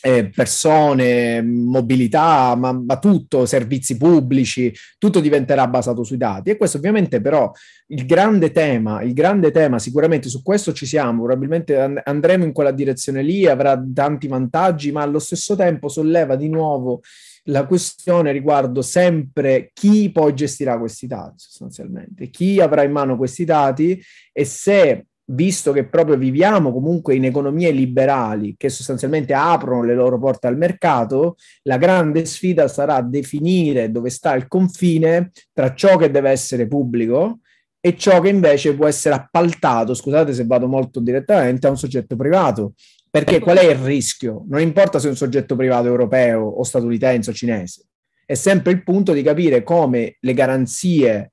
eh, 0.01 0.31
persone, 0.35 1.43
mobilità, 1.43 2.55
ma, 2.57 2.73
ma, 2.73 2.99
tutto, 2.99 3.47
servizi 3.47 3.97
pubblici, 3.97 4.73
tutto 4.99 5.21
diventerà 5.21 5.67
basato 5.67 6.05
sui 6.05 6.17
dati. 6.17 6.51
E 6.51 6.57
questo 6.57 6.79
ovviamente 6.79 7.21
però 7.21 7.51
il 7.89 8.07
grande 8.07 8.53
tema, 8.53 9.03
il 9.03 9.13
grande 9.13 9.51
tema, 9.51 9.79
sicuramente 9.79 10.29
su 10.29 10.43
questo 10.43 10.73
ci 10.73 10.87
siamo, 10.87 11.25
probabilmente 11.25 11.79
and- 11.79 12.01
andremo 12.05 12.45
in 12.45 12.53
quella 12.53 12.73
direzione 12.73 13.23
lì, 13.23 13.47
avrà 13.47 13.81
tanti 13.95 14.29
vantaggi, 14.29 14.93
ma 14.93 15.03
allo 15.03 15.19
stesso 15.19 15.57
tempo 15.57 15.89
solleva 15.89 16.37
di 16.37 16.49
nuovo 16.49 17.01
la 17.47 17.67
questione 17.67 18.31
riguardo 18.31 18.83
sempre 18.83 19.71
chi 19.73 20.11
poi 20.13 20.35
gestirà 20.35 20.79
questi 20.79 21.07
dati 21.07 21.35
sostanzialmente, 21.39 22.29
chi 22.29 22.61
avrà 22.61 22.85
in 22.85 22.93
mano 22.93 23.17
questi 23.17 23.45
dati 23.45 24.01
e 24.33 24.45
se 24.45 25.07
visto 25.27 25.73
che 25.73 25.87
proprio 25.87 26.17
viviamo 26.17 26.73
comunque 26.73 27.15
in 27.15 27.25
economie 27.25 27.71
liberali 27.71 28.55
che 28.57 28.69
sostanzialmente 28.69 29.33
aprono 29.35 29.85
le 29.85 29.95
loro 29.95 30.19
porte 30.19 30.47
al 30.47 30.57
mercato, 30.57 31.37
la 31.63 31.77
grande 31.79 32.25
sfida 32.25 32.69
sarà 32.69 33.01
definire 33.03 33.91
dove 33.91 34.11
sta 34.11 34.35
il 34.35 34.49
confine 34.49 35.31
tra 35.53 35.75
ciò 35.75 35.97
che 35.97 36.11
deve 36.11 36.31
essere 36.31 36.67
pubblico 36.67 37.41
e 37.81 37.97
ciò 37.97 38.21
che 38.21 38.29
invece 38.29 38.75
può 38.75 38.87
essere 38.87 39.15
appaltato, 39.15 39.95
scusate 39.95 40.33
se 40.33 40.45
vado 40.45 40.69
molto 40.69 41.01
direttamente, 41.01 41.67
a 41.67 41.71
un 41.71 41.77
soggetto 41.77 42.15
privato. 42.15 42.75
Perché 43.11 43.41
qual 43.41 43.59
è 43.59 43.71
il 43.71 43.77
rischio? 43.77 44.45
Non 44.49 44.61
importa 44.61 44.99
se 44.99 45.09
è 45.09 45.11
un 45.11 45.17
soggetto 45.17 45.55
privato 45.57 45.87
europeo 45.87 46.45
o 46.45 46.63
statunitense 46.63 47.31
o 47.31 47.35
cinese, 47.35 47.89
è 48.25 48.35
sempre 48.35 48.73
il 48.73 48.83
punto 48.83 49.13
di 49.13 49.23
capire 49.23 49.63
come 49.63 50.17
le 50.21 50.33
garanzie 50.33 51.33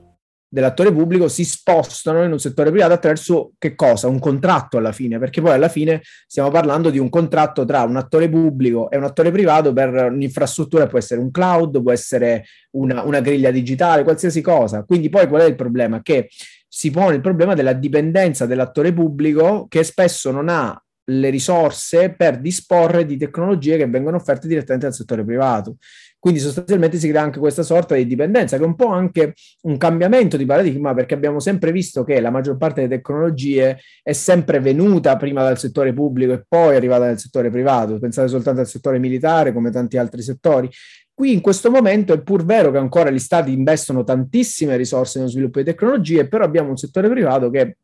dell'attore 0.53 0.91
pubblico 0.91 1.29
si 1.29 1.45
spostano 1.45 2.23
in 2.25 2.31
un 2.33 2.39
settore 2.39 2.71
privato 2.71 2.91
attraverso 2.91 3.53
che 3.57 3.73
cosa? 3.73 4.09
Un 4.09 4.19
contratto 4.19 4.77
alla 4.77 4.91
fine, 4.91 5.17
perché 5.17 5.41
poi 5.41 5.53
alla 5.53 5.69
fine 5.69 6.01
stiamo 6.27 6.51
parlando 6.51 6.89
di 6.89 6.99
un 6.99 7.09
contratto 7.09 7.63
tra 7.63 7.83
un 7.83 7.95
attore 7.95 8.27
pubblico 8.29 8.91
e 8.91 8.97
un 8.97 9.05
attore 9.05 9.31
privato 9.31 9.71
per 9.71 10.11
un'infrastruttura, 10.11 10.87
può 10.87 10.97
essere 10.97 11.21
un 11.21 11.31
cloud, 11.31 11.81
può 11.81 11.93
essere 11.93 12.43
una, 12.71 13.03
una 13.03 13.21
griglia 13.21 13.49
digitale, 13.49 14.03
qualsiasi 14.03 14.41
cosa. 14.41 14.83
Quindi 14.83 15.07
poi 15.07 15.27
qual 15.27 15.43
è 15.43 15.45
il 15.45 15.55
problema? 15.55 16.01
Che 16.01 16.29
si 16.67 16.91
pone 16.91 17.15
il 17.15 17.21
problema 17.21 17.53
della 17.53 17.73
dipendenza 17.73 18.45
dell'attore 18.45 18.91
pubblico 18.91 19.67
che 19.69 19.83
spesso 19.83 20.31
non 20.31 20.49
ha 20.49 20.77
le 21.05 21.29
risorse 21.29 22.13
per 22.13 22.39
disporre 22.39 23.05
di 23.05 23.17
tecnologie 23.17 23.77
che 23.77 23.87
vengono 23.87 24.17
offerte 24.17 24.47
direttamente 24.47 24.85
dal 24.85 24.95
settore 24.95 25.23
privato. 25.23 25.77
Quindi 26.21 26.39
sostanzialmente 26.39 26.99
si 26.99 27.07
crea 27.07 27.23
anche 27.23 27.39
questa 27.39 27.63
sorta 27.63 27.95
di 27.95 28.05
dipendenza, 28.05 28.55
che 28.55 28.61
è 28.61 28.65
un 28.67 28.75
po' 28.75 28.89
anche 28.89 29.33
un 29.63 29.77
cambiamento 29.77 30.37
di 30.37 30.45
paradigma, 30.45 30.93
perché 30.93 31.15
abbiamo 31.15 31.39
sempre 31.39 31.71
visto 31.71 32.03
che 32.03 32.21
la 32.21 32.29
maggior 32.29 32.57
parte 32.57 32.81
delle 32.81 32.97
tecnologie 32.97 33.79
è 34.03 34.11
sempre 34.11 34.59
venuta 34.59 35.17
prima 35.17 35.41
dal 35.41 35.57
settore 35.57 35.93
pubblico 35.93 36.33
e 36.33 36.45
poi 36.47 36.73
è 36.73 36.75
arrivata 36.75 37.07
nel 37.07 37.17
settore 37.17 37.49
privato. 37.49 37.97
Pensate 37.97 38.27
soltanto 38.27 38.59
al 38.59 38.67
settore 38.67 38.99
militare, 38.99 39.51
come 39.51 39.71
tanti 39.71 39.97
altri 39.97 40.21
settori. 40.21 40.69
Qui 41.11 41.33
in 41.33 41.41
questo 41.41 41.71
momento 41.71 42.13
è 42.13 42.21
pur 42.21 42.45
vero 42.45 42.69
che 42.69 42.77
ancora 42.77 43.09
gli 43.09 43.17
stati 43.17 43.51
investono 43.51 44.03
tantissime 44.03 44.77
risorse 44.77 45.17
nello 45.17 45.31
sviluppo 45.31 45.57
di 45.57 45.65
tecnologie, 45.65 46.27
però 46.27 46.43
abbiamo 46.43 46.69
un 46.69 46.77
settore 46.77 47.09
privato 47.09 47.49
che 47.49 47.77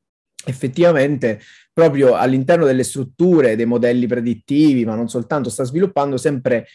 effettivamente 0.45 1.39
proprio 1.73 2.13
all'interno 2.13 2.65
delle 2.65 2.83
strutture, 2.83 3.55
dei 3.55 3.65
modelli 3.65 4.05
predittivi, 4.05 4.85
ma 4.85 4.93
non 4.93 5.07
soltanto, 5.07 5.49
sta 5.49 5.63
sviluppando 5.63 6.17
sempre 6.17 6.67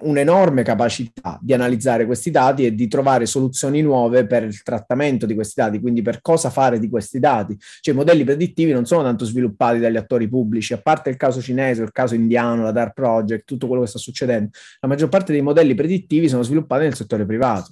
un'enorme 0.00 0.62
capacità 0.62 1.38
di 1.40 1.52
analizzare 1.52 2.06
questi 2.06 2.30
dati 2.30 2.64
e 2.64 2.74
di 2.74 2.88
trovare 2.88 3.26
soluzioni 3.26 3.82
nuove 3.82 4.26
per 4.26 4.44
il 4.44 4.62
trattamento 4.62 5.26
di 5.26 5.34
questi 5.34 5.60
dati, 5.60 5.80
quindi 5.80 6.02
per 6.02 6.20
cosa 6.20 6.50
fare 6.50 6.78
di 6.78 6.88
questi 6.88 7.18
dati. 7.18 7.56
Cioè 7.80 7.94
i 7.94 7.96
modelli 7.96 8.24
predittivi 8.24 8.72
non 8.72 8.86
sono 8.86 9.02
tanto 9.02 9.24
sviluppati 9.24 9.78
dagli 9.78 9.96
attori 9.96 10.28
pubblici, 10.28 10.72
a 10.72 10.78
parte 10.78 11.10
il 11.10 11.16
caso 11.16 11.40
cinese, 11.40 11.82
il 11.82 11.92
caso 11.92 12.14
indiano, 12.14 12.62
la 12.62 12.72
Dark 12.72 12.94
Project, 12.94 13.44
tutto 13.44 13.66
quello 13.66 13.82
che 13.82 13.88
sta 13.88 13.98
succedendo. 13.98 14.50
La 14.80 14.88
maggior 14.88 15.08
parte 15.08 15.32
dei 15.32 15.42
modelli 15.42 15.74
predittivi 15.74 16.28
sono 16.28 16.42
sviluppati 16.42 16.84
nel 16.84 16.94
settore 16.94 17.26
privato. 17.26 17.70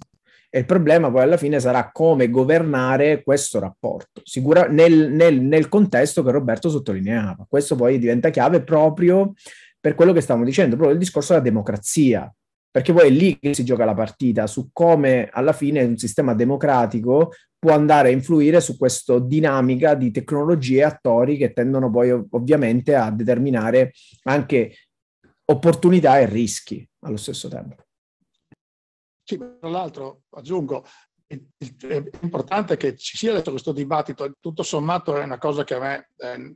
E 0.51 0.61
il 0.61 0.65
problema 0.65 1.11
poi 1.11 1.23
alla 1.23 1.37
fine 1.37 1.61
sarà 1.61 1.91
come 1.93 2.31
governare 2.31 3.23
questo 3.23 3.59
rapporto, 3.59 4.23
sicura, 4.25 4.67
nel, 4.67 5.11
nel, 5.13 5.43
nel 5.43 5.69
contesto 5.69 6.23
che 6.23 6.31
Roberto 6.31 6.71
sottolineava. 6.71 7.45
Questo 7.47 7.77
poi 7.77 7.99
diventa 7.99 8.31
chiave 8.31 8.63
proprio 8.63 9.35
per 9.81 9.95
quello 9.95 10.13
che 10.13 10.21
stavamo 10.21 10.45
dicendo, 10.45 10.77
proprio 10.77 10.95
il 10.95 11.03
discorso 11.03 11.33
della 11.33 11.45
democrazia, 11.45 12.33
perché 12.71 12.93
poi 12.93 13.09
è 13.09 13.11
lì 13.11 13.39
che 13.39 13.55
si 13.55 13.65
gioca 13.65 13.85
la 13.85 13.95
partita, 13.95 14.47
su 14.47 14.71
come 14.73 15.29
alla 15.33 15.53
fine 15.53 15.83
un 15.83 15.97
sistema 15.97 16.35
democratico 16.35 17.33
può 17.59 17.73
andare 17.73 18.09
a 18.09 18.13
influire 18.13 18.61
su 18.61 18.77
questa 18.77 19.19
dinamica 19.19 19.95
di 19.95 20.11
tecnologie 20.11 20.79
e 20.79 20.85
attori 20.85 21.37
che 21.37 21.53
tendono 21.53 21.91
poi 21.91 22.11
ovviamente 22.11 22.95
a 22.95 23.11
determinare 23.11 23.93
anche 24.25 24.75
opportunità 25.47 26.21
e 26.21 26.27
rischi 26.27 26.89
allo 27.01 27.17
stesso 27.17 27.49
tempo. 27.49 27.77
Sì, 29.25 29.37
tra 29.37 29.69
l'altro 29.69 30.23
aggiungo, 30.31 30.85
è 31.29 32.03
importante 32.23 32.79
che 32.79 32.97
ci 32.97 33.19
sia 33.19 33.43
questo 33.43 33.73
dibattito, 33.73 34.33
tutto 34.41 34.63
sommato 34.63 35.15
è 35.15 35.23
una 35.23 35.37
cosa 35.37 35.63
che 35.63 35.75
a 35.75 35.79
me 35.79 36.11
eh, 36.17 36.55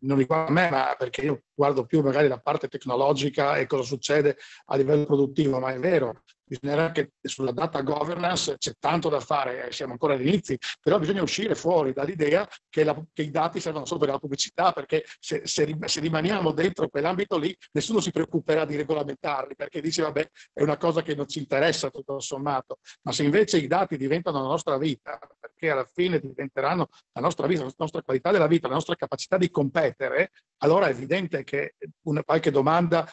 non 0.00 0.18
riguarda 0.18 0.52
me, 0.52 0.70
ma 0.70 0.94
perché 0.98 1.22
io 1.22 1.44
guardo 1.54 1.86
più 1.86 2.02
magari 2.02 2.28
la 2.28 2.38
parte 2.38 2.68
tecnologica 2.68 3.56
e 3.56 3.66
cosa 3.66 3.82
succede 3.82 4.36
a 4.66 4.76
livello 4.76 5.06
produttivo, 5.06 5.58
ma 5.58 5.72
è 5.72 5.78
vero, 5.78 6.22
bisognerà 6.44 6.90
che 6.90 7.12
sulla 7.22 7.52
data 7.52 7.80
governance 7.82 8.56
c'è 8.58 8.72
tanto 8.78 9.08
da 9.08 9.20
fare, 9.20 9.68
eh, 9.68 9.72
siamo 9.72 9.92
ancora 9.92 10.14
agli 10.14 10.26
inizi, 10.26 10.58
però 10.80 10.98
bisogna 10.98 11.22
uscire 11.22 11.54
fuori 11.54 11.92
dall'idea 11.92 12.46
che, 12.68 12.84
la, 12.84 13.00
che 13.12 13.22
i 13.22 13.30
dati 13.30 13.60
servono 13.60 13.84
solo 13.84 14.00
per 14.00 14.10
la 14.10 14.18
pubblicità, 14.18 14.72
perché 14.72 15.04
se, 15.18 15.42
se, 15.44 15.76
se, 15.84 16.00
rimaniamo 16.00 16.52
dentro 16.52 16.88
quell'ambito 16.88 17.38
lì 17.38 17.56
nessuno 17.72 18.00
si 18.00 18.10
preoccuperà 18.10 18.64
di 18.64 18.76
regolamentarli, 18.76 19.54
perché 19.54 19.80
dice 19.80 20.02
vabbè 20.02 20.30
è 20.52 20.62
una 20.62 20.76
cosa 20.76 21.02
che 21.02 21.14
non 21.14 21.26
ci 21.28 21.38
interessa 21.38 21.90
tutto 21.90 22.20
sommato, 22.20 22.78
ma 23.02 23.12
se 23.12 23.24
invece 23.24 23.58
i 23.58 23.66
dati 23.66 23.96
diventano 23.96 24.40
la 24.42 24.48
nostra 24.48 24.76
vita, 24.78 25.18
perché 25.38 25.70
alla 25.70 25.88
fine 25.90 26.18
diventeranno 26.18 26.88
la 27.12 27.20
nostra 27.20 27.46
vita, 27.46 27.64
la 27.64 27.72
nostra 27.76 28.02
qualità 28.02 28.30
della 28.30 28.46
vita, 28.46 28.68
la 28.68 28.74
nostra 28.74 28.94
capacità 28.94 29.36
di 29.38 29.50
competere, 29.50 30.30
allora 30.58 30.86
è 30.86 30.90
evidente 30.90 31.44
che 31.44 31.74
una 32.02 32.22
qualche 32.22 32.50
domanda 32.50 33.08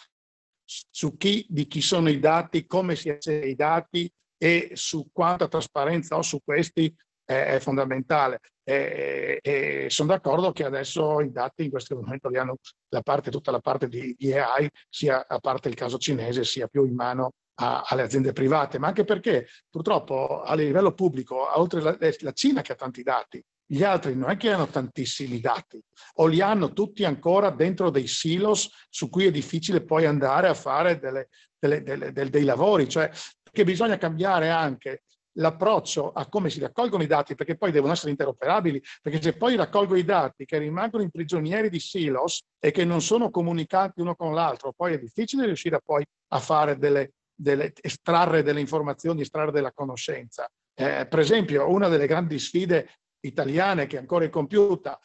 su 0.90 1.18
chi, 1.18 1.46
di 1.50 1.68
chi 1.68 1.82
sono 1.82 2.10
i 2.10 2.20
dati, 2.20 2.66
come 2.66 2.96
si 2.96 3.10
accede 3.10 3.46
ai 3.46 3.56
dati 3.56 4.12
e 4.38 4.72
su 4.74 5.10
quanta 5.12 5.48
trasparenza 5.48 6.18
ho 6.18 6.22
su 6.22 6.40
questi 6.44 6.94
è, 7.24 7.56
è 7.56 7.60
fondamentale. 7.60 8.40
E, 8.64 9.40
e, 9.42 9.88
sono 9.90 10.10
d'accordo 10.10 10.52
che 10.52 10.64
adesso 10.64 11.20
i 11.20 11.32
dati 11.32 11.64
in 11.66 11.70
questo 11.72 11.96
momento 11.96 12.30
li 12.30 12.38
hanno 12.38 12.58
la 12.90 13.02
parte, 13.02 13.32
tutta 13.32 13.52
la 13.52 13.60
parte 13.60 13.88
di, 13.88 14.16
di 14.18 14.34
AI, 14.34 14.70
sia 14.90 15.26
a 15.28 15.40
parte 15.40 15.68
il 15.68 15.76
caso 15.76 15.98
cinese, 15.98 16.44
sia 16.44 16.68
più 16.68 16.86
in 16.86 16.96
mano 16.96 17.32
a, 17.56 17.84
alle 17.86 18.04
aziende 18.04 18.34
private, 18.34 18.80
ma 18.80 18.88
anche 18.88 19.04
perché 19.04 19.48
purtroppo 19.70 20.42
a 20.42 20.56
livello 20.56 20.94
pubblico, 20.94 21.58
oltre 21.60 21.82
la, 21.82 21.98
la 22.00 22.32
Cina 22.32 22.62
che 22.62 22.72
ha 22.74 22.76
tanti 22.76 23.04
dati, 23.04 23.44
gli 23.72 23.84
altri 23.84 24.16
non 24.16 24.30
è 24.30 24.36
che 24.36 24.52
hanno 24.52 24.68
tantissimi 24.68 25.40
dati 25.40 25.82
o 26.16 26.28
li 26.28 26.42
hanno 26.42 26.74
tutti 26.74 27.06
ancora 27.06 27.50
dentro 27.52 27.90
dei 27.90 28.06
silos 28.06 28.70
su 28.90 29.10
cui 29.10 29.28
è 29.28 29.32
difficile 29.32 29.82
poi 29.82 30.06
andare 30.06 30.50
a 30.50 30.54
fare 30.54 31.00
delle, 31.00 31.30
delle, 31.58 31.82
delle, 31.82 32.30
dei 32.30 32.44
lavori, 32.44 32.90
cioè 32.90 33.10
che 33.50 33.64
bisogna 33.64 33.98
cambiare 33.98 34.50
anche 34.50 35.04
l'approccio 35.36 36.12
a 36.12 36.28
come 36.28 36.50
si 36.50 36.60
raccolgono 36.60 37.04
i 37.04 37.08
dati, 37.08 37.34
perché 37.34 37.56
poi 37.56 37.72
devono 37.72 37.94
essere 37.94 38.12
interoperabili, 38.12 38.84
perché 39.02 39.22
se 39.22 39.38
poi 39.38 39.56
raccolgo 39.56 39.96
i 39.96 40.04
dati 40.04 40.44
che 40.44 40.58
rimangono 40.58 41.04
imprigionieri 41.04 41.70
di 41.70 41.80
silos 41.80 42.42
e 42.60 42.72
che 42.72 42.84
non 42.84 43.02
sono 43.02 43.30
comunicati 43.30 44.02
uno 44.02 44.16
con 44.16 44.34
l'altro, 44.34 44.74
poi 44.76 44.96
è 44.96 45.00
difficile 45.00 45.46
riuscire 45.46 45.80
poi 45.82 46.04
a 46.34 46.40
fare 46.40 46.78
delle, 46.78 47.14
delle 47.34 47.72
estrarre 47.80 48.44
delle 48.44 48.60
informazioni, 48.60 49.22
estrarre 49.22 49.52
della 49.52 49.72
conoscenza. 49.72 50.46
Eh, 50.74 51.06
per 51.10 51.20
esempio, 51.20 51.70
una 51.70 51.88
delle 51.88 52.08
grandi 52.08 52.38
sfide 52.38 52.90
italiane 53.22 53.88
che 53.88 53.98
è 53.98 54.00
ancora 54.00 54.26
incompiuta, 54.26 55.00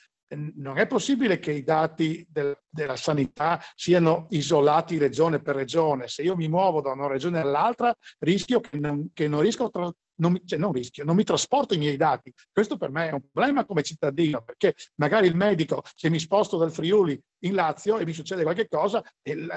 non 0.55 0.79
è 0.79 0.87
possibile 0.87 1.39
che 1.39 1.53
i 1.53 1.63
dati 1.63 2.27
del, 2.29 2.59
della 2.69 2.97
sanità 2.97 3.63
siano 3.75 4.27
isolati 4.31 4.99
regione 4.99 5.41
per 5.41 5.55
regione. 5.55 6.09
Se 6.09 6.23
io 6.23 6.35
mi 6.35 6.49
muovo 6.49 6.81
da 6.81 6.93
una 6.93 7.07
regione 7.07 7.39
all'altra, 7.39 7.95
rischio 8.19 8.61
che 8.61 8.79
non, 8.79 9.11
che 9.13 9.29
non 9.29 9.41
riesco 9.41 9.71
tra, 9.71 9.93
non, 10.17 10.41
cioè 10.45 10.59
non 10.59 10.73
rischio, 10.73 11.05
non 11.05 11.15
mi 11.15 11.23
trasporto 11.23 11.75
i 11.75 11.79
miei 11.79 11.97
dati. 11.97 12.33
Questo 12.53 12.77
per 12.77 12.91
me 12.91 13.09
è 13.09 13.13
un 13.13 13.23
problema 13.31 13.65
come 13.65 13.83
cittadino, 13.83 14.43
perché 14.43 14.75
magari 14.97 15.29
il 15.29 15.37
medico, 15.37 15.83
se 15.95 16.11
mi 16.11 16.19
sposto 16.19 16.57
dal 16.57 16.73
Friuli 16.73 17.21
in 17.45 17.55
Lazio 17.55 17.99
e 17.99 18.05
mi 18.05 18.13
succede 18.13 18.43
qualche 18.43 18.67
cosa, 18.69 19.03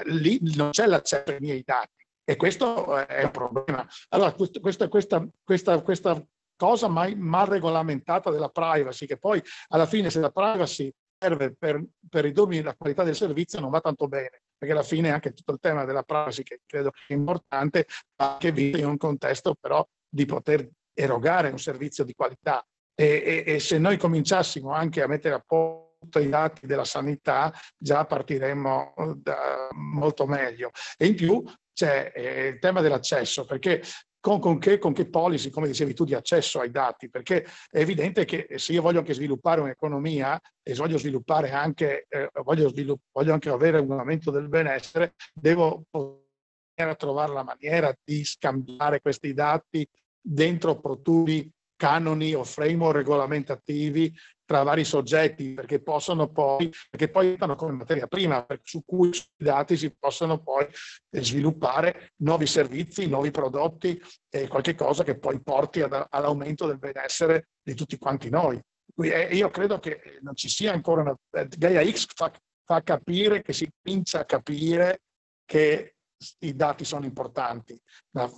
lì 0.04 0.38
non 0.54 0.70
c'è 0.70 0.86
l'accesso 0.86 1.30
ai 1.30 1.40
miei 1.40 1.62
dati. 1.64 1.98
E 2.22 2.36
questo 2.36 2.96
è 2.96 3.24
un 3.24 3.30
problema. 3.32 3.84
Allora, 4.10 4.32
questo, 4.34 4.60
questa, 4.60 4.86
questa, 4.86 5.26
questa, 5.42 5.82
questa 5.82 6.24
cosa 6.60 6.88
mai, 6.88 7.14
mal 7.14 7.46
regolamentata 7.46 8.30
della 8.30 8.50
privacy, 8.50 9.06
che 9.06 9.16
poi 9.16 9.42
alla 9.68 9.86
fine 9.86 10.10
se 10.10 10.20
la 10.20 10.28
privacy 10.28 10.92
serve 11.18 11.54
per, 11.58 11.82
per 12.06 12.24
ridurmi 12.24 12.60
la 12.60 12.74
qualità 12.76 13.02
del 13.02 13.16
servizio 13.16 13.60
non 13.60 13.70
va 13.70 13.80
tanto 13.80 14.08
bene, 14.08 14.42
perché 14.58 14.74
alla 14.74 14.82
fine 14.82 15.10
anche 15.10 15.32
tutto 15.32 15.52
il 15.52 15.58
tema 15.58 15.86
della 15.86 16.02
privacy, 16.02 16.42
che 16.42 16.60
credo 16.66 16.90
è 17.08 17.14
importante, 17.14 17.86
va 18.16 18.32
anche 18.32 18.52
visto 18.52 18.76
in 18.76 18.84
un 18.84 18.98
contesto 18.98 19.54
però 19.58 19.86
di 20.06 20.26
poter 20.26 20.68
erogare 20.92 21.48
un 21.48 21.58
servizio 21.58 22.04
di 22.04 22.12
qualità. 22.12 22.62
E, 22.94 23.44
e, 23.46 23.54
e 23.54 23.58
se 23.58 23.78
noi 23.78 23.96
cominciassimo 23.96 24.70
anche 24.70 25.00
a 25.00 25.06
mettere 25.06 25.34
a 25.34 25.42
posto 25.46 26.18
i 26.18 26.28
dati 26.28 26.66
della 26.66 26.84
sanità, 26.84 27.54
già 27.74 28.04
partiremmo 28.04 29.14
da 29.16 29.68
molto 29.72 30.26
meglio. 30.26 30.72
E 30.98 31.06
in 31.06 31.14
più 31.14 31.42
c'è 31.72 32.12
eh, 32.14 32.46
il 32.48 32.58
tema 32.58 32.82
dell'accesso, 32.82 33.46
perché 33.46 33.82
con, 34.20 34.38
con, 34.38 34.58
che, 34.58 34.78
con, 34.78 34.92
che, 34.92 35.08
policy, 35.08 35.50
come 35.50 35.66
dicevi 35.66 35.94
tu, 35.94 36.04
di 36.04 36.14
accesso 36.14 36.60
ai 36.60 36.70
dati, 36.70 37.08
perché 37.08 37.44
è 37.70 37.78
evidente 37.78 38.24
che 38.24 38.46
se 38.56 38.72
io 38.72 38.82
voglio 38.82 38.98
anche 38.98 39.14
sviluppare 39.14 39.62
un'economia 39.62 40.38
e 40.62 40.74
voglio 40.74 40.98
sviluppare 40.98 41.50
anche, 41.50 42.06
eh, 42.08 42.30
voglio, 42.44 42.68
svilupp- 42.68 43.04
voglio 43.12 43.32
anche 43.32 43.48
avere 43.48 43.78
un 43.78 43.92
aumento 43.92 44.30
del 44.30 44.48
benessere, 44.48 45.14
devo 45.32 45.84
poter 45.90 46.96
trovare 46.96 47.32
la 47.32 47.42
maniera 47.42 47.94
di 48.04 48.22
scambiare 48.24 49.00
questi 49.00 49.32
dati 49.32 49.88
dentro 50.20 50.78
procedure 50.78 51.48
canoni 51.80 52.34
o 52.34 52.44
framework 52.44 52.96
regolamentativi 52.96 54.14
tra 54.50 54.64
vari 54.64 54.84
soggetti 54.84 55.54
perché 55.54 55.80
possono 55.80 56.28
poi, 56.28 56.68
perché 56.90 57.08
poi 57.08 57.22
diventano 57.22 57.54
come 57.54 57.70
materia 57.70 58.08
prima 58.08 58.44
su 58.64 58.82
cui 58.84 59.10
i 59.10 59.44
dati 59.44 59.76
si 59.76 59.94
possono 59.96 60.42
poi 60.42 60.66
sviluppare 61.08 62.14
nuovi 62.16 62.48
servizi, 62.48 63.06
nuovi 63.06 63.30
prodotti 63.30 64.02
e 64.28 64.48
qualche 64.48 64.74
cosa 64.74 65.04
che 65.04 65.16
poi 65.16 65.40
porti 65.40 65.82
ad, 65.82 66.04
all'aumento 66.10 66.66
del 66.66 66.80
benessere 66.80 67.50
di 67.62 67.74
tutti 67.74 67.96
quanti 67.96 68.28
noi. 68.28 68.60
Eh, 68.96 69.36
io 69.36 69.50
credo 69.50 69.78
che 69.78 70.18
non 70.22 70.34
ci 70.34 70.48
sia 70.48 70.72
ancora 70.72 71.02
una... 71.02 71.16
Eh, 71.30 71.46
Gaia 71.56 71.88
X 71.88 72.06
fa, 72.12 72.32
fa 72.64 72.82
capire 72.82 73.42
che 73.42 73.52
si 73.52 73.70
comincia 73.80 74.18
a 74.18 74.24
capire 74.24 75.02
che 75.44 75.94
i 76.40 76.56
dati 76.56 76.84
sono 76.84 77.04
importanti, 77.04 77.80
ma 78.16 78.28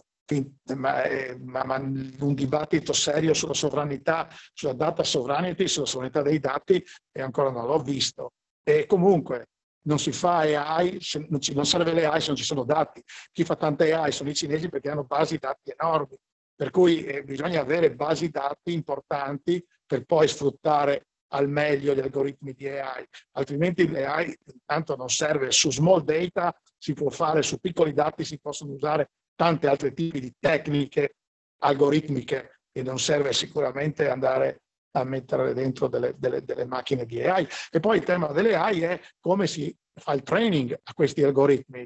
ma, 0.76 1.02
eh, 1.02 1.38
ma, 1.38 1.64
ma, 1.64 1.76
un 1.76 2.34
dibattito 2.34 2.92
serio 2.92 3.34
sulla 3.34 3.54
sovranità, 3.54 4.28
sulla 4.52 4.72
data 4.72 5.02
sovereignty, 5.02 5.66
sulla 5.66 5.86
sovranità 5.86 6.22
dei 6.22 6.38
dati, 6.38 6.82
e 7.10 7.22
ancora 7.22 7.50
non 7.50 7.66
l'ho 7.66 7.78
visto. 7.78 8.32
E 8.62 8.86
comunque 8.86 9.48
non 9.84 9.98
si 9.98 10.12
fa 10.12 10.38
AI, 10.38 11.00
non, 11.28 11.40
ci, 11.40 11.54
non 11.54 11.66
serve 11.66 11.92
le 11.92 12.04
AI 12.04 12.20
se 12.20 12.28
non 12.28 12.36
ci 12.36 12.44
sono 12.44 12.64
dati. 12.64 13.02
Chi 13.32 13.44
fa 13.44 13.56
tante 13.56 13.92
AI 13.92 14.12
sono 14.12 14.30
i 14.30 14.34
cinesi 14.34 14.68
perché 14.68 14.90
hanno 14.90 15.04
basi 15.04 15.38
dati 15.38 15.72
enormi. 15.76 16.16
Per 16.54 16.70
cui 16.70 17.04
eh, 17.04 17.24
bisogna 17.24 17.60
avere 17.60 17.94
basi 17.94 18.28
dati 18.28 18.72
importanti 18.72 19.64
per 19.84 20.04
poi 20.04 20.28
sfruttare 20.28 21.06
al 21.32 21.48
meglio 21.48 21.94
gli 21.94 22.00
algoritmi 22.00 22.52
di 22.52 22.68
AI, 22.68 23.04
altrimenti 23.32 23.90
l'AI 23.90 24.36
intanto 24.52 24.96
non 24.96 25.08
serve. 25.08 25.50
Su 25.50 25.70
small 25.72 26.02
data 26.02 26.54
si 26.78 26.92
può 26.92 27.08
fare, 27.10 27.42
su 27.42 27.58
piccoli 27.58 27.92
dati 27.92 28.24
si 28.24 28.38
possono 28.38 28.72
usare 28.72 29.10
tanti 29.42 29.66
altri 29.66 29.92
tipi 29.92 30.20
di 30.20 30.32
tecniche 30.38 31.16
algoritmiche 31.64 32.60
e 32.70 32.84
non 32.84 33.00
serve 33.00 33.32
sicuramente 33.32 34.08
andare 34.08 34.62
a 34.92 35.02
mettere 35.02 35.52
dentro 35.52 35.88
delle, 35.88 36.14
delle, 36.16 36.44
delle 36.44 36.64
macchine 36.64 37.04
di 37.04 37.20
AI. 37.20 37.48
E 37.72 37.80
poi 37.80 37.96
il 37.96 38.04
tema 38.04 38.28
delle 38.28 38.54
AI 38.54 38.82
è 38.82 39.00
come 39.18 39.48
si 39.48 39.76
fa 39.94 40.12
il 40.12 40.22
training 40.22 40.78
a 40.80 40.94
questi 40.94 41.24
algoritmi, 41.24 41.84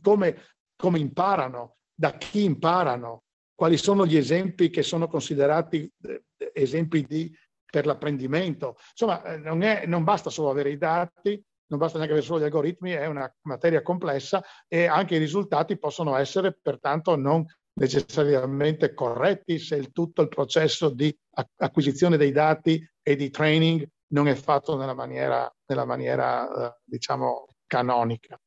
come, 0.00 0.36
come 0.76 1.00
imparano. 1.00 1.78
da 1.92 2.12
chi 2.12 2.44
imparano, 2.44 3.24
quali 3.56 3.76
sono 3.76 4.06
gli 4.06 4.16
esempi 4.16 4.70
che 4.70 4.84
sono 4.84 5.08
considerati 5.08 5.90
eh, 6.00 6.22
esempi 6.52 7.02
di, 7.02 7.36
per 7.64 7.86
l'apprendimento. 7.86 8.76
Insomma, 8.90 9.20
eh, 9.24 9.38
non, 9.38 9.62
è, 9.62 9.84
non 9.86 10.04
basta 10.04 10.30
solo 10.30 10.50
avere 10.50 10.70
i 10.70 10.78
dati, 10.78 11.44
non 11.74 11.78
basta 11.78 11.98
neanche 11.98 12.14
avere 12.14 12.26
solo 12.26 12.40
gli 12.40 12.44
algoritmi, 12.44 12.92
è 12.92 13.06
una 13.06 13.32
materia 13.42 13.82
complessa 13.82 14.42
e 14.68 14.86
anche 14.86 15.16
i 15.16 15.18
risultati 15.18 15.76
possono 15.76 16.16
essere 16.16 16.56
pertanto 16.60 17.16
non 17.16 17.44
necessariamente 17.74 18.94
corretti 18.94 19.58
se 19.58 19.74
il, 19.74 19.90
tutto 19.90 20.22
il 20.22 20.28
processo 20.28 20.90
di 20.90 21.14
acquisizione 21.56 22.16
dei 22.16 22.30
dati 22.30 22.80
e 23.02 23.16
di 23.16 23.30
training 23.30 23.86
non 24.12 24.28
è 24.28 24.34
fatto 24.34 24.76
nella 24.76 24.94
maniera, 24.94 25.52
nella 25.66 25.84
maniera 25.84 26.48
eh, 26.48 26.80
diciamo, 26.84 27.48
canonica. 27.66 28.38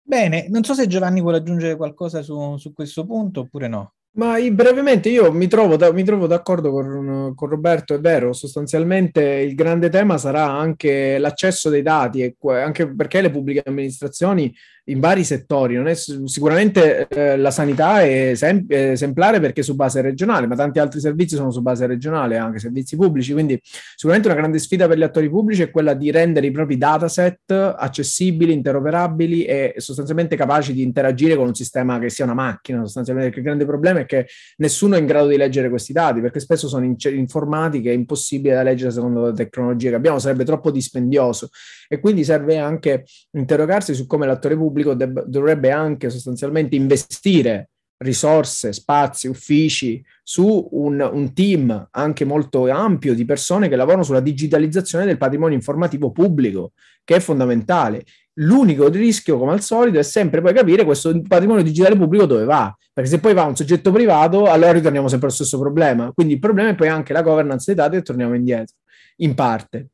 Bene, 0.00 0.46
non 0.48 0.62
so 0.62 0.74
se 0.74 0.86
Giovanni 0.86 1.20
vuole 1.20 1.38
aggiungere 1.38 1.74
qualcosa 1.74 2.22
su, 2.22 2.56
su 2.58 2.72
questo 2.72 3.04
punto 3.04 3.40
oppure 3.40 3.66
no. 3.66 3.95
Ma 4.16 4.38
brevemente 4.50 5.10
io 5.10 5.30
mi 5.30 5.46
trovo, 5.46 5.76
da, 5.76 5.92
mi 5.92 6.02
trovo 6.02 6.26
d'accordo 6.26 6.70
con, 6.70 7.34
con, 7.34 7.48
Roberto, 7.50 7.92
è 7.92 8.00
vero, 8.00 8.32
sostanzialmente 8.32 9.22
il 9.22 9.54
grande 9.54 9.90
tema 9.90 10.16
sarà 10.16 10.50
anche 10.50 11.18
l'accesso 11.18 11.68
dei 11.68 11.82
dati, 11.82 12.34
anche 12.44 12.94
perché 12.94 13.20
le 13.20 13.30
pubbliche 13.30 13.62
amministrazioni 13.66 14.50
in 14.88 15.00
vari 15.00 15.24
settori. 15.24 15.76
È, 15.76 15.94
sicuramente 15.94 17.06
eh, 17.08 17.36
la 17.36 17.50
sanità 17.50 18.02
è, 18.02 18.30
esem- 18.30 18.66
è, 18.68 18.90
esemplare 18.90 19.40
perché 19.40 19.60
è 19.60 19.64
su 19.64 19.74
base 19.74 20.00
regionale, 20.00 20.46
ma 20.46 20.54
tanti 20.54 20.78
altri 20.78 21.00
servizi 21.00 21.36
sono 21.36 21.50
su 21.50 21.62
base 21.62 21.86
regionale, 21.86 22.36
anche 22.36 22.58
servizi 22.58 22.96
pubblici. 22.96 23.32
Quindi 23.32 23.60
sicuramente 23.62 24.28
una 24.28 24.38
grande 24.38 24.58
sfida 24.58 24.86
per 24.86 24.98
gli 24.98 25.02
attori 25.02 25.28
pubblici 25.28 25.62
è 25.62 25.70
quella 25.70 25.94
di 25.94 26.10
rendere 26.10 26.46
i 26.46 26.50
propri 26.50 26.76
dataset 26.76 27.50
accessibili, 27.50 28.52
interoperabili 28.52 29.44
e 29.44 29.74
sostanzialmente 29.76 30.36
capaci 30.36 30.72
di 30.72 30.82
interagire 30.82 31.36
con 31.36 31.46
un 31.46 31.54
sistema 31.54 31.98
che 31.98 32.08
sia 32.08 32.24
una 32.24 32.34
macchina. 32.34 32.80
Sostanzialmente, 32.80 33.38
il 33.38 33.44
grande 33.44 33.64
problema 33.64 34.00
è 34.00 34.05
che 34.06 34.26
nessuno 34.56 34.96
è 34.96 34.98
in 34.98 35.06
grado 35.06 35.28
di 35.28 35.36
leggere 35.36 35.68
questi 35.68 35.92
dati, 35.92 36.20
perché 36.20 36.40
spesso 36.40 36.68
sono 36.68 36.84
in- 36.84 36.96
informatiche, 37.10 37.90
è 37.90 37.94
impossibile 37.94 38.54
da 38.54 38.62
leggere 38.62 38.90
secondo 38.90 39.26
le 39.26 39.32
tecnologie 39.32 39.90
che 39.90 39.96
abbiamo, 39.96 40.18
sarebbe 40.18 40.44
troppo 40.44 40.70
dispendioso. 40.70 41.50
E 41.88 42.00
quindi 42.00 42.24
serve 42.24 42.58
anche 42.58 43.04
interrogarsi 43.32 43.94
su 43.94 44.06
come 44.06 44.26
l'attore 44.26 44.56
pubblico 44.56 44.94
deb- 44.94 45.24
dovrebbe 45.24 45.70
anche 45.70 46.08
sostanzialmente 46.10 46.76
investire 46.76 47.70
risorse, 47.98 48.72
spazi, 48.72 49.26
uffici 49.26 50.04
su 50.22 50.68
un, 50.72 51.00
un, 51.00 51.32
team 51.32 51.88
anche 51.92 52.24
molto 52.24 52.68
ampio 52.68 53.14
di 53.14 53.24
persone 53.24 53.68
che 53.68 53.76
lavorano 53.76 54.02
sulla 54.02 54.20
digitalizzazione 54.20 55.06
del 55.06 55.16
patrimonio 55.16 55.56
informativo 55.56 56.10
pubblico, 56.10 56.72
che 57.06 57.16
è 57.16 57.20
fondamentale. 57.20 58.04
L'unico 58.38 58.88
rischio, 58.88 59.38
come 59.38 59.52
al 59.52 59.62
solito, 59.62 59.98
è 59.98 60.02
sempre 60.02 60.42
poi 60.42 60.52
capire 60.52 60.84
questo 60.84 61.22
patrimonio 61.26 61.62
digitale 61.62 61.96
pubblico 61.96 62.26
dove 62.26 62.44
va, 62.44 62.76
perché 62.92 63.08
se 63.08 63.20
poi 63.20 63.32
va 63.32 63.44
un 63.44 63.56
soggetto 63.56 63.92
privato, 63.92 64.44
allora 64.44 64.72
ritorniamo 64.72 65.08
sempre 65.08 65.28
allo 65.28 65.36
stesso 65.36 65.58
problema. 65.58 66.12
Quindi 66.12 66.34
il 66.34 66.40
problema 66.40 66.70
è 66.70 66.74
poi 66.74 66.88
anche 66.88 67.14
la 67.14 67.22
governance 67.22 67.64
dei 67.66 67.76
dati 67.76 67.96
e 67.96 68.02
torniamo 68.02 68.34
indietro, 68.34 68.74
in 69.18 69.34
parte 69.34 69.88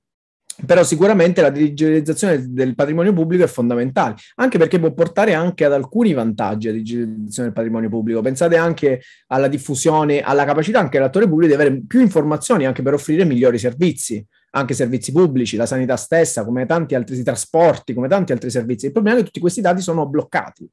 però 0.65 0.85
sicuramente 0.85 1.41
la 1.41 1.51
digitalizzazione 1.51 2.53
del 2.53 2.75
patrimonio 2.75 3.13
pubblico 3.13 3.45
è 3.45 3.47
fondamentale, 3.47 4.17
anche 4.37 4.59
perché 4.59 4.79
può 4.79 4.93
portare 4.93 5.35
anche 5.35 5.65
ad 5.65 5.73
alcuni 5.73 6.13
vantaggi 6.13 6.69
la 6.69 6.75
digitalizzazione 6.75 7.49
del 7.49 7.57
patrimonio 7.57 7.89
pubblico. 7.89 8.21
Pensate 8.21 8.57
anche 8.57 9.01
alla 9.29 9.49
diffusione, 9.49 10.21
alla 10.21 10.45
capacità 10.45 10.79
anche 10.79 10.99
dell'attore 10.99 11.27
pubblico 11.27 11.55
di 11.55 11.61
avere 11.61 11.83
più 11.87 12.01
informazioni 12.01 12.67
anche 12.67 12.83
per 12.83 12.95
offrire 12.95 13.25
migliori 13.25 13.59
servizi, 13.59 14.25
anche 14.53 14.75
servizi 14.75 15.13
pubblici, 15.13 15.57
la 15.57 15.67
sanità 15.67 15.97
stessa, 15.97 16.45
come 16.45 16.67
tanti 16.67 16.95
altri 16.95 17.23
trasporti, 17.23 17.95
come 17.95 18.09
tanti 18.09 18.33
altri 18.33 18.51
servizi. 18.51 18.87
Il 18.87 18.93
problema 18.93 19.17
è 19.17 19.21
che 19.21 19.27
tutti 19.27 19.41
questi 19.41 19.61
dati 19.61 19.81
sono 19.83 20.07
bloccati 20.07 20.71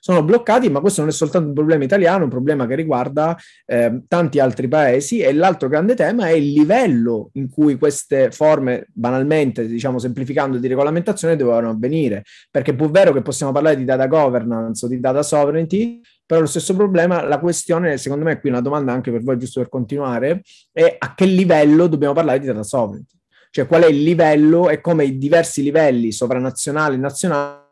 sono 0.00 0.24
bloccati, 0.24 0.70
ma 0.70 0.80
questo 0.80 1.02
non 1.02 1.10
è 1.10 1.12
soltanto 1.12 1.48
un 1.48 1.54
problema 1.54 1.84
italiano, 1.84 2.20
è 2.20 2.24
un 2.24 2.30
problema 2.30 2.66
che 2.66 2.74
riguarda 2.74 3.36
eh, 3.66 4.02
tanti 4.08 4.40
altri 4.40 4.66
paesi 4.66 5.20
e 5.20 5.32
l'altro 5.34 5.68
grande 5.68 5.94
tema 5.94 6.28
è 6.28 6.32
il 6.32 6.52
livello 6.52 7.28
in 7.34 7.50
cui 7.50 7.76
queste 7.76 8.30
forme, 8.30 8.86
banalmente, 8.92 9.66
diciamo 9.66 9.98
semplificando, 9.98 10.56
di 10.56 10.66
regolamentazione 10.66 11.36
devono 11.36 11.68
avvenire, 11.68 12.24
perché 12.50 12.70
è 12.70 12.74
pur 12.74 12.90
vero 12.90 13.12
che 13.12 13.20
possiamo 13.20 13.52
parlare 13.52 13.76
di 13.76 13.84
data 13.84 14.06
governance 14.06 14.86
o 14.86 14.88
di 14.88 14.98
data 14.98 15.22
sovereignty, 15.22 16.00
però 16.24 16.40
lo 16.40 16.46
stesso 16.46 16.74
problema, 16.74 17.22
la 17.22 17.38
questione, 17.38 17.98
secondo 17.98 18.24
me, 18.24 18.40
qui 18.40 18.48
una 18.48 18.62
domanda 18.62 18.92
anche 18.92 19.10
per 19.10 19.22
voi, 19.22 19.36
giusto 19.36 19.60
per 19.60 19.68
continuare, 19.68 20.42
è 20.72 20.96
a 20.98 21.14
che 21.14 21.26
livello 21.26 21.88
dobbiamo 21.88 22.14
parlare 22.14 22.38
di 22.38 22.46
data 22.46 22.62
sovereignty? 22.62 23.19
Cioè 23.50 23.66
qual 23.66 23.82
è 23.82 23.86
il 23.88 24.02
livello 24.02 24.70
e 24.70 24.80
come 24.80 25.04
i 25.04 25.18
diversi 25.18 25.62
livelli 25.62 26.12
sovranazionali 26.12 26.94
e 26.94 26.98
nazionali 26.98 27.68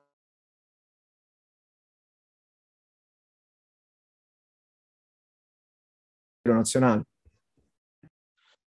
nazionale. 6.53 7.05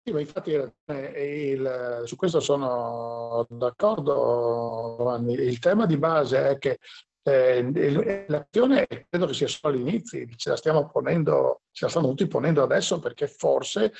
Sì, 0.04 0.10
infatti 0.10 0.52
eh, 0.52 1.50
il, 1.50 2.02
su 2.06 2.16
questo 2.16 2.40
sono 2.40 3.46
d'accordo, 3.48 4.96
Giovanni. 4.98 5.34
Il 5.34 5.58
tema 5.58 5.86
di 5.86 5.96
base 5.96 6.50
è 6.50 6.58
che 6.58 6.78
eh, 7.22 8.26
l'azione 8.26 8.86
credo 9.08 9.26
che 9.26 9.34
sia 9.34 9.46
solo 9.46 9.74
all'inizio, 9.74 10.26
ce 10.34 10.50
la 10.50 10.56
stiamo 10.56 10.88
ponendo, 10.90 11.62
ce 11.70 11.84
la 11.84 11.90
stanno 11.90 12.08
tutti 12.08 12.26
ponendo 12.26 12.62
adesso 12.62 12.98
perché 12.98 13.28
forse 13.28 13.92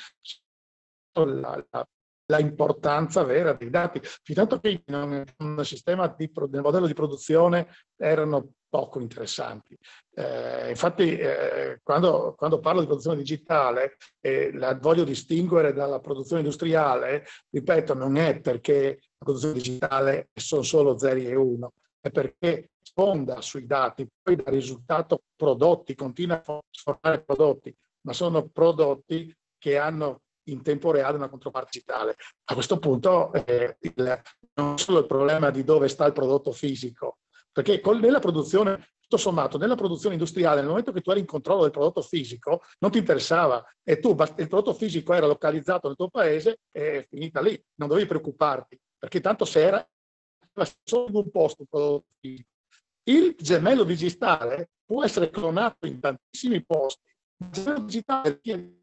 la, 1.13 1.65
la, 1.69 1.87
la 2.27 2.39
importanza 2.39 3.23
vera 3.23 3.53
dei 3.53 3.69
dati. 3.69 3.99
Fintanto 4.01 4.59
che 4.59 4.81
in 4.85 5.25
un 5.37 5.65
sistema 5.65 6.07
di, 6.07 6.31
nel 6.49 6.61
modello 6.61 6.87
di 6.87 6.93
produzione 6.93 7.67
erano 7.97 8.53
poco 8.73 8.99
interessanti. 8.99 9.77
Eh, 10.15 10.69
infatti, 10.69 11.15
eh, 11.15 11.79
quando, 11.83 12.33
quando, 12.35 12.59
parlo 12.59 12.79
di 12.79 12.87
produzione 12.87 13.17
digitale, 13.17 13.97
eh, 14.19 14.51
la 14.53 14.73
voglio 14.75 15.03
distinguere 15.03 15.73
dalla 15.73 15.99
produzione 15.99 16.41
industriale, 16.41 17.25
ripeto, 17.51 17.93
non 17.93 18.17
è 18.17 18.39
perché 18.39 18.97
la 18.99 19.25
produzione 19.25 19.53
digitale 19.53 20.29
sono 20.33 20.63
solo 20.63 20.97
0 20.97 21.19
e 21.19 21.35
1, 21.35 21.73
è 21.99 22.09
perché 22.09 22.71
sfonda 22.81 23.41
sui 23.41 23.67
dati, 23.67 24.07
poi 24.21 24.37
dà 24.37 24.49
risultato 24.49 25.21
prodotti, 25.35 25.93
continua 25.93 26.41
a 26.43 26.59
formare 26.71 27.23
prodotti, 27.23 27.75
ma 28.01 28.13
sono 28.13 28.47
prodotti 28.47 29.31
che 29.59 29.77
hanno 29.77 30.22
in 30.45 30.61
tempo 30.61 30.91
reale 30.91 31.17
una 31.17 31.29
controparte 31.29 31.69
digitale. 31.71 32.15
A 32.45 32.53
questo 32.53 32.79
punto 32.79 33.31
eh, 33.33 33.77
il, 33.79 34.21
non 34.55 34.77
solo 34.77 34.99
il 34.99 35.05
problema 35.05 35.49
di 35.49 35.63
dove 35.63 35.87
sta 35.87 36.05
il 36.05 36.13
prodotto 36.13 36.51
fisico, 36.51 37.19
perché 37.51 37.79
con, 37.79 37.99
nella 37.99 38.19
produzione, 38.19 38.93
tutto 38.99 39.17
sommato, 39.17 39.57
nella 39.57 39.75
produzione 39.75 40.15
industriale, 40.15 40.59
nel 40.59 40.69
momento 40.69 40.91
che 40.91 41.01
tu 41.01 41.11
eri 41.11 41.19
in 41.19 41.25
controllo 41.25 41.61
del 41.61 41.71
prodotto 41.71 42.01
fisico, 42.01 42.61
non 42.79 42.91
ti 42.91 42.97
interessava 42.97 43.63
e 43.83 43.99
tu, 43.99 44.09
il 44.09 44.47
prodotto 44.47 44.73
fisico 44.73 45.13
era 45.13 45.27
localizzato 45.27 45.87
nel 45.87 45.95
tuo 45.95 46.09
paese, 46.09 46.59
è 46.71 47.05
finita 47.09 47.41
lì, 47.41 47.61
non 47.75 47.87
dovevi 47.87 48.07
preoccuparti, 48.07 48.79
perché 48.97 49.21
tanto 49.21 49.45
se 49.45 49.61
era 49.61 49.87
solo 50.83 51.07
in 51.09 51.15
un 51.15 51.31
posto 51.31 51.61
un 51.61 51.67
prodotto 51.67 52.07
fisico. 52.19 52.49
Il 53.05 53.35
gemello 53.37 53.83
digitale 53.83 54.69
può 54.85 55.03
essere 55.03 55.29
clonato 55.29 55.85
in 55.85 55.99
tantissimi 55.99 56.63
posti. 56.63 57.11
Il 57.37 57.49
gemello 57.49 57.79
digitale 57.79 58.39
tiene 58.39 58.82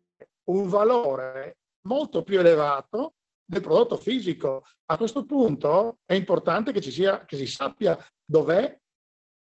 un 0.51 0.69
valore 0.69 1.59
molto 1.87 2.23
più 2.23 2.39
elevato 2.39 3.15
del 3.45 3.61
prodotto 3.61 3.97
fisico. 3.97 4.65
A 4.87 4.97
questo 4.97 5.25
punto 5.25 5.99
è 6.05 6.15
importante 6.15 6.73
che, 6.73 6.81
ci 6.81 6.91
sia, 6.91 7.25
che 7.25 7.37
si 7.37 7.47
sappia 7.47 7.99
dov'è, 8.25 8.79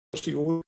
si 0.10 0.32
può 0.32 0.62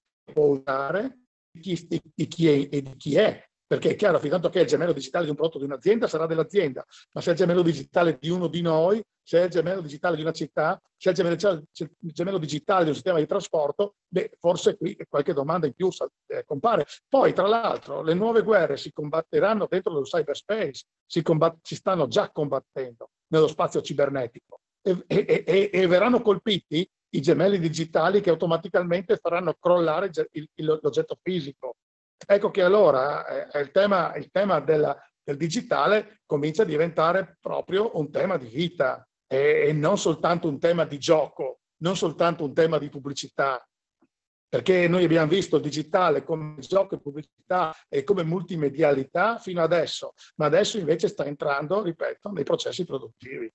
usare, 0.46 1.22
chi, 1.60 1.88
di 1.88 2.28
chi 2.28 2.48
è, 2.48 2.68
e 2.72 2.96
chi 2.98 3.16
è. 3.16 3.49
Perché 3.70 3.92
è 3.92 3.96
chiaro, 3.96 4.18
fin 4.18 4.32
tanto 4.32 4.50
che 4.50 4.58
è 4.58 4.62
il 4.64 4.68
gemello 4.68 4.94
digitale 4.94 5.26
di 5.26 5.30
un 5.30 5.36
prodotto 5.36 5.60
di 5.60 5.66
un'azienda, 5.66 6.08
sarà 6.08 6.26
dell'azienda, 6.26 6.84
ma 7.12 7.22
se 7.22 7.30
è 7.30 7.34
il 7.34 7.38
gemello 7.38 7.62
digitale 7.62 8.18
di 8.20 8.30
uno 8.32 8.48
di 8.48 8.62
noi, 8.62 9.00
se 9.22 9.42
è 9.42 9.44
il 9.44 9.52
gemello 9.52 9.82
digitale 9.82 10.16
di 10.16 10.24
una 10.24 10.32
città, 10.32 10.82
se 10.98 11.10
è 11.10 11.12
il 11.12 11.18
gemello, 11.38 11.64
il 12.00 12.12
gemello 12.12 12.40
digitale 12.40 12.82
di 12.82 12.90
un 12.90 12.96
sistema 12.96 13.20
di 13.20 13.28
trasporto, 13.28 13.98
beh, 14.08 14.38
forse 14.40 14.76
qui 14.76 14.98
qualche 15.08 15.34
domanda 15.34 15.68
in 15.68 15.74
più 15.74 15.90
eh, 16.30 16.44
compare. 16.46 16.88
Poi, 17.08 17.32
tra 17.32 17.46
l'altro, 17.46 18.02
le 18.02 18.16
nuove 18.16 18.42
guerre 18.42 18.76
si 18.76 18.92
combatteranno 18.92 19.68
dentro 19.70 19.94
lo 19.94 20.02
cyberspace, 20.02 20.86
si, 21.06 21.22
si 21.62 21.76
stanno 21.76 22.08
già 22.08 22.32
combattendo 22.32 23.12
nello 23.28 23.48
spazio 23.48 23.84
cibernetico 23.84 24.62
e, 24.82 25.04
e, 25.06 25.44
e, 25.46 25.70
e 25.72 25.86
verranno 25.86 26.24
colpiti 26.24 26.90
i 27.12 27.22
gemelli 27.22 27.60
digitali 27.60 28.20
che 28.20 28.32
automaticamente 28.32 29.18
faranno 29.18 29.54
crollare 29.60 30.10
l'oggetto 30.56 31.20
fisico. 31.22 31.76
Ecco 32.26 32.52
che 32.52 32.62
allora 32.62 33.50
eh, 33.50 33.60
il 33.62 33.72
tema, 33.72 34.16
il 34.16 34.30
tema 34.32 34.60
della, 34.60 34.98
del 35.24 35.38
digitale 35.38 36.22
comincia 36.26 36.64
a 36.64 36.66
diventare 36.66 37.38
proprio 37.40 37.98
un 37.98 38.12
tema 38.12 38.38
di 38.38 38.48
vita 38.48 39.08
e, 39.28 39.68
e 39.68 39.74
non 39.74 39.98
soltanto 39.98 40.48
un 40.48 40.60
tema 40.60 40.86
di 40.86 40.98
gioco, 40.98 41.60
non 41.78 41.96
soltanto 41.96 42.44
un 42.44 42.54
tema 42.54 42.78
di 42.78 42.90
pubblicità, 42.90 43.64
perché 44.50 44.88
noi 44.88 45.04
abbiamo 45.04 45.28
visto 45.28 45.58
il 45.58 45.62
digitale 45.62 46.24
come 46.24 46.60
gioco 46.60 46.96
e 46.96 47.00
pubblicità 47.00 47.76
e 47.88 48.04
come 48.04 48.24
multimedialità 48.24 49.38
fino 49.38 49.62
adesso, 49.62 50.14
ma 50.38 50.48
adesso 50.48 50.80
invece 50.80 51.08
sta 51.08 51.24
entrando, 51.26 51.84
ripeto, 51.84 52.32
nei 52.32 52.44
processi 52.44 52.84
produttivi. 52.84 53.52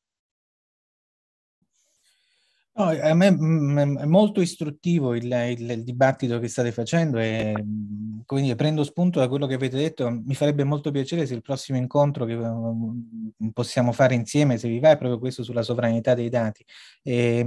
No, 2.77 2.87
a 2.89 3.15
me 3.15 3.31
mm, 3.31 3.99
è 3.99 4.05
molto 4.05 4.41
istruttivo 4.41 5.15
il, 5.15 5.27
il, 5.27 5.71
il, 5.71 5.85
dibattito 5.85 6.41
che 6.41 6.49
state 6.49 6.73
facendo 6.73 7.19
e 7.19 7.55
mm, 7.57 8.23
quindi 8.27 8.53
prendo 8.57 8.83
spunto 8.83 9.21
da 9.21 9.29
quello 9.29 9.47
che 9.47 9.55
avete 9.55 9.77
detto. 9.77 10.11
Mi 10.11 10.35
farebbe 10.35 10.65
molto 10.65 10.91
piacere 10.91 11.25
se 11.25 11.35
il 11.35 11.43
prossimo 11.43 11.79
incontro 11.79 12.25
che 12.25 12.35
mm, 12.35 13.49
possiamo 13.53 13.93
fare 13.93 14.17
insieme, 14.17 14.59
se 14.59 14.69
vi 14.69 14.81
va, 14.81 14.91
è 14.91 14.97
proprio 14.97 15.21
questo 15.21 15.45
sulla 15.45 15.63
sovranità 15.63 16.15
dei 16.15 16.29
dati. 16.29 16.65
E, 17.03 17.47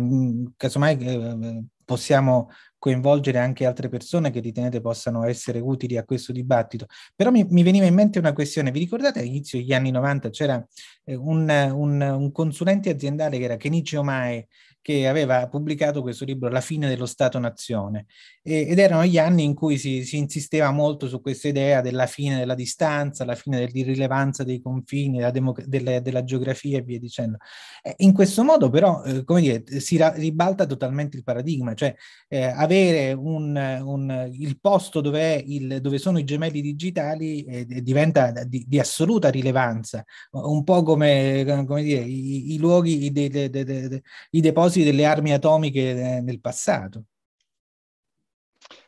casomai 0.56 0.98
eh, 0.98 1.64
possiamo 1.84 2.50
coinvolgere 2.88 3.38
anche 3.38 3.66
altre 3.66 3.90
persone 3.90 4.32
che 4.32 4.40
ritenete 4.40 4.80
possano 4.80 5.26
essere 5.26 5.60
utili 5.60 5.98
a 5.98 6.06
questo 6.06 6.32
dibattito. 6.32 6.86
Però 7.16 7.32
mi, 7.32 7.46
mi 7.50 7.62
veniva 7.62 7.86
in 7.86 7.94
mente 7.94 8.18
una 8.18 8.32
questione, 8.32 8.72
vi 8.72 8.80
ricordate 8.80 9.20
all'inizio 9.20 9.60
degli 9.60 9.74
anni 9.74 9.92
90 9.92 10.30
c'era 10.30 10.66
eh, 11.04 11.16
un, 11.16 11.50
un, 11.50 12.02
un, 12.02 12.32
consulente 12.32 12.90
aziendale 12.90 13.38
che 13.38 13.44
era 13.44 13.58
Kenichi 13.58 13.98
Omae 13.98 14.48
che 14.88 15.06
aveva 15.06 15.50
pubblicato 15.50 16.02
questo 16.02 16.24
libro 16.24 16.48
La 16.48 16.62
fine 16.62 16.88
dello 16.88 17.06
Stato-nazione 17.06 18.06
ed 18.42 18.80
erano 18.80 19.04
gli 19.04 19.18
anni 19.18 19.44
in 19.44 19.54
cui 19.54 19.78
si, 19.78 20.06
si, 20.06 20.16
insisteva 20.16 20.72
molto 20.72 21.10
su 21.10 21.20
questa 21.20 21.50
idea 21.50 21.82
della 21.82 22.06
fine 22.06 22.38
della 22.38 22.56
distanza, 22.56 23.26
la 23.26 23.36
fine 23.36 23.60
dell'irrilevanza 23.60 24.46
dei 24.46 24.62
confini, 24.62 25.18
della, 25.18 25.32
democ- 25.32 25.66
della, 25.66 26.00
della 26.00 26.24
geografia 26.24 26.78
e 26.78 26.84
via 26.84 26.98
dicendo. 26.98 27.40
Eh, 27.84 27.96
in 27.98 28.14
questo 28.14 28.46
modo 28.46 28.70
però, 28.70 29.04
eh, 29.04 29.26
come 29.26 29.42
dire, 29.42 29.82
si 29.82 29.98
ra- 29.98 30.14
ribalta 30.14 30.66
totalmente 30.66 31.18
il 31.18 31.24
paradigma, 31.24 31.74
cioè 31.74 31.94
eh, 32.30 32.44
avere 32.78 33.14
un, 33.14 33.56
un, 33.56 34.30
il 34.32 34.60
posto 34.60 35.02
dove, 35.02 35.36
il, 35.36 35.82
dove, 35.82 35.98
sono 35.98 36.20
i 36.20 36.24
gemelli 36.24 36.62
digitali 36.62 37.44
eh, 37.44 37.66
diventa 37.82 38.32
di, 38.44 38.66
di, 38.68 38.80
assoluta 38.80 39.30
rilevanza, 39.30 40.04
un 40.32 40.64
po' 40.64 40.84
come, 40.84 41.44
come 41.66 41.82
dire, 41.84 42.02
i, 42.02 42.54
i 42.54 42.58
luoghi, 42.58 43.06
i, 43.06 43.12
de, 43.12 43.30
de, 43.30 43.50
de, 43.50 44.02
i 44.32 44.42
depositi 44.42 44.86
delle 44.86 45.06
armi 45.06 45.34
atomiche 45.34 45.90
eh, 45.90 46.22
nel 46.22 46.40
passato. 46.40 47.04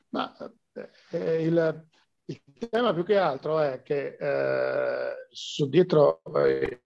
Ma 0.09 0.35
eh, 1.11 1.43
il, 1.43 1.87
il, 2.25 2.41
tema 2.69 2.93
più 2.93 3.03
che 3.03 3.17
altro 3.17 3.59
è 3.59 3.81
che 3.83 4.17
eh, 4.19 5.67
dietro, 5.67 6.21
eh, 6.35 6.81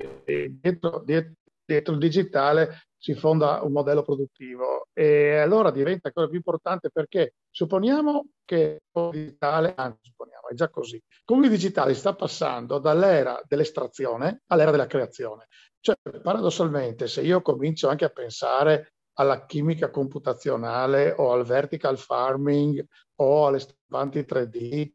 dietro, 0.59 1.01
dietro, 1.05 1.33
dietro 1.65 1.93
il 1.93 1.99
digitale 1.99 2.87
si 3.03 3.15
fonda 3.15 3.59
un 3.63 3.73
modello 3.73 4.01
produttivo 4.01 4.87
e 4.93 5.35
allora 5.35 5.71
diventa 5.71 6.07
ancora 6.07 6.27
più 6.27 6.37
importante 6.37 6.89
perché 6.89 7.33
supponiamo 7.49 8.27
che 8.45 8.83
il 8.93 9.09
digitale, 9.11 9.73
anzi 9.75 9.99
supponiamo, 10.03 10.47
è 10.47 10.53
già 10.53 10.69
così, 10.69 11.03
come 11.25 11.47
il 11.47 11.51
digitale 11.51 11.95
sta 11.95 12.15
passando 12.15 12.79
dall'era 12.79 13.41
dell'estrazione 13.45 14.43
all'era 14.47 14.71
della 14.71 14.87
creazione. 14.87 15.47
Cioè, 15.81 15.97
paradossalmente, 16.21 17.07
se 17.07 17.23
io 17.23 17.41
comincio 17.41 17.89
anche 17.89 18.05
a 18.05 18.09
pensare 18.09 18.93
alla 19.17 19.45
chimica 19.45 19.89
computazionale 19.89 21.11
o 21.11 21.33
al 21.33 21.43
vertical 21.43 21.97
farming 21.97 22.87
o 23.15 23.47
alle 23.47 23.59
stampanti 23.59 24.21
3D 24.21 24.91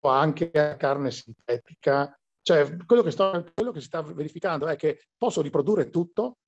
o 0.00 0.08
anche 0.08 0.50
a 0.50 0.74
carne 0.74 1.12
sintetica, 1.12 2.12
cioè 2.42 2.74
quello 2.84 3.02
che, 3.02 3.12
sto, 3.12 3.52
quello 3.54 3.70
che 3.70 3.78
si 3.78 3.86
sta 3.86 4.02
verificando 4.02 4.66
è 4.66 4.74
che 4.74 5.04
posso 5.16 5.40
riprodurre 5.40 5.90
tutto 5.90 6.38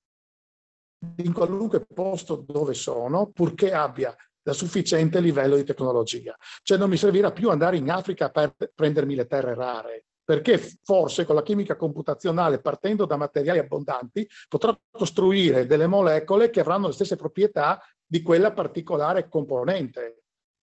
in 1.16 1.32
qualunque 1.32 1.84
posto 1.84 2.44
dove 2.46 2.74
sono, 2.74 3.30
purché 3.32 3.72
abbia 3.72 4.14
da 4.42 4.52
sufficiente 4.52 5.20
livello 5.20 5.56
di 5.56 5.64
tecnologia. 5.64 6.36
Cioè 6.62 6.76
non 6.76 6.90
mi 6.90 6.96
servirà 6.96 7.32
più 7.32 7.50
andare 7.50 7.76
in 7.76 7.90
Africa 7.90 8.30
per 8.30 8.54
prendermi 8.74 9.14
le 9.14 9.26
terre 9.26 9.54
rare, 9.54 10.04
perché 10.22 10.58
forse 10.82 11.24
con 11.24 11.34
la 11.34 11.42
chimica 11.42 11.76
computazionale, 11.76 12.60
partendo 12.60 13.06
da 13.06 13.16
materiali 13.16 13.58
abbondanti, 13.58 14.28
potrò 14.48 14.76
costruire 14.90 15.66
delle 15.66 15.86
molecole 15.86 16.50
che 16.50 16.60
avranno 16.60 16.88
le 16.88 16.92
stesse 16.92 17.16
proprietà 17.16 17.80
di 18.06 18.22
quella 18.22 18.52
particolare 18.52 19.28
componente. 19.28 20.13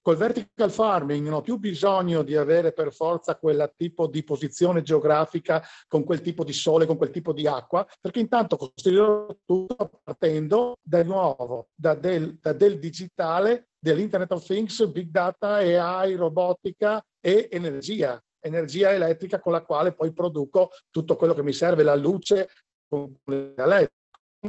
Col 0.02 0.15
vertical 0.15 0.72
farming 0.72 1.23
non 1.26 1.36
ho 1.36 1.41
più 1.41 1.57
bisogno 1.57 2.23
di 2.23 2.36
avere 2.36 2.73
per 2.73 2.91
forza 2.91 3.36
quel 3.36 3.72
tipo 3.78 4.07
di 4.07 4.23
posizione 4.23 4.82
geografica 4.82 5.64
con 5.88 6.03
quel 6.03 6.22
tipo 6.22 6.44
di 6.44 6.53
sole, 6.53 6.88
con 6.88 6.98
quel 6.98 7.11
tipo 7.11 7.34
di 7.34 7.45
acqua, 7.45 7.88
perché 7.99 8.19
intanto 8.19 8.57
costruirò 8.57 9.28
tutto 9.45 10.02
partendo 10.03 10.78
da 10.82 11.03
nuovo, 11.03 11.68
da 11.76 11.94
del, 11.94 12.38
da 12.40 12.53
del 12.53 12.80
digitale, 12.80 13.68
dell'Internet 13.78 14.32
of 14.32 14.44
Things, 14.44 14.88
Big 14.88 15.10
Data, 15.10 15.56
AI, 15.56 16.15
robotica 16.15 17.03
e 17.19 17.48
energia 17.52 18.19
energia 18.44 18.91
elettrica 18.91 19.40
con 19.40 19.52
la 19.52 19.61
quale 19.61 19.94
poi 19.94 20.11
produco 20.11 20.72
tutto 20.90 21.15
quello 21.15 21.34
che 21.34 21.44
mi 21.44 21.53
serve, 21.53 21.84
la 21.84 21.95
luce, 21.95 22.49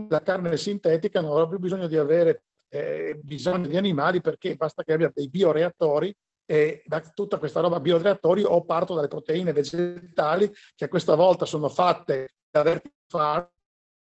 la 0.08 0.22
carne 0.22 0.56
sintetica 0.56 1.20
non 1.20 1.32
avrò 1.32 1.48
più 1.48 1.58
bisogno 1.58 1.86
di 1.86 1.96
avere 1.96 2.44
eh, 2.72 3.20
bisogno 3.22 3.66
di 3.66 3.76
animali 3.76 4.22
perché 4.22 4.54
basta 4.56 4.82
che 4.82 4.94
abbia 4.94 5.10
dei 5.14 5.28
bioreattori 5.28 6.14
e 6.46 6.82
da 6.86 7.00
tutta 7.00 7.38
questa 7.38 7.60
roba 7.60 7.80
bioreattori 7.80 8.42
o 8.44 8.64
parto 8.64 8.94
dalle 8.94 9.08
proteine 9.08 9.52
vegetali 9.52 10.50
che 10.74 10.88
questa 10.88 11.14
volta 11.14 11.44
sono 11.44 11.68
fatte 11.68 12.36
da 12.50 12.62
vertical 12.62 13.48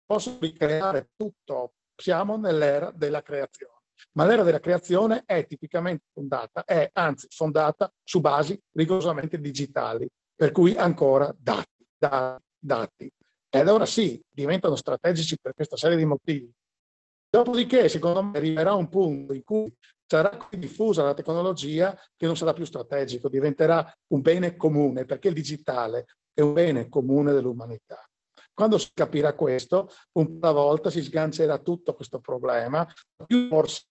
posso 0.05 0.37
ricreare 0.39 1.11
tutto. 1.15 1.73
Siamo 1.95 2.37
nell'era 2.37 2.91
della 2.91 3.21
creazione. 3.21 3.77
Ma 4.13 4.25
l'era 4.25 4.43
della 4.43 4.59
creazione 4.59 5.23
è 5.25 5.45
tipicamente 5.45 6.05
fondata, 6.13 6.63
è 6.63 6.89
anzi 6.93 7.27
fondata 7.29 7.91
su 8.03 8.21
basi 8.21 8.59
rigorosamente 8.71 9.39
digitali, 9.39 10.07
per 10.33 10.51
cui 10.51 10.75
ancora 10.75 11.33
dati, 11.37 11.85
dati, 11.97 12.43
dati. 12.57 13.11
E 13.49 13.59
allora 13.59 13.85
sì, 13.85 14.21
diventano 14.29 14.75
strategici 14.75 15.37
per 15.39 15.53
questa 15.53 15.75
serie 15.75 15.97
di 15.97 16.05
motivi. 16.05 16.49
Dopodiché, 17.29 17.89
secondo 17.89 18.23
me, 18.23 18.37
arriverà 18.37 18.73
un 18.73 18.89
punto 18.89 19.33
in 19.33 19.43
cui 19.43 19.71
sarà 20.03 20.35
così 20.35 20.57
diffusa 20.57 21.03
la 21.03 21.13
tecnologia 21.13 21.95
che 22.17 22.25
non 22.25 22.35
sarà 22.35 22.53
più 22.53 22.65
strategico, 22.65 23.29
diventerà 23.29 23.95
un 24.07 24.21
bene 24.21 24.55
comune, 24.55 25.05
perché 25.05 25.27
il 25.27 25.35
digitale 25.35 26.05
è 26.33 26.41
un 26.41 26.53
bene 26.53 26.89
comune 26.89 27.31
dell'umanità. 27.31 28.03
Quando 28.51 28.79
si 28.79 28.89
capirà 28.93 29.33
questo, 29.35 29.89
un 30.13 30.39
po' 30.39 30.47
alla 30.47 30.59
volta 30.59 30.89
si 30.89 31.03
sgancerà 31.03 31.59
tutto 31.59 31.93
questo 31.93 32.19
problema, 32.19 32.85
più 33.25 33.47
forse 33.47 33.83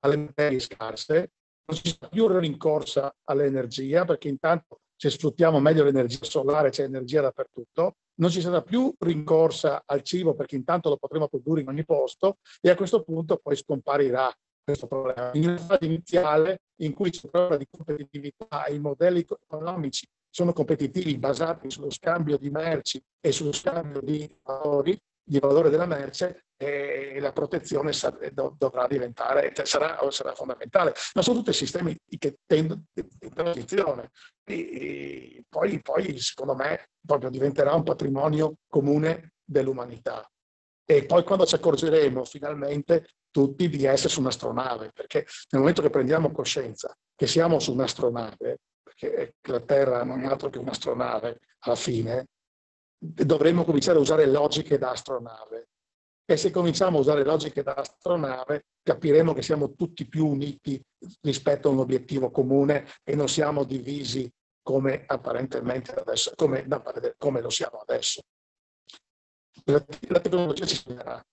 alle 0.00 0.16
materie 0.18 0.60
scarse, 0.60 1.32
non 1.64 1.78
si 1.78 1.88
sta 1.88 2.08
più 2.08 2.26
rincorsa 2.28 3.14
all'energia, 3.24 4.04
perché 4.04 4.28
intanto 4.28 4.81
se 5.02 5.10
sfruttiamo 5.10 5.58
meglio 5.58 5.82
l'energia 5.82 6.22
solare 6.22 6.70
c'è 6.70 6.84
energia 6.84 7.20
dappertutto, 7.20 7.96
non 8.20 8.30
ci 8.30 8.40
sarà 8.40 8.62
più 8.62 8.94
rincorsa 9.00 9.82
al 9.84 10.02
cibo 10.02 10.32
perché 10.32 10.54
intanto 10.54 10.90
lo 10.90 10.96
potremo 10.96 11.26
produrre 11.26 11.62
in 11.62 11.66
ogni 11.66 11.84
posto 11.84 12.36
e 12.60 12.70
a 12.70 12.76
questo 12.76 13.02
punto 13.02 13.40
poi 13.42 13.56
scomparirà 13.56 14.32
questo 14.62 14.86
problema. 14.86 15.32
In 15.32 15.58
fase 15.58 15.86
iniziale 15.86 16.60
in 16.82 16.94
cui 16.94 17.10
c'è 17.10 17.28
problema 17.28 17.56
di 17.56 17.66
competitività 17.68 18.64
e 18.66 18.74
i 18.74 18.78
modelli 18.78 19.26
economici 19.28 20.06
sono 20.30 20.52
competitivi 20.52 21.18
basati 21.18 21.68
sullo 21.68 21.90
scambio 21.90 22.38
di 22.38 22.50
merci 22.50 23.02
e 23.20 23.32
sullo 23.32 23.50
scambio 23.50 24.00
di 24.02 24.32
valori, 24.44 24.96
di 25.20 25.40
valore 25.40 25.68
della 25.68 25.86
merce, 25.86 26.44
e 26.62 27.18
la 27.18 27.32
protezione 27.32 27.92
dovrà 28.56 28.86
diventare, 28.86 29.52
cioè 29.52 29.66
sarà, 29.66 29.98
sarà, 30.10 30.32
fondamentale. 30.34 30.94
Ma 31.14 31.22
sono 31.22 31.38
tutti 31.38 31.52
sistemi 31.52 31.98
che 32.18 32.38
tendono 32.46 32.84
in 32.94 33.32
transizione. 33.34 34.10
E 34.44 35.44
poi, 35.48 35.80
poi, 35.80 36.18
secondo 36.20 36.54
me, 36.54 36.90
proprio 37.04 37.30
diventerà 37.30 37.74
un 37.74 37.82
patrimonio 37.82 38.54
comune 38.68 39.32
dell'umanità. 39.44 40.24
E 40.84 41.04
poi 41.04 41.24
quando 41.24 41.46
ci 41.46 41.56
accorgeremo 41.56 42.24
finalmente 42.24 43.06
tutti 43.30 43.68
di 43.68 43.84
essere 43.84 44.08
su 44.10 44.20
un'astronave, 44.20 44.92
perché 44.92 45.26
nel 45.50 45.60
momento 45.60 45.82
che 45.82 45.90
prendiamo 45.90 46.30
coscienza 46.30 46.96
che 47.16 47.26
siamo 47.26 47.58
su 47.58 47.72
un'astronave, 47.72 48.58
perché 48.82 49.34
la 49.48 49.60
Terra 49.60 50.04
non 50.04 50.22
è 50.22 50.26
altro 50.26 50.48
che 50.48 50.58
un'astronave 50.58 51.40
alla 51.60 51.76
fine, 51.76 52.26
dovremmo 52.98 53.64
cominciare 53.64 53.98
a 53.98 54.00
usare 54.00 54.26
logiche 54.26 54.78
da 54.78 54.90
astronave 54.90 55.70
e 56.24 56.36
se 56.36 56.50
cominciamo 56.50 56.98
a 56.98 57.00
usare 57.00 57.24
logiche 57.24 57.62
da 57.62 57.74
astronave 57.74 58.66
capiremo 58.82 59.32
che 59.32 59.42
siamo 59.42 59.74
tutti 59.74 60.06
più 60.06 60.26
uniti 60.26 60.80
rispetto 61.20 61.68
a 61.68 61.72
un 61.72 61.80
obiettivo 61.80 62.30
comune 62.30 62.86
e 63.02 63.14
non 63.14 63.28
siamo 63.28 63.64
divisi 63.64 64.30
come 64.62 65.04
apparentemente 65.06 65.92
adesso, 65.92 66.32
come, 66.36 66.66
come 67.18 67.40
lo 67.40 67.50
siamo 67.50 67.78
adesso. 67.78 68.22
La, 69.64 69.84
la 70.08 70.20
tecnologia 70.20 70.66
ci 70.66 70.76
spiegherà, 70.76 71.24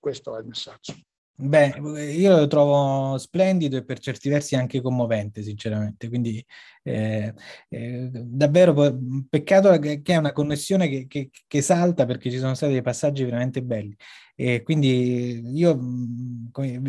questo 0.00 0.36
è 0.36 0.40
il 0.40 0.46
messaggio. 0.46 0.94
Beh, 1.34 1.74
io 2.12 2.36
lo 2.36 2.46
trovo 2.46 3.16
splendido 3.18 3.76
e 3.76 3.84
per 3.84 3.98
certi 3.98 4.28
versi 4.28 4.54
anche 4.54 4.80
commovente, 4.80 5.42
sinceramente. 5.42 6.08
Quindi 6.08 6.44
eh, 6.82 7.34
eh, 7.68 8.10
davvero 8.12 8.96
peccato 9.28 9.76
che 9.78 10.02
è 10.04 10.16
una 10.16 10.32
connessione 10.32 10.88
che, 10.88 11.06
che, 11.08 11.30
che, 11.46 11.62
salta 11.62 12.04
perché 12.06 12.30
ci 12.30 12.38
sono 12.38 12.54
stati 12.54 12.72
dei 12.72 12.82
passaggi 12.82 13.24
veramente 13.24 13.62
belli. 13.62 13.96
E 14.34 14.62
quindi 14.62 15.42
io 15.54 15.76
mm, 15.76 16.42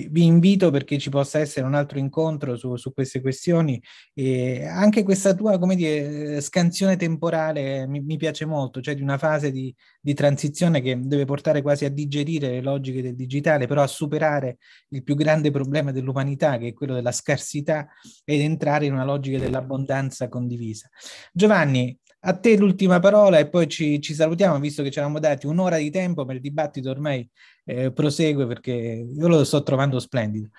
vi 0.10 0.26
invito 0.26 0.72
perché 0.72 0.98
ci 0.98 1.10
possa 1.10 1.40
essere 1.40 1.66
un 1.66 1.74
altro 1.74 2.00
incontro 2.00 2.56
su, 2.56 2.76
su 2.76 2.94
queste 2.94 3.22
questioni 3.22 3.82
e 4.14 4.66
anche 4.66 5.04
questa 5.04 5.34
tua, 5.34 5.60
come 5.60 5.76
dire, 5.76 6.42
scansione 6.42 6.96
temporale 6.96 7.86
mi, 7.88 8.00
mi 8.02 8.18
piace 8.18 8.46
molto, 8.46 8.82
cioè 8.82 8.96
di 8.96 9.02
una 9.02 9.18
fase 9.18 9.52
di, 9.52 9.74
di 10.00 10.14
transizione 10.14 10.82
che 10.82 11.00
deve 11.00 11.26
portare 11.26 11.62
quasi 11.62 11.86
a 11.86 11.90
digerire 11.90 12.50
le 12.50 12.62
logiche 12.62 13.02
del 13.02 13.16
digitale, 13.16 13.68
però 13.68 13.82
a 13.84 13.88
superare 13.88 14.58
il 14.90 15.04
più 15.04 15.16
grande 15.16 15.52
problema 15.52 15.92
dell'umanità, 15.92 16.58
che 16.58 16.70
è 16.70 16.74
quello 16.74 16.94
della 16.94 17.12
scarsità, 17.12 17.88
ed 18.24 18.42
entrare 18.42 18.86
in 18.86 18.94
una 18.94 19.06
logica 19.06 19.38
dell'abbondanza 19.38 20.28
condivisa. 20.30 20.90
Giovanni, 21.32 21.98
a 22.26 22.34
te 22.34 22.58
l'ultima 22.58 23.00
parola 23.00 23.38
e 23.38 23.50
poi 23.50 23.68
ci, 23.68 24.00
ci 24.02 24.14
salutiamo, 24.14 24.60
visto 24.60 24.82
che 24.82 24.92
ci 24.92 25.00
eravamo 25.00 25.20
dati 25.20 25.46
un'ora 25.46 25.78
di 25.78 25.90
tempo, 25.90 26.24
ma 26.24 26.34
il 26.34 26.40
dibattito 26.40 26.90
ormai 26.90 27.28
eh, 27.66 27.92
prosegue 27.92 28.48
perché 28.48 28.72
io 28.72 29.28
lo 29.28 29.44
sto 29.44 29.62
trovando 29.64 30.00
splendido. 30.00 30.50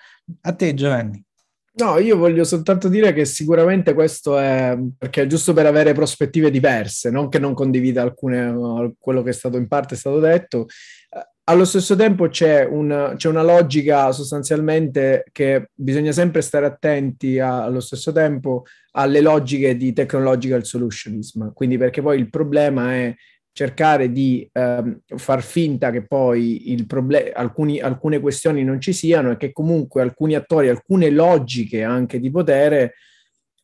A 0.41 0.53
te 0.53 0.73
Giovanni. 0.73 1.23
No, 1.77 1.97
io 1.97 2.15
voglio 2.15 2.45
soltanto 2.45 2.87
dire 2.87 3.11
che 3.11 3.25
sicuramente 3.25 3.93
questo 3.93 4.37
è 4.37 4.77
perché 4.97 5.23
è 5.23 5.27
giusto 5.27 5.51
per 5.51 5.65
avere 5.65 5.91
prospettive 5.91 6.49
diverse, 6.49 7.09
non 7.09 7.27
che 7.27 7.37
non 7.37 7.53
condivida 7.53 8.01
alcune, 8.01 8.95
quello 8.97 9.21
che 9.23 9.31
è 9.31 9.33
stato 9.33 9.57
in 9.57 9.67
parte 9.67 9.97
stato 9.97 10.19
detto. 10.19 10.67
Allo 11.47 11.63
stesso 11.65 11.95
tempo 11.95 12.27
c'è, 12.27 12.65
un, 12.65 13.13
c'è 13.17 13.29
una 13.29 13.43
logica 13.43 14.11
sostanzialmente 14.11 15.25
che 15.31 15.69
bisogna 15.75 16.11
sempre 16.11 16.41
stare 16.41 16.65
attenti 16.65 17.37
a, 17.37 17.63
allo 17.63 17.81
stesso 17.81 18.11
tempo 18.11 18.63
alle 18.93 19.21
logiche 19.21 19.77
di 19.77 19.93
technological 19.93 20.65
solutionism. 20.65 21.53
Quindi 21.53 21.77
perché 21.77 22.01
poi 22.01 22.17
il 22.17 22.31
problema 22.31 22.93
è 22.95 23.13
cercare 23.51 24.11
di 24.11 24.49
ehm, 24.51 25.01
far 25.17 25.43
finta 25.43 25.91
che 25.91 26.07
poi 26.07 26.71
il 26.71 26.87
problem- 26.87 27.31
alcuni, 27.35 27.79
alcune 27.79 28.19
questioni 28.19 28.63
non 28.63 28.81
ci 28.81 28.91
siano 28.91 29.29
e 29.29 29.37
che 29.37 29.51
comunque 29.51 30.01
alcuni 30.01 30.33
attori, 30.33 30.69
alcune 30.69 31.11
logiche 31.11 31.83
anche 31.83 32.19
di 32.19 32.31
potere, 32.31 32.95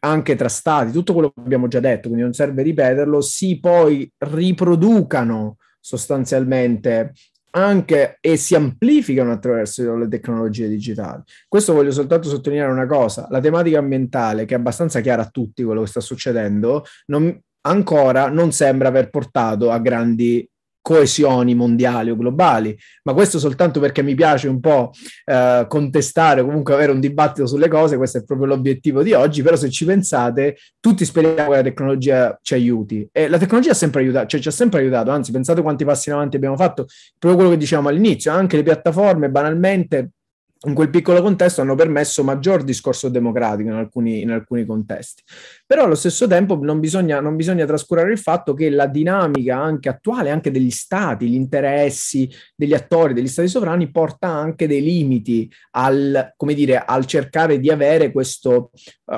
anche 0.01 0.35
tra 0.35 0.49
stati, 0.49 0.91
tutto 0.91 1.13
quello 1.13 1.31
che 1.31 1.41
abbiamo 1.41 1.67
già 1.67 1.79
detto, 1.79 2.09
quindi 2.09 2.21
non 2.21 2.33
serve 2.33 2.61
ripeterlo, 2.61 3.21
si 3.21 3.59
poi 3.59 4.09
riproducano 4.19 5.57
sostanzialmente 5.79 7.13
anche 7.51 8.17
e 8.19 8.37
si 8.37 8.55
amplificano 8.55 9.31
attraverso 9.31 9.95
le 9.95 10.07
tecnologie 10.07 10.67
digitali. 10.67 11.21
Questo 11.47 11.73
voglio 11.73 11.91
soltanto 11.91 12.29
sottolineare 12.29 12.71
una 12.71 12.85
cosa, 12.85 13.27
la 13.29 13.39
tematica 13.39 13.79
ambientale 13.79 14.45
che 14.45 14.55
è 14.55 14.57
abbastanza 14.57 15.01
chiara 15.01 15.23
a 15.23 15.29
tutti 15.29 15.63
quello 15.63 15.81
che 15.81 15.87
sta 15.87 15.99
succedendo, 15.99 16.85
non, 17.07 17.37
ancora 17.61 18.29
non 18.29 18.51
sembra 18.51 18.87
aver 18.87 19.09
portato 19.09 19.71
a 19.71 19.79
grandi 19.79 20.47
coesioni 20.81 21.53
mondiali 21.55 22.09
o 22.09 22.15
globali, 22.15 22.77
ma 23.03 23.13
questo 23.13 23.39
soltanto 23.39 23.79
perché 23.79 24.01
mi 24.01 24.15
piace 24.15 24.47
un 24.47 24.59
po' 24.59 24.91
eh, 25.25 25.65
contestare, 25.67 26.43
comunque 26.43 26.73
avere 26.73 26.91
un 26.91 26.99
dibattito 26.99 27.45
sulle 27.45 27.67
cose, 27.67 27.97
questo 27.97 28.17
è 28.17 28.23
proprio 28.23 28.47
l'obiettivo 28.47 29.03
di 29.03 29.13
oggi, 29.13 29.41
però 29.43 29.55
se 29.55 29.69
ci 29.69 29.85
pensate, 29.85 30.57
tutti 30.79 31.05
speriamo 31.05 31.51
che 31.51 31.55
la 31.57 31.63
tecnologia 31.63 32.39
ci 32.41 32.53
aiuti. 32.55 33.07
E 33.11 33.27
la 33.27 33.37
tecnologia 33.37 33.71
ha 33.71 33.75
sempre 33.75 34.01
aiutato, 34.01 34.27
cioè 34.27 34.39
ci 34.39 34.47
ha 34.47 34.51
sempre 34.51 34.79
aiutato, 34.79 35.11
anzi 35.11 35.31
pensate 35.31 35.61
quanti 35.61 35.85
passi 35.85 36.09
in 36.09 36.15
avanti 36.15 36.35
abbiamo 36.35 36.57
fatto, 36.57 36.87
proprio 37.17 37.35
quello 37.35 37.49
che 37.51 37.57
dicevamo 37.57 37.89
all'inizio, 37.89 38.31
anche 38.31 38.57
le 38.57 38.63
piattaforme 38.63 39.29
banalmente 39.29 40.11
in 40.67 40.75
quel 40.75 40.91
piccolo 40.91 41.21
contesto 41.21 41.61
hanno 41.61 41.73
permesso 41.73 42.23
maggior 42.23 42.63
discorso 42.63 43.09
democratico 43.09 43.69
in 43.69 43.75
alcuni, 43.75 44.21
in 44.21 44.29
alcuni 44.29 44.63
contesti. 44.65 45.23
Però 45.65 45.85
allo 45.85 45.95
stesso 45.95 46.27
tempo 46.27 46.55
non 46.61 46.79
bisogna, 46.79 47.19
non 47.19 47.35
bisogna, 47.35 47.65
trascurare 47.65 48.11
il 48.11 48.19
fatto 48.19 48.53
che 48.53 48.69
la 48.69 48.85
dinamica 48.85 49.57
anche 49.57 49.89
attuale, 49.89 50.29
anche 50.29 50.51
degli 50.51 50.69
stati, 50.69 51.27
gli 51.27 51.35
interessi 51.35 52.29
degli 52.55 52.73
attori, 52.73 53.13
degli 53.13 53.27
stati 53.27 53.47
sovrani, 53.47 53.89
porta 53.89 54.27
anche 54.27 54.67
dei 54.67 54.83
limiti 54.83 55.51
al, 55.71 56.33
come 56.37 56.53
dire, 56.53 56.83
al 56.85 57.05
cercare 57.05 57.59
di 57.59 57.71
avere 57.71 58.11
questo 58.11 58.69
uh, 59.05 59.15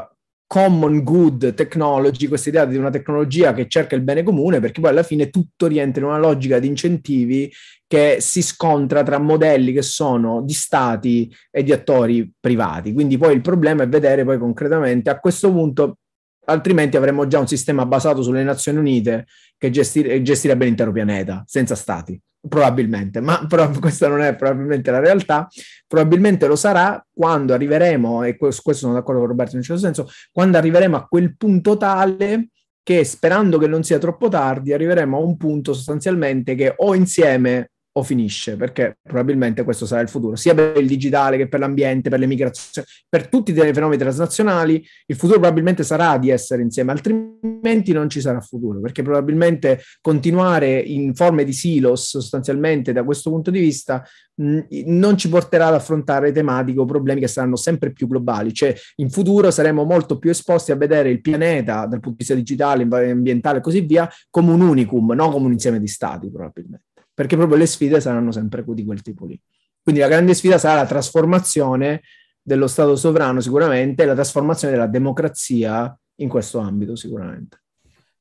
common 0.53 1.01
good 1.01 1.55
technology, 1.55 2.27
questa 2.27 2.49
idea 2.49 2.65
di 2.65 2.77
una 2.77 2.91
tecnologia 2.91 3.55
che 3.55 3.67
cerca 3.67 3.95
il 3.95 4.03
bene 4.03 4.21
comune, 4.21 4.59
perché 4.59 4.81
poi 4.81 4.91
alla 4.91 5.01
fine 5.01 5.31
tutto 5.31 5.65
rientra 5.65 6.03
in 6.03 6.09
una 6.09 6.19
logica 6.19 6.59
di 6.59 6.67
incentivi 6.67 7.51
che 7.87 8.17
si 8.19 8.43
scontra 8.43 9.01
tra 9.01 9.17
modelli 9.17 9.73
che 9.73 9.81
sono 9.81 10.43
di 10.43 10.53
stati 10.53 11.35
e 11.49 11.63
di 11.63 11.71
attori 11.71 12.31
privati. 12.39 12.93
Quindi 12.93 13.17
poi 13.17 13.33
il 13.33 13.41
problema 13.41 13.81
è 13.81 13.87
vedere 13.87 14.23
poi 14.23 14.37
concretamente 14.37 15.09
a 15.09 15.19
questo 15.19 15.51
punto 15.51 15.97
altrimenti 16.45 16.97
avremmo 16.97 17.27
già 17.27 17.39
un 17.39 17.47
sistema 17.47 17.85
basato 17.85 18.21
sulle 18.21 18.43
Nazioni 18.43 18.77
Unite 18.77 19.25
che 19.57 19.69
gestir- 19.69 20.21
gestirebbe 20.21 20.65
l'intero 20.65 20.91
pianeta 20.91 21.43
senza 21.45 21.75
stati 21.75 22.19
probabilmente, 22.47 23.21
ma 23.21 23.45
però 23.47 23.69
questa 23.71 24.07
non 24.07 24.21
è 24.21 24.35
probabilmente 24.35 24.91
la 24.91 24.99
realtà, 24.99 25.47
probabilmente 25.87 26.47
lo 26.47 26.55
sarà 26.55 27.03
quando 27.13 27.53
arriveremo, 27.53 28.23
e 28.23 28.37
su 28.49 28.61
questo 28.61 28.85
sono 28.85 28.93
d'accordo 28.93 29.21
con 29.21 29.29
Roberto 29.29 29.51
in 29.53 29.59
un 29.59 29.63
certo 29.63 29.81
senso, 29.81 30.09
quando 30.31 30.57
arriveremo 30.57 30.95
a 30.97 31.07
quel 31.07 31.35
punto 31.37 31.77
tale 31.77 32.49
che 32.83 33.05
sperando 33.05 33.57
che 33.57 33.67
non 33.67 33.83
sia 33.83 33.97
troppo 33.97 34.27
tardi, 34.27 34.73
arriveremo 34.73 35.15
a 35.15 35.21
un 35.21 35.37
punto 35.37 35.73
sostanzialmente 35.73 36.53
che 36.53 36.73
o 36.75 36.93
insieme 36.95 37.71
o 37.95 38.03
finisce, 38.03 38.55
perché 38.55 38.97
probabilmente 39.01 39.63
questo 39.63 39.85
sarà 39.85 40.01
il 40.01 40.09
futuro, 40.09 40.35
sia 40.35 40.55
per 40.55 40.77
il 40.77 40.87
digitale 40.87 41.37
che 41.37 41.47
per 41.47 41.59
l'ambiente, 41.59 42.09
per 42.09 42.19
le 42.19 42.25
migrazioni, 42.25 42.87
per 43.07 43.27
tutti 43.27 43.51
i 43.51 43.55
fenomeni 43.55 43.97
transnazionali, 43.97 44.83
il 45.05 45.15
futuro 45.15 45.39
probabilmente 45.39 45.83
sarà 45.83 46.17
di 46.17 46.29
essere 46.29 46.63
insieme, 46.63 46.91
altrimenti 46.91 47.91
non 47.91 48.09
ci 48.09 48.19
sarà 48.19 48.41
futuro, 48.41 48.79
perché 48.79 49.03
probabilmente 49.03 49.81
continuare 50.01 50.79
in 50.79 51.13
forme 51.13 51.43
di 51.43 51.53
silos 51.53 52.09
sostanzialmente 52.09 52.93
da 52.93 53.03
questo 53.03 53.29
punto 53.29 53.51
di 53.51 53.59
vista 53.59 54.03
mh, 54.35 54.59
non 54.85 55.15
ci 55.15 55.29
porterà 55.29 55.67
ad 55.67 55.75
affrontare 55.75 56.31
tematiche 56.31 56.79
o 56.79 56.85
problemi 56.85 57.21
che 57.21 57.27
saranno 57.27 57.55
sempre 57.55 57.91
più 57.91 58.07
globali, 58.07 58.53
cioè 58.53 58.73
in 58.97 59.11
futuro 59.11 59.51
saremo 59.51 59.83
molto 59.83 60.17
più 60.17 60.31
esposti 60.31 60.71
a 60.71 60.75
vedere 60.75 61.09
il 61.09 61.21
pianeta 61.21 61.85
dal 61.85 61.99
punto 61.99 62.09
di 62.09 62.15
vista 62.17 62.33
digitale, 62.33 62.87
ambientale 63.11 63.59
e 63.59 63.61
così 63.61 63.81
via 63.81 64.09
come 64.31 64.51
un 64.51 64.61
unicum, 64.61 65.11
non 65.11 65.31
come 65.31 65.45
un 65.45 65.51
insieme 65.51 65.79
di 65.79 65.87
stati 65.87 66.31
probabilmente 66.31 66.85
perché 67.13 67.35
proprio 67.35 67.57
le 67.57 67.65
sfide 67.65 68.01
saranno 68.01 68.31
sempre 68.31 68.63
di 68.65 68.83
quel 68.83 69.01
tipo 69.01 69.25
lì. 69.25 69.39
Quindi 69.81 70.01
la 70.01 70.07
grande 70.07 70.33
sfida 70.33 70.57
sarà 70.57 70.81
la 70.81 70.87
trasformazione 70.87 72.01
dello 72.41 72.67
Stato 72.67 72.95
sovrano 72.95 73.39
sicuramente 73.39 74.03
e 74.03 74.05
la 74.05 74.13
trasformazione 74.13 74.73
della 74.73 74.87
democrazia 74.87 75.97
in 76.15 76.29
questo 76.29 76.59
ambito 76.59 76.95
sicuramente. 76.95 77.63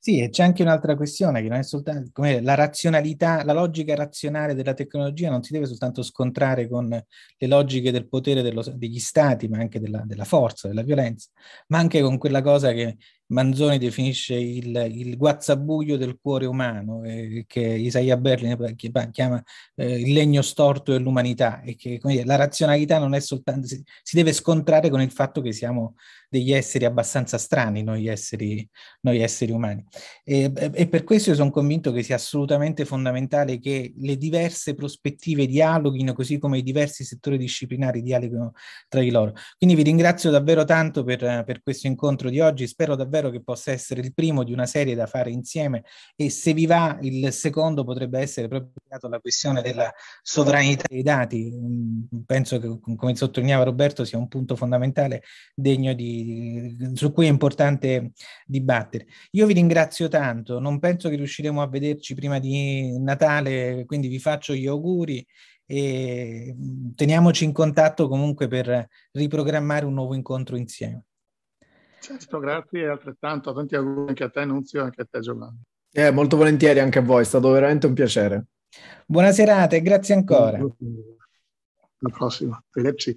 Sì, 0.04 0.18
e 0.18 0.30
c'è 0.30 0.42
anche 0.42 0.62
un'altra 0.62 0.96
questione 0.96 1.40
che 1.42 1.48
non 1.48 1.58
è 1.58 1.62
soltanto 1.62 2.10
come 2.12 2.40
la 2.40 2.56
razionalità, 2.56 3.44
la 3.44 3.52
logica 3.52 3.94
razionale 3.94 4.52
della 4.52 4.74
tecnologia 4.74 5.30
non 5.30 5.44
si 5.44 5.52
deve 5.52 5.66
soltanto 5.66 6.02
scontrare 6.02 6.68
con 6.68 6.88
le 6.88 7.46
logiche 7.46 7.92
del 7.92 8.08
potere 8.08 8.42
dello, 8.42 8.64
degli 8.74 8.98
stati, 8.98 9.46
ma 9.46 9.58
anche 9.58 9.78
della, 9.78 10.02
della, 10.04 10.24
forza, 10.24 10.66
della 10.66 10.82
violenza, 10.82 11.30
ma 11.68 11.78
anche 11.78 12.00
con 12.00 12.18
quella 12.18 12.42
cosa 12.42 12.72
che 12.72 12.96
Manzoni 13.32 13.78
definisce 13.78 14.34
il, 14.34 14.74
il 14.94 15.16
guazzabuglio 15.16 15.96
del 15.96 16.18
cuore 16.20 16.46
umano, 16.46 17.02
eh, 17.04 17.44
che 17.46 17.60
Isaiah 17.60 18.16
Berlin 18.18 18.56
chiama 19.10 19.42
eh, 19.74 20.00
il 20.00 20.12
legno 20.12 20.42
storto 20.42 20.92
dell'umanità, 20.92 21.62
e 21.62 21.74
che 21.74 21.98
dire, 22.02 22.24
la 22.24 22.36
razionalità 22.36 22.98
non 22.98 23.14
è 23.14 23.20
soltanto, 23.20 23.66
si, 23.66 23.82
si, 24.02 24.16
deve 24.16 24.32
scontrare 24.32 24.90
con 24.90 25.00
il 25.00 25.10
fatto 25.10 25.40
che 25.40 25.52
siamo 25.52 25.94
degli 26.32 26.50
esseri 26.54 26.86
abbastanza 26.86 27.36
strani, 27.36 27.82
noi 27.82 28.06
esseri, 28.06 28.66
noi 29.02 29.18
esseri 29.18 29.52
umani. 29.52 29.84
E, 30.24 30.50
e 30.72 30.88
per 30.88 31.04
questo 31.04 31.28
io 31.28 31.36
sono 31.36 31.50
convinto 31.50 31.92
che 31.92 32.02
sia 32.02 32.14
assolutamente 32.14 32.86
fondamentale 32.86 33.58
che 33.58 33.92
le 33.94 34.16
diverse 34.16 34.74
prospettive 34.74 35.44
dialoghino, 35.46 36.14
così 36.14 36.38
come 36.38 36.56
i 36.56 36.62
diversi 36.62 37.04
settori 37.04 37.36
disciplinari 37.36 38.00
dialoghino 38.00 38.52
tra 38.88 39.02
di 39.02 39.10
loro. 39.10 39.34
Quindi 39.58 39.76
vi 39.76 39.82
ringrazio 39.82 40.30
davvero 40.30 40.64
tanto 40.64 41.04
per, 41.04 41.42
per 41.44 41.62
questo 41.62 41.86
incontro 41.86 42.30
di 42.30 42.40
oggi, 42.40 42.66
spero 42.66 42.96
davvero 42.96 43.28
che 43.28 43.42
possa 43.42 43.70
essere 43.70 44.00
il 44.00 44.14
primo 44.14 44.42
di 44.42 44.54
una 44.54 44.64
serie 44.64 44.94
da 44.94 45.04
fare 45.04 45.30
insieme 45.30 45.84
e 46.16 46.30
se 46.30 46.54
vi 46.54 46.64
va 46.64 46.96
il 47.02 47.30
secondo 47.30 47.84
potrebbe 47.84 48.20
essere 48.20 48.48
proprio 48.48 48.72
alla 49.02 49.20
questione 49.20 49.60
della 49.60 49.92
sovranità 50.22 50.84
dei 50.88 51.02
dati. 51.02 51.52
Mm, 51.54 52.22
penso 52.24 52.58
che, 52.58 52.78
come 52.96 53.14
sottolineava 53.14 53.64
Roberto, 53.64 54.06
sia 54.06 54.16
un 54.16 54.28
punto 54.28 54.56
fondamentale 54.56 55.24
degno 55.54 55.92
di, 55.92 56.21
su 56.94 57.12
cui 57.12 57.26
è 57.26 57.28
importante 57.28 58.12
dibattere. 58.46 59.06
Io 59.32 59.46
vi 59.46 59.52
ringrazio 59.52 60.08
tanto, 60.08 60.58
non 60.58 60.78
penso 60.78 61.08
che 61.08 61.16
riusciremo 61.16 61.62
a 61.62 61.68
vederci 61.68 62.14
prima 62.14 62.38
di 62.38 62.98
Natale, 62.98 63.84
quindi 63.86 64.08
vi 64.08 64.18
faccio 64.18 64.54
gli 64.54 64.66
auguri 64.66 65.24
e 65.66 66.54
mm, 66.54 66.90
teniamoci 66.94 67.44
in 67.44 67.52
contatto 67.52 68.08
comunque 68.08 68.48
per 68.48 68.88
riprogrammare 69.12 69.84
un 69.84 69.94
nuovo 69.94 70.14
incontro 70.14 70.56
insieme. 70.56 71.04
Certo, 72.00 72.38
grazie 72.40 72.80
e 72.80 72.88
altrettanto. 72.88 73.54
Tanti 73.54 73.76
auguri 73.76 74.08
anche 74.08 74.24
a 74.24 74.28
te, 74.28 74.44
Nunzio, 74.44 74.80
e 74.80 74.84
anche 74.84 75.02
a 75.02 75.06
te, 75.08 75.20
Giovanni. 75.20 75.60
Eh, 75.92 76.10
molto 76.10 76.36
volentieri 76.36 76.80
anche 76.80 76.98
a 76.98 77.02
voi, 77.02 77.22
è 77.22 77.24
stato 77.24 77.50
veramente 77.50 77.86
un 77.86 77.94
piacere. 77.94 78.46
Buona 79.06 79.30
serata 79.30 79.76
e 79.76 79.82
grazie 79.82 80.14
ancora. 80.14 80.58
Alla 80.58 82.14
prossima. 82.14 82.60
Arrivederci. 82.70 83.16